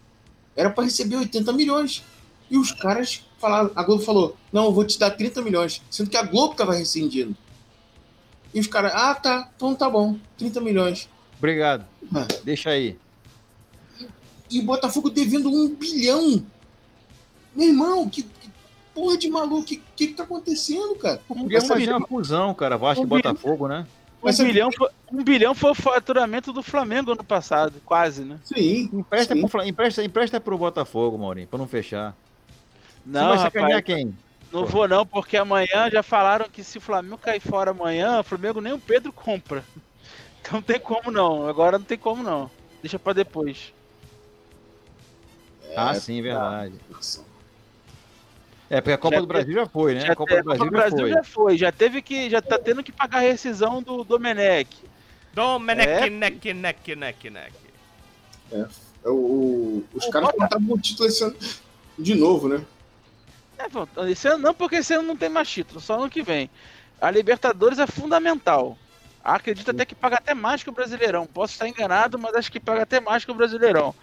Era 0.56 0.70
para 0.70 0.84
receber 0.84 1.16
80 1.16 1.52
milhões. 1.52 2.04
E 2.50 2.58
os 2.58 2.72
caras 2.72 3.24
falaram, 3.38 3.70
a 3.74 3.82
Globo 3.82 4.02
falou: 4.02 4.36
não, 4.52 4.64
eu 4.66 4.72
vou 4.72 4.84
te 4.84 4.98
dar 4.98 5.10
30 5.10 5.40
milhões, 5.42 5.82
sendo 5.90 6.10
que 6.10 6.16
a 6.16 6.22
Globo 6.22 6.52
estava 6.52 6.74
rescindindo. 6.74 7.36
E 8.52 8.60
os 8.60 8.66
caras, 8.66 8.92
ah, 8.94 9.14
tá, 9.14 9.50
então 9.56 9.74
tá 9.74 9.88
bom, 9.88 10.18
30 10.36 10.60
milhões. 10.60 11.08
Obrigado. 11.38 11.86
Ah. 12.14 12.28
Deixa 12.44 12.70
aí. 12.70 12.98
E 14.52 14.60
o 14.60 14.64
Botafogo 14.64 15.08
devendo 15.08 15.48
um 15.50 15.74
bilhão. 15.74 16.44
Meu 17.54 17.68
irmão, 17.68 18.08
que, 18.08 18.22
que 18.22 18.50
porra 18.94 19.16
de 19.16 19.30
maluco, 19.30 19.62
o 19.62 19.64
que, 19.64 19.82
que 19.96 20.08
que 20.08 20.14
tá 20.14 20.24
acontecendo, 20.24 20.94
cara? 20.96 21.20
Podia 21.26 21.60
fazer 21.62 21.90
uma 21.94 22.06
fusão, 22.06 22.52
cara. 22.54 22.76
Vasco 22.76 23.04
e 23.04 23.06
Não 23.08 23.16
vi. 23.16 23.22
Botafogo, 23.22 23.66
né? 23.68 23.86
Um, 24.22 24.32
sabe- 24.32 24.50
bilhão 24.52 24.70
foi, 24.70 24.88
um 25.10 25.24
bilhão 25.24 25.54
foi 25.54 25.70
o 25.70 25.74
faturamento 25.74 26.52
do 26.52 26.62
Flamengo 26.62 27.12
ano 27.12 27.24
passado, 27.24 27.80
quase, 27.84 28.22
né? 28.24 28.38
Sim. 28.44 28.88
Empresta, 28.92 29.34
sim. 29.34 29.48
pro, 29.48 29.64
empresta, 29.64 30.04
empresta 30.04 30.40
pro 30.40 30.56
Botafogo, 30.56 31.18
Maurinho, 31.18 31.48
pra 31.48 31.58
não 31.58 31.66
fechar. 31.66 32.14
Não, 33.04 33.20
Você 33.20 33.28
vai 33.28 33.38
sacanear 33.38 33.70
rapaz, 33.80 33.84
quem? 33.84 34.16
não 34.52 34.60
Pô. 34.62 34.66
vou 34.66 34.86
não, 34.86 35.04
porque 35.04 35.36
amanhã 35.36 35.90
já 35.90 36.04
falaram 36.04 36.48
que 36.48 36.62
se 36.62 36.78
o 36.78 36.80
Flamengo 36.80 37.18
cair 37.18 37.40
fora 37.40 37.72
amanhã, 37.72 38.20
o 38.20 38.24
Flamengo 38.24 38.60
nem 38.60 38.72
o 38.72 38.78
Pedro 38.78 39.12
compra. 39.12 39.64
Então 40.44 40.54
não 40.54 40.62
tem 40.62 40.80
como 40.80 41.08
não, 41.12 41.46
agora 41.46 41.78
não 41.78 41.84
tem 41.84 41.96
como 41.96 42.20
não. 42.20 42.50
Deixa 42.82 42.98
pra 42.98 43.12
depois. 43.12 43.72
Ah, 45.76 45.94
sim, 45.94 46.20
verdade. 46.22 46.74
É, 48.70 48.80
porque 48.80 48.92
a 48.92 48.98
Copa 48.98 49.16
Já 49.16 49.20
do 49.20 49.26
teve- 49.26 49.38
Brasil 49.44 49.54
já 49.54 49.66
foi, 49.66 49.94
né? 49.94 50.00
Já 50.00 50.12
a 50.12 50.16
Copa 50.16 50.36
do 50.36 50.44
Brasil, 50.44 50.64
Copa 50.64 50.70
do 50.70 50.76
Brasil 50.90 51.08
já 51.08 51.14
já 51.16 51.24
foi, 51.24 51.58
já 51.58 51.72
teve 51.72 52.00
que, 52.00 52.30
já 52.30 52.40
tá 52.40 52.58
tendo 52.58 52.82
que 52.82 52.90
pagar 52.90 53.18
a 53.18 53.20
rescisão 53.20 53.82
do 53.82 54.02
Domenech. 54.02 54.74
Domenech, 55.34 55.88
É. 55.90 56.10
neck, 56.10 56.54
neck, 56.54 56.94
neck, 56.96 57.30
neck. 57.30 57.52
É, 58.50 58.66
o- 59.04 59.10
o- 59.10 59.84
os 59.92 60.06
O 60.06 60.10
caras 60.10 60.30
contavam 60.32 60.74
o 60.74 60.78
título 60.80 61.08
esse 61.08 61.22
ano 61.22 61.36
de 61.98 62.14
novo, 62.14 62.48
né? 62.48 62.64
É, 63.58 63.68
pô, 63.68 63.86
esse 64.06 64.26
ano 64.28 64.38
não, 64.38 64.54
porque 64.54 64.76
esse 64.76 64.94
ano 64.94 65.06
não 65.06 65.16
tem 65.16 65.28
mais 65.28 65.48
título, 65.50 65.78
só 65.80 65.94
ano 65.98 66.08
que 66.10 66.22
vem. 66.22 66.48
A 67.00 67.10
Libertadores 67.10 67.78
é 67.78 67.86
fundamental. 67.86 68.78
Acredito 69.22 69.70
até 69.70 69.84
que 69.84 69.94
paga 69.94 70.16
até 70.16 70.34
mais 70.34 70.62
que 70.62 70.68
o 70.68 70.72
Brasileirão. 70.72 71.26
Posso 71.26 71.52
estar 71.52 71.68
enganado, 71.68 72.18
mas 72.18 72.34
acho 72.34 72.50
que 72.50 72.58
paga 72.58 72.82
até 72.82 73.00
mais 73.00 73.24
que 73.24 73.30
o 73.30 73.34
Brasileirão. 73.34 73.94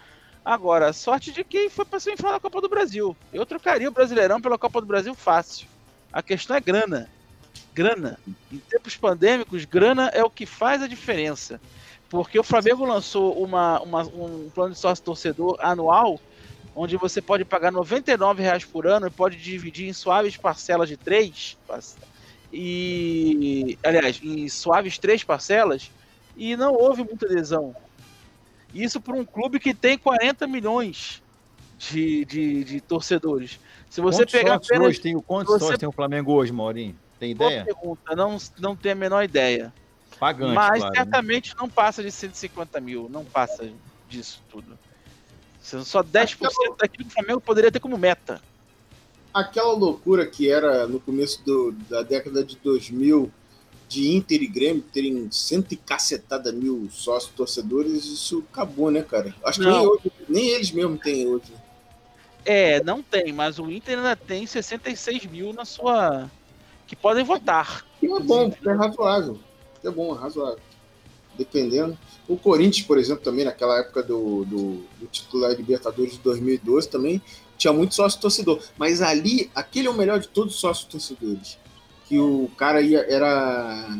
Agora, 0.44 0.92
sorte 0.92 1.32
de 1.32 1.44
quem 1.44 1.68
foi 1.68 1.84
para 1.84 2.00
semifinal 2.00 2.32
da 2.32 2.40
Copa 2.40 2.60
do 2.60 2.68
Brasil. 2.68 3.16
Eu 3.30 3.44
trocaria 3.46 3.88
o 3.88 3.92
Brasileirão 3.92 4.40
pela 4.40 4.58
Copa 4.58 4.80
do 4.80 4.86
Brasil 4.86 5.14
fácil. 5.14 5.68
A 6.12 6.22
questão 6.22 6.56
é 6.56 6.60
grana. 6.60 7.10
Grana. 7.72 8.18
Em 8.50 8.60
tempos 8.68 8.96
pandêmicos, 8.96 9.64
grana 9.66 10.08
é 10.14 10.24
o 10.24 10.30
que 10.30 10.46
faz 10.46 10.82
a 10.82 10.88
diferença. 10.88 11.62
Porque 12.08 12.38
o 12.38 12.44
Flamengo 12.44 12.84
lançou 12.86 13.42
uma, 13.42 13.80
uma- 13.82 14.04
um 14.08 14.50
plano 14.52 14.72
de 14.74 14.80
sócio 14.80 15.04
torcedor 15.04 15.56
anual 15.60 16.22
onde 16.74 16.96
você 16.96 17.22
pode 17.22 17.44
pagar 17.44 17.72
99 17.72 18.42
reais 18.42 18.64
por 18.66 18.86
ano 18.86 19.06
e 19.06 19.10
pode 19.12 19.36
dividir 19.38 19.88
em 19.88 19.94
suaves 19.94 20.38
parcelas 20.38 20.88
de 20.88 20.96
três, 20.98 21.56
e 22.52 23.78
aliás, 23.84 24.18
em 24.22 24.48
suaves 24.48 24.98
três 24.98 25.24
parcelas, 25.24 25.90
e 26.34 26.56
não 26.56 26.72
houve 26.72 27.04
muita 27.04 27.26
adesão. 27.26 27.74
Isso 28.74 29.00
para 29.00 29.14
um 29.16 29.24
clube 29.24 29.58
que 29.58 29.74
tem 29.74 29.98
40 29.98 30.46
milhões 30.46 31.22
de, 31.78 32.24
de, 32.24 32.64
de 32.64 32.80
torcedores. 32.80 33.58
Se 33.88 34.00
você 34.00 34.18
Quantos 34.18 34.32
pegar 34.32 34.52
sócios 34.54 34.70
apenas 34.70 34.88
hoje 34.88 35.00
tem, 35.00 35.20
quantos 35.20 35.52
você- 35.54 35.58
sócios 35.60 35.78
tem 35.78 35.88
o 35.88 35.92
Flamengo 35.92 36.32
hoje, 36.32 36.52
Maurinho? 36.52 36.96
Tem 37.18 37.34
boa 37.34 37.50
ideia? 37.50 37.64
pergunta, 37.64 38.14
não, 38.16 38.38
não 38.58 38.76
tenho 38.76 38.94
a 38.94 38.98
menor 38.98 39.22
ideia. 39.24 39.72
Pagante, 40.18 40.54
Mas 40.54 40.78
claro. 40.80 40.94
né? 40.94 41.00
certamente 41.04 41.54
não 41.58 41.68
passa 41.68 42.02
de 42.02 42.10
150 42.12 42.80
mil, 42.80 43.08
não 43.10 43.24
passa 43.24 43.70
disso 44.08 44.40
tudo. 44.50 44.78
Só 45.62 46.02
10% 46.02 46.38
daquilo 46.78 47.04
que 47.04 47.10
o 47.10 47.14
Flamengo 47.14 47.40
poderia 47.40 47.70
ter 47.72 47.80
como 47.80 47.96
meta. 47.98 48.40
Aquela 49.32 49.72
loucura 49.72 50.26
que 50.26 50.50
era 50.50 50.86
no 50.86 50.98
começo 51.00 51.42
do- 51.44 51.72
da 51.88 52.02
década 52.02 52.42
de 52.44 52.56
2000 52.56 53.30
de 53.90 54.14
Inter 54.14 54.40
e 54.40 54.46
Grêmio 54.46 54.82
terem 54.92 55.28
cento 55.32 55.72
e 55.72 55.76
cacetada 55.76 56.52
mil 56.52 56.88
sócios 56.92 57.32
torcedores, 57.34 58.04
isso 58.04 58.44
acabou, 58.52 58.88
né, 58.88 59.02
cara? 59.02 59.34
Acho 59.44 59.58
que 59.58 59.66
Não. 59.66 59.78
nem, 59.78 59.86
hoje- 59.88 60.12
nem 60.28 60.48
eles 60.50 60.70
mesmos 60.70 61.00
têm 61.00 61.26
hoje. 61.26 61.52
É, 62.44 62.80
não 62.84 63.02
tem, 63.02 63.32
mas 63.32 63.58
o 63.58 63.68
Inter 63.68 63.98
ainda 63.98 64.14
tem 64.14 64.46
66 64.46 65.26
mil 65.26 65.52
na 65.52 65.64
sua. 65.64 66.30
que 66.86 66.94
podem 66.96 67.24
votar. 67.24 67.84
E 68.02 68.06
é 68.06 68.20
bom, 68.20 68.52
é 68.64 68.72
razoável. 68.72 69.38
É 69.84 69.90
bom, 69.90 70.14
é 70.14 70.18
razoável. 70.18 70.58
Dependendo. 71.36 71.96
O 72.28 72.36
Corinthians, 72.36 72.86
por 72.86 72.96
exemplo, 72.98 73.22
também 73.24 73.44
naquela 73.44 73.78
época 73.78 74.02
do, 74.02 74.44
do, 74.44 74.84
do 75.00 75.06
título 75.10 75.42
da 75.42 75.48
Libertadores 75.50 76.12
de 76.14 76.18
2012 76.18 76.88
também 76.88 77.20
tinha 77.56 77.72
muito 77.72 77.94
sócio 77.94 78.20
torcedor. 78.20 78.60
Mas 78.78 79.02
ali, 79.02 79.50
aquele 79.54 79.86
é 79.88 79.90
o 79.90 79.94
melhor 79.94 80.18
de 80.20 80.28
todos 80.28 80.54
os 80.54 80.60
sócios 80.60 80.86
torcedores. 80.88 81.58
Que 82.10 82.18
o 82.18 82.50
cara 82.58 82.82
ia, 82.82 83.06
era 83.08 83.98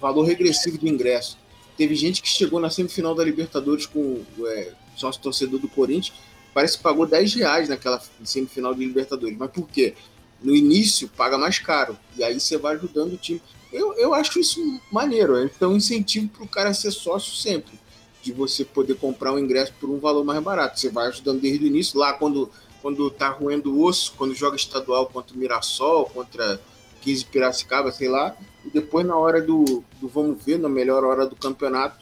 valor 0.00 0.24
regressivo 0.24 0.76
de 0.76 0.88
ingresso. 0.88 1.38
Teve 1.78 1.94
gente 1.94 2.20
que 2.20 2.28
chegou 2.28 2.60
na 2.60 2.68
semifinal 2.68 3.14
da 3.14 3.24
Libertadores 3.24 3.86
com 3.86 4.20
é, 4.46 4.72
sócio 4.96 5.22
torcedor 5.22 5.58
do 5.58 5.68
Corinthians, 5.68 6.12
parece 6.52 6.76
que 6.76 6.82
pagou 6.82 7.06
10 7.06 7.34
reais 7.34 7.68
naquela 7.68 8.02
semifinal 8.24 8.74
de 8.74 8.84
Libertadores. 8.84 9.38
Mas 9.38 9.50
por 9.50 9.66
quê? 9.68 9.94
No 10.42 10.54
início 10.54 11.08
paga 11.08 11.38
mais 11.38 11.58
caro. 11.58 11.96
E 12.16 12.22
aí 12.22 12.38
você 12.38 12.58
vai 12.58 12.74
ajudando 12.74 13.14
o 13.14 13.16
time. 13.16 13.40
Eu, 13.72 13.94
eu 13.94 14.12
acho 14.12 14.38
isso 14.38 14.60
maneiro. 14.90 15.42
Então, 15.44 15.72
um 15.72 15.76
incentivo 15.76 16.28
para 16.28 16.44
o 16.44 16.48
cara 16.48 16.74
ser 16.74 16.90
sócio 16.90 17.34
sempre. 17.34 17.80
De 18.22 18.32
você 18.32 18.64
poder 18.64 18.96
comprar 18.96 19.32
um 19.32 19.38
ingresso 19.38 19.72
por 19.80 19.88
um 19.88 19.98
valor 19.98 20.24
mais 20.24 20.42
barato. 20.42 20.78
Você 20.78 20.90
vai 20.90 21.08
ajudando 21.08 21.40
desde 21.40 21.64
o 21.64 21.66
início. 21.66 21.98
Lá, 21.98 22.12
quando, 22.12 22.50
quando 22.82 23.10
tá 23.10 23.30
roendo 23.30 23.72
o 23.72 23.84
osso, 23.84 24.12
quando 24.16 24.34
joga 24.34 24.56
estadual 24.56 25.06
contra 25.06 25.34
o 25.34 25.38
Mirassol, 25.38 26.06
contra 26.06 26.60
15 27.02 27.24
Piracicaba, 27.26 27.92
sei 27.92 28.08
lá. 28.08 28.34
E 28.64 28.70
depois, 28.70 29.04
na 29.06 29.16
hora 29.16 29.42
do, 29.42 29.82
do 30.00 30.08
vamos 30.08 30.42
ver, 30.44 30.58
na 30.58 30.68
melhor 30.68 31.04
hora 31.04 31.26
do 31.26 31.36
campeonato, 31.36 31.96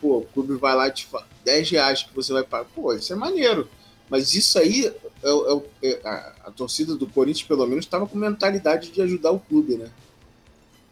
pô, 0.00 0.18
o 0.18 0.22
clube 0.24 0.54
vai 0.56 0.74
lá 0.74 0.88
e 0.88 0.92
te 0.92 1.06
fala 1.06 1.26
10 1.44 1.70
reais 1.70 2.02
que 2.02 2.14
você 2.14 2.32
vai 2.32 2.42
pagar. 2.42 2.66
Pô, 2.74 2.92
isso 2.92 3.12
é 3.12 3.16
maneiro. 3.16 3.68
Mas 4.08 4.34
isso 4.34 4.58
aí, 4.58 4.92
é, 5.22 5.30
o- 5.32 5.64
é, 5.82 5.88
é- 5.90 6.00
a, 6.08 6.32
a 6.46 6.50
torcida 6.50 6.94
do 6.94 7.06
Corinthians, 7.06 7.46
pelo 7.46 7.66
menos, 7.66 7.84
estava 7.84 8.06
com 8.06 8.16
mentalidade 8.16 8.90
de 8.90 9.02
ajudar 9.02 9.30
o 9.32 9.38
clube, 9.40 9.76
né? 9.76 9.88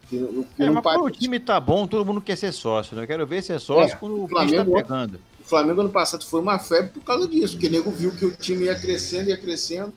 Que, 0.09 0.17
não- 0.17 0.43
que 0.43 0.61
É, 0.63 0.69
mas 0.69 0.83
quando 0.83 1.05
o 1.05 1.09
time 1.09 1.39
tá 1.39 1.59
bom, 1.59 1.87
todo 1.87 2.05
mundo 2.05 2.21
quer 2.21 2.35
ser 2.35 2.51
sócio, 2.51 2.95
né? 2.95 3.03
Eu 3.03 3.07
quero 3.07 3.25
ver 3.25 3.41
ser 3.41 3.59
sócio 3.59 3.95
É, 3.95 3.97
quando 3.97 4.23
o 4.23 4.27
Flamengo- 4.27 4.63
bicho 4.65 4.75
tá 4.75 4.81
pegando. 4.83 5.19
O 5.39 5.47
Flamengo 5.47 5.81
ano 5.81 5.89
passado 5.89 6.25
foi 6.25 6.41
uma 6.41 6.59
febre 6.59 6.91
por 6.91 7.03
causa 7.03 7.27
disso, 7.27 7.53
porque 7.53 7.67
o 7.67 7.71
nego 7.71 7.89
viu 7.91 8.11
que 8.15 8.25
o 8.25 8.31
time 8.35 8.65
ia 8.65 8.75
crescendo, 8.79 9.29
ia 9.29 9.37
crescendo, 9.37 9.93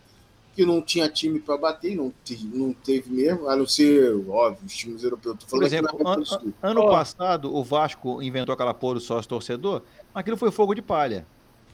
que 0.59 0.66
não 0.66 0.82
tinha 0.82 1.09
time 1.09 1.38
para 1.38 1.56
bater, 1.56 1.94
não, 1.94 2.12
te- 2.24 2.44
não 2.52 2.72
teve 2.72 3.09
mesmo, 3.12 3.48
a 3.48 3.54
não 3.54 3.64
ser, 3.64 4.12
óbvio, 4.28 4.66
os 4.66 4.76
times 4.76 5.04
europeus. 5.04 5.36
Por 5.48 5.62
exemplo, 5.62 5.96
an- 6.04 6.24
Sul. 6.24 6.52
ano 6.61 6.80
Ó. 6.80 6.90
passado 6.90 7.54
o 7.54 7.62
Vasco 7.62 8.20
inventou 8.20 8.52
aquela 8.52 8.74
porra 8.74 8.94
do 8.94 9.00
sócio 9.00 9.28
torcedor, 9.28 9.82
mas 10.12 10.20
aquilo 10.22 10.36
foi 10.36 10.50
fogo 10.50 10.74
de 10.74 10.82
palha. 10.82 11.24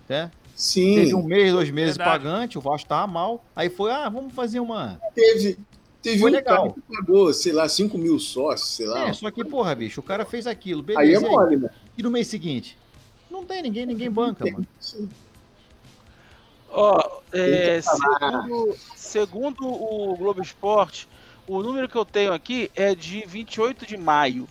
Né? 0.06 0.30
Sim, 0.54 0.96
Teve 0.96 1.14
um 1.14 1.22
mês, 1.22 1.50
dois 1.50 1.70
meses 1.70 1.96
Verdade. 1.96 2.24
pagante, 2.24 2.58
o 2.58 2.60
Vasco 2.60 2.86
tava 2.86 3.06
mal. 3.10 3.42
Aí 3.56 3.70
foi, 3.70 3.90
ah, 3.90 4.06
vamos 4.10 4.34
fazer 4.34 4.60
uma. 4.60 5.00
teve, 5.14 5.56
teve 6.02 6.18
Foi 6.18 6.30
um 6.30 6.34
legal. 6.34 6.56
cara 6.56 6.74
que 6.74 6.80
pagou, 6.94 7.32
sei 7.32 7.52
lá, 7.54 7.66
5 7.66 7.96
mil 7.96 8.18
sócios, 8.18 8.68
sei 8.76 8.84
lá. 8.86 9.08
É, 9.08 9.12
só 9.14 9.30
que, 9.30 9.42
porra, 9.46 9.74
bicho, 9.74 10.00
o 10.00 10.04
cara 10.04 10.26
fez 10.26 10.46
aquilo, 10.46 10.82
beleza. 10.82 11.00
aí 11.02 11.14
é 11.14 11.18
e 11.18 11.24
aí? 11.24 11.30
mole, 11.30 11.56
né? 11.56 11.70
E 11.96 12.02
no 12.02 12.10
mês 12.10 12.26
seguinte? 12.26 12.76
Não 13.30 13.46
tem 13.46 13.62
ninguém, 13.62 13.86
ninguém 13.86 14.10
banca, 14.10 14.44
mano. 14.44 14.66
Sim. 14.78 15.08
Ó, 16.76 17.20
é, 17.32 17.80
segundo, 17.80 18.76
segundo 18.96 19.66
o 19.68 20.16
Globo 20.16 20.42
Esporte, 20.42 21.08
o 21.46 21.62
número 21.62 21.88
que 21.88 21.96
eu 21.96 22.04
tenho 22.04 22.32
aqui 22.32 22.68
é 22.74 22.96
de 22.96 23.24
28 23.26 23.86
de 23.86 23.96
maio. 23.96 24.48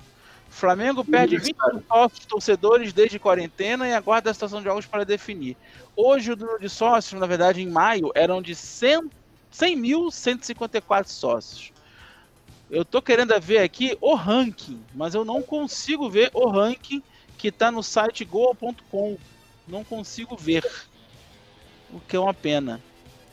Flamengo 0.50 1.04
perde 1.04 1.38
20 1.38 1.56
sócios 1.86 2.26
torcedores 2.26 2.94
desde 2.94 3.20
quarentena 3.20 3.90
e 3.90 3.94
aguarda 3.94 4.30
a 4.30 4.34
situação 4.34 4.60
de 4.60 4.66
jogos 4.66 4.86
para 4.86 5.04
definir. 5.04 5.58
Hoje 5.98 6.32
o 6.32 6.36
número 6.38 6.60
de 6.60 6.70
sócios, 6.70 7.20
na 7.20 7.28
verdade, 7.28 7.62
em 7.62 7.68
maio, 7.68 8.12
eram 8.16 8.42
de 8.42 8.56
100 8.56 9.10
100.154 9.54 11.08
sócios. 11.08 11.72
Eu 12.72 12.84
tô 12.84 13.02
querendo 13.02 13.40
ver 13.40 13.60
aqui 13.60 13.98
o 14.02 14.16
ranking, 14.16 14.82
mas 14.96 15.14
eu 15.14 15.24
não 15.24 15.42
consigo 15.42 16.10
ver 16.10 16.32
o 16.34 16.50
ranking 16.50 17.04
que 17.38 17.52
tá 17.52 17.70
no 17.70 17.84
site 17.84 18.26
goal.com. 18.26 19.18
Não 19.68 19.84
consigo 19.84 20.36
ver. 20.36 20.64
O 21.94 22.00
que 22.00 22.16
é 22.16 22.20
uma 22.20 22.34
pena. 22.34 22.82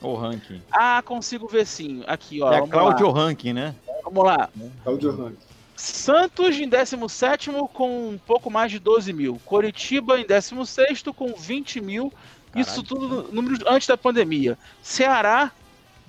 O 0.01 0.15
ranking. 0.15 0.63
Ah, 0.71 1.03
consigo 1.03 1.49
ver 1.49 1.67
sim. 1.67 2.05
Aqui, 2.07 2.43
ó. 2.43 2.53
é 2.53 2.67
Claudio 2.67 3.11
lá. 3.11 3.25
Ranking, 3.25 3.53
né? 3.53 3.75
vamos 4.05 4.25
lá. 4.25 4.49
Claudio 4.83 5.17
Rank. 5.17 5.37
Santos 5.77 6.59
em 6.59 6.69
17 6.69 7.51
com 7.73 8.11
um 8.11 8.19
pouco 8.19 8.51
mais 8.51 8.71
de 8.71 8.79
12 8.79 9.13
mil. 9.13 9.41
Coritiba 9.47 10.21
em 10.21 10.27
16 10.27 11.05
com 11.17 11.33
20 11.33 11.81
mil. 11.81 12.13
Isso 12.55 12.83
tudo 12.83 13.33
números 13.33 13.61
antes 13.67 13.87
da 13.89 13.97
pandemia. 13.97 14.59
Ceará, 14.83 15.53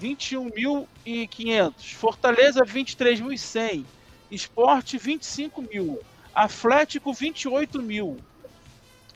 21.500. 0.01 1.73
Fortaleza, 1.93 2.65
23.100. 2.65 3.85
Esporte, 4.29 4.97
25 4.97 5.61
mil. 5.61 5.99
Atlético, 6.33 7.13
28 7.13 7.81
mil. 7.81 8.17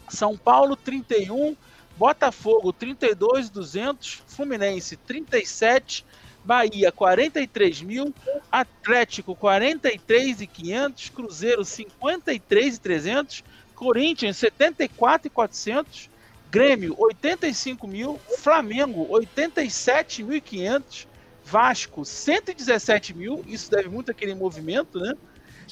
São 0.07 0.37
Paulo, 0.37 0.75
31. 0.75 1.55
Botafogo, 1.97 2.73
32.200. 2.73 4.21
Fluminense, 4.27 4.97
37. 4.97 6.05
Bahia, 6.43 6.91
43 6.91 7.81
mil. 7.81 8.13
Atlético 8.51 9.35
43,500, 9.35 11.09
Cruzeiro 11.09 11.65
53,300, 11.65 13.43
Corinthians 13.75 14.37
74,400, 14.37 16.09
Grêmio 16.51 16.95
85 16.97 17.87
mil, 17.87 18.19
Flamengo 18.37 19.07
87.500, 19.09 21.07
Vasco 21.43 22.05
117 22.05 23.13
mil, 23.13 23.43
isso 23.47 23.69
deve 23.69 23.89
muito 23.89 24.11
àquele 24.11 24.33
movimento, 24.33 24.99
né? 24.99 25.13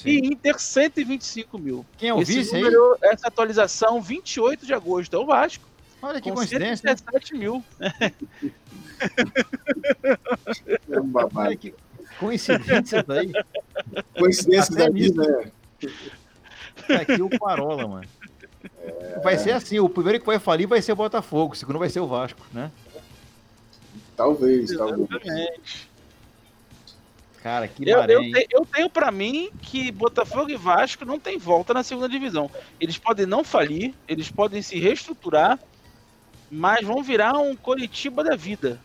e 0.04 0.18
Inter 0.18 0.58
125 0.58 1.58
mil. 1.58 1.86
Quem 1.96 2.08
é 2.08 2.14
o 2.14 2.20
Esse 2.20 2.38
vice 2.38 2.54
aí? 2.54 2.62
número, 2.62 2.96
essa 3.02 3.28
atualização, 3.28 4.02
28 4.02 4.66
de 4.66 4.74
agosto, 4.74 5.14
é 5.14 5.18
o 5.18 5.26
Vasco, 5.26 5.64
Olha 6.06 6.20
que 6.20 6.28
com 6.28 6.36
coincidência. 6.36 6.90
né? 6.90 6.96
117 6.96 7.34
mil. 7.34 7.64
É 10.90 11.00
um 11.00 11.06
babado. 11.08 11.48
Olha 11.48 11.56
que 11.56 11.74
coincidência 12.18 13.02
daí. 13.02 13.32
Coincidência 14.18 14.74
da 14.76 14.88
vida, 14.90 15.26
né? 15.26 15.50
Tá 16.86 16.94
aqui 17.02 17.22
o 17.22 17.28
Parola, 17.38 17.86
mano. 17.88 18.08
Vai 19.22 19.38
ser 19.38 19.52
assim, 19.52 19.78
o 19.78 19.88
primeiro 19.88 20.20
que 20.20 20.26
vai 20.26 20.38
falir 20.38 20.66
vai 20.66 20.80
ser 20.82 20.92
o 20.92 20.96
Botafogo, 20.96 21.52
o 21.54 21.56
segundo 21.56 21.78
vai 21.78 21.88
ser 21.88 22.00
o 22.00 22.06
Vasco, 22.06 22.40
né? 22.52 22.70
Talvez, 24.16 24.74
talvez. 24.76 25.08
Exatamente. 25.10 25.88
Cara, 27.42 27.68
que 27.68 27.86
Eu, 27.88 27.98
maré, 27.98 28.14
eu, 28.14 28.22
hein? 28.22 28.32
te- 28.32 28.46
eu 28.50 28.64
tenho 28.64 28.88
pra 28.88 29.10
mim 29.10 29.50
que 29.60 29.92
Botafogo 29.92 30.50
e 30.50 30.56
Vasco 30.56 31.04
não 31.04 31.18
tem 31.20 31.36
volta 31.36 31.74
na 31.74 31.82
segunda 31.82 32.08
divisão. 32.08 32.50
Eles 32.80 32.96
podem 32.96 33.26
não 33.26 33.44
falir, 33.44 33.92
eles 34.08 34.30
podem 34.30 34.62
se 34.62 34.78
reestruturar, 34.78 35.58
mas 36.54 36.86
vão 36.86 37.02
virar 37.02 37.36
um 37.36 37.56
Coritiba 37.56 38.22
da 38.22 38.36
vida. 38.36 38.80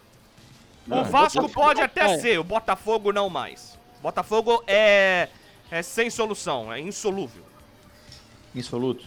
O 0.88 1.04
Vasco 1.04 1.42
Botafogo 1.42 1.50
pode 1.50 1.82
até 1.82 2.08
vai. 2.08 2.20
ser, 2.20 2.40
o 2.40 2.44
Botafogo 2.44 3.12
não 3.14 3.30
mais. 3.30 3.78
Botafogo 4.02 4.64
é, 4.66 5.30
é 5.70 5.82
sem 5.84 6.10
solução, 6.10 6.74
é 6.74 6.80
insolúvel. 6.80 7.44
Insoluto. 8.56 9.06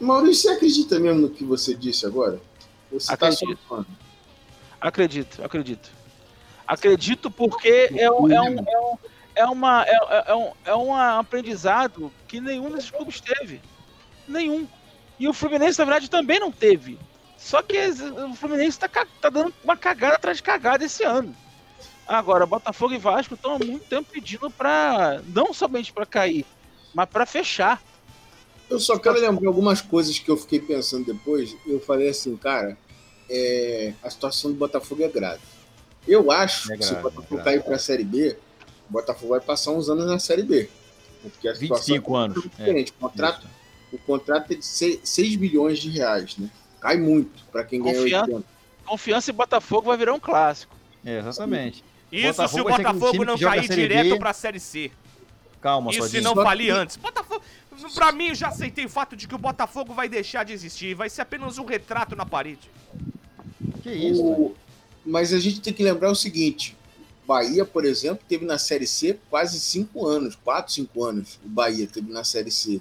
Maurício, 0.00 0.48
você 0.48 0.56
acredita 0.56 0.98
mesmo 0.98 1.20
no 1.20 1.28
que 1.30 1.44
você 1.44 1.74
disse 1.74 2.06
agora? 2.06 2.40
Você 2.90 3.08
tá 3.08 3.28
Acredito. 3.28 3.58
só- 3.68 3.84
Acredito, 4.80 5.44
acredito. 5.44 5.90
Acredito 6.66 7.30
porque 7.30 7.90
é 7.94 8.10
um, 8.10 8.30
é 8.32 8.40
um, 8.40 8.58
é 8.58 8.78
um, 8.80 8.98
é 9.36 9.44
uma, 9.46 9.84
é, 9.84 9.90
é- 9.90 10.24
é 10.28 10.34
um, 10.34 10.52
é 10.64 10.74
um 10.74 10.94
aprendizado 10.94 12.10
que 12.26 12.40
nenhum 12.40 12.70
desses 12.70 12.90
clubes 12.90 13.20
teve. 13.20 13.60
Nenhum. 14.26 14.66
E 15.18 15.28
o 15.28 15.34
Fluminense, 15.34 15.78
na 15.78 15.84
verdade, 15.84 16.08
também 16.08 16.40
não 16.40 16.50
teve. 16.50 16.98
Só 17.44 17.60
que 17.60 17.76
o 17.78 18.34
Fluminense 18.34 18.78
tá, 18.78 18.88
tá 18.88 19.28
dando 19.28 19.52
uma 19.62 19.76
cagada 19.76 20.14
atrás 20.14 20.38
de 20.38 20.42
cagada 20.42 20.82
esse 20.82 21.04
ano. 21.04 21.36
Agora, 22.08 22.46
Botafogo 22.46 22.94
e 22.94 22.98
Vasco 22.98 23.34
estão 23.34 23.56
há 23.56 23.58
muito 23.58 23.84
tempo 23.84 24.08
pedindo 24.10 24.50
pra. 24.50 25.20
não 25.28 25.52
somente 25.52 25.92
pra 25.92 26.06
cair, 26.06 26.46
mas 26.94 27.06
pra 27.06 27.26
fechar. 27.26 27.82
Eu 28.70 28.80
só 28.80 28.98
quero 28.98 29.20
lembrar 29.20 29.46
algumas 29.46 29.82
coisas 29.82 30.18
que 30.18 30.30
eu 30.30 30.38
fiquei 30.38 30.58
pensando 30.58 31.04
depois. 31.04 31.54
Eu 31.66 31.78
falei 31.80 32.08
assim, 32.08 32.34
cara, 32.34 32.78
é, 33.28 33.92
a 34.02 34.08
situação 34.08 34.50
do 34.50 34.56
Botafogo 34.56 35.02
é 35.04 35.08
grave. 35.08 35.42
Eu 36.08 36.30
acho 36.30 36.72
É 36.72 36.78
que 36.78 36.82
se 36.84 36.92
o 36.92 36.96
grave, 36.96 37.10
Botafogo 37.10 37.26
é 37.40 37.42
grave. 37.42 37.44
cair 37.58 37.62
para 37.62 37.76
a 37.76 37.78
Série 37.78 38.04
B, 38.04 38.38
o 38.88 38.92
Botafogo 38.92 39.28
vai 39.32 39.40
passar 39.40 39.70
uns 39.72 39.90
anos 39.90 40.06
na 40.06 40.18
Série 40.18 40.44
B. 40.44 40.70
Porque 41.22 41.46
a 41.46 41.54
situação 41.54 41.94
25 41.94 42.16
anos. 42.16 42.38
é 42.38 42.48
diferente. 42.48 42.90
O, 42.92 42.94
contrato, 42.94 43.46
o 43.92 43.98
contrato 43.98 44.52
é 44.52 44.56
de 44.56 44.64
6, 44.64 45.36
bilhões 45.36 45.78
de 45.78 45.90
reais, 45.90 46.38
né? 46.38 46.50
Cai 46.84 46.98
muito 46.98 47.42
para 47.50 47.64
quem 47.64 47.80
ganha 47.82 47.94
Confiança. 47.96 48.30
80. 48.30 48.46
Confiança 48.84 49.30
em 49.30 49.34
Botafogo 49.34 49.86
vai 49.88 49.96
virar 49.96 50.12
um 50.12 50.20
clássico. 50.20 50.76
É, 51.02 51.18
exatamente. 51.18 51.82
Isso 52.12 52.26
Botafogo 52.36 52.48
se 52.48 52.60
o 52.60 52.76
Botafogo 52.76 53.24
não 53.24 53.38
cair 53.38 53.60
a 53.60 53.74
direto 53.74 54.10
B. 54.10 54.18
pra 54.18 54.34
Série 54.34 54.60
C. 54.60 54.92
Calma, 55.62 55.90
Isso 55.90 56.06
se 56.10 56.20
não 56.20 56.34
falir 56.34 56.70
antes. 56.74 56.96
Botafogo, 56.98 57.42
pra 57.94 58.12
mim, 58.12 58.28
eu 58.28 58.34
já 58.34 58.48
aceitei 58.48 58.84
o 58.84 58.88
fato 58.90 59.16
de 59.16 59.26
que 59.26 59.34
o 59.34 59.38
Botafogo 59.38 59.94
vai 59.94 60.10
deixar 60.10 60.44
de 60.44 60.52
existir. 60.52 60.94
Vai 60.94 61.08
ser 61.08 61.22
apenas 61.22 61.56
um 61.56 61.64
retrato 61.64 62.14
na 62.14 62.26
parede. 62.26 62.70
Que 63.82 63.90
isso? 63.90 64.22
O- 64.22 64.54
Mas 65.06 65.32
a 65.32 65.40
gente 65.40 65.62
tem 65.62 65.72
que 65.72 65.82
lembrar 65.82 66.10
o 66.10 66.14
seguinte: 66.14 66.76
Bahia, 67.26 67.64
por 67.64 67.86
exemplo, 67.86 68.22
teve 68.28 68.44
na 68.44 68.58
Série 68.58 68.86
C 68.86 69.18
quase 69.30 69.58
cinco 69.58 70.06
anos, 70.06 70.36
quatro, 70.36 70.70
cinco 70.70 71.02
anos. 71.02 71.38
O 71.42 71.48
Bahia 71.48 71.86
teve 71.86 72.12
na 72.12 72.24
Série 72.24 72.50
C 72.50 72.78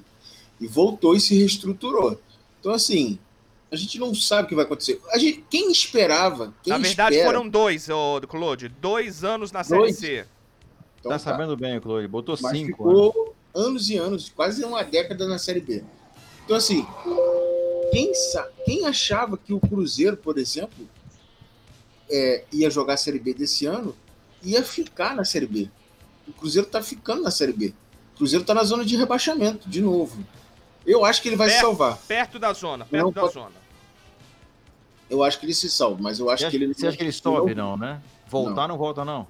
e 0.60 0.68
voltou 0.68 1.16
e 1.16 1.22
se 1.22 1.38
reestruturou. 1.38 2.20
Então, 2.60 2.74
assim, 2.74 3.18
a 3.74 3.76
gente 3.76 3.98
não 4.00 4.14
sabe 4.14 4.44
o 4.44 4.48
que 4.50 4.56
vai 4.56 4.66
acontecer. 4.66 5.02
A 5.12 5.18
gente, 5.18 5.44
quem 5.50 5.72
esperava? 5.72 6.54
Quem 6.64 6.72
na 6.72 6.78
verdade, 6.78 7.16
espera, 7.16 7.32
foram 7.34 7.50
dois, 7.50 7.90
ô 7.90 8.22
Claude. 8.28 8.70
Dois 8.70 9.24
anos 9.24 9.52
na 9.52 9.64
Série 9.64 9.82
Dois? 9.82 9.98
C. 9.98 10.26
então 11.00 11.12
Tá 11.12 11.18
tá. 11.18 11.20
sabendo 11.20 11.58
bem, 11.58 11.80
Chloe. 11.82 12.08
Botou 12.08 12.38
Mas 12.42 12.52
5 12.58 12.88
anos. 12.88 13.08
ficou 13.12 13.36
anos 13.54 13.90
e 13.90 13.98
anos, 13.98 14.30
quase 14.36 14.64
uma 14.64 14.84
década 14.84 15.28
na 15.28 15.38
Série 15.40 15.60
B. 15.62 15.84
Então, 16.46 16.56
assim, 16.56 16.86
quem, 17.92 18.14
sa- 18.14 18.48
quem 18.66 18.86
achava 18.86 19.38
que 19.38 19.54
o 19.54 19.60
Cruzeiro, 19.60 20.18
por 20.18 20.38
exemplo, 20.38 20.88
é, 22.10 22.44
ia 22.52 22.70
jogar 22.70 22.94
a 22.94 22.98
Série 22.98 23.20
B 23.20 23.34
desse 23.34 23.66
ano, 23.66 23.96
ia 24.44 24.64
ficar 24.64 25.16
na 25.16 25.24
Série 25.26 25.48
B. 25.48 25.70
O 26.28 26.34
Cruzeiro 26.34 26.68
tá 26.68 26.82
ficando 26.82 27.22
na 27.24 27.32
Série 27.32 27.54
B. 27.54 27.74
O 28.14 28.18
Cruzeiro 28.18 28.46
tá 28.46 28.54
na 28.54 28.64
zona 28.64 28.86
de 28.86 28.96
rebaixamento, 28.96 29.68
de 29.70 29.82
novo. 29.82 30.24
Eu 30.86 31.06
acho 31.06 31.22
que 31.22 31.30
ele 31.30 31.36
vai 31.38 31.48
se 31.48 31.56
Perto. 31.56 31.66
salvar. 31.66 31.98
Perto 32.08 32.38
da 32.38 32.52
zona, 32.54 32.86
perto 32.86 33.04
Não 33.06 33.12
da 33.12 33.22
pode- 33.22 33.34
zona. 33.34 33.62
Eu 35.14 35.24
acho 35.24 35.39
que 35.39 35.45
ele 35.45 35.53
se 35.53 35.70
salva, 35.70 36.01
mas 36.01 36.20
eu 36.20 36.28
acho 36.28 36.43
Você 36.43 36.49
que 36.49 36.55
ele 36.55 36.74
você 36.74 36.88
acha 36.88 36.97
que 36.97 37.03
ele 37.03 37.11
sobe, 37.11 37.53
não, 37.53 37.78
né? 37.78 38.01
Voltar 38.28 38.68
não, 38.68 38.78
volta, 38.78 39.05
não. 39.05 39.28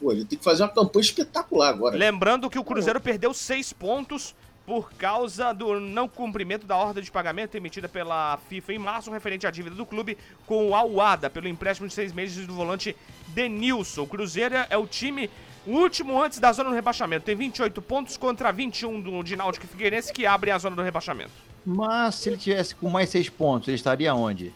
Pô, 0.00 0.10
ele 0.10 0.24
tem 0.24 0.38
que 0.38 0.44
fazer 0.44 0.62
uma 0.62 0.70
campanha 0.70 1.02
espetacular 1.02 1.68
agora. 1.68 1.98
Lembrando 1.98 2.48
que 2.48 2.58
o 2.58 2.64
Cruzeiro 2.64 2.98
perdeu 2.98 3.34
seis 3.34 3.70
pontos 3.70 4.34
por 4.64 4.90
causa 4.94 5.52
do 5.52 5.78
não 5.78 6.08
cumprimento 6.08 6.66
da 6.66 6.76
ordem 6.76 7.04
de 7.04 7.10
pagamento 7.10 7.54
emitida 7.54 7.90
pela 7.90 8.38
FIFA 8.48 8.72
em 8.72 8.78
março, 8.78 9.10
referente 9.10 9.46
à 9.46 9.50
dívida 9.50 9.76
do 9.76 9.84
clube 9.84 10.16
com 10.46 10.70
o 10.70 10.74
Aluada, 10.74 11.28
pelo 11.28 11.46
empréstimo 11.46 11.86
de 11.86 11.92
seis 11.92 12.10
meses 12.10 12.46
do 12.46 12.54
volante 12.54 12.96
Denilson. 13.28 14.02
O 14.02 14.06
Cruzeiro 14.06 14.54
é 14.70 14.78
o 14.78 14.86
time 14.86 15.28
último 15.66 16.22
antes 16.22 16.38
da 16.38 16.50
zona 16.52 16.70
do 16.70 16.74
rebaixamento. 16.74 17.26
Tem 17.26 17.36
28 17.36 17.82
pontos 17.82 18.16
contra 18.16 18.50
21 18.50 18.98
do 18.98 19.22
de 19.22 19.36
Náutico 19.36 19.66
Figueirense, 19.66 20.10
que 20.10 20.24
abre 20.24 20.50
a 20.50 20.58
zona 20.58 20.74
do 20.74 20.82
rebaixamento. 20.82 21.32
Mas 21.66 22.14
se 22.14 22.30
ele 22.30 22.38
tivesse 22.38 22.74
com 22.74 22.88
mais 22.88 23.10
6 23.10 23.28
pontos, 23.28 23.68
ele 23.68 23.74
estaria 23.74 24.14
onde? 24.14 24.54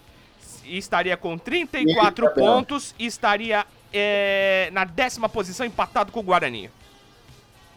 E 0.64 0.78
estaria 0.78 1.16
com 1.16 1.36
34 1.38 2.26
Eita, 2.26 2.34
pontos 2.40 2.94
e 2.98 3.06
estaria 3.06 3.66
é, 3.92 4.70
na 4.72 4.84
décima 4.84 5.28
posição, 5.28 5.66
empatado 5.66 6.12
com 6.12 6.20
o 6.20 6.22
Guarani. 6.22 6.70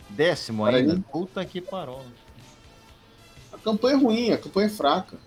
Décimo 0.10 0.66
ainda. 0.66 0.94
aí. 0.94 1.00
Puta 1.12 1.44
que 1.46 1.60
parola. 1.60 2.06
A 3.52 3.58
campanha 3.58 3.96
é 3.96 3.98
ruim, 4.00 4.32
a 4.32 4.38
campanha 4.38 4.68
é 4.68 4.70
fraca. 4.70 5.18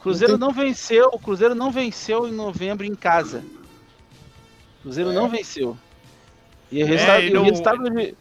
Cruzeiro 0.00 0.38
Não 0.38 0.48
não 0.48 0.54
venceu, 0.54 1.10
o 1.12 1.18
Cruzeiro 1.18 1.54
não 1.54 1.70
venceu 1.72 2.28
em 2.28 2.32
novembro 2.32 2.86
em 2.86 2.94
casa. 2.94 3.42
O 4.78 4.82
Cruzeiro 4.82 5.10
É. 5.10 5.14
não 5.14 5.28
venceu. 5.28 5.76
E 6.70 6.82
o 6.82 6.86
resultado, 6.86 7.22
e 7.22 7.28
e 7.30 7.36
o 7.36 7.42
resultado 7.42 7.90
de, 7.90 8.14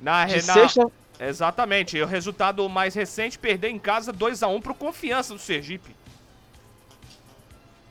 Na, 0.00 0.26
de 0.26 0.34
na- 0.46 0.54
sexta, 0.54 0.86
Exatamente. 1.20 1.96
E 1.96 2.02
o 2.02 2.06
resultado 2.06 2.68
mais 2.68 2.94
recente, 2.94 3.38
perder 3.38 3.68
em 3.68 3.78
casa 3.78 4.12
2x1 4.12 4.60
pro 4.60 4.74
Confiança 4.74 5.32
do 5.34 5.38
Sergipe. 5.38 5.94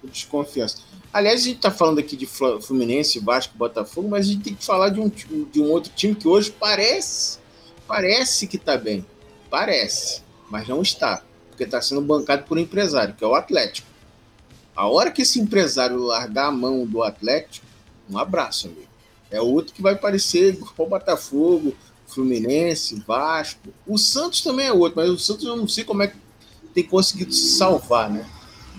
Desconfiança. 0.07 0.77
Aliás, 1.13 1.41
a 1.41 1.43
gente 1.43 1.59
tá 1.59 1.71
falando 1.71 1.99
aqui 1.99 2.15
de 2.15 2.25
Fluminense, 2.25 3.19
Vasco, 3.19 3.57
Botafogo, 3.57 4.07
mas 4.09 4.25
a 4.25 4.31
gente 4.31 4.43
tem 4.43 4.55
que 4.55 4.65
falar 4.65 4.89
de 4.89 4.99
um, 4.99 5.09
de 5.09 5.61
um 5.61 5.69
outro 5.69 5.91
time 5.93 6.15
que 6.15 6.27
hoje 6.27 6.51
parece, 6.51 7.39
parece 7.87 8.47
que 8.47 8.57
tá 8.57 8.77
bem. 8.77 9.05
Parece, 9.49 10.21
mas 10.49 10.67
não 10.67 10.81
está. 10.81 11.21
Porque 11.49 11.65
tá 11.65 11.81
sendo 11.81 12.01
bancado 12.01 12.43
por 12.43 12.57
um 12.57 12.61
empresário, 12.61 13.13
que 13.13 13.23
é 13.23 13.27
o 13.27 13.35
Atlético. 13.35 13.87
A 14.73 14.87
hora 14.87 15.11
que 15.11 15.21
esse 15.21 15.39
empresário 15.39 15.97
largar 15.97 16.47
a 16.47 16.51
mão 16.51 16.85
do 16.85 17.03
Atlético, 17.03 17.65
um 18.09 18.17
abraço, 18.17 18.67
amigo. 18.67 18.87
É 19.29 19.41
outro 19.41 19.73
que 19.73 19.81
vai 19.81 19.95
parecer 19.95 20.57
o 20.77 20.85
Botafogo, 20.85 21.75
Fluminense, 22.07 23.01
Vasco. 23.05 23.69
O 23.85 23.97
Santos 23.97 24.41
também 24.41 24.67
é 24.67 24.73
outro, 24.73 25.01
mas 25.01 25.09
o 25.09 25.19
Santos 25.19 25.45
eu 25.45 25.55
não 25.55 25.67
sei 25.67 25.83
como 25.83 26.03
é 26.03 26.07
que 26.07 26.17
tem 26.73 26.83
conseguido 26.83 27.33
se 27.33 27.57
salvar, 27.57 28.09
né? 28.09 28.25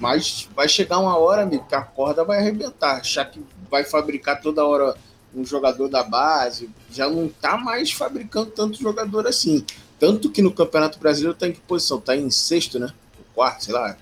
Mas 0.02 0.48
vai 0.52 0.68
chegar 0.68 0.98
uma 0.98 1.16
hora, 1.16 1.42
amigo, 1.42 1.64
que 1.64 1.76
a 1.76 1.80
corda 1.80 2.24
vai 2.24 2.38
arrebentar. 2.38 2.96
Achar 2.96 3.24
que 3.24 3.40
vai 3.70 3.84
fabricar 3.84 4.40
toda 4.40 4.66
hora 4.66 4.96
um 5.32 5.46
jogador 5.46 5.88
da 5.88 6.02
base, 6.02 6.68
já 6.90 7.08
não 7.08 7.28
tá 7.28 7.56
mais 7.56 7.92
fabricando 7.92 8.50
tanto 8.50 8.82
jogador 8.82 9.28
assim. 9.28 9.64
Tanto 10.00 10.28
que 10.28 10.42
no 10.42 10.52
Campeonato 10.52 10.98
Brasileiro 10.98 11.38
tá 11.38 11.46
em 11.46 11.52
que 11.52 11.60
posição? 11.60 12.00
Tá 12.00 12.16
em 12.16 12.28
sexto, 12.32 12.80
né? 12.80 12.92
Quarto, 13.32 13.62
sei 13.62 13.74
lá. 13.74 13.96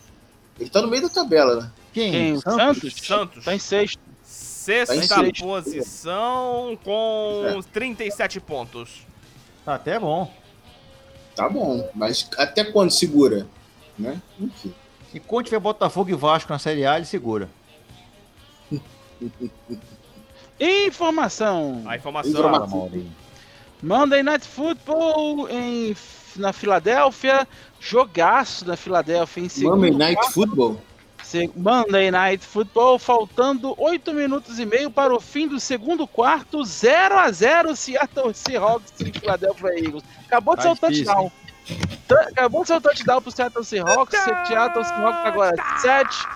Ele 0.59 0.71
tá 0.71 0.81
no 0.81 0.89
meio 0.89 1.03
da 1.03 1.11
tabela, 1.11 1.61
né? 1.61 1.73
Quem? 1.93 2.11
quem? 2.11 2.33
O 2.33 2.41
Santos? 2.41 2.95
Santos? 3.03 3.45
Tá 3.45 3.55
em 3.55 3.59
sexto. 3.59 4.01
Sexta 4.25 4.95
Tá 4.95 5.01
em 5.03 5.07
sexto. 5.07 5.45
posição 5.45 6.79
com 6.83 7.61
37 7.75 8.41
pontos. 8.41 9.07
Tá 9.67 9.75
até 9.75 9.99
bom. 9.99 10.33
Tá 11.37 11.47
bom, 11.47 11.91
mas 11.95 12.27
até 12.39 12.65
quando 12.65 12.91
segura? 12.91 13.47
Né? 13.99 14.19
Enfim. 14.41 14.73
E 15.13 15.19
quando 15.21 15.47
tiver 15.47 15.59
Botafogo 15.59 16.11
e 16.11 16.15
Vasco 16.15 16.53
na 16.53 16.59
Série 16.59 16.87
A, 16.87 16.97
ele 16.97 17.05
segura. 17.05 17.49
Informação. 20.59 21.83
A 21.87 21.97
informação. 21.97 22.31
Informação. 22.31 22.91
Monday 23.83 24.23
Night 24.23 24.47
Football 24.47 25.49
em, 25.49 25.97
na 26.37 26.53
Filadélfia. 26.53 27.49
Jogaço 27.81 28.65
da 28.65 28.77
Filadélfia 28.77 29.43
em 29.43 29.49
segundo. 29.49 29.77
Monday 29.77 29.91
Night 29.91 30.33
Football? 30.33 30.81
Monday 31.55 32.11
Night 32.11 32.45
Football, 32.45 32.99
faltando 32.99 33.75
8 33.79 34.13
minutos 34.13 34.59
e 34.59 34.67
meio 34.67 34.91
para 34.91 35.15
o 35.15 35.21
fim 35.21 35.47
do 35.47 35.61
segundo 35.61 36.07
quarto, 36.07 36.65
0 36.65 37.19
a 37.19 37.31
0 37.31 37.77
Seattle 37.77 38.35
Seahawks 38.35 38.93
e 39.01 39.13
Philadelphia 39.13 39.79
Eagles. 39.79 40.03
Acabou 40.27 40.57
de 40.57 40.63
Tá 40.63 40.69
ser 40.69 40.75
o 40.75 40.81
touchdown. 40.81 41.33
Tá- 42.09 42.29
Acabou 42.31 42.63
de 42.63 42.69
ser 42.69 42.75
o 42.75 42.81
touchdown 42.81 43.23
pro 43.23 43.31
Seattle 43.31 43.65
Seahawks. 43.65 44.19
Seattle 44.47 44.85
Seahawks 44.85 45.21
agora 45.25 45.55
7. 45.81 46.27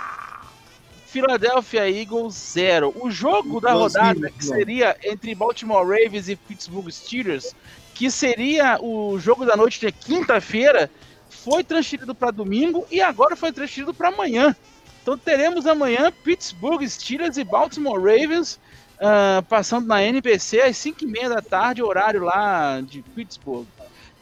Philadelphia 1.07 1.89
Eagles 1.89 2.35
0. 2.35 2.93
O 3.01 3.11
jogo 3.11 3.61
da 3.61 3.73
rodada, 3.73 4.31
que 4.31 4.45
seria 4.45 4.97
entre 5.05 5.35
Baltimore 5.35 5.87
Ravens 5.87 6.29
e 6.29 6.35
Pittsburgh 6.35 6.91
Steelers, 6.91 7.55
que 7.95 8.11
seria 8.11 8.79
o 8.81 9.19
jogo 9.19 9.47
da 9.47 9.57
noite 9.57 9.79
de 9.79 9.93
quinta-feira, 9.93 10.91
foi 11.29 11.63
transferido 11.63 12.15
para 12.15 12.31
domingo 12.33 12.85
e 12.91 13.01
agora 13.01 13.37
foi 13.37 13.53
transferido 13.53 13.95
para 13.95 14.09
amanhã. 14.09 14.57
Então 15.03 15.17
teremos 15.17 15.67
amanhã 15.67 16.11
Pittsburgh 16.25 16.83
Steelers 16.89 17.37
e 17.37 17.45
Baltimore 17.45 17.99
Ravens 18.01 18.59
ah, 18.99 19.43
passando 19.49 19.87
na 19.87 20.03
NBC 20.03 20.63
às 20.63 20.77
5h30 20.79 21.29
da 21.29 21.43
tarde, 21.43 21.83
horário 21.83 22.23
lá 22.25 22.81
de 22.81 23.03
Pittsburgh. 23.03 23.67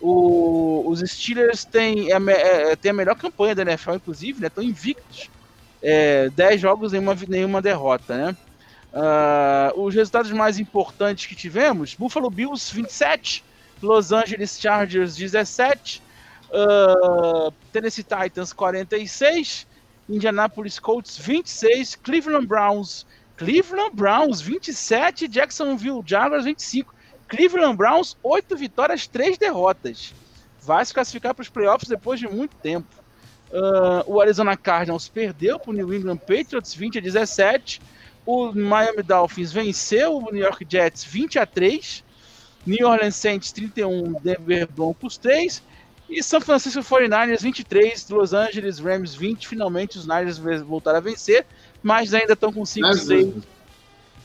O- 0.03 0.89
os 0.91 1.01
Steelers 1.01 1.65
têm 1.65 2.13
a, 2.13 2.21
me- 2.21 2.33
é, 2.33 2.77
têm 2.77 2.91
a 2.91 2.95
melhor 2.95 3.17
campanha 3.17 3.55
da 3.55 3.63
NFL, 3.63 3.95
inclusive, 3.95 4.41
né? 4.41 4.49
Estão 4.49 4.65
invictos. 4.65 5.31
É, 5.83 6.31
10 6.31 6.61
jogos, 6.61 6.93
nenhuma, 6.93 7.17
nenhuma 7.29 7.63
derrota, 7.63 8.17
né? 8.17 8.37
Ah, 8.93 9.73
os 9.77 9.95
resultados 9.95 10.31
mais 10.33 10.59
importantes 10.59 11.27
que 11.27 11.35
tivemos: 11.37 11.95
Buffalo 11.95 12.31
Bills 12.31 12.75
27, 12.75 13.45
Los 13.83 14.13
Angeles 14.13 14.59
Chargers 14.61 15.17
17, 15.17 16.03
ah, 16.53 17.51
Tennessee 17.73 18.05
Titans 18.05 18.53
46, 18.53 19.67
Indianapolis 20.09 20.79
Colts 20.79 21.17
26, 21.19 21.97
Cleveland 21.97 22.47
Browns, 22.47 23.07
Cleveland 23.37 23.93
Browns 23.95 24.41
27, 24.41 25.29
Jacksonville 25.29 26.03
Jaguars 26.07 26.45
25. 26.45 26.93
Cleveland 27.33 27.79
Browns 27.79 28.15
8 28.23 28.55
vitórias, 28.55 29.07
3 29.07 29.39
derrotas. 29.39 30.13
Vai 30.61 30.85
se 30.85 30.93
classificar 30.93 31.35
para 31.35 31.41
os 31.41 31.49
playoffs 31.49 31.89
depois 31.89 32.21
de 32.21 32.29
muito 32.29 32.55
tempo. 32.57 32.87
Ah, 33.51 34.05
o 34.07 34.21
Arizona 34.21 34.55
Cardinals 34.55 35.09
perdeu 35.09 35.59
para 35.59 35.71
o 35.71 35.73
New 35.73 35.95
England 35.95 36.19
Patriots 36.19 36.75
20 36.75 36.99
a 36.99 37.01
17. 37.01 37.81
O 38.27 38.53
Miami 38.53 39.03
Dolphins 39.03 39.51
venceu 39.51 40.19
o 40.19 40.31
New 40.31 40.43
York 40.43 40.67
Jets 40.69 41.05
20 41.05 41.39
a 41.39 41.47
3. 41.47 42.05
New 42.67 42.87
Orleans 42.87 43.17
Saints 43.17 43.51
31, 43.51 44.13
Denver 44.21 44.69
Broncos 44.71 45.17
3. 45.17 45.63
E 46.11 46.23
São 46.23 46.39
Francisco 46.39 46.83
49ers 46.83 47.41
23, 47.41 48.11
Los 48.11 48.35
Angeles 48.35 48.79
Rams 48.79 49.15
20. 49.15 49.49
Finalmente 49.49 49.97
os 49.97 50.07
Niners 50.07 50.37
voltaram 50.39 50.99
a 50.99 51.01
vencer, 51.01 51.47
mas 51.83 52.13
ainda 52.13 52.35
estão 52.35 52.53
com 52.53 52.63
5-6 52.63 53.43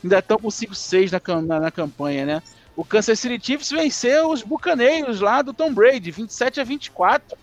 ainda 0.03 0.19
estão 0.19 0.37
com 0.37 0.49
5-6 0.49 1.11
na, 1.11 1.41
na, 1.41 1.59
na 1.61 1.71
campanha, 1.71 2.25
né? 2.25 2.43
O 2.77 2.85
Kansas 2.85 3.19
City 3.19 3.43
Chiefs 3.43 3.71
venceu 3.71 4.29
os 4.29 4.43
Bucaneiros 4.43 5.19
lá 5.19 5.41
do 5.41 5.51
Tom 5.51 5.73
Brady, 5.73 6.11
27 6.11 6.61
a 6.61 6.63
24. 6.63 7.35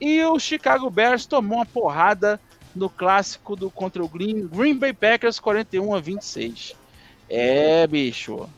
E 0.00 0.20
o 0.24 0.36
Chicago 0.40 0.90
Bears 0.90 1.26
tomou 1.26 1.58
uma 1.58 1.66
porrada 1.66 2.40
no 2.74 2.90
clássico 2.90 3.54
do 3.54 3.70
contra 3.70 4.02
o 4.02 4.08
Green, 4.08 4.48
Green 4.48 4.76
Bay 4.76 4.92
Packers, 4.92 5.38
41 5.38 5.94
a 5.94 6.00
26. 6.00 6.74
É, 7.28 7.86
bicho. 7.86 8.48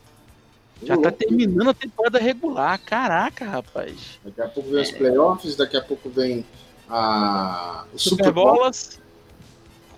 Já 0.82 0.96
tá 0.96 1.12
terminando 1.12 1.68
a 1.68 1.74
temporada 1.74 2.18
regular. 2.18 2.80
Caraca, 2.80 3.44
rapaz. 3.44 4.18
Daqui 4.24 4.40
a 4.40 4.48
pouco 4.48 4.70
vem 4.70 4.82
os 4.82 4.90
playoffs, 4.90 5.54
daqui 5.54 5.76
a 5.76 5.82
pouco 5.82 6.08
vem 6.08 6.46
a... 6.88 7.84
o 7.92 7.98
Super, 7.98 8.24
Super. 8.24 8.32
Bolas. 8.32 9.00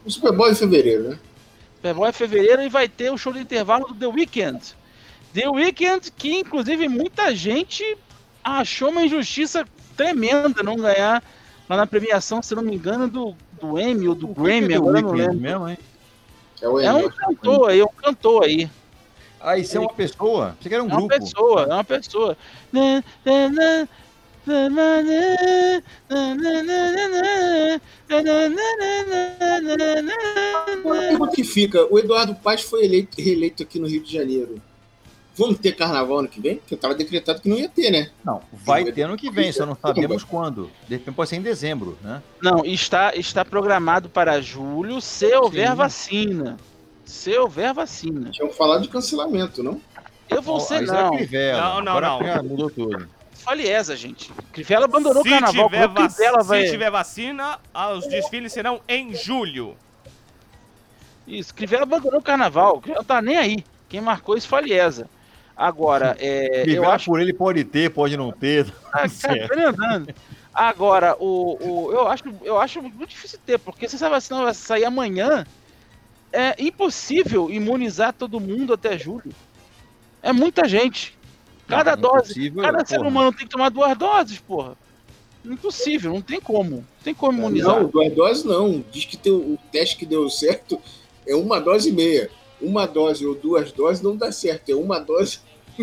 O 0.05 0.11
Super 0.11 0.33
Bowl 0.33 0.51
em 0.51 0.55
fevereiro, 0.57 1.11
né? 1.11 1.19
Super 1.77 1.95
Bowl 1.95 2.07
é 2.07 2.13
fevereiro 2.13 2.61
e 2.61 2.69
vai 2.69 2.89
ter 2.89 3.13
o 3.13 3.17
show 3.17 3.33
de 3.33 3.39
intervalo 3.39 3.87
do 3.87 3.95
The 3.95 4.07
Weeknd. 4.09 4.75
The 5.35 5.51
Weeknd, 5.51 6.13
que 6.13 6.39
inclusive 6.39 6.89
muita 6.89 7.35
gente 7.35 7.99
achou 8.43 8.91
uma 8.91 9.05
injustiça 9.05 9.65
tremenda 9.97 10.63
não 10.63 10.77
ganhar 10.77 11.23
lá 11.69 11.77
na 11.77 11.87
premiação, 11.87 12.41
se 12.41 12.55
não 12.55 12.63
me 12.63 12.77
engano, 12.77 13.09
do, 13.09 13.35
do 13.61 13.79
Emmy 13.79 14.09
ou 14.09 14.15
do 14.15 14.31
o 14.31 14.35
Grammy, 14.35 14.75
é 14.75 14.77
agora 14.77 15.01
não. 15.01 15.13
Mesmo, 15.13 15.69
hein? 15.69 15.79
É, 16.63 16.69
o 16.69 16.81
Emmy, 16.81 16.87
é 16.87 16.93
um 16.93 17.11
cantor 17.11 17.71
aí, 17.71 17.83
um 17.83 17.89
cantor 17.89 18.45
aí. 18.45 18.71
Ah, 19.41 19.59
isso 19.59 19.77
é 19.77 19.81
uma 19.81 19.93
pessoa? 19.93 20.57
Você 20.61 20.69
quer 20.69 20.81
um 20.81 20.87
é 20.87 20.89
grupo? 20.89 21.13
É 21.13 21.17
uma 21.17 21.21
pessoa, 21.21 21.63
é 21.63 21.75
uma 21.75 21.85
pessoa. 21.85 22.37
O 31.19 31.27
que 31.29 31.43
fica, 31.43 31.93
o 31.93 31.99
Eduardo 31.99 32.37
Paz 32.37 32.63
foi 32.63 32.85
eleito, 32.85 33.21
reeleito 33.21 33.65
aqui 33.65 33.81
no 33.81 33.89
Rio 33.89 34.03
de 34.03 34.13
Janeiro. 34.13 34.63
Vamos 35.37 35.59
ter 35.59 35.73
carnaval 35.73 36.19
ano 36.21 36.29
que 36.29 36.41
vem? 36.41 36.57
Porque 36.59 36.75
estava 36.77 36.95
decretado 36.95 37.41
que 37.41 37.49
não 37.49 37.57
ia 37.57 37.69
ter, 37.69 37.91
né? 37.91 38.11
Não, 38.25 38.41
vai 38.53 38.85
ter 38.93 39.03
ano 39.03 39.17
que 39.17 39.31
vem, 39.31 39.51
só 39.51 39.67
não 39.67 39.75
sabemos 39.77 40.23
quando. 40.23 40.71
De 40.87 40.95
repente 40.97 41.15
pode 41.15 41.29
ser 41.31 41.37
em 41.37 41.43
dezembro, 41.43 41.99
né? 42.03 42.23
Não, 42.41 42.65
está, 42.65 43.15
está 43.17 43.45
programado 43.45 44.09
para 44.09 44.41
julho 44.41 45.01
se 45.01 45.35
houver 45.35 45.71
Sim. 45.71 45.75
vacina. 45.75 46.57
Se 47.05 47.37
houver 47.37 47.75
vacina. 47.75 48.31
Tinham 48.31 48.51
falado 48.51 48.83
de 48.83 48.89
cancelamento, 48.89 49.63
não? 49.63 49.81
Eu 50.31 50.41
vou 50.41 50.61
ser 50.61 50.83
não. 50.83 51.17
Crivella. 51.17 51.61
Não, 51.61 51.81
não, 51.83 51.93
Agora 51.97 52.37
não. 52.37 52.45
mudou 52.45 52.71
tudo. 52.71 53.09
Faliesa, 53.33 53.95
gente. 53.97 54.33
Crivella 54.53 54.87
abandonou 54.87 55.21
o 55.21 55.25
Se 55.25 55.29
carnaval. 55.31 55.65
tiver, 55.69 55.89
vac- 55.89 56.15
Crivella 56.15 56.45
se 56.45 56.71
tiver 56.71 56.91
vacina, 56.91 57.59
ah, 57.75 57.93
os 57.93 58.07
desfiles 58.07 58.53
serão 58.53 58.81
em 58.89 59.13
julho. 59.15 59.77
Isso, 61.27 61.55
Crivella 61.55 61.83
abandonou 61.83 62.21
o 62.21 62.23
carnaval. 62.23 62.81
Crivella 62.81 63.01
não 63.01 63.05
tá 63.05 63.21
nem 63.21 63.37
aí. 63.37 63.65
Quem 63.89 64.01
marcou 64.01 64.37
isso 64.37 64.49
foi 64.49 64.61
Faliesa. 64.61 65.09
Agora, 65.57 66.17
é, 66.21 66.65
eu 66.69 66.89
acho 66.91 67.07
por 67.07 67.21
ele 67.21 67.33
pode 67.33 67.65
ter, 67.65 67.91
pode 67.91 68.17
não 68.17 68.33
ter. 68.33 68.73
Ah, 68.93 69.05
cara, 69.09 69.73
tá. 69.73 70.15
Agora, 70.53 71.17
o, 71.19 71.57
o, 71.61 71.93
eu, 71.93 72.09
acho, 72.09 72.25
eu 72.43 72.59
acho 72.61 72.81
muito 72.81 73.09
difícil 73.09 73.39
ter, 73.45 73.59
porque 73.59 73.89
se 73.89 73.97
essa 73.97 74.09
vacina 74.09 74.43
vai 74.43 74.55
sair 74.55 74.85
amanhã, 74.85 75.45
é 76.33 76.55
impossível 76.63 77.51
imunizar 77.51 78.13
todo 78.13 78.41
mundo 78.41 78.73
até 78.73 78.97
julho. 78.97 79.33
É 80.23 80.33
muita 80.33 80.69
gente. 80.69 81.17
Cada 81.67 81.97
Não, 81.97 82.03
dose, 82.03 82.31
impossível, 82.31 82.63
cada 82.63 82.85
ser 82.85 82.97
porra. 82.97 83.09
humano 83.09 83.33
tem 83.33 83.47
que 83.47 83.53
tomar 83.53 83.69
duas 83.71 83.97
doses, 83.97 84.39
porra. 84.39 84.77
Impossível, 85.45 86.13
não 86.13 86.23
tem 86.23 86.41
como. 86.41 86.77
Não 86.77 86.85
tem 87.03 87.15
como 87.15 87.39
imunizar. 87.39 87.81
Não, 87.81 87.89
duas 87.89 88.13
doses 88.13 88.45
não. 88.45 88.85
Diz 88.91 89.05
que 89.05 89.17
tem 89.17 89.33
o, 89.33 89.55
o 89.55 89.59
teste 89.73 89.97
que 89.97 90.07
deu 90.07 90.29
certo 90.31 90.81
é 91.27 91.35
uma 91.35 91.61
dose 91.61 91.91
e 91.91 91.93
meia. 91.93 92.31
Uma 92.65 92.87
dose 92.87 93.27
ou 93.27 93.35
duas 93.35 93.71
doses 93.73 94.03
não 94.03 94.17
dá 94.17 94.33
certo, 94.33 94.71
é 94.71 94.75
uma 94.75 94.99
dose 94.99 95.41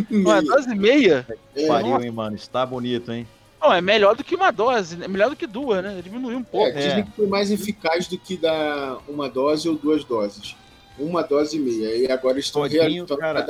Uma 0.10 0.42
meia. 0.42 0.42
dose 0.42 0.72
e 0.72 0.76
meia? 0.76 1.28
É, 1.56 1.68
Pariu, 1.68 2.02
hein, 2.02 2.12
mano? 2.12 2.36
Está 2.36 2.66
bonito, 2.66 3.12
hein? 3.12 3.28
Não, 3.62 3.72
é 3.72 3.80
melhor 3.82 4.16
do 4.16 4.24
que 4.24 4.36
uma 4.36 4.50
dose, 4.50 4.98
é 5.04 5.08
melhor 5.08 5.30
do 5.30 5.36
que 5.36 5.46
duas, 5.46 5.84
né? 5.84 6.02
Diminuiu 6.04 6.38
um 6.40 6.44
pouco. 6.44 6.68
é, 6.76 6.88
dizem 6.88 7.04
que 7.06 7.12
foi 7.12 7.28
mais 7.28 7.52
eficaz 7.52 8.08
do 8.08 8.18
que 8.18 8.36
dar 8.36 8.98
uma 9.08 9.30
dose 9.30 9.70
ou 9.70 9.76
duas 9.76 10.04
doses. 10.04 10.56
Uma 10.98 11.22
dose 11.22 11.58
e 11.58 11.60
meia. 11.60 11.96
E 11.96 12.12
agora 12.12 12.40
estão 12.40 12.64
Todinho, 12.64 12.82
realizando 12.82 13.18
cara. 13.18 13.46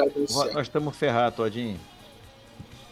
Nós 0.53 0.67
estamos 0.67 0.95
ferrados, 0.95 1.37
Todinho. 1.37 1.79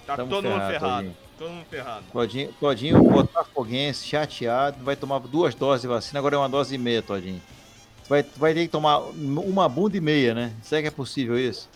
Tá 0.06 0.16
Tamo 0.16 0.30
todo 0.30 0.46
mundo 0.46 0.54
ferrado, 0.62 0.72
ferrado. 0.80 0.96
Todinho. 0.96 1.16
Todo 1.38 1.50
mundo 1.52 1.66
ferrado. 1.70 2.06
Todinho, 2.12 2.54
Todinho 2.60 3.04
botafoguense, 3.04 4.06
chateado, 4.08 4.84
vai 4.84 4.96
tomar 4.96 5.20
duas 5.20 5.54
doses 5.54 5.82
de 5.84 5.88
vacina, 5.88 6.20
agora 6.20 6.36
é 6.36 6.38
uma 6.40 6.50
dose 6.50 6.76
e 6.76 6.78
meia, 6.78 7.02
Todinho. 7.02 7.42
Vai, 8.10 8.26
vai 8.36 8.54
ter 8.56 8.62
que 8.64 8.68
tomar 8.70 8.98
uma 9.00 9.70
bunda 9.70 9.96
e 9.96 10.02
meia, 10.02 10.34
né? 10.34 10.52
Será 10.64 10.82
que 10.82 10.88
é 10.88 10.92
possível 10.92 11.38
isso? 11.38 11.70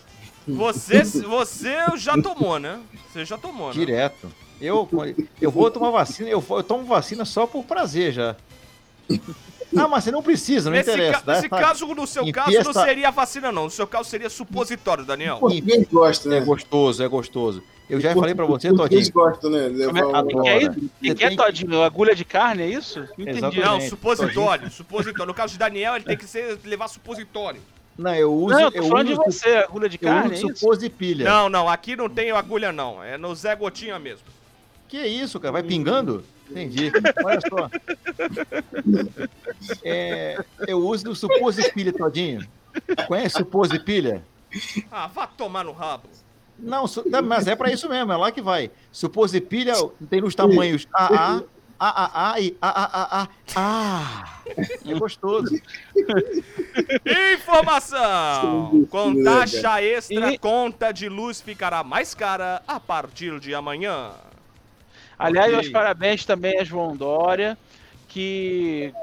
Você, 0.47 1.03
você 1.03 1.75
já 1.95 2.19
tomou, 2.19 2.57
né? 2.59 2.79
Você 3.11 3.23
já 3.23 3.37
tomou, 3.37 3.67
né? 3.67 3.73
Direto. 3.73 4.31
Eu, 4.59 4.89
eu 5.39 5.51
vou 5.51 5.69
tomar 5.69 5.91
vacina, 5.91 6.29
eu, 6.29 6.43
eu 6.49 6.63
tomo 6.63 6.85
vacina 6.85 7.23
só 7.25 7.45
por 7.45 7.63
prazer 7.63 8.11
já. 8.13 8.35
Ah, 9.75 9.87
mas 9.87 10.03
você 10.03 10.11
não 10.11 10.21
precisa, 10.23 10.69
não 10.69 10.77
Nesse, 10.77 10.91
interessa. 10.91 11.19
ca- 11.19 11.23
dá 11.25 11.33
nesse 11.33 11.45
essa- 11.47 11.57
caso, 11.59 11.87
no 11.87 12.07
seu 12.07 12.21
Enfia 12.23 12.33
caso, 12.33 12.51
não 12.51 12.59
essa- 12.71 12.83
seria 12.85 13.11
vacina, 13.11 13.51
não. 13.51 13.63
No 13.65 13.69
seu 13.69 13.87
caso, 13.87 14.09
seria 14.09 14.29
supositório, 14.29 15.03
Daniel. 15.05 15.37
Português 15.37 15.87
gosta, 15.91 16.29
né? 16.29 16.37
É 16.37 16.41
gostoso, 16.41 17.03
é 17.03 17.07
gostoso. 17.07 17.63
Eu 17.89 17.99
já 17.99 18.13
falei 18.13 18.33
pra 18.33 18.45
você, 18.45 18.69
O 18.71 18.75
Todinho. 18.75 19.11
gosta, 19.11 19.49
né? 19.49 19.67
Um- 19.67 19.97
é- 19.97 20.05
o 20.05 20.25
que 20.41 20.47
é 20.49 20.57
isso? 20.63 20.71
O 20.79 21.15
que, 21.15 21.23
é, 21.25 21.35
Todinho? 21.35 21.83
Agulha 21.83 22.15
de 22.15 22.23
carne, 22.25 22.63
é 22.63 22.67
isso? 22.67 22.99
Não 22.99 23.05
entendi. 23.19 23.29
Exatamente. 23.37 23.59
Não, 23.65 23.81
supositório. 23.81 24.71
Supositório. 24.71 25.25
No 25.27 25.33
caso 25.33 25.53
de 25.53 25.59
Daniel, 25.59 25.95
ele 25.95 26.05
tem 26.05 26.17
que 26.17 26.25
ser, 26.25 26.57
levar 26.63 26.87
supositório. 26.87 27.61
Não, 27.97 28.15
eu 28.15 28.33
uso. 28.33 28.55
Não, 28.55 28.61
eu 28.61 28.71
tô 28.71 28.77
eu 28.77 28.83
falando 28.87 29.07
de 29.07 29.13
uso, 29.13 29.23
você, 29.23 29.49
agulha 29.57 29.87
de 29.89 29.97
eu 30.01 30.07
carne, 30.09 30.31
é 30.31 30.37
uso 30.37 30.47
isso? 30.47 30.59
supose 30.59 30.85
e 30.85 30.89
pilha. 30.89 31.25
Não, 31.29 31.49
não, 31.49 31.69
aqui 31.69 31.95
não 31.95 32.09
tem 32.09 32.31
agulha, 32.31 32.71
não. 32.71 33.03
É 33.03 33.17
no 33.17 33.35
Zé 33.35 33.55
Gotinha 33.55 33.99
mesmo. 33.99 34.25
Que 34.87 35.05
isso, 35.05 35.39
cara? 35.39 35.51
Vai 35.51 35.63
pingando? 35.63 36.23
Entendi. 36.49 36.91
Olha 37.23 37.39
só. 37.41 37.69
É, 39.83 40.37
eu 40.67 40.77
uso 40.79 41.05
do 41.05 41.15
supose 41.15 41.61
e 41.61 41.71
pilha, 41.71 41.93
Todinho. 41.93 42.45
Conhece 43.07 43.37
supose 43.37 43.75
e 43.75 43.79
pilha? 43.79 44.23
Ah, 44.91 45.07
vá 45.07 45.25
tomar 45.25 45.63
no 45.63 45.71
rabo. 45.71 46.09
Não, 46.57 46.85
mas 47.23 47.47
é 47.47 47.55
pra 47.55 47.71
isso 47.71 47.89
mesmo, 47.89 48.11
é 48.11 48.15
lá 48.15 48.31
que 48.31 48.41
vai. 48.41 48.71
Supose 48.91 49.37
e 49.37 49.41
pilha 49.41 49.73
tem 50.09 50.21
nos 50.21 50.35
tamanhos 50.35 50.87
AA, 50.93 51.43
ah 51.79 52.39
e 52.39 52.55
ah, 52.61 52.73
ah, 52.75 52.89
ah, 52.93 53.07
ah, 53.21 53.27
ah. 53.55 54.29
É 54.85 54.93
gostoso. 54.93 55.53
Informação! 57.33 58.85
Com 58.89 59.23
taxa 59.23 59.81
extra, 59.81 60.37
conta 60.39 60.91
de 60.91 61.09
luz 61.09 61.41
ficará 61.41 61.83
mais 61.83 62.13
cara 62.13 62.61
a 62.67 62.79
partir 62.79 63.39
de 63.39 63.53
amanhã. 63.53 64.11
Aliás, 65.17 65.51
meus 65.51 65.69
parabéns 65.69 66.25
também 66.25 66.59
a 66.59 66.63
João 66.63 66.95
Dória, 66.95 67.57
que, 68.07 68.93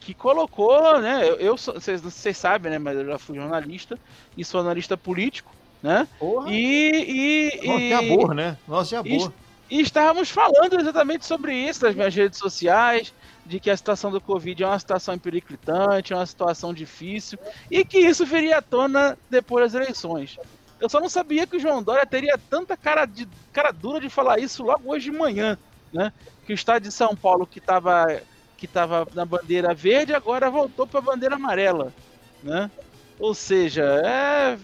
que 0.00 0.14
colocou, 0.14 1.00
né? 1.00 1.28
Eu, 1.28 1.36
eu 1.36 1.56
sou- 1.56 1.74
vocês, 1.74 2.00
vocês 2.00 2.36
sabem, 2.36 2.72
né? 2.72 2.78
Mas 2.78 2.96
eu 2.96 3.06
já 3.06 3.18
fui 3.18 3.36
jornalista 3.36 3.98
e 4.36 4.44
sou 4.44 4.60
analista 4.60 4.96
político, 4.96 5.52
né? 5.82 6.06
Porra. 6.18 6.50
E, 6.50 7.60
e, 7.60 7.66
Nossa, 7.66 7.80
e, 7.80 7.92
amor, 7.92 8.34
né? 8.34 8.56
Nossa, 8.66 8.88
de 8.88 8.96
amor. 8.96 9.06
Isso. 9.16 9.34
e 9.70 9.80
estávamos 9.80 10.30
falando 10.30 10.80
exatamente 10.80 11.26
sobre 11.26 11.54
isso 11.54 11.84
nas 11.84 11.94
minhas 11.94 12.14
redes 12.14 12.38
sociais, 12.38 13.12
de 13.44 13.58
que 13.58 13.70
a 13.70 13.76
situação 13.76 14.10
do 14.10 14.20
Covid 14.20 14.62
é 14.62 14.66
uma 14.66 14.78
situação 14.78 15.18
periclitante, 15.18 16.12
é 16.12 16.16
uma 16.16 16.26
situação 16.26 16.72
difícil, 16.72 17.38
e 17.70 17.84
que 17.84 17.98
isso 17.98 18.24
viria 18.24 18.58
à 18.58 18.62
tona 18.62 19.18
depois 19.28 19.72
das 19.72 19.82
eleições. 19.82 20.38
Eu 20.80 20.88
só 20.88 21.00
não 21.00 21.08
sabia 21.08 21.46
que 21.46 21.56
o 21.56 21.60
João 21.60 21.82
Dória 21.82 22.06
teria 22.06 22.38
tanta 22.50 22.76
cara, 22.76 23.04
de, 23.06 23.28
cara 23.52 23.72
dura 23.72 24.00
de 24.00 24.08
falar 24.08 24.38
isso 24.38 24.62
logo 24.62 24.92
hoje 24.92 25.10
de 25.10 25.16
manhã, 25.16 25.58
né? 25.92 26.12
Que 26.46 26.52
o 26.52 26.54
estado 26.54 26.82
de 26.82 26.92
São 26.92 27.14
Paulo, 27.14 27.46
que 27.46 27.58
estava 27.58 28.20
que 28.56 28.68
tava 28.68 29.08
na 29.12 29.24
bandeira 29.24 29.74
verde, 29.74 30.14
agora 30.14 30.48
voltou 30.48 30.86
para 30.86 31.00
a 31.00 31.02
bandeira 31.02 31.34
amarela, 31.34 31.92
né? 32.44 32.70
Ou 33.18 33.34
seja, 33.34 33.82
é... 34.04 34.56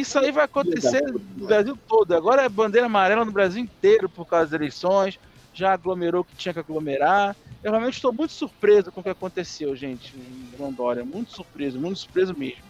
isso 0.00 0.18
aí 0.18 0.30
vai 0.32 0.44
acontecer 0.44 1.02
no 1.02 1.46
Brasil 1.46 1.78
todo. 1.88 2.14
Agora 2.14 2.42
é 2.42 2.48
bandeira 2.48 2.86
amarela 2.86 3.24
no 3.24 3.32
Brasil 3.32 3.62
inteiro 3.62 4.08
por 4.08 4.24
causa 4.26 4.46
das 4.46 4.52
eleições, 4.60 5.18
já 5.52 5.72
aglomerou 5.72 6.22
o 6.22 6.24
que 6.24 6.34
tinha 6.36 6.52
que 6.52 6.60
aglomerar. 6.60 7.36
Eu 7.62 7.70
realmente 7.70 7.94
estou 7.94 8.12
muito 8.12 8.32
surpreso 8.32 8.90
com 8.92 9.00
o 9.00 9.02
que 9.02 9.08
aconteceu, 9.10 9.74
gente, 9.74 10.14
em 10.16 10.56
João 10.56 10.72
Dória. 10.72 11.04
Muito 11.04 11.32
surpreso, 11.32 11.78
muito 11.78 11.98
surpreso 11.98 12.34
mesmo. 12.36 12.62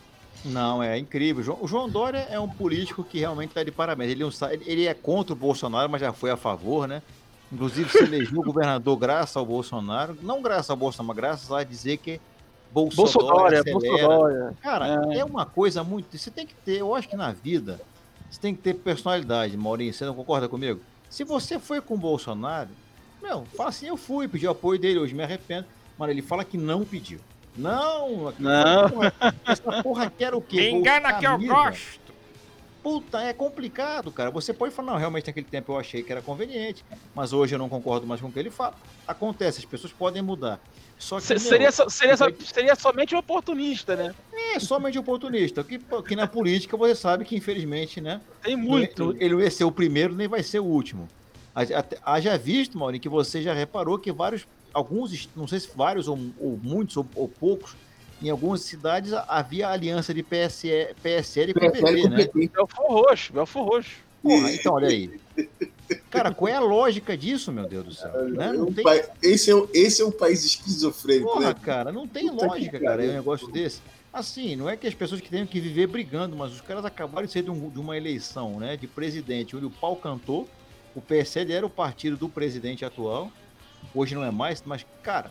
Não, 0.44 0.82
é 0.82 0.98
incrível. 0.98 1.56
O 1.60 1.66
João- 1.66 1.88
Dória 1.88 2.26
é 2.30 2.38
um 2.38 2.48
político 2.48 3.02
que 3.02 3.18
realmente 3.20 3.48
está 3.50 3.62
de 3.64 3.70
parabéns. 3.72 4.10
Ele, 4.10 4.22
não 4.24 4.30
sa- 4.30 4.52
ele- 4.52 4.64
ele 4.66 4.86
é 4.86 4.92
contra 4.94 5.32
o 5.32 5.36
Bolsonaro, 5.36 5.88
mas 5.90 6.00
já 6.00 6.12
foi 6.12 6.30
a 6.30 6.36
favor, 6.36 6.86
né? 6.86 7.02
Inclusive 7.50 7.88
se 7.90 8.02
elegeu 8.02 8.42
governador 8.42 8.96
graças 8.98 9.36
ao 9.36 9.46
Bolsonaro. 9.46 10.16
Não 10.22 10.42
graças 10.42 10.68
ao 10.70 10.76
Bolsonaro, 10.76 11.08
mas 11.08 11.16
graças 11.16 11.50
a 11.50 11.64
dizer 11.64 11.96
que 11.96 12.20
Bolsonaro 12.74 13.12
Bolsonaro, 13.12 13.46
acelera. 13.56 13.72
Bolsonaro. 14.08 14.56
Cara, 14.60 15.06
É. 15.14 15.18
é. 15.18 15.24
uma 15.24 15.46
coisa 15.46 15.84
muito. 15.84 16.16
Você 16.18 16.30
tem 16.30 16.46
que 16.46 16.54
ter, 16.54 16.80
eu 16.80 16.94
acho 16.94 17.08
que 17.08 17.16
na 17.16 17.30
vida, 17.32 17.80
você 18.28 18.40
tem 18.40 18.54
que 18.54 18.60
ter 18.62 18.74
personalidade, 18.74 19.56
Maurinho. 19.56 19.92
Você 19.94 20.04
não 20.04 20.14
concorda 20.14 20.48
comigo? 20.48 20.80
Se 21.08 21.22
você 21.22 21.58
foi 21.58 21.80
com 21.80 21.94
o 21.94 21.98
Bolsonaro, 21.98 22.70
meu, 23.22 23.44
fala 23.56 23.68
assim: 23.70 23.86
eu 23.86 23.96
fui, 23.96 24.26
pedi 24.26 24.46
o 24.46 24.50
apoio 24.50 24.78
dele, 24.78 24.98
hoje 24.98 25.14
me 25.14 25.22
arrependo. 25.22 25.66
Mas 25.96 26.10
ele 26.10 26.20
fala 26.22 26.44
que 26.44 26.58
não 26.58 26.84
pediu. 26.84 27.20
Não, 27.56 28.32
Não. 28.36 28.90
porra, 28.90 29.12
essa 29.46 29.82
porra 29.82 30.10
quer 30.10 30.34
o 30.34 30.40
quê? 30.40 30.56
Me 30.56 30.70
engana 30.72 31.12
que 31.12 31.24
eu 31.24 31.38
gosto. 31.38 32.02
Puta, 32.82 33.20
é 33.22 33.32
complicado, 33.32 34.10
cara. 34.10 34.30
Você 34.32 34.52
pode 34.52 34.74
falar, 34.74 34.90
não, 34.92 34.98
realmente 34.98 35.28
naquele 35.28 35.46
tempo 35.46 35.72
eu 35.72 35.78
achei 35.78 36.02
que 36.02 36.10
era 36.12 36.20
conveniente, 36.20 36.84
mas 37.14 37.32
hoje 37.32 37.54
eu 37.54 37.58
não 37.58 37.68
concordo 37.68 38.06
mais 38.06 38.20
com 38.20 38.26
o 38.26 38.32
que 38.32 38.38
ele 38.38 38.50
fala. 38.50 38.74
Acontece, 39.06 39.60
as 39.60 39.64
pessoas 39.64 39.92
podem 39.92 40.20
mudar. 40.20 40.60
Só 40.98 41.16
que 41.20 41.26
Se- 41.26 41.34
meu, 41.34 41.40
Seria, 41.42 41.72
so- 41.72 41.90
seria, 41.90 42.16
vai- 42.16 42.34
seria 42.44 42.74
somente 42.76 43.14
um 43.14 43.18
oportunista, 43.18 43.94
né? 43.96 44.14
é 44.54 44.60
somente 44.60 44.98
oportunista. 44.98 45.62
Que, 45.64 45.78
que 46.06 46.14
na 46.16 46.26
política 46.26 46.76
você 46.76 46.94
sabe 46.94 47.24
que, 47.24 47.36
infelizmente, 47.36 48.00
né? 48.00 48.20
Tem 48.42 48.56
Não 48.56 48.62
é- 48.62 48.66
muito. 48.66 49.16
Ele 49.18 49.34
não 49.34 49.40
ia 49.40 49.50
ser 49.50 49.64
o 49.64 49.72
primeiro, 49.72 50.14
nem 50.14 50.28
vai 50.28 50.42
ser 50.42 50.60
o 50.60 50.64
último. 50.64 51.08
Haja 52.04 52.36
visto, 52.36 52.76
Maurinho, 52.78 53.00
que 53.00 53.08
você 53.08 53.40
já 53.42 53.52
reparou 53.54 53.98
que 53.98 54.10
vários, 54.10 54.46
alguns, 54.72 55.28
não 55.36 55.46
sei 55.46 55.60
se 55.60 55.68
vários 55.74 56.08
ou, 56.08 56.18
ou 56.40 56.58
muitos 56.62 56.96
ou, 56.96 57.06
ou 57.14 57.28
poucos, 57.28 57.76
em 58.22 58.28
algumas 58.30 58.62
cidades 58.62 59.12
havia 59.28 59.68
aliança 59.68 60.12
de 60.14 60.22
PSL 60.22 60.90
e 60.90 60.94
PSL 60.94 61.54
com 61.54 61.60
né? 62.08 62.24
PT. 62.24 62.48
Belfor 62.48 62.86
Roxo, 62.90 63.32
Belfor 63.32 63.64
Roxo. 63.68 63.90
Porra, 64.22 64.50
então 64.52 64.72
olha 64.74 64.88
aí. 64.88 65.20
Cara, 66.10 66.32
qual 66.32 66.48
é 66.48 66.54
a 66.54 66.60
lógica 66.60 67.16
disso, 67.16 67.50
meu 67.52 67.66
Deus 67.66 67.84
do 67.84 67.94
céu? 67.94 68.28
Né? 68.28 68.52
Não 68.52 68.68
Um 68.68 68.72
tem 68.72 68.84
pa- 68.84 68.96
esse, 69.22 69.50
é, 69.52 69.54
esse 69.74 70.00
é 70.00 70.04
um 70.04 70.10
país 70.12 70.44
esquizofrênico, 70.44 71.28
Porra, 71.32 71.48
né? 71.48 71.54
cara, 71.62 71.92
não 71.92 72.06
tem 72.06 72.28
Puta 72.28 72.46
lógica, 72.46 72.78
cara, 72.78 72.96
pariu. 72.96 73.10
um 73.10 73.14
negócio 73.14 73.48
desse. 73.50 73.80
Assim, 74.12 74.54
não 74.56 74.70
é 74.70 74.76
que 74.76 74.86
as 74.86 74.94
pessoas 74.94 75.20
que 75.20 75.28
tenham 75.28 75.46
que 75.46 75.60
viver 75.60 75.86
brigando, 75.88 76.36
mas 76.36 76.52
os 76.52 76.60
caras 76.60 76.84
acabaram 76.84 77.26
de 77.26 77.32
ser 77.32 77.42
de, 77.42 77.50
um- 77.50 77.68
de 77.68 77.78
uma 77.80 77.96
eleição, 77.96 78.58
né, 78.60 78.76
de 78.76 78.86
presidente, 78.86 79.56
onde 79.56 79.66
o 79.66 79.70
pau 79.70 79.96
cantou, 79.96 80.48
o 80.94 81.00
PSL 81.00 81.52
era 81.52 81.66
o 81.66 81.70
partido 81.70 82.16
do 82.16 82.28
presidente 82.28 82.84
atual, 82.84 83.30
hoje 83.94 84.14
não 84.14 84.22
é 84.24 84.30
mais, 84.30 84.62
mas, 84.64 84.86
cara, 85.02 85.30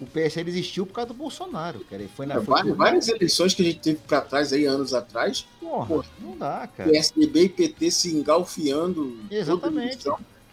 o 0.00 0.06
PSL 0.06 0.48
existiu 0.48 0.86
por 0.86 0.94
causa 0.94 1.08
do 1.08 1.14
Bolsonaro, 1.14 1.80
cara, 1.90 2.04
foi 2.16 2.26
na... 2.26 2.38
Várias, 2.38 2.76
várias 2.76 3.08
eleições 3.08 3.54
que 3.54 3.62
a 3.62 3.64
gente 3.64 3.80
teve 3.80 3.98
pra 4.06 4.20
trás 4.20 4.52
aí, 4.52 4.64
anos 4.64 4.94
atrás, 4.94 5.46
Porra, 5.60 5.86
Porra. 5.86 6.06
não 6.20 6.36
dá, 6.36 6.66
cara. 6.66 6.90
PSDB 6.90 7.44
e 7.44 7.48
PT 7.48 7.90
se 7.90 8.14
engalfiando. 8.14 9.18
Exatamente. 9.30 10.08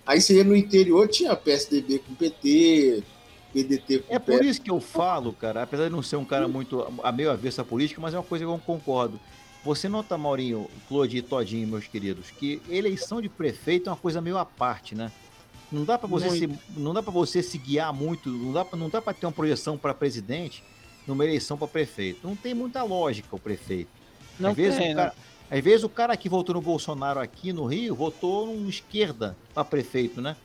Aí 0.06 0.22
você 0.22 0.36
ia 0.36 0.44
no 0.44 0.56
interior, 0.56 1.08
tinha 1.08 1.36
PSDB 1.36 2.00
com 2.00 2.14
PT, 2.14 3.04
PDT 3.54 4.00
com 4.00 4.16
É 4.16 4.20
por 4.20 4.44
isso 4.44 4.62
que 4.62 4.72
eu 4.72 4.80
falo, 4.80 5.34
cara, 5.34 5.64
apesar 5.64 5.86
de 5.86 5.90
não 5.90 6.02
ser 6.04 6.16
um 6.18 6.26
cara 6.26 6.48
muito 6.48 6.86
a 7.04 7.12
meio 7.12 7.32
avesso 7.32 7.62
à 7.62 7.66
política, 7.66 8.00
mas 8.02 8.14
é 8.14 8.18
uma 8.18 8.24
coisa 8.24 8.46
que 8.46 8.52
eu 8.52 8.58
concordo. 8.60 9.20
Você 9.64 9.90
nota, 9.90 10.18
Maurinho, 10.18 10.70
Claude 10.88 11.18
e 11.18 11.22
Todinho, 11.22 11.68
meus 11.68 11.88
queridos, 11.88 12.32
que 12.32 12.62
eleição 12.70 13.22
de 13.22 13.28
prefeito 13.28 13.90
é 13.90 13.92
uma 13.92 13.98
coisa 13.98 14.22
meio 14.22 14.38
à 14.38 14.46
parte, 14.46 14.96
né? 14.96 15.12
Não 15.72 15.84
dá 15.84 15.98
para 15.98 16.08
você 16.08 16.30
se, 16.32 16.50
não 16.78 16.94
dá 16.94 17.04
para 17.04 17.12
você 17.12 17.44
se 17.44 17.58
guiar 17.58 17.94
muito, 17.94 18.30
não 18.30 18.54
dá 18.54 18.64
pra, 18.64 18.78
não 18.80 18.90
dá 18.90 19.02
para 19.02 19.14
ter 19.14 19.26
uma 19.26 19.32
projeção 19.32 19.78
para 19.78 19.94
presidente 19.94 20.64
numa 21.06 21.24
eleição 21.26 21.58
para 21.58 21.68
prefeito. 21.68 22.26
Não 22.26 22.36
tem 22.36 22.54
muita 22.54 22.84
lógica 22.84 23.36
o 23.36 23.40
prefeito. 23.40 23.90
Não 24.40 24.52
às 24.52 24.56
vezes 24.56 24.78
tem, 24.80 24.94
o 24.94 24.96
né? 24.96 25.04
cara, 25.04 25.16
às 25.52 25.64
vezes 25.64 25.84
o 25.84 25.90
cara 25.90 26.16
que 26.16 26.30
votou 26.30 26.56
no 26.56 26.62
Bolsonaro 26.62 27.20
aqui 27.20 27.52
no 27.52 27.66
Rio 27.66 27.96
votou 27.96 28.48
num 28.48 28.70
esquerda 28.70 29.36
para 29.54 29.66
prefeito, 29.66 30.22
né? 30.22 30.36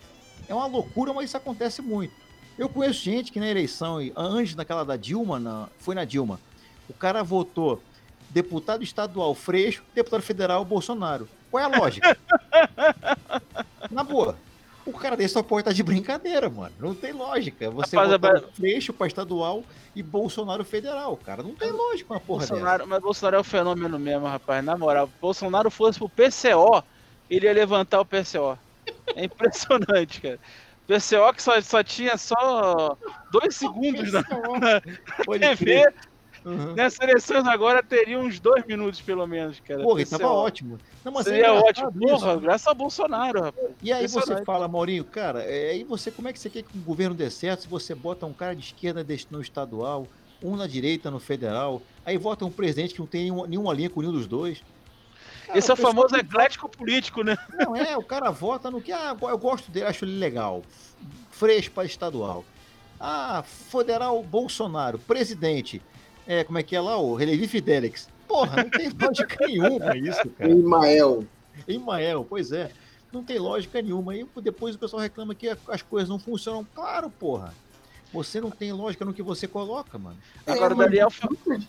É 0.49 0.55
uma 0.55 0.67
loucura, 0.67 1.13
mas 1.13 1.27
isso 1.27 1.37
acontece 1.37 1.81
muito. 1.83 2.13
Eu 2.59 2.69
conheço 2.69 3.01
gente 3.03 3.31
que 3.31 3.39
na 3.41 3.49
eleição, 3.49 3.99
antes 4.17 4.55
daquela 4.55 4.85
da 4.85 4.97
Dilma, 4.97 5.39
na- 5.39 5.69
foi 5.79 5.95
na 5.95 6.05
Dilma, 6.05 6.41
o 6.89 6.93
cara 6.93 7.23
votou 7.23 7.81
deputado 8.29 8.83
estadual 8.83 9.35
Freixo, 9.35 9.83
deputado 9.95 10.23
federal 10.23 10.65
Bolsonaro. 10.65 11.29
Qual 11.51 11.63
é 11.63 11.65
a 11.65 11.79
lógica? 11.79 12.17
na 13.91 14.03
boa. 14.03 14.37
O 14.85 14.93
cara 14.93 15.17
desse 15.17 15.35
só 15.35 15.43
pode 15.43 15.61
estar 15.63 15.73
de 15.73 15.83
brincadeira, 15.83 16.51
mano. 16.51 16.73
Não 16.79 16.95
tem 16.95 17.13
lógica. 17.13 17.71
Você 17.71 17.95
Rapaz, 17.97 18.11
votar 18.13 18.33
mas- 18.35 18.43
no 18.43 18.53
Freixo 18.53 18.93
para 18.93 19.07
estadual 19.07 19.63
e 19.95 20.03
Bolsonaro 20.03 20.65
federal, 20.65 21.17
cara. 21.17 21.43
Não 21.43 21.55
tem 21.55 21.71
lógica 21.71 22.13
uma 22.13 22.21
porra 22.21 22.41
dessa. 22.41 22.55
Bolsonaro, 22.55 22.87
mas 22.89 23.01
Bolsonaro 23.01 23.37
é 23.37 23.41
um 23.41 23.45
fenômeno 23.45 23.99
mesmo, 23.99 24.27
rapaz. 24.27 24.65
Na 24.65 24.77
moral, 24.77 25.07
se 25.07 25.13
Bolsonaro 25.21 25.71
fosse 25.71 25.99
pro 25.99 26.09
PCO, 26.09 26.83
ele 27.31 27.47
ia 27.47 27.53
levantar 27.53 28.01
o 28.01 28.05
PCO. 28.05 28.59
É 29.15 29.25
impressionante, 29.25 30.21
cara. 30.21 30.39
PCO 30.87 31.33
que 31.33 31.43
só, 31.43 31.61
só 31.61 31.83
tinha 31.83 32.17
só 32.17 32.97
dois 33.31 33.55
segundos 33.55 34.13
na 34.13 34.25
Pode 35.25 35.41
TV, 35.41 35.57
crer. 35.57 35.95
Uhum. 36.45 36.75
nessas 36.75 37.01
eleições 37.01 37.47
agora 37.47 37.83
teria 37.83 38.19
uns 38.19 38.41
dois 38.41 38.65
minutos 38.67 39.01
pelo 39.01 39.27
menos, 39.27 39.61
cara. 39.61 39.83
Porra, 39.83 40.05
tava 40.05 40.29
ótimo. 40.29 40.79
Não, 41.05 41.13
mas 41.13 41.27
é 41.27 41.31
Seria 41.31 41.49
engraçado 41.49 41.87
ótimo. 41.87 42.09
Porra, 42.09 42.37
graças 42.37 42.67
ao 42.67 42.75
Bolsonaro, 42.75 43.43
rapaz. 43.43 43.69
E 43.83 43.93
aí 43.93 44.09
você 44.09 44.45
fala, 44.45 44.67
Maurinho, 44.67 45.05
cara, 45.05 45.43
é, 45.43 45.71
aí 45.71 45.85
você, 45.85 46.11
como 46.11 46.29
é 46.29 46.33
que 46.33 46.39
você 46.39 46.51
quer 46.51 46.63
que 46.63 46.77
o 46.77 46.83
governo 46.83 47.15
dê 47.15 47.31
certo 47.31 47.63
se 47.63 47.69
você 47.69 47.95
bota 47.95 48.27
um 48.27 48.33
cara 48.33 48.57
de 48.57 48.63
esquerda 48.63 49.07
no 49.31 49.41
estadual, 49.41 50.07
um 50.43 50.57
na 50.57 50.67
direita 50.67 51.11
no 51.11 51.21
federal, 51.21 51.81
aí 52.05 52.19
vota 52.19 52.45
um 52.45 52.51
presidente 52.51 52.95
que 52.95 53.01
não 53.01 53.07
tem 53.07 53.31
nenhuma, 53.47 53.73
linha 53.73 53.89
com 53.89 54.01
nenhum 54.01 54.13
dos 54.13 54.27
dois? 54.27 54.63
Cara, 55.47 55.59
Esse 55.59 55.71
é 55.71 55.75
o 55.75 55.77
famoso 55.77 56.17
eclético 56.17 56.69
político, 56.69 57.23
né? 57.23 57.37
Não 57.53 57.77
é, 57.77 57.97
o 57.97 58.03
cara 58.03 58.31
vota 58.31 58.71
no 58.71 58.81
que, 58.81 58.93
ah, 58.93 59.17
eu 59.21 59.39
gosto 59.39 59.71
dele, 59.71 59.87
acho 59.87 60.05
ele 60.05 60.19
legal. 60.19 60.63
Para 61.75 61.85
estadual. 61.85 62.45
Ah, 63.01 63.43
federal 63.43 64.23
Bolsonaro, 64.23 64.97
presidente. 64.97 65.83
É, 66.27 66.45
como 66.45 66.59
é 66.59 66.63
que 66.63 66.75
é 66.77 66.81
lá, 66.81 66.97
o 66.99 67.15
Relevi 67.15 67.47
Fidelix. 67.49 68.09
Porra, 68.29 68.63
não 68.63 68.71
tem 68.71 68.89
lógica 69.01 69.47
nenhuma 69.47 69.97
isso, 69.97 70.29
cara. 70.31 70.51
Imael. 70.51 71.25
Imael, 71.67 72.27
pois 72.29 72.53
é. 72.53 72.71
Não 73.13 73.23
tem 73.23 73.39
lógica 73.39 73.83
nenhuma. 73.83 74.17
E 74.17 74.27
depois 74.43 74.75
o 74.75 74.79
pessoal 74.79 75.03
reclama 75.03 75.35
que 75.35 75.49
as 75.69 75.83
coisas 75.83 76.09
não 76.09 76.19
funcionam. 76.19 76.67
Claro, 76.75 77.11
porra. 77.11 77.53
Você 78.13 78.41
não 78.41 78.51
tem 78.51 78.73
lógica 78.73 79.05
no 79.05 79.13
que 79.13 79.23
você 79.23 79.47
coloca, 79.49 79.99
mano. 79.99 80.17
Agora 80.47 80.73
É, 80.73 80.77
o 80.77 80.79
Daniel. 80.79 81.09
mas- 81.47 81.65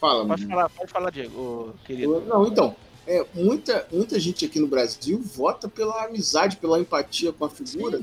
Fala, 0.00 0.26
Pode 0.26 0.42
mano. 0.46 0.54
falar, 0.54 0.68
pode 0.70 0.90
falar, 0.90 1.10
Diego, 1.10 1.38
ô, 1.38 1.72
querido. 1.84 2.22
Não, 2.22 2.46
então, 2.46 2.74
é, 3.06 3.24
muita, 3.34 3.86
muita 3.92 4.18
gente 4.18 4.46
aqui 4.46 4.58
no 4.58 4.66
Brasil 4.66 5.20
vota 5.22 5.68
pela 5.68 6.06
amizade, 6.06 6.56
pela 6.56 6.80
empatia 6.80 7.32
com 7.32 7.44
a 7.44 7.50
figura. 7.50 8.00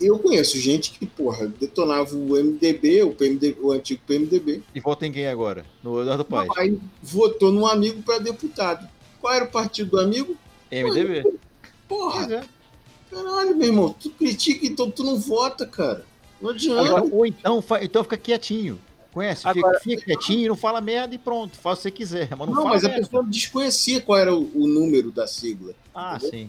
Eu 0.00 0.18
conheço 0.18 0.58
gente 0.58 0.92
que, 0.92 1.06
porra, 1.06 1.46
detonava 1.48 2.14
o 2.14 2.34
MDB, 2.36 3.02
o, 3.02 3.12
PMD, 3.12 3.56
o 3.60 3.72
antigo 3.72 4.00
PMDB, 4.06 4.62
E 4.74 4.80
vota 4.80 5.06
em 5.06 5.12
quem 5.12 5.26
agora? 5.26 5.64
No 5.82 6.00
Eduardo 6.00 6.24
Paes. 6.24 6.48
aí 6.56 6.78
votou 7.02 7.50
num 7.50 7.66
amigo 7.66 8.00
para 8.02 8.18
deputado. 8.18 8.88
Qual 9.20 9.32
era 9.34 9.44
o 9.44 9.48
partido 9.48 9.90
do 9.90 10.00
amigo? 10.00 10.36
MDB. 10.70 11.24
Porra, 11.88 12.32
é. 12.34 12.44
Caralho, 13.10 13.56
meu 13.56 13.66
irmão, 13.68 13.96
tu 13.98 14.10
critica, 14.10 14.66
então 14.66 14.90
tu 14.90 15.02
não 15.02 15.18
vota, 15.18 15.66
cara. 15.66 16.04
Não 16.40 16.50
adianta. 16.50 16.82
Agora, 16.82 17.04
ou 17.10 17.26
então, 17.26 17.64
então 17.82 18.04
fica 18.04 18.16
quietinho. 18.16 18.78
Conhece? 19.12 19.38
Fica, 19.42 19.58
Agora- 19.58 19.80
fica 19.80 20.04
quietinho, 20.04 20.50
não 20.50 20.56
fala 20.56 20.80
merda 20.80 21.14
e 21.14 21.18
pronto, 21.18 21.56
faz 21.56 21.78
o 21.78 21.82
que 21.82 21.82
você 21.82 21.90
quiser. 21.90 22.28
Mas 22.30 22.38
não, 22.40 22.46
não, 22.54 22.62
fala 22.62 22.68
mas 22.74 22.84
a 22.84 22.88
merda. 22.88 23.04
pessoa 23.04 23.24
desconhecia 23.24 24.00
qual 24.00 24.18
era 24.18 24.32
o, 24.34 24.48
o 24.54 24.68
número 24.68 25.10
da 25.10 25.26
sigla. 25.26 25.72
Ah, 25.94 26.18
sim. 26.20 26.48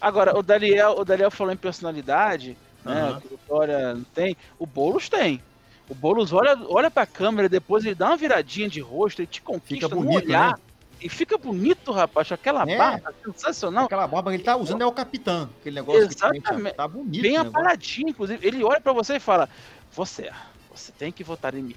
Agora, 0.00 0.38
o 0.38 0.42
Daniel, 0.42 0.94
o 0.98 1.04
Daniel 1.04 1.30
falou 1.30 1.52
em 1.52 1.56
personalidade, 1.56 2.56
né? 2.88 3.20
Que 3.22 3.38
Dória 3.48 3.94
não 3.94 4.04
tem. 4.04 4.36
O 4.58 4.66
Boulos 4.66 5.08
tem. 5.08 5.42
O 5.88 5.94
Boulos 5.94 6.32
olha, 6.32 6.58
olha 6.68 6.90
pra 6.90 7.06
câmera, 7.06 7.48
depois 7.48 7.84
ele 7.84 7.94
dá 7.94 8.08
uma 8.08 8.16
viradinha 8.16 8.68
de 8.68 8.80
rosto, 8.80 9.20
ele 9.20 9.26
te 9.26 9.40
conquista 9.40 9.88
Fica 9.88 9.94
bonito, 10.00 10.26
olhar. 10.26 10.52
né? 10.52 10.62
E 11.00 11.08
fica 11.08 11.38
bonito, 11.38 11.92
rapaz. 11.92 12.30
Aquela 12.32 12.68
É. 12.68 12.76
barba 12.76 13.14
sensacional. 13.24 13.84
Aquela 13.86 14.06
barba 14.08 14.30
que 14.30 14.36
ele 14.36 14.42
tá 14.42 14.56
usando 14.56 14.82
é 14.82 14.86
o 14.86 14.92
capitão. 14.92 15.48
Aquele 15.60 15.76
negócio 15.76 16.08
que 16.08 16.14
Exatamente. 16.14 16.74
tá 16.74 16.88
bonito. 16.88 17.22
bem 17.22 17.36
aparadinho, 17.36 18.08
inclusive. 18.08 18.44
Ele 18.46 18.62
olha 18.64 18.80
pra 18.80 18.92
você 18.92 19.14
e 19.16 19.20
fala: 19.20 19.48
Você, 19.92 20.30
você 20.74 20.90
tem 20.92 21.10
que 21.12 21.22
votar 21.24 21.54
em 21.54 21.62
mim. 21.62 21.76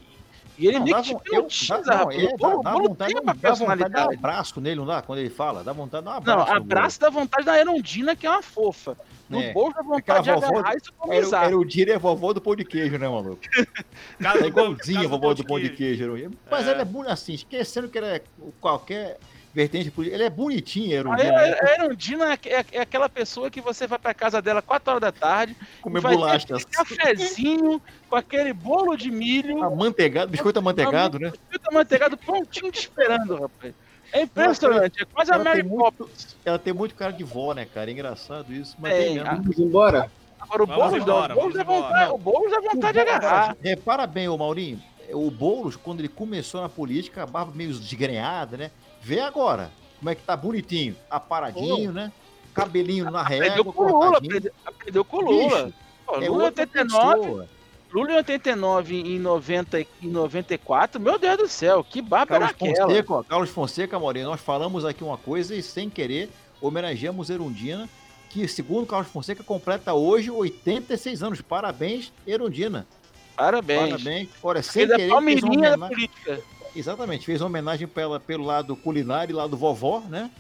E 0.58 0.68
ele 0.68 0.78
Não, 0.80 0.86
nem 0.86 0.94
dá 0.94 1.02
te 1.02 1.16
pelotiza, 1.20 1.78
não, 1.78 1.98
rapaz. 1.98 2.18
é, 2.24 2.28
dá- 2.38 2.56
dá 2.62 2.72
vontade- 2.74 3.14
tem 3.14 3.22
uma 3.24 3.34
dá 3.34 3.52
vontade 3.54 3.84
de 3.84 3.90
dar 3.90 4.02
um 4.02 4.06
personalidade. 4.06 4.16
abraço 4.16 4.60
nele, 4.62 4.76
não 4.76 4.86
dá? 4.86 5.02
Quando 5.02 5.20
ele 5.20 5.30
fala, 5.30 5.64
dá 5.64 5.72
vontade 5.74 6.02
de 6.04 6.06
dar 6.06 6.12
um 6.12 6.24
Não, 6.26 6.34
abraço. 6.34 6.52
no 6.52 6.58
abraço 6.58 7.00
dá 7.00 7.10
vontade 7.10 7.46
da 7.46 7.58
Erundina, 7.60 8.16
que 8.16 8.28
é 8.28 8.30
uma 8.30 8.42
fofa. 8.44 8.98
No 9.32 9.42
É. 9.42 9.54
Bolo 9.54 9.74
dá 9.74 9.82
vontade 9.82 10.24
de 10.26 10.30
agarrar 10.30 10.76
e 10.76 11.18
Era, 11.18 11.46
era 11.46 11.58
o 11.58 11.64
Dire 11.66 11.98
vovó 11.98 12.34
do 12.34 12.42
pão 12.42 12.56
de 12.56 12.66
queijo, 12.66 12.98
né, 12.98 13.08
maluco? 13.08 13.40
É 14.20 14.40
do- 14.40 14.48
igualzinho 14.48 15.06
a 15.06 15.08
vovó 15.08 15.34
do 15.34 15.46
pão 15.46 15.58
de 15.60 15.70
queijo. 15.70 16.12
queijo. 16.14 16.32
Mas 16.50 16.68
É. 16.68 16.72
ela 16.72 16.82
é 16.82 16.86
bonita 16.86 17.14
assim, 17.14 17.34
esquecendo 17.34 17.88
que 17.88 17.98
ela 17.98 18.08
é 18.18 18.22
qualquer 18.60 19.18
vertente 19.54 19.90
política. 19.92 20.16
Ele 20.18 20.24
é 20.26 20.30
bonitinho, 20.30 20.96
era 20.98 21.12
A 21.14 21.16
dia, 21.16 21.32
né? 21.32 21.58
a 21.62 21.74
Erundina 21.84 22.34
é, 22.34 22.40
é- 22.46 22.66
é 22.74 22.82
aquela 22.82 23.08
pessoa 23.10 23.50
que 23.50 23.60
você 23.62 23.88
vai 23.88 24.00
pra 24.00 24.14
casa 24.14 24.42
dela 24.42 24.62
4 24.62 24.90
horas 24.92 25.02
da 25.02 25.12
tarde, 25.12 25.56
Comer 25.82 26.02
vai 26.02 26.12
ter 26.14 26.18
bolacha. 26.18 26.46
aquele 26.56 26.66
cafezinho 26.66 27.82
com 28.10 28.16
aquele 28.16 28.54
bolo 28.54 28.96
de 28.96 29.10
milho, 29.12 29.64
Amanteigado, 29.64 30.30
biscoito 30.32 30.60
amanteigado, 30.60 31.18
né? 31.20 31.32
biscoito 31.32 31.70
amanteigado 31.70 32.18
prontinho 32.18 32.72
te 32.72 32.80
esperando, 32.80 33.36
rapaz. 33.42 33.74
É 34.14 34.22
impressionante, 34.24 35.02
é 35.02 35.06
quase 35.06 35.32
a 35.32 35.38
Mary 35.40 35.64
Poppins. 35.64 36.36
Ela 36.44 36.60
tem 36.60 36.74
muito 36.74 36.96
cara 36.96 37.12
de 37.14 37.24
vó, 37.24 37.54
né, 37.54 37.66
cara? 37.66 37.90
É 37.90 37.94
engraçado 37.94 38.54
isso. 38.54 38.76
Mas 38.80 38.94
É, 38.94 39.04
tem 39.04 39.14
mesmo. 39.16 39.30
a- 39.30 39.34
Vamos 39.36 39.60
embora? 39.60 40.12
Agora 40.40 40.64
o 40.64 40.68
Boulos 40.68 40.92
não, 40.92 40.98
embora, 40.98 41.34
o 41.34 41.38
Boulos 41.38 41.54
dá 41.54 41.64
vontade, 41.64 41.86
embora. 42.04 42.14
o 42.14 42.18
Boulos 42.18 42.52
vontade 42.74 42.94
de 42.94 43.00
agarrar. 43.00 43.58
Repara 43.62 44.08
bem, 44.08 44.28
ô 44.28 44.38
Maurinho, 44.38 44.82
o 45.14 45.30
Boulos, 45.30 45.76
quando 45.76 46.00
ele 46.00 46.10
começou 46.10 46.62
na 46.62 46.68
política, 46.70 47.24
a 47.24 47.26
barba 47.28 47.52
meio 47.56 47.72
desgrenhada, 47.74 48.58
né? 48.58 48.72
Vê 49.02 49.20
agora 49.20 49.72
como 50.00 50.10
é 50.10 50.16
que 50.16 50.24
tá 50.24 50.36
bonitinho, 50.36 50.96
aparadinho, 51.10 51.92
né? 51.92 52.12
Cabelinho 52.54 53.10
na 53.10 53.22
Aprendeu 53.22 53.50
régua, 53.50 53.74
com 53.74 53.84
o 53.84 53.88
Lula, 54.04 54.18
aprendeu, 54.18 54.52
aprendeu 54.66 55.06
com 55.06 55.18
o 55.18 55.22
Lula. 55.22 55.64
Bicho, 55.66 55.74
Pô, 56.06 56.16
É 56.16 56.28
Lula 56.28 56.44
outra 56.46 56.64
89, 56.64 57.20
pessoa. 57.22 57.48
Lula 57.94 58.12
em 58.14 58.16
89 58.18 58.96
em 58.96 59.20
90 59.20 59.82
e 59.82 59.88
em 60.02 60.08
94, 60.10 61.00
meu 61.02 61.20
Deus 61.20 61.38
do 61.38 61.48
céu, 61.48 61.84
que 61.84 62.02
barba 62.02 62.36
era 62.36 62.48
Carlos 62.48 62.70
aquela? 62.72 62.88
Fonseca, 62.88 63.14
ó, 63.14 63.24
Carlos 63.24 63.50
Fonseca, 63.50 64.00
Maurinho, 64.00 64.28
nós 64.28 64.40
falamos 64.40 64.86
aqui 64.86 65.04
uma 65.04 65.18
coisa 65.18 65.54
e 65.56 65.62
sem 65.62 65.90
querer 65.90 66.30
homenageamos 66.62 67.30
Erundina, 67.30 67.90
que 68.30 68.48
segundo 68.48 68.86
Carlos 68.88 69.12
Fonseca 69.12 69.44
completa 69.44 69.94
hoje 69.94 70.32
86 70.32 71.22
anos. 71.24 71.42
Parabéns, 71.42 72.14
Erundina. 72.26 72.88
Parabéns. 73.36 73.90
Parabéns. 73.92 74.30
Olha, 74.42 74.62
sem 74.64 74.84
Ele 74.84 74.94
é 74.94 74.96
querer 74.96 75.10
fez 75.10 75.12
uma 75.12 75.16
palmeirinha 75.18 75.70
da 75.72 75.76
homenagem. 75.76 75.96
política. 76.08 76.42
Exatamente, 76.74 77.26
fez 77.26 77.42
uma 77.42 77.48
homenagem 77.48 77.88
pela, 77.88 78.20
pelo 78.20 78.46
lado 78.46 78.76
culinário 78.78 79.34
e 79.34 79.36
lado 79.36 79.58
vovó, 79.58 80.02
né? 80.08 80.32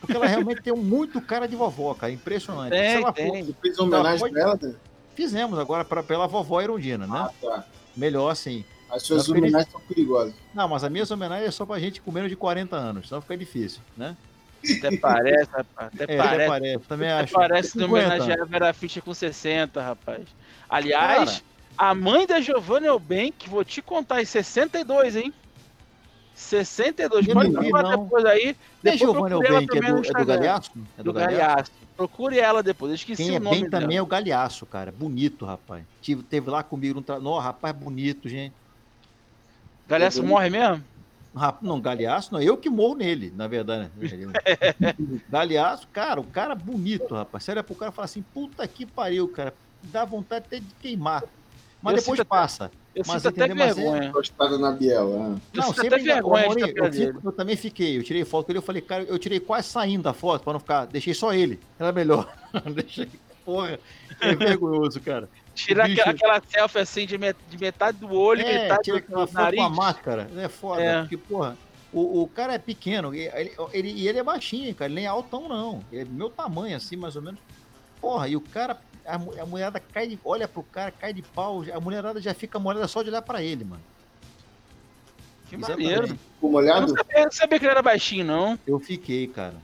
Porque 0.00 0.14
ela 0.14 0.26
realmente 0.26 0.62
tem 0.62 0.72
muito 0.72 1.20
cara 1.20 1.48
de 1.48 1.56
vovó, 1.56 1.92
cara. 1.94 2.12
Impressionante. 2.12 2.70
Tem, 2.70 2.90
Se 2.90 2.96
ela 3.02 3.12
tem. 3.12 3.42
Você 3.44 3.54
fez 3.60 3.78
uma 3.78 3.86
homenagem 3.98 4.20
pode- 4.20 4.32
pra 4.32 4.42
ela, 4.42 4.58
né? 4.62 4.74
Fizemos 5.20 5.58
agora 5.58 5.84
pra, 5.84 6.02
pela 6.02 6.26
vovó 6.26 6.62
Erundina, 6.62 7.06
né? 7.06 7.12
Ah, 7.14 7.30
tá. 7.42 7.64
Melhor 7.94 8.30
assim. 8.30 8.64
As 8.90 9.02
suas 9.02 9.28
homenagens 9.28 9.70
são 9.70 9.78
perigosas. 9.82 10.32
Não, 10.54 10.66
mas 10.66 10.82
a 10.82 10.88
minha 10.88 11.04
homenagem 11.10 11.46
é 11.46 11.50
só 11.50 11.66
pra 11.66 11.78
gente 11.78 12.00
com 12.00 12.10
menos 12.10 12.30
de 12.30 12.36
40 12.36 12.74
anos, 12.74 13.06
senão 13.08 13.20
fica 13.20 13.36
difícil, 13.36 13.82
né? 13.94 14.16
Até 14.78 14.96
parece, 14.96 15.50
rapaz. 15.50 15.90
Até 15.94 16.04
É, 16.14 16.18
até 16.18 16.28
parece. 16.28 16.48
parece. 16.48 16.78
Também 16.88 17.10
Até 17.10 17.24
acho. 17.24 17.34
parece 17.34 17.72
que 17.72 17.78
50 17.80 17.86
homenagear 18.06 18.40
a 18.40 18.44
Vera 18.46 18.72
Fischer 18.72 19.02
com 19.02 19.12
60, 19.12 19.82
rapaz. 19.82 20.22
Aliás, 20.70 21.44
a 21.76 21.94
mãe 21.94 22.26
da 22.26 22.40
Giovanna 22.40 22.86
Eubank, 22.86 23.46
vou 23.46 23.62
te 23.62 23.82
contar, 23.82 24.22
em 24.22 24.24
62, 24.24 25.16
hein? 25.16 25.34
62. 26.40 27.26
Eu 27.28 27.34
Pode 27.34 27.48
não 27.50 27.60
procurar 27.60 27.82
não. 27.82 28.04
depois 28.04 28.24
aí. 28.24 28.56
Depois 28.82 28.98
Giovanna 29.00 29.34
Elben, 29.36 29.66
que 29.66 29.78
é 29.78 29.80
do, 29.80 29.98
é 29.98 30.12
do. 30.12 30.24
Galhaço? 30.26 30.70
É 30.98 31.02
Do 31.02 31.12
Galhaço. 31.12 31.70
Procure 31.96 32.38
ela 32.38 32.62
depois. 32.62 32.90
Eu 32.90 32.94
esqueci 32.96 33.22
Quem 33.24 33.34
é 33.36 33.38
o 33.38 33.42
nome 33.42 33.60
bem 33.60 33.68
dela. 33.70 33.82
também 33.82 33.96
é 33.98 34.02
o 34.02 34.06
Galhaço, 34.06 34.64
cara. 34.66 34.90
Bonito, 34.90 35.44
rapaz. 35.44 35.84
Tive, 36.00 36.22
teve 36.22 36.48
lá 36.50 36.62
comigo 36.62 36.94
no 36.94 37.02
trabalho. 37.02 37.36
rapaz, 37.38 37.74
bonito, 37.76 38.28
gente. 38.28 38.54
Galhaço 39.88 40.22
morre 40.22 40.48
mesmo? 40.50 40.82
Rap- 41.36 41.62
Não, 41.62 41.80
Galhaço, 41.80 42.32
não. 42.32 42.40
Eu 42.40 42.56
que 42.56 42.68
morro 42.70 42.96
nele, 42.96 43.32
na 43.36 43.46
verdade. 43.46 43.88
né? 43.96 44.94
Galhaço, 45.28 45.86
cara, 45.92 46.20
o 46.20 46.24
cara 46.24 46.54
bonito, 46.54 47.14
rapaz. 47.14 47.44
Sério, 47.44 47.62
pro 47.62 47.74
cara 47.74 47.92
falar 47.92 48.06
assim, 48.06 48.22
puta 48.34 48.66
que 48.66 48.84
pariu, 48.86 49.28
cara. 49.28 49.54
Dá 49.82 50.04
vontade 50.04 50.44
até 50.46 50.58
de 50.58 50.66
queimar. 50.80 51.22
Mas 51.82 51.94
Eu 51.94 52.00
depois 52.00 52.20
até- 52.20 52.28
passa. 52.28 52.70
Eu 52.94 53.04
Mas 53.06 53.22
sinto 53.22 53.28
até 53.28 53.44
entendeu? 53.46 53.66
Mas 53.66 53.78
é- 53.78 53.80
vergonha. 53.82 54.12
Gostada 54.12 54.58
na 54.58 54.72
Biela. 54.72 55.16
ah. 55.16 55.38
Eu 55.54 55.60
Não, 55.60 55.62
sinto 55.68 55.80
sempre 55.80 55.94
até 55.94 56.04
vergonha 56.14 56.46
estar 56.48 56.68
eu, 56.84 56.90
dele. 56.90 57.06
fico- 57.14 57.28
eu 57.28 57.32
também 57.32 57.56
fiquei. 57.56 57.96
Eu 57.98 58.02
tirei 58.02 58.24
foto 58.24 58.46
com 58.46 58.52
ele, 58.52 58.58
eu 58.58 58.62
falei, 58.62 58.82
cara, 58.82 59.04
eu 59.04 59.18
tirei 59.18 59.38
quase 59.40 59.68
saindo 59.68 60.02
da 60.02 60.12
foto 60.12 60.42
pra 60.42 60.52
não 60.52 60.60
ficar. 60.60 60.86
Deixei 60.86 61.14
só 61.14 61.32
ele. 61.32 61.60
Era 61.78 61.92
melhor. 61.92 62.30
Deixei. 62.74 63.08
Porra, 63.44 63.78
é 64.20 64.34
vergonhoso, 64.34 65.00
cara. 65.00 65.28
Tirar 65.54 65.88
bicho- 65.88 66.00
aquela, 66.02 66.36
aquela 66.36 66.42
selfie 66.46 66.78
assim 66.78 67.06
de, 67.06 67.16
met- 67.16 67.36
de 67.48 67.58
metade 67.58 67.98
do 67.98 68.12
olho 68.12 68.42
É, 68.42 68.62
metade 68.62 68.82
tira 68.82 68.98
do, 68.98 69.04
aquela 69.04 69.20
do 69.24 69.26
foto 69.32 69.34
com 69.34 69.40
a 69.40 69.44
nariz. 69.44 69.76
máscara. 69.76 70.30
É 70.36 70.48
foda. 70.48 70.82
É. 70.82 71.00
Porque, 71.00 71.16
porra, 71.16 71.56
o, 71.92 72.22
o 72.22 72.28
cara 72.28 72.54
é 72.54 72.58
pequeno. 72.58 73.14
e 73.14 73.28
Ele, 73.28 73.52
ele, 73.72 73.90
e 73.92 74.08
ele 74.08 74.18
é 74.18 74.22
baixinho, 74.22 74.74
cara. 74.74 74.88
Ele 74.88 74.96
nem 74.96 75.04
é 75.04 75.08
altão, 75.08 75.48
não. 75.48 75.82
Ele 75.90 76.02
é 76.02 76.04
do 76.04 76.12
meu 76.12 76.28
tamanho, 76.28 76.76
assim, 76.76 76.96
mais 76.96 77.16
ou 77.16 77.22
menos. 77.22 77.40
Porra, 78.00 78.28
e 78.28 78.36
o 78.36 78.40
cara. 78.40 78.76
A, 79.06 79.14
a 79.14 79.46
mulherada 79.46 79.80
cai 79.80 80.06
de, 80.08 80.18
olha 80.24 80.46
pro 80.48 80.62
cara, 80.62 80.90
cai 80.90 81.12
de 81.12 81.22
pau. 81.22 81.64
A 81.74 81.80
mulherada 81.80 82.20
já 82.20 82.32
fica 82.34 82.58
molhada 82.58 82.86
só 82.88 83.02
de 83.02 83.08
olhar 83.10 83.22
pra 83.22 83.42
ele, 83.42 83.64
mano. 83.64 83.82
Que 85.48 85.56
maneiro. 85.56 86.06
Ficou 86.08 86.62
Eu 86.62 86.80
não 86.82 86.88
sabia, 86.88 87.18
eu 87.18 87.24
não 87.24 87.32
sabia 87.32 87.58
que 87.58 87.64
ele 87.64 87.70
era 87.72 87.82
baixinho, 87.82 88.24
não. 88.24 88.58
Eu 88.66 88.78
fiquei, 88.78 89.26
cara. 89.26 89.54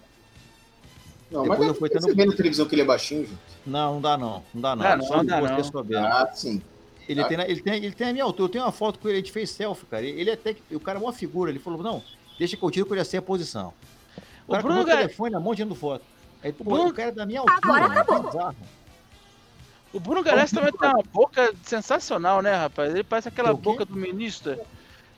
Não, 1.30 1.42
Depois 1.42 1.58
mas 1.60 1.68
eu 1.68 1.74
fui 1.74 1.88
tendo- 1.88 2.02
você 2.02 2.14
vê 2.14 2.24
na 2.26 2.32
televisão 2.34 2.66
que 2.66 2.74
ele 2.74 2.82
é 2.82 2.84
baixinho, 2.84 3.26
gente. 3.26 3.38
Não, 3.66 3.94
não 3.94 4.00
dá 4.00 4.16
não. 4.16 4.42
Não 4.54 4.60
dá 4.62 4.76
não. 4.76 4.96
Não, 4.96 5.04
Só 5.06 5.22
dá 5.22 5.40
não. 5.40 5.64
souber. 5.64 5.98
Ah, 6.04 6.30
sim. 6.32 6.62
Ele, 7.08 7.20
Ah. 7.20 7.24
tem, 7.28 7.40
ele, 7.40 7.60
tem, 7.60 7.74
ele 7.84 7.92
tem 7.94 8.08
a 8.08 8.12
minha 8.12 8.24
altura. 8.24 8.44
Eu 8.44 8.52
tenho 8.52 8.64
uma 8.64 8.72
foto 8.72 8.98
com 8.98 9.08
ele, 9.08 9.18
a 9.18 9.20
gente 9.20 9.32
fez 9.32 9.50
selfie, 9.50 9.86
cara. 9.86 10.04
Ele 10.04 10.30
até 10.30 10.54
que. 10.54 10.74
O 10.74 10.80
cara 10.80 10.98
é 10.98 11.02
uma 11.02 11.12
figura. 11.12 11.50
Ele 11.50 11.58
falou: 11.60 11.80
não, 11.82 12.02
deixa 12.38 12.56
que 12.56 12.62
eu 12.62 12.70
tiro 12.70 12.86
que 12.86 12.92
eu 12.92 12.96
já 12.98 13.04
sei 13.04 13.18
a 13.18 13.22
posição. 13.22 13.72
O 14.46 14.48
O 14.48 14.50
cara 14.52 14.62
Bruno 14.62 14.78
com 14.78 14.82
o 14.84 14.86
Gar- 14.86 14.96
telefone 14.98 15.30
na 15.30 15.40
mão 15.40 15.54
tirando 15.54 15.74
foto. 15.74 16.04
Aí, 16.42 16.52
pô, 16.52 16.64
Bruno- 16.64 16.88
o 16.88 16.92
cara 16.94 17.08
é 17.08 17.12
da 17.12 17.26
minha 17.26 17.40
altura. 17.40 17.58
Agora 17.62 17.88
mano, 17.88 18.00
acabou. 18.00 18.22
bizarro. 18.24 18.56
O 19.92 20.00
Bruno 20.00 20.22
Galhaço 20.22 20.54
também 20.54 20.72
tem 20.72 20.88
uma 20.88 21.02
boca 21.12 21.54
sensacional, 21.62 22.42
né, 22.42 22.54
rapaz? 22.54 22.92
Ele 22.92 23.04
parece 23.04 23.28
aquela 23.28 23.54
boca 23.54 23.84
do 23.84 23.96
ministro. 23.96 24.58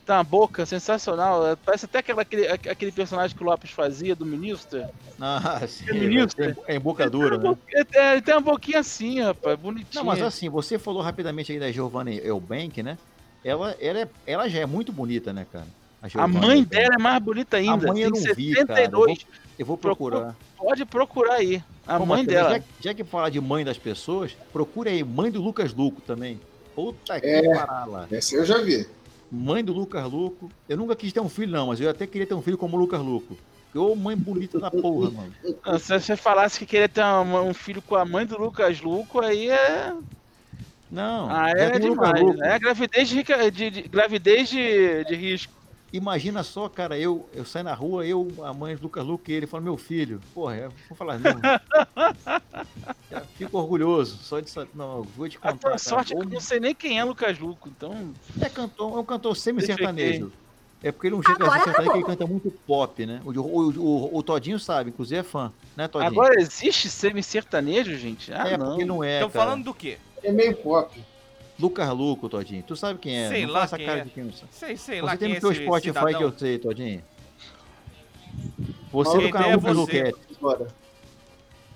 Tem 0.07 0.17
uma 0.17 0.25
boca 0.25 0.65
sensacional. 0.65 1.57
Parece 1.65 1.85
até 1.85 1.99
aquela, 1.99 2.23
aquele, 2.23 2.47
aquele 2.47 2.93
personagem 2.93 3.37
que 3.37 3.43
o 3.43 3.47
Lopes 3.47 3.71
fazia 3.71 4.15
do 4.17 4.25
ministro. 4.25 4.85
Ah, 5.21 5.61
sim. 5.67 5.85
É 5.89 5.93
ministro. 5.93 6.45
É, 6.45 6.55
é 6.67 6.77
em 6.77 6.81
boca 6.81 7.11
dura, 7.11 7.37
né? 7.37 7.57
Ele 7.69 7.85
tem, 7.85 8.03
ele 8.13 8.23
tem 8.23 8.35
uma 8.35 8.41
boquinha 8.41 8.79
assim, 8.79 9.21
rapaz, 9.21 9.59
bonitinha. 9.59 10.03
Não, 10.03 10.05
mas 10.05 10.23
assim, 10.23 10.49
você 10.49 10.79
falou 10.79 11.03
rapidamente 11.03 11.53
aí 11.53 11.59
da 11.59 11.71
Giovanna 11.71 12.11
Elbank, 12.11 12.83
né? 12.83 12.97
Ela, 13.45 13.77
ela, 13.81 14.01
é, 14.01 14.09
ela 14.27 14.49
já 14.49 14.61
é 14.61 14.67
muito 14.67 14.93
bonita, 14.93 15.33
né, 15.33 15.47
cara? 15.53 15.67
A 16.01 16.09
Giovanna 16.09 16.47
mãe 16.47 16.63
dela 16.65 16.95
é 16.95 17.03
mais 17.03 17.23
bonita 17.23 17.57
ainda. 17.57 17.89
mãe 17.93 18.03
eu 18.03 18.13
tem 18.13 18.23
não 18.23 18.35
vi, 18.35 18.55
cara. 18.55 18.67
72. 18.67 19.27
Eu 19.59 19.67
vou 19.67 19.77
procurar. 19.77 20.37
Pode 20.57 20.85
procurar 20.85 21.35
aí. 21.35 21.63
A 21.87 21.99
Pô, 21.99 22.07
mãe 22.07 22.25
dela. 22.25 22.51
Já, 22.59 22.63
já 22.81 22.95
que 22.95 23.03
falar 23.03 23.31
de 23.31 23.41
mãe 23.41 23.65
das 23.65 23.79
pessoas, 23.79 24.37
procure 24.53 24.91
aí, 24.91 25.03
mãe 25.03 25.31
do 25.31 25.41
Lucas 25.43 25.75
Luco 25.75 26.01
também. 26.01 26.41
Puta 26.75 27.21
que 27.21 27.27
É. 27.27 27.55
parala. 27.55 28.07
Essa 28.13 28.37
eu 28.37 28.45
já 28.45 28.59
vi. 28.59 28.87
Mãe 29.31 29.65
do 29.65 29.73
Lucas 29.73 30.05
Luco. 30.05 30.51
Eu 30.69 30.77
nunca 30.77 30.95
quis 30.95 31.13
ter 31.13 31.21
um 31.21 31.29
filho, 31.29 31.51
não, 31.51 31.67
mas 31.69 31.81
eu 31.81 31.91
até 31.91 32.07
queria 32.07 32.27
ter 32.27 32.35
um 32.35 32.43
filho 32.43 32.57
como 32.59 32.77
o 32.77 32.81
Lucas 32.81 33.01
Luco. 33.01 33.37
Ô, 33.75 33.95
mãe 33.95 34.17
bonita 34.17 34.59
da 34.59 34.71
porra, 34.71 35.11
mano. 35.11 35.33
Ah, 35.65 35.79
Se 35.79 35.99
você 36.01 36.17
falasse 36.17 36.59
que 36.59 36.67
queria 36.67 36.89
ter 36.89 37.03
uma- 37.05 37.43
um 37.43 37.53
filho 37.55 37.83
com 37.83 37.95
a 37.97 38.05
mãe 38.05 38.25
do 38.25 38.39
Lucas 38.39 38.81
Luco, 38.81 39.21
aí 39.21 39.51
é. 39.51 39.93
Não. 40.91 41.29
Ah, 41.31 41.51
é 41.51 41.67
Lucas 41.67 41.81
demais. 41.83 42.23
Luco. 42.23 42.43
É 42.45 42.59
gravidez 42.59 43.09
de, 43.09 43.23
de- 43.53 43.71
de- 43.71 43.83
gravidez 43.89 44.49
de, 44.49 45.05
de 45.05 45.15
risco. 45.15 45.53
Imagina 45.93 46.43
só, 46.43 46.69
cara, 46.69 46.99
eu, 46.99 47.29
eu 47.33 47.47
saio 47.47 47.65
na 47.65 47.73
rua, 47.73 48.07
eu, 48.07 48.31
a 48.43 48.53
mãe 48.53 48.77
do 48.77 48.83
Lucas 48.83 49.05
Luco 49.05 49.31
e 49.31 49.33
ele 49.33 49.47
fala, 49.47 49.63
meu 49.63 49.77
filho. 49.77 50.21
Porra, 50.35 50.57
eu 50.57 50.73
vou 50.89 50.97
falar, 50.97 51.19
não. 51.19 51.41
Fico 53.37 53.57
orgulhoso, 53.57 54.19
só 54.19 54.39
de. 54.39 54.53
Não, 54.75 54.99
eu 54.99 55.05
vou 55.17 55.29
te 55.29 55.39
A 55.39 55.53
contar. 55.53 55.69
cara. 55.69 55.79
sorte 55.79 56.13
é 56.13 56.17
que 56.17 56.23
eu 56.23 56.29
não 56.29 56.41
sei 56.41 56.61
nem 56.61 56.75
quem 56.75 56.99
é 56.99 57.05
Lucas 57.05 57.39
Luco, 57.39 57.69
então. 57.69 58.13
É 58.41 58.49
cantor, 58.51 58.99
é 58.99 59.01
um 59.01 59.05
cantor 59.05 59.37
semi-sertanejo. 59.37 60.31
É 60.83 60.93
porque 60.93 61.09
ele 61.09 61.17
não 61.17 61.23
chega 61.23 61.45
Agora 61.45 61.51
a 61.51 61.59
ser 61.59 61.65
sertanejo, 61.65 61.97
ele 61.97 62.05
canta 62.05 62.27
muito 62.27 62.51
pop, 62.67 63.07
né? 63.07 63.21
O, 63.25 63.31
o, 63.31 63.71
o, 63.71 64.19
o 64.19 64.23
Todinho 64.23 64.61
sabe, 64.61 64.91
inclusive 64.91 65.21
é 65.21 65.25
fã, 65.25 65.53
né, 65.77 65.89
Todinho? 65.89 66.11
Agora 66.11 66.41
existe 66.41 66.89
semi-sertanejo, 66.91 67.97
gente? 67.97 68.33
Ah, 68.33 68.49
é 68.49 68.57
não. 68.57 68.67
porque 68.69 68.85
não 68.85 69.03
é. 69.03 69.15
Estão 69.15 69.31
cara. 69.31 69.45
falando 69.47 69.65
do 69.65 69.75
quê? 69.75 69.99
É 70.23 70.31
meio 70.31 70.55
pop. 70.57 71.03
Lucas 71.59 71.89
Luco, 71.91 72.29
Todinho. 72.29 72.63
Tu 72.63 72.77
sabe 72.77 72.99
quem 73.01 73.17
é? 73.19 73.29
Sei 73.29 73.47
não 73.47 73.53
lá 73.55 73.65
essa 73.65 73.77
quem 73.77 73.87
cara 73.87 73.99
é. 74.01 74.05
de 74.05 74.11
quem 74.11 74.25
não 74.25 74.33
sabe. 74.33 74.49
Sei, 74.53 74.77
sei 74.77 75.03
lá 75.03 75.13
Você 75.13 75.19
tem 75.19 75.27
quem 75.27 75.33
no 75.35 75.37
é 75.37 75.41
teu 75.41 75.53
esse 75.53 75.63
Spotify 75.65 76.17
que 76.17 76.23
eu 76.25 76.33
sei, 76.39 76.59
Todinho. 76.59 77.03
Você 78.93 79.19
do 79.19 79.31
canal 79.31 79.43
tem 79.49 79.53
é 79.53 79.57
Lucas. 79.57 79.77
Luquete. 79.77 80.19
Agora. 80.39 80.67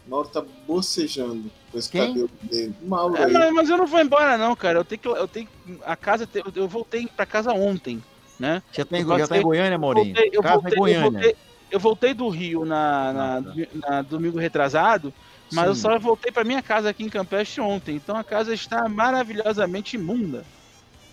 Mauro 0.07 0.29
tá 0.29 0.43
bocejando 0.67 1.51
com 1.71 1.79
esse 1.79 1.89
Quem? 1.91 2.09
cabelo 2.09 2.31
dele. 2.43 2.75
Mauro 2.83 3.17
É, 3.17 3.25
aí. 3.25 3.51
mas, 3.53 3.69
eu 3.71 3.77
não 3.77 3.87
vou 3.87 4.01
embora, 4.01 4.37
não, 4.37 4.55
cara. 4.57 4.79
Eu 4.81 4.85
tenho 4.85 5.01
que. 5.01 5.09
Eu 5.09 5.29
tenho 5.29 5.49
a 5.85 5.95
casa. 5.95 6.29
Eu 6.57 6.67
voltei 6.69 7.07
pra 7.07 7.25
casa 7.25 7.53
ontem, 7.53 8.03
né? 8.39 8.63
Já 8.73 8.85
tá, 8.85 8.99
em, 8.99 9.03
Eu 9.03 9.19
já 9.19 9.29
tá 9.29 9.39
em 9.39 9.43
Goiânia, 9.43 9.79
Maurinho? 9.79 10.15
Voltei- 10.15 10.31
eu, 10.33 10.43
voltei, 10.43 10.71
em 10.71 10.75
eu, 10.75 10.79
Goiânia. 10.79 11.11
voltei, 11.11 11.37
eu 11.71 11.81
voltei 11.81 12.15
do 12.15 12.29
Rio 12.29 12.65
na, 12.65 13.13
na, 13.13 13.37
Ah, 13.39 13.43
tá. 13.43 13.91
na 13.91 14.03
domingo 14.03 14.39
retrasado, 14.39 15.15
mas 15.53 15.67
eu 15.67 15.75
Sim. 15.75 15.81
só 15.83 15.99
voltei 15.99 16.31
pra 16.33 16.45
minha 16.45 16.63
casa 16.63 16.89
aqui 16.91 17.05
em 17.05 17.09
Campeche 17.09 17.61
ontem. 17.61 17.97
Então 17.97 18.17
a 18.17 18.25
casa 18.25 18.53
está 18.55 18.89
maravilhosamente 18.89 19.97
imunda. 19.97 20.45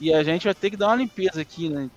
E 0.01 0.13
a 0.13 0.23
gente 0.23 0.45
vai 0.45 0.53
ter 0.55 0.69
que 0.69 0.77
dar 0.77 0.87
uma 0.87 0.95
limpeza 0.95 1.41
aqui, 1.41 1.69
né? 1.69 1.89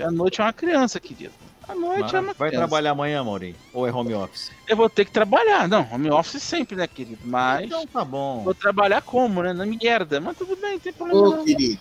A 0.00 0.10
noite 0.10 0.40
é 0.40 0.44
uma 0.44 0.52
criança, 0.52 0.98
querido. 1.00 1.32
A 1.68 1.74
noite 1.74 2.14
é 2.14 2.20
uma 2.20 2.32
Vai 2.34 2.48
criança. 2.50 2.56
trabalhar 2.56 2.90
amanhã, 2.92 3.24
Maurinho? 3.24 3.56
Ou 3.72 3.86
é 3.86 3.92
home 3.92 4.14
office? 4.14 4.50
Eu 4.68 4.76
vou 4.76 4.88
ter 4.90 5.04
que 5.04 5.10
trabalhar. 5.10 5.66
Não, 5.68 5.88
home 5.92 6.10
office 6.10 6.42
sempre, 6.42 6.76
né, 6.76 6.86
querido? 6.86 7.18
Mas 7.24 7.66
Então 7.66 7.86
tá 7.86 8.04
bom. 8.04 8.42
vou 8.44 8.54
trabalhar 8.54 9.00
como, 9.02 9.42
né? 9.42 9.52
Na 9.52 9.64
merda. 9.66 10.20
Mas 10.20 10.36
tudo 10.36 10.54
bem, 10.56 10.78
tem 10.78 10.92
problema 10.92 11.20
Ô, 11.20 11.30
não. 11.36 11.44
querido. 11.44 11.78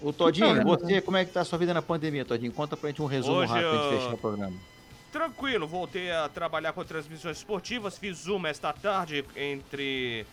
Ô, 0.00 0.12
Todinho, 0.12 0.56
Então, 0.56 0.64
você, 0.64 1.00
como 1.00 1.16
é 1.16 1.24
que 1.24 1.32
tá 1.32 1.40
a 1.40 1.44
sua 1.44 1.58
vida 1.58 1.74
na 1.74 1.82
pandemia, 1.82 2.24
Todinho? 2.24 2.52
Conta 2.52 2.76
pra 2.76 2.88
gente 2.90 3.02
um 3.02 3.06
resumo 3.06 3.38
Hoje 3.38 3.52
rápido 3.52 3.70
pra 3.70 3.78
gente 3.82 3.92
eu- 3.94 4.00
fechar 4.00 4.14
o 4.14 4.18
programa. 4.18 4.56
Tranquilo, 5.12 5.66
voltei 5.66 6.10
a 6.10 6.28
trabalhar 6.28 6.72
com 6.72 6.84
transmissões 6.84 7.38
esportivas, 7.38 7.96
fiz 7.96 8.26
uma 8.26 8.48
esta 8.48 8.72
tarde 8.72 9.24
entre 9.34 10.26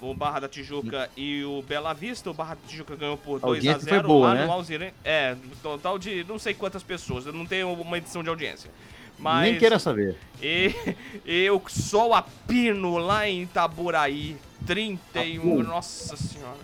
o 0.00 0.14
Barra 0.14 0.40
da 0.40 0.48
Tijuca 0.48 1.10
e 1.16 1.42
o 1.44 1.62
Bela 1.62 1.92
Vista. 1.92 2.30
O 2.30 2.34
Barra 2.34 2.54
da 2.54 2.60
Tijuca 2.68 2.94
ganhou 2.94 3.16
por 3.16 3.36
A 3.36 3.46
2 3.46 3.66
a 3.66 3.70
audiência 3.70 3.80
0 3.80 4.00
foi 4.00 4.08
boa, 4.08 4.28
lá 4.28 4.34
né? 4.34 4.46
no 4.46 4.52
Alzirene. 4.52 4.94
É, 5.04 5.36
total 5.62 5.98
de 5.98 6.24
não 6.24 6.38
sei 6.38 6.54
quantas 6.54 6.82
pessoas, 6.82 7.26
eu 7.26 7.32
não 7.32 7.44
tenho 7.44 7.72
uma 7.72 7.98
edição 7.98 8.22
de 8.22 8.28
audiência. 8.28 8.70
Mas 9.18 9.50
Nem 9.50 9.58
queira 9.58 9.78
saber. 9.78 10.16
e, 10.42 10.74
eu 11.24 11.62
sou 11.68 12.14
a 12.14 12.22
Pino 12.22 12.98
lá 12.98 13.28
em 13.28 13.42
Itaburaí, 13.42 14.36
31, 14.66 15.62
nossa 15.62 16.16
senhora. 16.16 16.58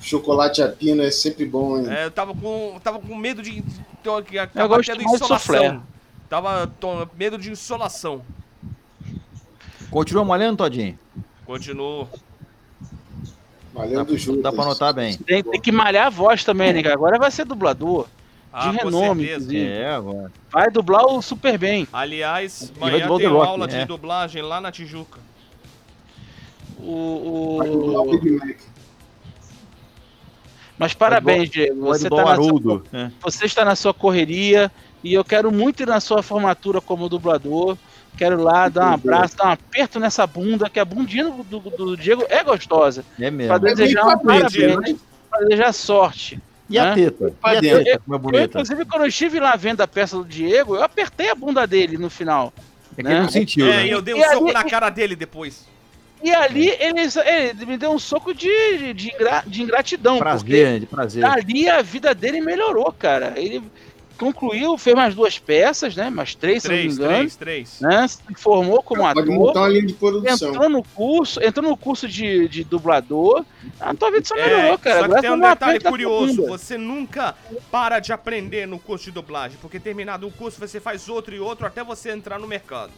Chocolate 0.00 0.62
a 0.62 0.68
pino 0.68 1.02
é 1.02 1.10
sempre 1.10 1.46
bom, 1.46 1.78
hein? 1.78 1.86
É, 1.88 2.04
eu 2.04 2.10
tava 2.10 2.34
com, 2.34 2.78
tava 2.84 2.98
com 2.98 3.16
medo 3.16 3.42
de 3.42 3.64
tô, 4.02 4.22
que 4.22 4.36
Eu 4.36 4.42
acabar 4.42 4.76
gosto 4.76 4.88
mais 4.94 4.98
de 4.98 5.18
soufflé. 5.18 5.58
insolação. 5.58 5.93
Tava 6.28 6.72
com 6.80 7.06
medo 7.16 7.38
de 7.38 7.50
insolação. 7.50 8.22
Continua 9.90 10.24
malhando, 10.24 10.58
Todinho? 10.58 10.98
Continuo. 11.44 12.08
Valendo 13.72 14.12
Dá, 14.12 14.16
junto. 14.16 14.42
dá 14.42 14.52
pra 14.52 14.64
notar 14.64 14.92
bem. 14.94 15.16
Tem, 15.18 15.42
tem 15.42 15.60
que 15.60 15.72
malhar 15.72 16.06
a 16.06 16.10
voz 16.10 16.44
também, 16.44 16.72
né? 16.72 16.82
cara? 16.82 16.94
Agora 16.94 17.18
vai 17.18 17.30
ser 17.30 17.44
dublador. 17.44 18.06
Ah, 18.52 18.70
de 18.70 18.76
renome, 18.76 19.24
inclusive. 19.24 19.66
É, 19.68 19.90
agora. 19.90 20.32
Vai 20.50 20.70
dublar 20.70 21.04
o 21.06 21.20
super 21.20 21.58
bem. 21.58 21.88
Aliás, 21.92 22.72
vai 22.78 22.90
amanhã 22.90 23.18
tem 23.18 23.26
Rock, 23.26 23.48
aula 23.48 23.66
né? 23.66 23.80
de 23.80 23.84
dublagem 23.84 24.42
lá 24.42 24.60
na 24.60 24.70
Tijuca. 24.70 25.18
O, 26.78 27.56
Vai 27.58 27.68
dublar 27.68 28.02
o 28.02 28.14
o... 28.14 28.20
Big 28.20 28.30
Mac. 28.36 28.56
Mas 30.78 30.94
parabéns, 30.94 31.50
Diego. 31.50 31.80
Você, 31.86 32.08
tá 32.08 32.36
sua, 32.36 32.82
né? 32.92 33.12
você 33.20 33.44
está 33.46 33.64
na 33.64 33.74
sua 33.74 33.94
correria 33.94 34.70
e 35.04 35.14
eu 35.14 35.22
quero 35.24 35.52
muito 35.52 35.82
ir 35.82 35.86
na 35.86 36.00
sua 36.00 36.22
formatura 36.22 36.80
como 36.80 37.08
dublador. 37.08 37.76
Quero 38.16 38.42
lá 38.42 38.68
dar 38.68 38.90
um 38.90 38.94
abraço, 38.94 39.36
dar 39.36 39.48
um 39.48 39.50
aperto 39.52 40.00
nessa 40.00 40.26
bunda, 40.26 40.70
que 40.70 40.78
a 40.80 40.84
bundinha 40.84 41.24
do, 41.24 41.42
do- 41.42 41.70
do 41.70 41.96
Diego 41.96 42.24
é 42.28 42.42
gostosa. 42.42 43.04
É 43.18 43.22
Pra 43.28 43.30
mesmo. 43.30 43.58
desejar 43.58 44.04
um 44.06 44.16
bem 44.24 44.40
padrante, 44.40 44.60
parabéns, 44.68 44.96
pra 45.30 45.38
desejar 45.40 45.72
sorte. 45.72 46.40
E 46.70 46.78
a 46.78 46.84
né? 46.86 46.94
teta? 46.94 47.34
E 47.44 47.56
a 47.56 47.60
teta, 47.60 48.02
como 48.04 48.14
é 48.14 48.16
Eu, 48.16 48.18
bonita. 48.20 48.44
inclusive, 48.44 48.84
quando 48.86 49.02
eu 49.02 49.08
estive 49.08 49.38
lá 49.40 49.54
vendo 49.56 49.80
a 49.82 49.86
peça 49.88 50.16
do 50.16 50.24
Diego, 50.24 50.76
eu 50.76 50.82
apertei 50.82 51.28
a 51.28 51.34
bunda 51.34 51.66
dele 51.66 51.98
no 51.98 52.08
final. 52.08 52.52
É 52.96 53.02
que 53.02 53.08
ele 53.08 53.14
não 53.16 53.22
né? 53.24 53.30
sentiu, 53.30 53.66
é, 53.66 53.76
né? 53.78 53.86
e 53.88 53.90
eu 53.90 54.00
dei 54.00 54.14
um 54.14 54.18
E 54.18 54.24
soco 54.30 54.44
ali- 54.44 54.52
na 54.54 54.64
cara 54.64 54.88
dele 54.90 55.16
depois. 55.16 55.66
E 56.22 56.30
ali 56.32 56.68
ele, 56.68 57.00
ele 57.26 57.66
me 57.66 57.76
deu 57.76 57.90
um 57.90 57.98
soco 57.98 58.32
de, 58.32 58.94
de, 58.94 59.08
ingra- 59.12 59.42
de 59.46 59.60
ingratidão. 59.60 60.18
Prazer, 60.18 60.66
né? 60.74 60.78
De 60.78 60.86
prazer. 60.86 61.24
ali 61.24 61.68
a 61.68 61.82
vida 61.82 62.14
dele 62.14 62.40
melhorou, 62.40 62.90
cara. 62.92 63.34
Ele 63.36 63.60
concluiu, 64.18 64.76
fez 64.78 64.94
mais 64.96 65.14
duas 65.14 65.38
peças, 65.38 65.94
né? 65.96 66.08
Mais 66.10 66.34
três, 66.34 66.62
se 66.62 66.68
Três, 66.68 66.84
não 66.84 66.88
me 66.90 66.94
engano. 67.12 67.18
três, 67.18 67.36
três. 67.36 67.80
Né? 67.80 68.08
Se 68.08 68.18
formou 68.36 68.82
como 68.82 69.02
Pode 69.02 69.20
ator. 69.20 69.34
montar 69.34 69.60
uma 69.60 69.68
linha 69.68 69.86
de 69.86 69.92
produção. 69.94 70.48
Entrou 70.50 70.68
no 70.68 70.82
curso, 70.82 71.42
entrou 71.42 71.68
no 71.70 71.76
curso 71.76 72.08
de, 72.08 72.48
de 72.48 72.64
dublador. 72.64 73.44
A 73.80 73.94
tua 73.94 74.10
vida 74.10 74.24
só 74.24 74.36
É, 74.36 74.44
melhorou, 74.46 74.78
cara. 74.78 74.96
só 74.96 75.00
que 75.00 75.04
Agora 75.06 75.20
tem 75.22 75.30
um 75.30 75.36
não 75.36 75.48
detalhe 75.48 75.80
curioso, 75.80 76.46
você 76.46 76.78
nunca 76.78 77.34
para 77.70 77.98
de 77.98 78.12
aprender 78.12 78.66
no 78.66 78.78
curso 78.78 79.06
de 79.06 79.10
dublagem, 79.10 79.58
porque 79.60 79.78
terminado 79.80 80.26
um 80.26 80.30
curso 80.30 80.58
você 80.60 80.80
faz 80.80 81.08
outro 81.08 81.34
e 81.34 81.40
outro 81.40 81.66
até 81.66 81.82
você 81.82 82.10
entrar 82.10 82.38
no 82.38 82.46
mercado. 82.46 82.92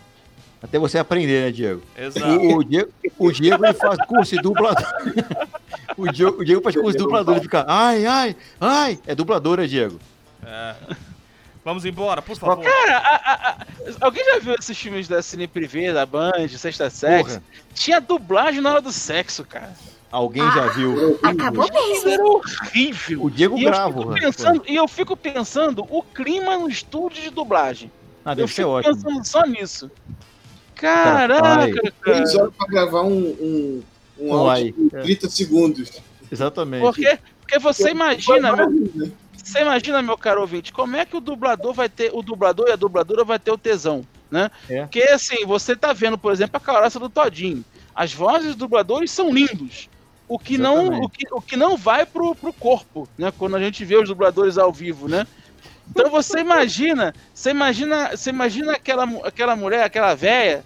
Até 0.62 0.78
você 0.78 0.98
aprender, 0.98 1.44
né, 1.44 1.50
Diego? 1.52 1.82
Exato. 1.96 2.26
O, 2.28 2.56
o 2.56 2.64
Diego, 2.64 2.90
o 3.18 3.30
Diego 3.30 3.64
ele 3.64 3.74
faz 3.74 3.98
curso 4.06 4.34
de 4.34 4.42
dublador. 4.42 4.86
o, 5.96 6.10
Diego, 6.10 6.40
o 6.40 6.44
Diego 6.44 6.62
faz 6.62 6.74
curso 6.74 6.92
de 6.92 6.98
dublador. 6.98 7.34
Ele 7.34 7.42
fica, 7.42 7.64
ai, 7.68 8.06
ai, 8.06 8.36
ai. 8.58 8.98
É 9.06 9.14
dublador, 9.14 9.58
né, 9.58 9.66
Diego? 9.66 9.98
É. 10.44 10.74
Vamos 11.66 11.84
embora, 11.84 12.22
por 12.22 12.36
favor. 12.36 12.62
Cara, 12.62 12.96
a- 12.96 13.16
a- 13.16 13.50
a- 13.50 13.66
alguém 14.02 14.24
já 14.24 14.38
viu 14.38 14.54
esses 14.54 14.78
filmes 14.78 15.08
da 15.08 15.20
Cine 15.20 15.48
Privé, 15.48 15.92
da 15.92 16.06
Band, 16.06 16.46
Sexta 16.56 16.88
Sex? 16.88 17.26
Porra. 17.28 17.42
Tinha 17.74 18.00
dublagem 18.00 18.60
na 18.60 18.70
hora 18.70 18.80
do 18.80 18.92
sexo, 18.92 19.44
cara. 19.44 19.72
Alguém 20.08 20.44
Ah. 20.44 20.50
já 20.52 20.66
viu. 20.68 21.18
Acabou 21.24 21.64
Isso 21.64 21.74
mesmo. 22.06 22.08
era 22.10 22.24
horrível. 22.24 23.24
O 23.24 23.28
Diego 23.28 23.58
E 23.58 23.64
eu, 23.64 23.70
Bravo. 23.72 23.98
fico 23.98 24.04
rapaz. 24.12 24.36
pensando, 24.36 24.62
e 24.68 24.76
eu 24.76 24.86
fico 24.86 25.16
pensando 25.16 25.84
o 25.90 26.02
clima 26.04 26.56
no 26.56 26.68
estúdio 26.70 27.20
de 27.20 27.30
dublagem. 27.30 27.90
Ah, 28.24 28.30
eu 28.30 28.36
deve 28.36 28.48
ser 28.48 28.62
fico 28.62 28.68
ótimo. 28.68 28.94
pensando 28.94 29.24
só 29.26 29.42
nisso. 29.44 29.90
Caraca. 30.76 31.92
Três 32.04 32.32
horas 32.36 32.54
pra 32.56 32.66
gravar 32.68 33.02
um, 33.02 33.10
um, 33.10 33.82
um 34.20 34.28
Um 34.30 34.34
áudio 34.34 34.72
de 34.72 34.88
30 35.02 35.28
segundos. 35.28 35.90
Exatamente. 36.30 36.82
Porque, 36.82 37.18
porque 37.40 37.58
você 37.58 37.90
imagina, 37.90 38.54
meu, 38.54 38.70
Né? 38.70 39.10
Você 39.46 39.60
imagina, 39.60 40.02
meu 40.02 40.18
caro 40.18 40.40
ouvinte, 40.40 40.72
como 40.72 40.96
é 40.96 41.04
que 41.04 41.16
o 41.16 41.20
dublador 41.20 41.72
vai 41.72 41.88
ter, 41.88 42.10
o 42.12 42.20
dublador 42.20 42.66
e 42.68 42.72
a 42.72 42.76
dubladora 42.76 43.22
vai 43.22 43.38
ter 43.38 43.52
o 43.52 43.56
tesão, 43.58 44.04
né? 44.28 44.50
É. 44.68 44.80
Porque 44.82 45.02
assim, 45.02 45.46
você 45.46 45.76
tá 45.76 45.92
vendo, 45.92 46.18
por 46.18 46.32
exemplo, 46.32 46.56
a 46.56 46.60
caroça 46.60 46.98
do 46.98 47.08
Todinho. 47.08 47.64
As 47.94 48.12
vozes 48.12 48.48
dos 48.48 48.56
dubladores 48.56 49.10
são 49.12 49.32
lindos. 49.32 49.88
O 50.28 50.36
que 50.36 50.58
não, 50.58 50.88
o 51.02 51.08
que, 51.08 51.24
o 51.30 51.40
que 51.40 51.56
não 51.56 51.76
vai 51.76 52.04
pro, 52.04 52.34
pro 52.34 52.52
corpo, 52.52 53.08
né? 53.16 53.32
Quando 53.38 53.54
a 53.54 53.60
gente 53.60 53.84
vê 53.84 53.96
os 53.96 54.08
dubladores 54.08 54.58
ao 54.58 54.72
vivo, 54.72 55.06
né? 55.06 55.24
Então 55.88 56.10
você 56.10 56.40
imagina, 56.40 57.14
você 57.32 57.50
imagina, 57.50 58.16
você 58.16 58.30
imagina 58.30 58.72
aquela, 58.72 59.04
aquela 59.24 59.54
mulher, 59.54 59.84
aquela 59.84 60.12
véia, 60.16 60.64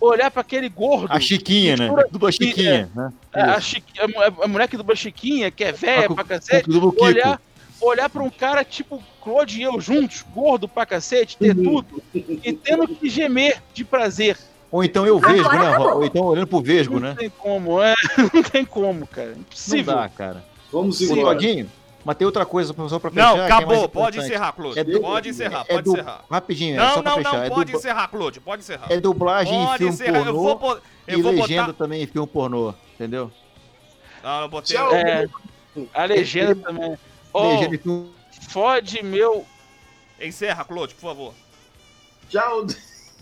olhar 0.00 0.30
para 0.30 0.40
aquele 0.40 0.70
gordo. 0.70 1.12
A 1.12 1.20
Chiquinha, 1.20 1.76
né? 1.76 1.90
Dubla 2.10 2.32
Chiquinha, 2.32 2.90
né? 2.94 3.12
É, 3.34 3.42
a, 3.42 3.56
a 3.56 4.44
a 4.44 4.48
mulher 4.48 4.66
que 4.68 4.78
dubla 4.78 4.96
Chiquinha, 4.96 5.50
que 5.50 5.64
é 5.64 5.72
velha 5.72 6.08
pra 6.08 6.24
cacete, 6.24 6.70
olhar, 6.98 7.38
olhar 7.86 8.08
pra 8.08 8.22
um 8.22 8.30
cara 8.30 8.64
tipo 8.64 9.02
Claude 9.22 9.60
e 9.60 9.62
eu 9.62 9.80
juntos, 9.80 10.24
gordo 10.34 10.66
pra 10.68 10.84
cacete, 10.86 11.36
ter 11.36 11.56
Uhum. 11.56 11.62
tudo, 11.82 12.02
e 12.14 12.52
tendo 12.52 12.88
que 12.88 13.08
gemer 13.08 13.62
de 13.72 13.84
prazer. 13.84 14.36
Ou 14.70 14.82
então 14.82 15.06
eu 15.06 15.18
vesgo, 15.18 15.52
né? 15.52 15.78
Ou 15.78 16.04
então 16.04 16.22
olhando 16.24 16.46
pro 16.46 16.60
vesgo, 16.62 16.94
Não 16.98 17.08
né? 17.10 17.14
tem 17.18 17.30
como, 17.30 17.80
é, 17.82 17.94
não 18.32 18.42
tem 18.42 18.64
como, 18.64 19.06
cara. 19.06 19.30
Não 19.32 19.40
Impossível. 19.40 19.94
dá, 19.94 20.08
cara. 20.08 20.44
Vamos 20.72 21.00
embora. 21.00 21.38
Mas 22.04 22.16
tem 22.16 22.26
outra 22.26 22.44
coisa 22.44 22.74
só 22.88 22.98
pra 22.98 23.10
fechar. 23.12 23.26
Não, 23.28 23.34
que 23.34 23.40
é 23.42 23.44
acabou. 23.44 23.76
mais 23.76 23.86
pode 23.90 24.18
encerrar, 24.18 24.52
Claude. 24.54 24.78
É 24.80 24.82
du- 24.82 25.00
pode 25.00 25.28
encerrar, 25.28 25.60
É 25.68 25.74
pode 25.74 25.84
du- 25.84 25.92
encerrar. 25.92 26.24
Rapidinho, 26.28 26.74
é 26.74 26.78
Não, 26.78 26.94
só 26.94 27.02
pra 27.02 27.10
não, 27.12 27.18
fechar. 27.18 27.32
não, 27.32 27.42
é, 27.44 27.48
pode 27.48 27.64
dubla- 27.66 27.78
encerrar, 27.78 28.08
Claude. 28.08 28.40
Pode 28.40 28.62
encerrar. 28.62 28.86
é 28.90 29.00
dublagem 29.00 29.54
em 29.54 29.66
Pode 29.66 29.78
filme 29.78 29.92
encerrar. 29.92 30.18
Eu 30.18 30.24
pornô 30.24 30.42
vou, 30.42 30.58
bo- 30.58 30.80
eu 31.06 31.18
e 31.18 31.22
vou 31.22 31.30
legenda 31.32 31.62
botar. 31.66 31.78
também 31.78 32.02
em 32.02 32.06
filme 32.08 32.26
pornô, 32.26 32.74
entendeu? 32.94 33.30
Ah, 34.24 34.40
eu 34.42 34.48
botei. 34.48 34.76
Tchau. 34.76 34.92
É, 34.92 35.28
a 35.94 36.04
legenda 36.04 36.56
também. 36.56 36.96
Oh, 37.32 37.58
fode 38.48 39.02
meu. 39.02 39.46
Encerra, 40.20 40.64
Claude, 40.64 40.94
por 40.94 41.00
favor. 41.00 41.34
Tchau, 42.28 42.66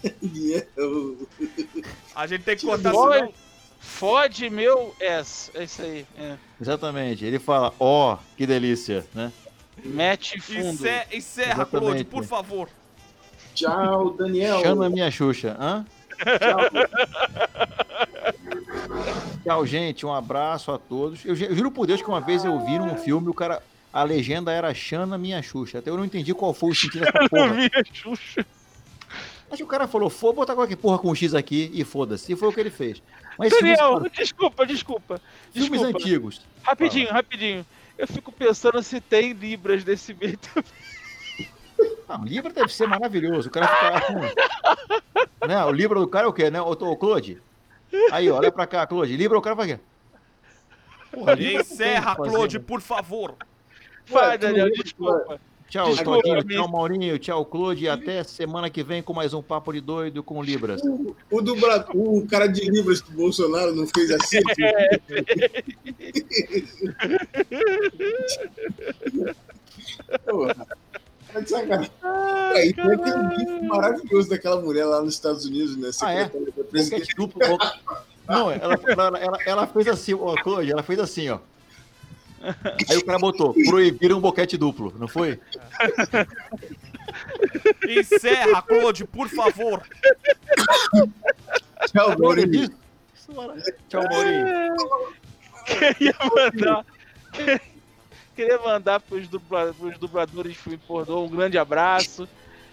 Daniel. 0.02 1.16
A 2.14 2.26
gente 2.26 2.42
tem 2.44 2.56
que 2.56 2.66
cortar, 2.66 2.94
Oi. 2.94 3.18
senão. 3.18 3.32
Fode 3.80 4.50
meu 4.50 4.94
S. 5.00 5.50
É 5.54 5.64
isso 5.64 5.80
aí. 5.80 6.06
É. 6.18 6.36
Exatamente. 6.60 7.24
Ele 7.24 7.38
fala, 7.38 7.72
ó, 7.80 8.18
que 8.36 8.46
delícia, 8.46 9.06
né? 9.14 9.32
Mete 9.82 10.38
fundo. 10.38 10.68
Encerra, 10.68 11.06
encerra 11.12 11.52
Exatamente. 11.52 11.86
Claude, 11.86 12.04
por 12.04 12.24
favor. 12.24 12.68
Tchau, 13.54 14.10
Daniel. 14.12 14.60
Chama 14.60 14.86
a 14.86 14.90
minha 14.90 15.10
Xuxa, 15.10 15.56
hã? 15.58 15.86
Tchau, 19.42 19.66
gente. 19.66 20.04
Um 20.04 20.12
abraço 20.12 20.70
a 20.70 20.78
todos. 20.78 21.24
Eu, 21.24 21.34
eu 21.34 21.56
juro 21.56 21.70
por 21.70 21.86
Deus 21.86 22.02
que 22.02 22.08
uma 22.08 22.20
vez 22.20 22.44
eu 22.44 22.58
vi 22.64 22.78
num 22.78 22.96
filme, 22.96 23.28
o 23.28 23.34
cara. 23.34 23.62
A 23.92 24.02
legenda 24.02 24.52
era 24.52 24.72
Xana 24.74 25.18
Minha 25.18 25.42
Xuxa. 25.42 25.78
Até 25.78 25.90
eu 25.90 25.96
não 25.96 26.04
entendi 26.04 26.32
qual 26.34 26.54
foi 26.54 26.70
o 26.70 26.74
sentido 26.74 27.04
dessa 27.04 27.28
porra. 27.28 27.54
Minha 27.54 27.70
Xuxa. 27.92 28.46
Acho 29.50 29.56
que 29.56 29.62
o 29.64 29.66
cara 29.66 29.88
falou, 29.88 30.08
vou 30.08 30.32
botar 30.32 30.54
qualquer 30.54 30.76
porra 30.76 30.98
com 30.98 31.10
um 31.10 31.14
X 31.14 31.34
aqui 31.34 31.70
e 31.74 31.82
foda-se. 31.82 32.32
E 32.32 32.36
foi 32.36 32.48
o 32.48 32.52
que 32.52 32.60
ele 32.60 32.70
fez. 32.70 33.02
Mas 33.36 33.52
filmes, 33.52 33.76
Daniel, 33.78 34.00
desculpa, 34.10 34.64
desculpa. 34.64 35.20
filmes 35.52 35.80
Desculpa. 35.80 35.98
antigos. 35.98 36.40
Rapidinho, 36.62 37.10
rapidinho. 37.10 37.66
Eu 37.98 38.06
fico 38.06 38.30
pensando 38.30 38.80
se 38.82 39.00
tem 39.00 39.32
Libras 39.32 39.82
desse 39.82 40.14
meio 40.14 40.38
também. 40.54 40.70
Não, 42.08 42.20
o 42.22 42.24
Libra 42.24 42.52
deve 42.52 42.72
ser 42.72 42.86
maravilhoso. 42.86 43.48
O 43.48 43.50
cara 43.52 43.66
fica 43.68 44.00
com. 45.40 45.46
Né? 45.46 45.64
O 45.64 45.72
Libra 45.72 45.98
do 45.98 46.06
cara 46.08 46.26
é 46.26 46.28
o 46.28 46.32
quê, 46.32 46.50
né? 46.50 46.60
Ô, 46.60 46.70
ô, 46.70 46.96
Claude. 46.96 47.42
Aí, 48.12 48.30
ó, 48.30 48.36
olha 48.36 48.52
pra 48.52 48.66
cá, 48.66 48.86
Claude. 48.86 49.16
Libra 49.16 49.38
o 49.38 49.42
cara 49.42 49.56
vai 49.56 49.66
quê? 49.68 49.80
Porra, 51.10 51.34
o 51.34 51.42
Encerra, 51.42 52.14
Claude, 52.14 52.58
né? 52.58 52.64
por 52.64 52.80
favor. 52.80 53.34
Vai, 54.08 54.38
Daniel, 54.38 54.70
desculpa. 54.70 55.40
Tchau, 55.68 55.88
Desculpa, 55.92 56.22
Todinho. 56.22 56.44
Tchau, 56.48 56.68
Maurinho. 56.68 57.16
Tchau, 57.20 57.44
Claude. 57.44 57.84
E 57.84 57.88
até 57.88 58.24
semana 58.24 58.68
que 58.68 58.82
vem 58.82 59.00
com 59.04 59.12
mais 59.12 59.32
um 59.32 59.40
Papo 59.40 59.72
de 59.72 59.80
Doido 59.80 60.20
com 60.20 60.42
Libras. 60.42 60.82
O, 61.30 61.40
dubla... 61.40 61.86
o 61.94 62.26
cara 62.26 62.48
de 62.48 62.68
Libras 62.68 63.00
do 63.00 63.12
Bolsonaro 63.12 63.72
não 63.72 63.86
fez 63.86 64.10
assim? 64.18 64.40
Porra. 70.28 70.66
Tá 71.32 71.40
de 71.40 71.48
sacanagem. 71.50 71.90
Aí 72.02 72.72
tem 72.74 72.84
aquele 72.92 73.38
gif 73.38 73.62
maravilhoso 73.68 74.28
daquela 74.30 74.60
mulher 74.60 74.84
lá 74.86 75.00
nos 75.00 75.14
Estados 75.14 75.44
Unidos, 75.44 75.76
né? 75.76 75.90
Ah, 76.02 76.12
é? 76.12 76.24
Da 76.24 76.30
duplo. 77.16 77.48
boca- 77.48 77.78
Não, 78.28 78.50
ela, 78.50 78.74
ela, 78.86 79.18
ela, 79.18 79.38
ela 79.46 79.66
fez 79.68 79.86
assim, 79.86 80.14
ó, 80.14 80.34
Claude, 80.42 80.72
ela 80.72 80.82
fez 80.82 80.98
assim, 80.98 81.28
ó. 81.28 81.38
Aí 82.88 82.96
o 82.96 83.04
cara 83.04 83.18
botou, 83.18 83.52
proibiram 83.52 84.18
um 84.18 84.20
boquete 84.20 84.56
duplo, 84.56 84.94
não 84.98 85.06
foi? 85.06 85.38
Encerra, 87.88 88.62
Claude, 88.62 89.04
por 89.04 89.28
favor. 89.28 89.82
Tchau, 91.92 92.18
Maurício. 92.18 92.74
Isso, 93.14 93.32
Tchau, 93.88 94.02
Maurinho. 94.10 94.74
Queria 95.66 96.14
mandar. 96.34 96.86
Queria 98.34 98.58
mandar 98.58 99.00
pros, 99.00 99.28
dubla, 99.28 99.74
pros 99.74 99.98
dubladores 99.98 100.52
de 100.52 100.58
filme 100.58 100.78
pornô 100.78 101.24
um 101.24 101.28
grande 101.28 101.58
abraço. 101.58 102.26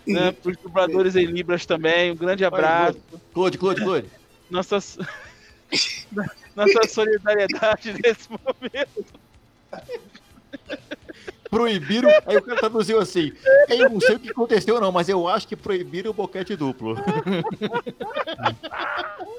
Né, 0.05 0.31
pros 0.31 0.55
dubladores 0.55 1.17
em 1.17 1.25
Libras 1.25 1.65
também, 1.65 2.11
um 2.11 2.15
grande 2.15 2.45
abraço. 2.45 2.97
Claude, 3.33 3.57
Claude, 3.57 3.81
Claude. 3.81 4.07
Nossa, 4.49 4.77
nossa 6.55 6.87
solidariedade 6.87 7.93
nesse 8.01 8.29
momento. 8.29 9.05
Proibiram. 11.49 12.09
Aí 12.25 12.37
o 12.37 12.41
cara 12.41 12.59
traduziu 12.59 12.99
assim. 12.99 13.31
Eu 13.69 13.89
não 13.89 14.01
sei 14.01 14.15
o 14.15 14.19
que 14.19 14.29
aconteceu, 14.31 14.81
não, 14.81 14.91
mas 14.91 15.07
eu 15.07 15.27
acho 15.27 15.47
que 15.47 15.55
proibiram 15.55 16.11
o 16.11 16.13
boquete 16.13 16.55
duplo. 16.57 16.95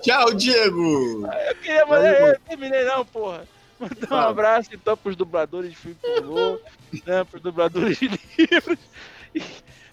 Tchau, 0.03 0.33
Diego. 0.35 1.27
Eu 1.27 1.55
queria 1.57 1.87
mandar. 1.87 2.21
Eu 2.21 2.27
não 2.29 2.35
terminei, 2.49 2.85
não, 2.85 3.05
porra. 3.05 3.47
Mandar 3.79 4.11
um 4.11 4.29
abraço 4.31 4.71
então 4.73 4.97
pros 4.97 5.15
dubladores 5.15 5.71
de 5.71 5.77
filme 5.77 5.97
pornô, 6.01 6.59
né, 7.07 7.23
pros 7.25 7.43
dubladores 7.43 7.99
de 7.99 8.09
livros. 8.39 8.79
E 9.35 9.43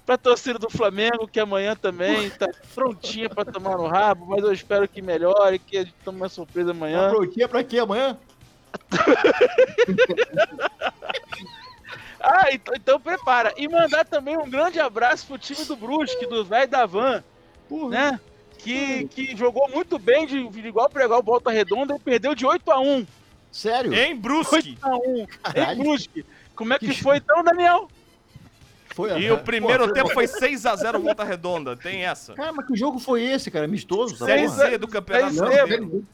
pra 0.05 0.17
torcida 0.17 0.57
do 0.57 0.69
Flamengo, 0.69 1.27
que 1.27 1.39
amanhã 1.39 1.75
também 1.75 2.29
tá 2.31 2.47
prontinha 2.73 3.29
pra 3.29 3.45
tomar 3.45 3.77
no 3.77 3.87
rabo, 3.87 4.25
mas 4.27 4.43
eu 4.43 4.53
espero 4.53 4.87
que 4.87 5.01
melhore, 5.01 5.59
que 5.59 5.77
a 5.77 5.83
gente 5.83 5.93
tome 6.03 6.17
uma 6.17 6.29
surpresa 6.29 6.71
Tá 6.71 6.77
amanhã. 6.77 7.09
prontinha 7.09 7.47
pra 7.47 7.63
quê 7.63 7.79
amanhã? 7.79 8.17
Ah, 12.27 12.47
então, 12.51 12.73
então 12.75 12.99
prepara. 12.99 13.53
E 13.55 13.67
mandar 13.67 14.03
também 14.03 14.35
um 14.35 14.49
grande 14.49 14.79
abraço 14.79 15.27
pro 15.27 15.37
time 15.37 15.63
do 15.65 15.75
Brusque, 15.75 16.25
do 16.25 16.43
velho 16.43 16.67
da 16.67 16.83
Van, 16.83 17.23
né? 17.91 18.19
Que, 18.57 19.07
que 19.09 19.37
jogou 19.37 19.69
muito 19.69 19.99
bem 19.99 20.25
de, 20.25 20.49
de 20.49 20.67
igual 20.67 20.89
pra 20.89 21.05
igual 21.05 21.21
volta 21.21 21.51
redonda 21.51 21.95
e 21.95 21.99
perdeu 21.99 22.33
de 22.33 22.43
8 22.43 22.71
a 22.71 22.79
1 22.79 23.05
Sério? 23.51 23.93
Em 23.93 24.15
Brusque. 24.15 24.55
8 24.55 24.77
a 24.81 24.97
1 24.97 25.27
em. 25.55 25.77
Brusque. 25.77 26.25
Como 26.55 26.73
é 26.73 26.79
que 26.79 26.87
Que 26.87 27.03
foi 27.03 27.17
então, 27.17 27.43
Daniel? 27.43 27.87
Foi, 28.95 29.21
E 29.21 29.29
o 29.29 29.37
primeiro 29.37 29.87
pô, 29.87 29.93
tempo 29.93 30.09
foi 30.09 30.25
6x0 30.25 30.99
volta 30.99 31.23
redonda. 31.23 31.77
Tem 31.77 32.05
essa. 32.05 32.33
Cara, 32.33 32.53
mas 32.53 32.65
que 32.65 32.75
jogo 32.75 32.97
foi 32.97 33.23
esse, 33.23 33.51
cara? 33.51 33.65
Amistoso? 33.65 34.17
Tá 34.17 34.25
Série 34.25 34.47
bom? 34.47 34.53
C 34.53 34.77
do 34.77 34.87
Campeonato 34.87 35.35
Série 35.35 35.47
C, 35.47 35.55
Brasileiro. 35.57 36.05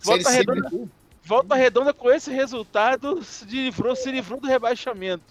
Volta 0.00 0.30
redonda, 0.30 0.88
volta 1.32 1.54
redonda 1.54 1.92
com 1.94 2.10
esse 2.10 2.30
resultado 2.30 3.22
se 3.24 3.44
livrou, 3.46 3.96
se 3.96 4.10
livrou 4.10 4.40
do 4.40 4.46
rebaixamento. 4.46 5.24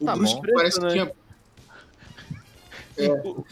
O 0.00 0.04
Tá 0.06 0.16
Brusque 0.16 0.40
bom. 0.40 0.52
parece 0.54 0.80
que 0.80 0.88
tinha. 0.88 1.12
É. 2.98 3.08
O, 3.08 3.44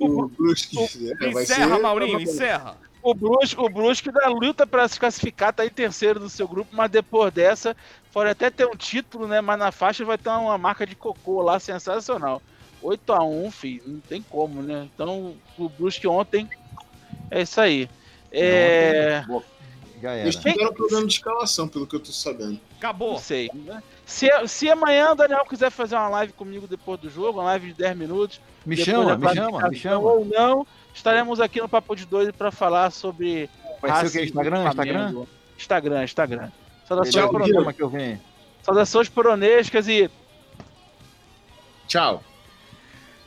o 0.00 0.28
Brusque 0.28 0.76
é, 1.20 1.30
vai 1.30 1.42
Encerra, 1.44 1.76
ser- 1.76 1.82
Maurinho, 1.82 2.20
encerra. 2.20 2.76
O 3.02 3.14
Brusque, 3.14 3.60
o 3.60 3.68
Brusque 3.68 4.10
da 4.10 4.26
luta 4.28 4.66
para 4.66 4.88
se 4.88 4.98
classificar 4.98 5.52
tá 5.52 5.64
em 5.64 5.70
terceiro 5.70 6.18
do 6.18 6.28
seu 6.28 6.48
grupo, 6.48 6.74
mas 6.74 6.90
depois 6.90 7.32
dessa, 7.32 7.76
pode 8.12 8.30
até 8.30 8.50
ter 8.50 8.66
um 8.66 8.74
título, 8.74 9.28
né? 9.28 9.40
Mas 9.40 9.58
na 9.58 9.70
faixa 9.70 10.04
vai 10.04 10.18
ter 10.18 10.28
uma 10.30 10.58
marca 10.58 10.84
de 10.84 10.96
cocô 10.96 11.40
lá 11.42 11.60
sensacional. 11.60 12.42
8 12.82 13.12
a 13.12 13.22
1 13.24 13.50
filho, 13.52 13.82
não 13.86 14.00
tem 14.00 14.20
como, 14.22 14.60
né? 14.60 14.88
Então, 14.92 15.36
o 15.56 15.68
Brusque 15.68 16.06
ontem 16.08 16.48
é 17.30 17.42
isso 17.42 17.60
aí. 17.60 17.88
É, 18.32 19.22
Boa, 19.26 19.42
Já 20.02 20.12
era. 20.12 20.22
Eles 20.22 20.36
tiveram 20.36 20.72
problema 20.72 21.06
de 21.06 21.12
escalação, 21.14 21.68
pelo 21.68 21.86
que 21.86 21.96
eu 21.96 22.00
tô 22.00 22.12
sabendo. 22.12 22.52
não 22.52 22.60
Acabou. 22.78 23.18
sei. 23.18 23.50
né? 23.54 23.82
Se, 24.04 24.28
se 24.46 24.68
amanhã 24.70 25.12
o 25.12 25.14
Daniel 25.14 25.44
quiser 25.44 25.70
fazer 25.70 25.94
uma 25.96 26.08
live 26.08 26.32
comigo 26.32 26.66
depois 26.66 27.00
do 27.00 27.08
jogo, 27.10 27.38
uma 27.40 27.44
live 27.44 27.68
de 27.68 27.74
10 27.74 27.96
minutos, 27.96 28.40
Me 28.64 28.76
chama, 28.76 29.16
me 29.16 29.34
chama, 29.34 29.68
me 29.68 29.76
chama. 29.76 29.98
Ou 30.08 30.24
não, 30.24 30.66
estaremos 30.94 31.40
aqui 31.40 31.60
no 31.60 31.68
Papo 31.68 31.94
de 31.96 32.04
Doido 32.06 32.32
para 32.32 32.50
falar 32.50 32.90
sobre. 32.90 33.48
Vai 33.80 34.00
ser 34.00 34.06
o 34.06 34.10
que? 34.20 34.24
Instagram? 34.26 34.68
Instagram? 34.68 35.26
Instagram, 35.58 36.04
Instagram. 36.04 36.50
Saudações, 36.86 37.14
Tchau, 37.14 37.72
que 37.74 37.82
eu 37.82 37.88
venho. 37.88 38.20
saudações 38.62 39.08
poronescas 39.08 39.88
e 39.88 40.08
Tchau. 41.88 42.22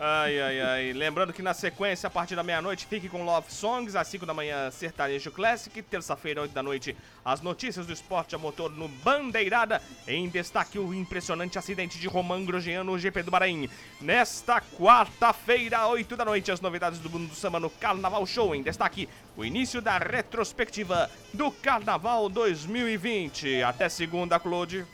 Ai, 0.01 0.39
ai, 0.39 0.61
ai. 0.61 0.93
Lembrando 0.93 1.33
que 1.33 1.41
na 1.41 1.53
sequência, 1.53 2.07
a 2.07 2.09
partir 2.09 2.33
da 2.33 2.41
meia-noite, 2.41 2.85
fique 2.85 3.09
com 3.09 3.25
Love 3.25 3.51
Songs, 3.51 3.97
às 3.97 4.07
5 4.07 4.25
da 4.25 4.33
manhã, 4.33 4.71
Sertanejo 4.71 5.29
Classic, 5.29 5.81
terça-feira, 5.81 6.41
8 6.41 6.53
da 6.53 6.63
noite, 6.63 6.95
as 7.25 7.41
notícias 7.41 7.85
do 7.85 7.91
esporte 7.91 8.33
a 8.33 8.37
motor 8.37 8.71
no 8.71 8.87
Bandeirada, 8.87 9.81
em 10.07 10.29
destaque 10.29 10.79
o 10.79 10.93
impressionante 10.93 11.59
acidente 11.59 11.99
de 11.99 12.07
Roman 12.07 12.45
Grosjean 12.45 12.85
no 12.85 12.97
GP 12.97 13.23
do 13.23 13.31
Bahrein. 13.31 13.69
Nesta 13.99 14.61
quarta-feira, 14.61 15.85
8 15.87 16.15
da 16.15 16.23
noite, 16.23 16.49
as 16.49 16.61
novidades 16.61 16.99
do 16.99 17.09
mundo 17.09 17.27
do 17.27 17.35
samba 17.35 17.59
no 17.59 17.69
Carnaval 17.69 18.25
Show, 18.25 18.55
em 18.55 18.63
destaque 18.63 19.09
o 19.35 19.43
início 19.43 19.81
da 19.81 19.97
retrospectiva 19.97 21.11
do 21.33 21.51
Carnaval 21.51 22.29
2020. 22.29 23.63
Até 23.63 23.89
segunda, 23.89 24.39
Claude. 24.39 24.85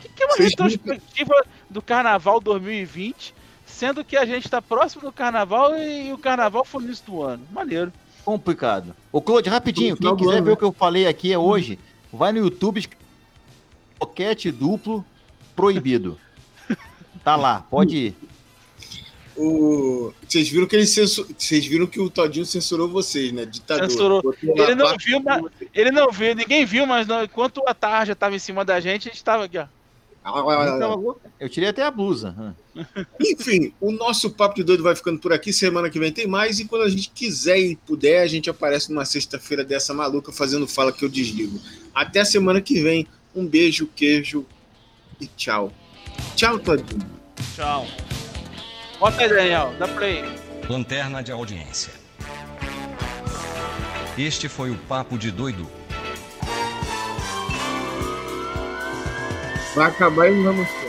que, 0.00 0.08
que 0.08 0.22
é 0.22 0.26
uma 0.26 0.36
Vocês 0.36 0.52
retrospectiva 0.52 1.34
do 1.68 1.82
Carnaval 1.82 2.40
2020, 2.40 3.41
sendo 3.72 4.04
que 4.04 4.16
a 4.16 4.24
gente 4.24 4.48
tá 4.48 4.60
próximo 4.60 5.02
do 5.02 5.12
Carnaval 5.12 5.76
e 5.76 6.12
o 6.12 6.18
Carnaval 6.18 6.64
foi 6.64 6.82
no 6.82 6.88
início 6.88 7.06
do 7.06 7.22
ano. 7.22 7.42
Maneiro. 7.50 7.92
Complicado. 8.24 8.94
Ô, 9.10 9.20
Claude, 9.20 9.48
rapidinho, 9.48 9.96
quem 9.96 10.16
quiser 10.16 10.36
ano, 10.36 10.44
ver 10.44 10.50
né? 10.50 10.54
o 10.54 10.56
que 10.56 10.64
eu 10.64 10.72
falei 10.72 11.06
aqui 11.06 11.32
é 11.32 11.38
hoje, 11.38 11.78
vai 12.12 12.30
no 12.32 12.38
YouTube, 12.38 12.86
boquete 13.98 14.50
duplo 14.50 15.04
proibido. 15.56 16.18
Tá 17.24 17.36
lá, 17.36 17.64
pode 17.70 17.96
ir. 17.96 18.16
O... 19.36 20.12
Vocês 20.28 20.48
viram 20.48 20.66
que 20.66 20.74
ele 20.74 20.86
censu... 20.86 21.24
Vocês 21.38 21.64
viram 21.64 21.86
que 21.86 22.00
o 22.00 22.10
Todinho 22.10 22.44
censurou 22.44 22.88
vocês, 22.88 23.30
né? 23.30 23.44
Ditador. 23.44 23.88
Censurou. 23.88 24.34
Ele 24.42 24.74
não 24.74 24.96
viu, 24.98 25.20
mas 25.20 25.42
ele 25.72 25.90
não 25.92 26.10
viu, 26.10 26.34
ninguém 26.34 26.64
viu, 26.64 26.84
mas 26.84 27.06
não- 27.06 27.22
enquanto 27.22 27.62
a 27.66 27.72
tarja 27.72 28.16
tava 28.16 28.34
em 28.34 28.40
cima 28.40 28.64
da 28.64 28.80
gente, 28.80 29.08
a 29.08 29.12
gente 29.12 29.22
tava 29.22 29.44
aqui, 29.44 29.56
ó. 29.56 29.66
Eu 31.40 31.48
tirei 31.48 31.68
até 31.68 31.82
a 31.82 31.90
blusa. 31.90 32.34
hã. 32.38 32.54
Enfim, 33.20 33.72
o 33.80 33.90
nosso 33.90 34.30
Papo 34.30 34.54
de 34.54 34.62
Doido 34.62 34.82
vai 34.82 34.94
ficando 34.94 35.18
por 35.18 35.32
aqui. 35.32 35.52
Semana 35.52 35.90
que 35.90 35.98
vem 35.98 36.12
tem 36.12 36.26
mais. 36.26 36.60
E 36.60 36.64
quando 36.64 36.82
a 36.82 36.88
gente 36.88 37.10
quiser 37.10 37.58
e 37.58 37.76
puder, 37.76 38.22
a 38.22 38.26
gente 38.26 38.48
aparece 38.48 38.90
numa 38.92 39.04
sexta-feira 39.04 39.64
dessa 39.64 39.92
maluca 39.92 40.32
fazendo 40.32 40.66
fala 40.68 40.92
que 40.92 41.04
eu 41.04 41.08
desligo. 41.08 41.60
Até 41.94 42.20
a 42.20 42.24
semana 42.24 42.60
que 42.60 42.80
vem. 42.80 43.06
Um 43.34 43.46
beijo, 43.46 43.88
queijo 43.96 44.46
e 45.20 45.26
tchau. 45.26 45.72
Tchau, 46.36 46.58
Todinho. 46.58 47.00
Tchau. 47.56 47.86
Bota 49.00 49.22
aí, 49.22 49.28
Daniel, 49.28 49.74
dá 49.78 49.88
play. 49.88 50.22
Lanterna 50.68 51.22
de 51.22 51.32
audiência. 51.32 51.92
Este 54.16 54.48
foi 54.48 54.70
o 54.70 54.76
Papo 54.76 55.16
de 55.16 55.30
Doido. 55.30 55.66
Vai 59.74 59.88
acabar 59.88 60.30
e 60.30 60.34
não 60.34 60.42
vamos 60.42 60.81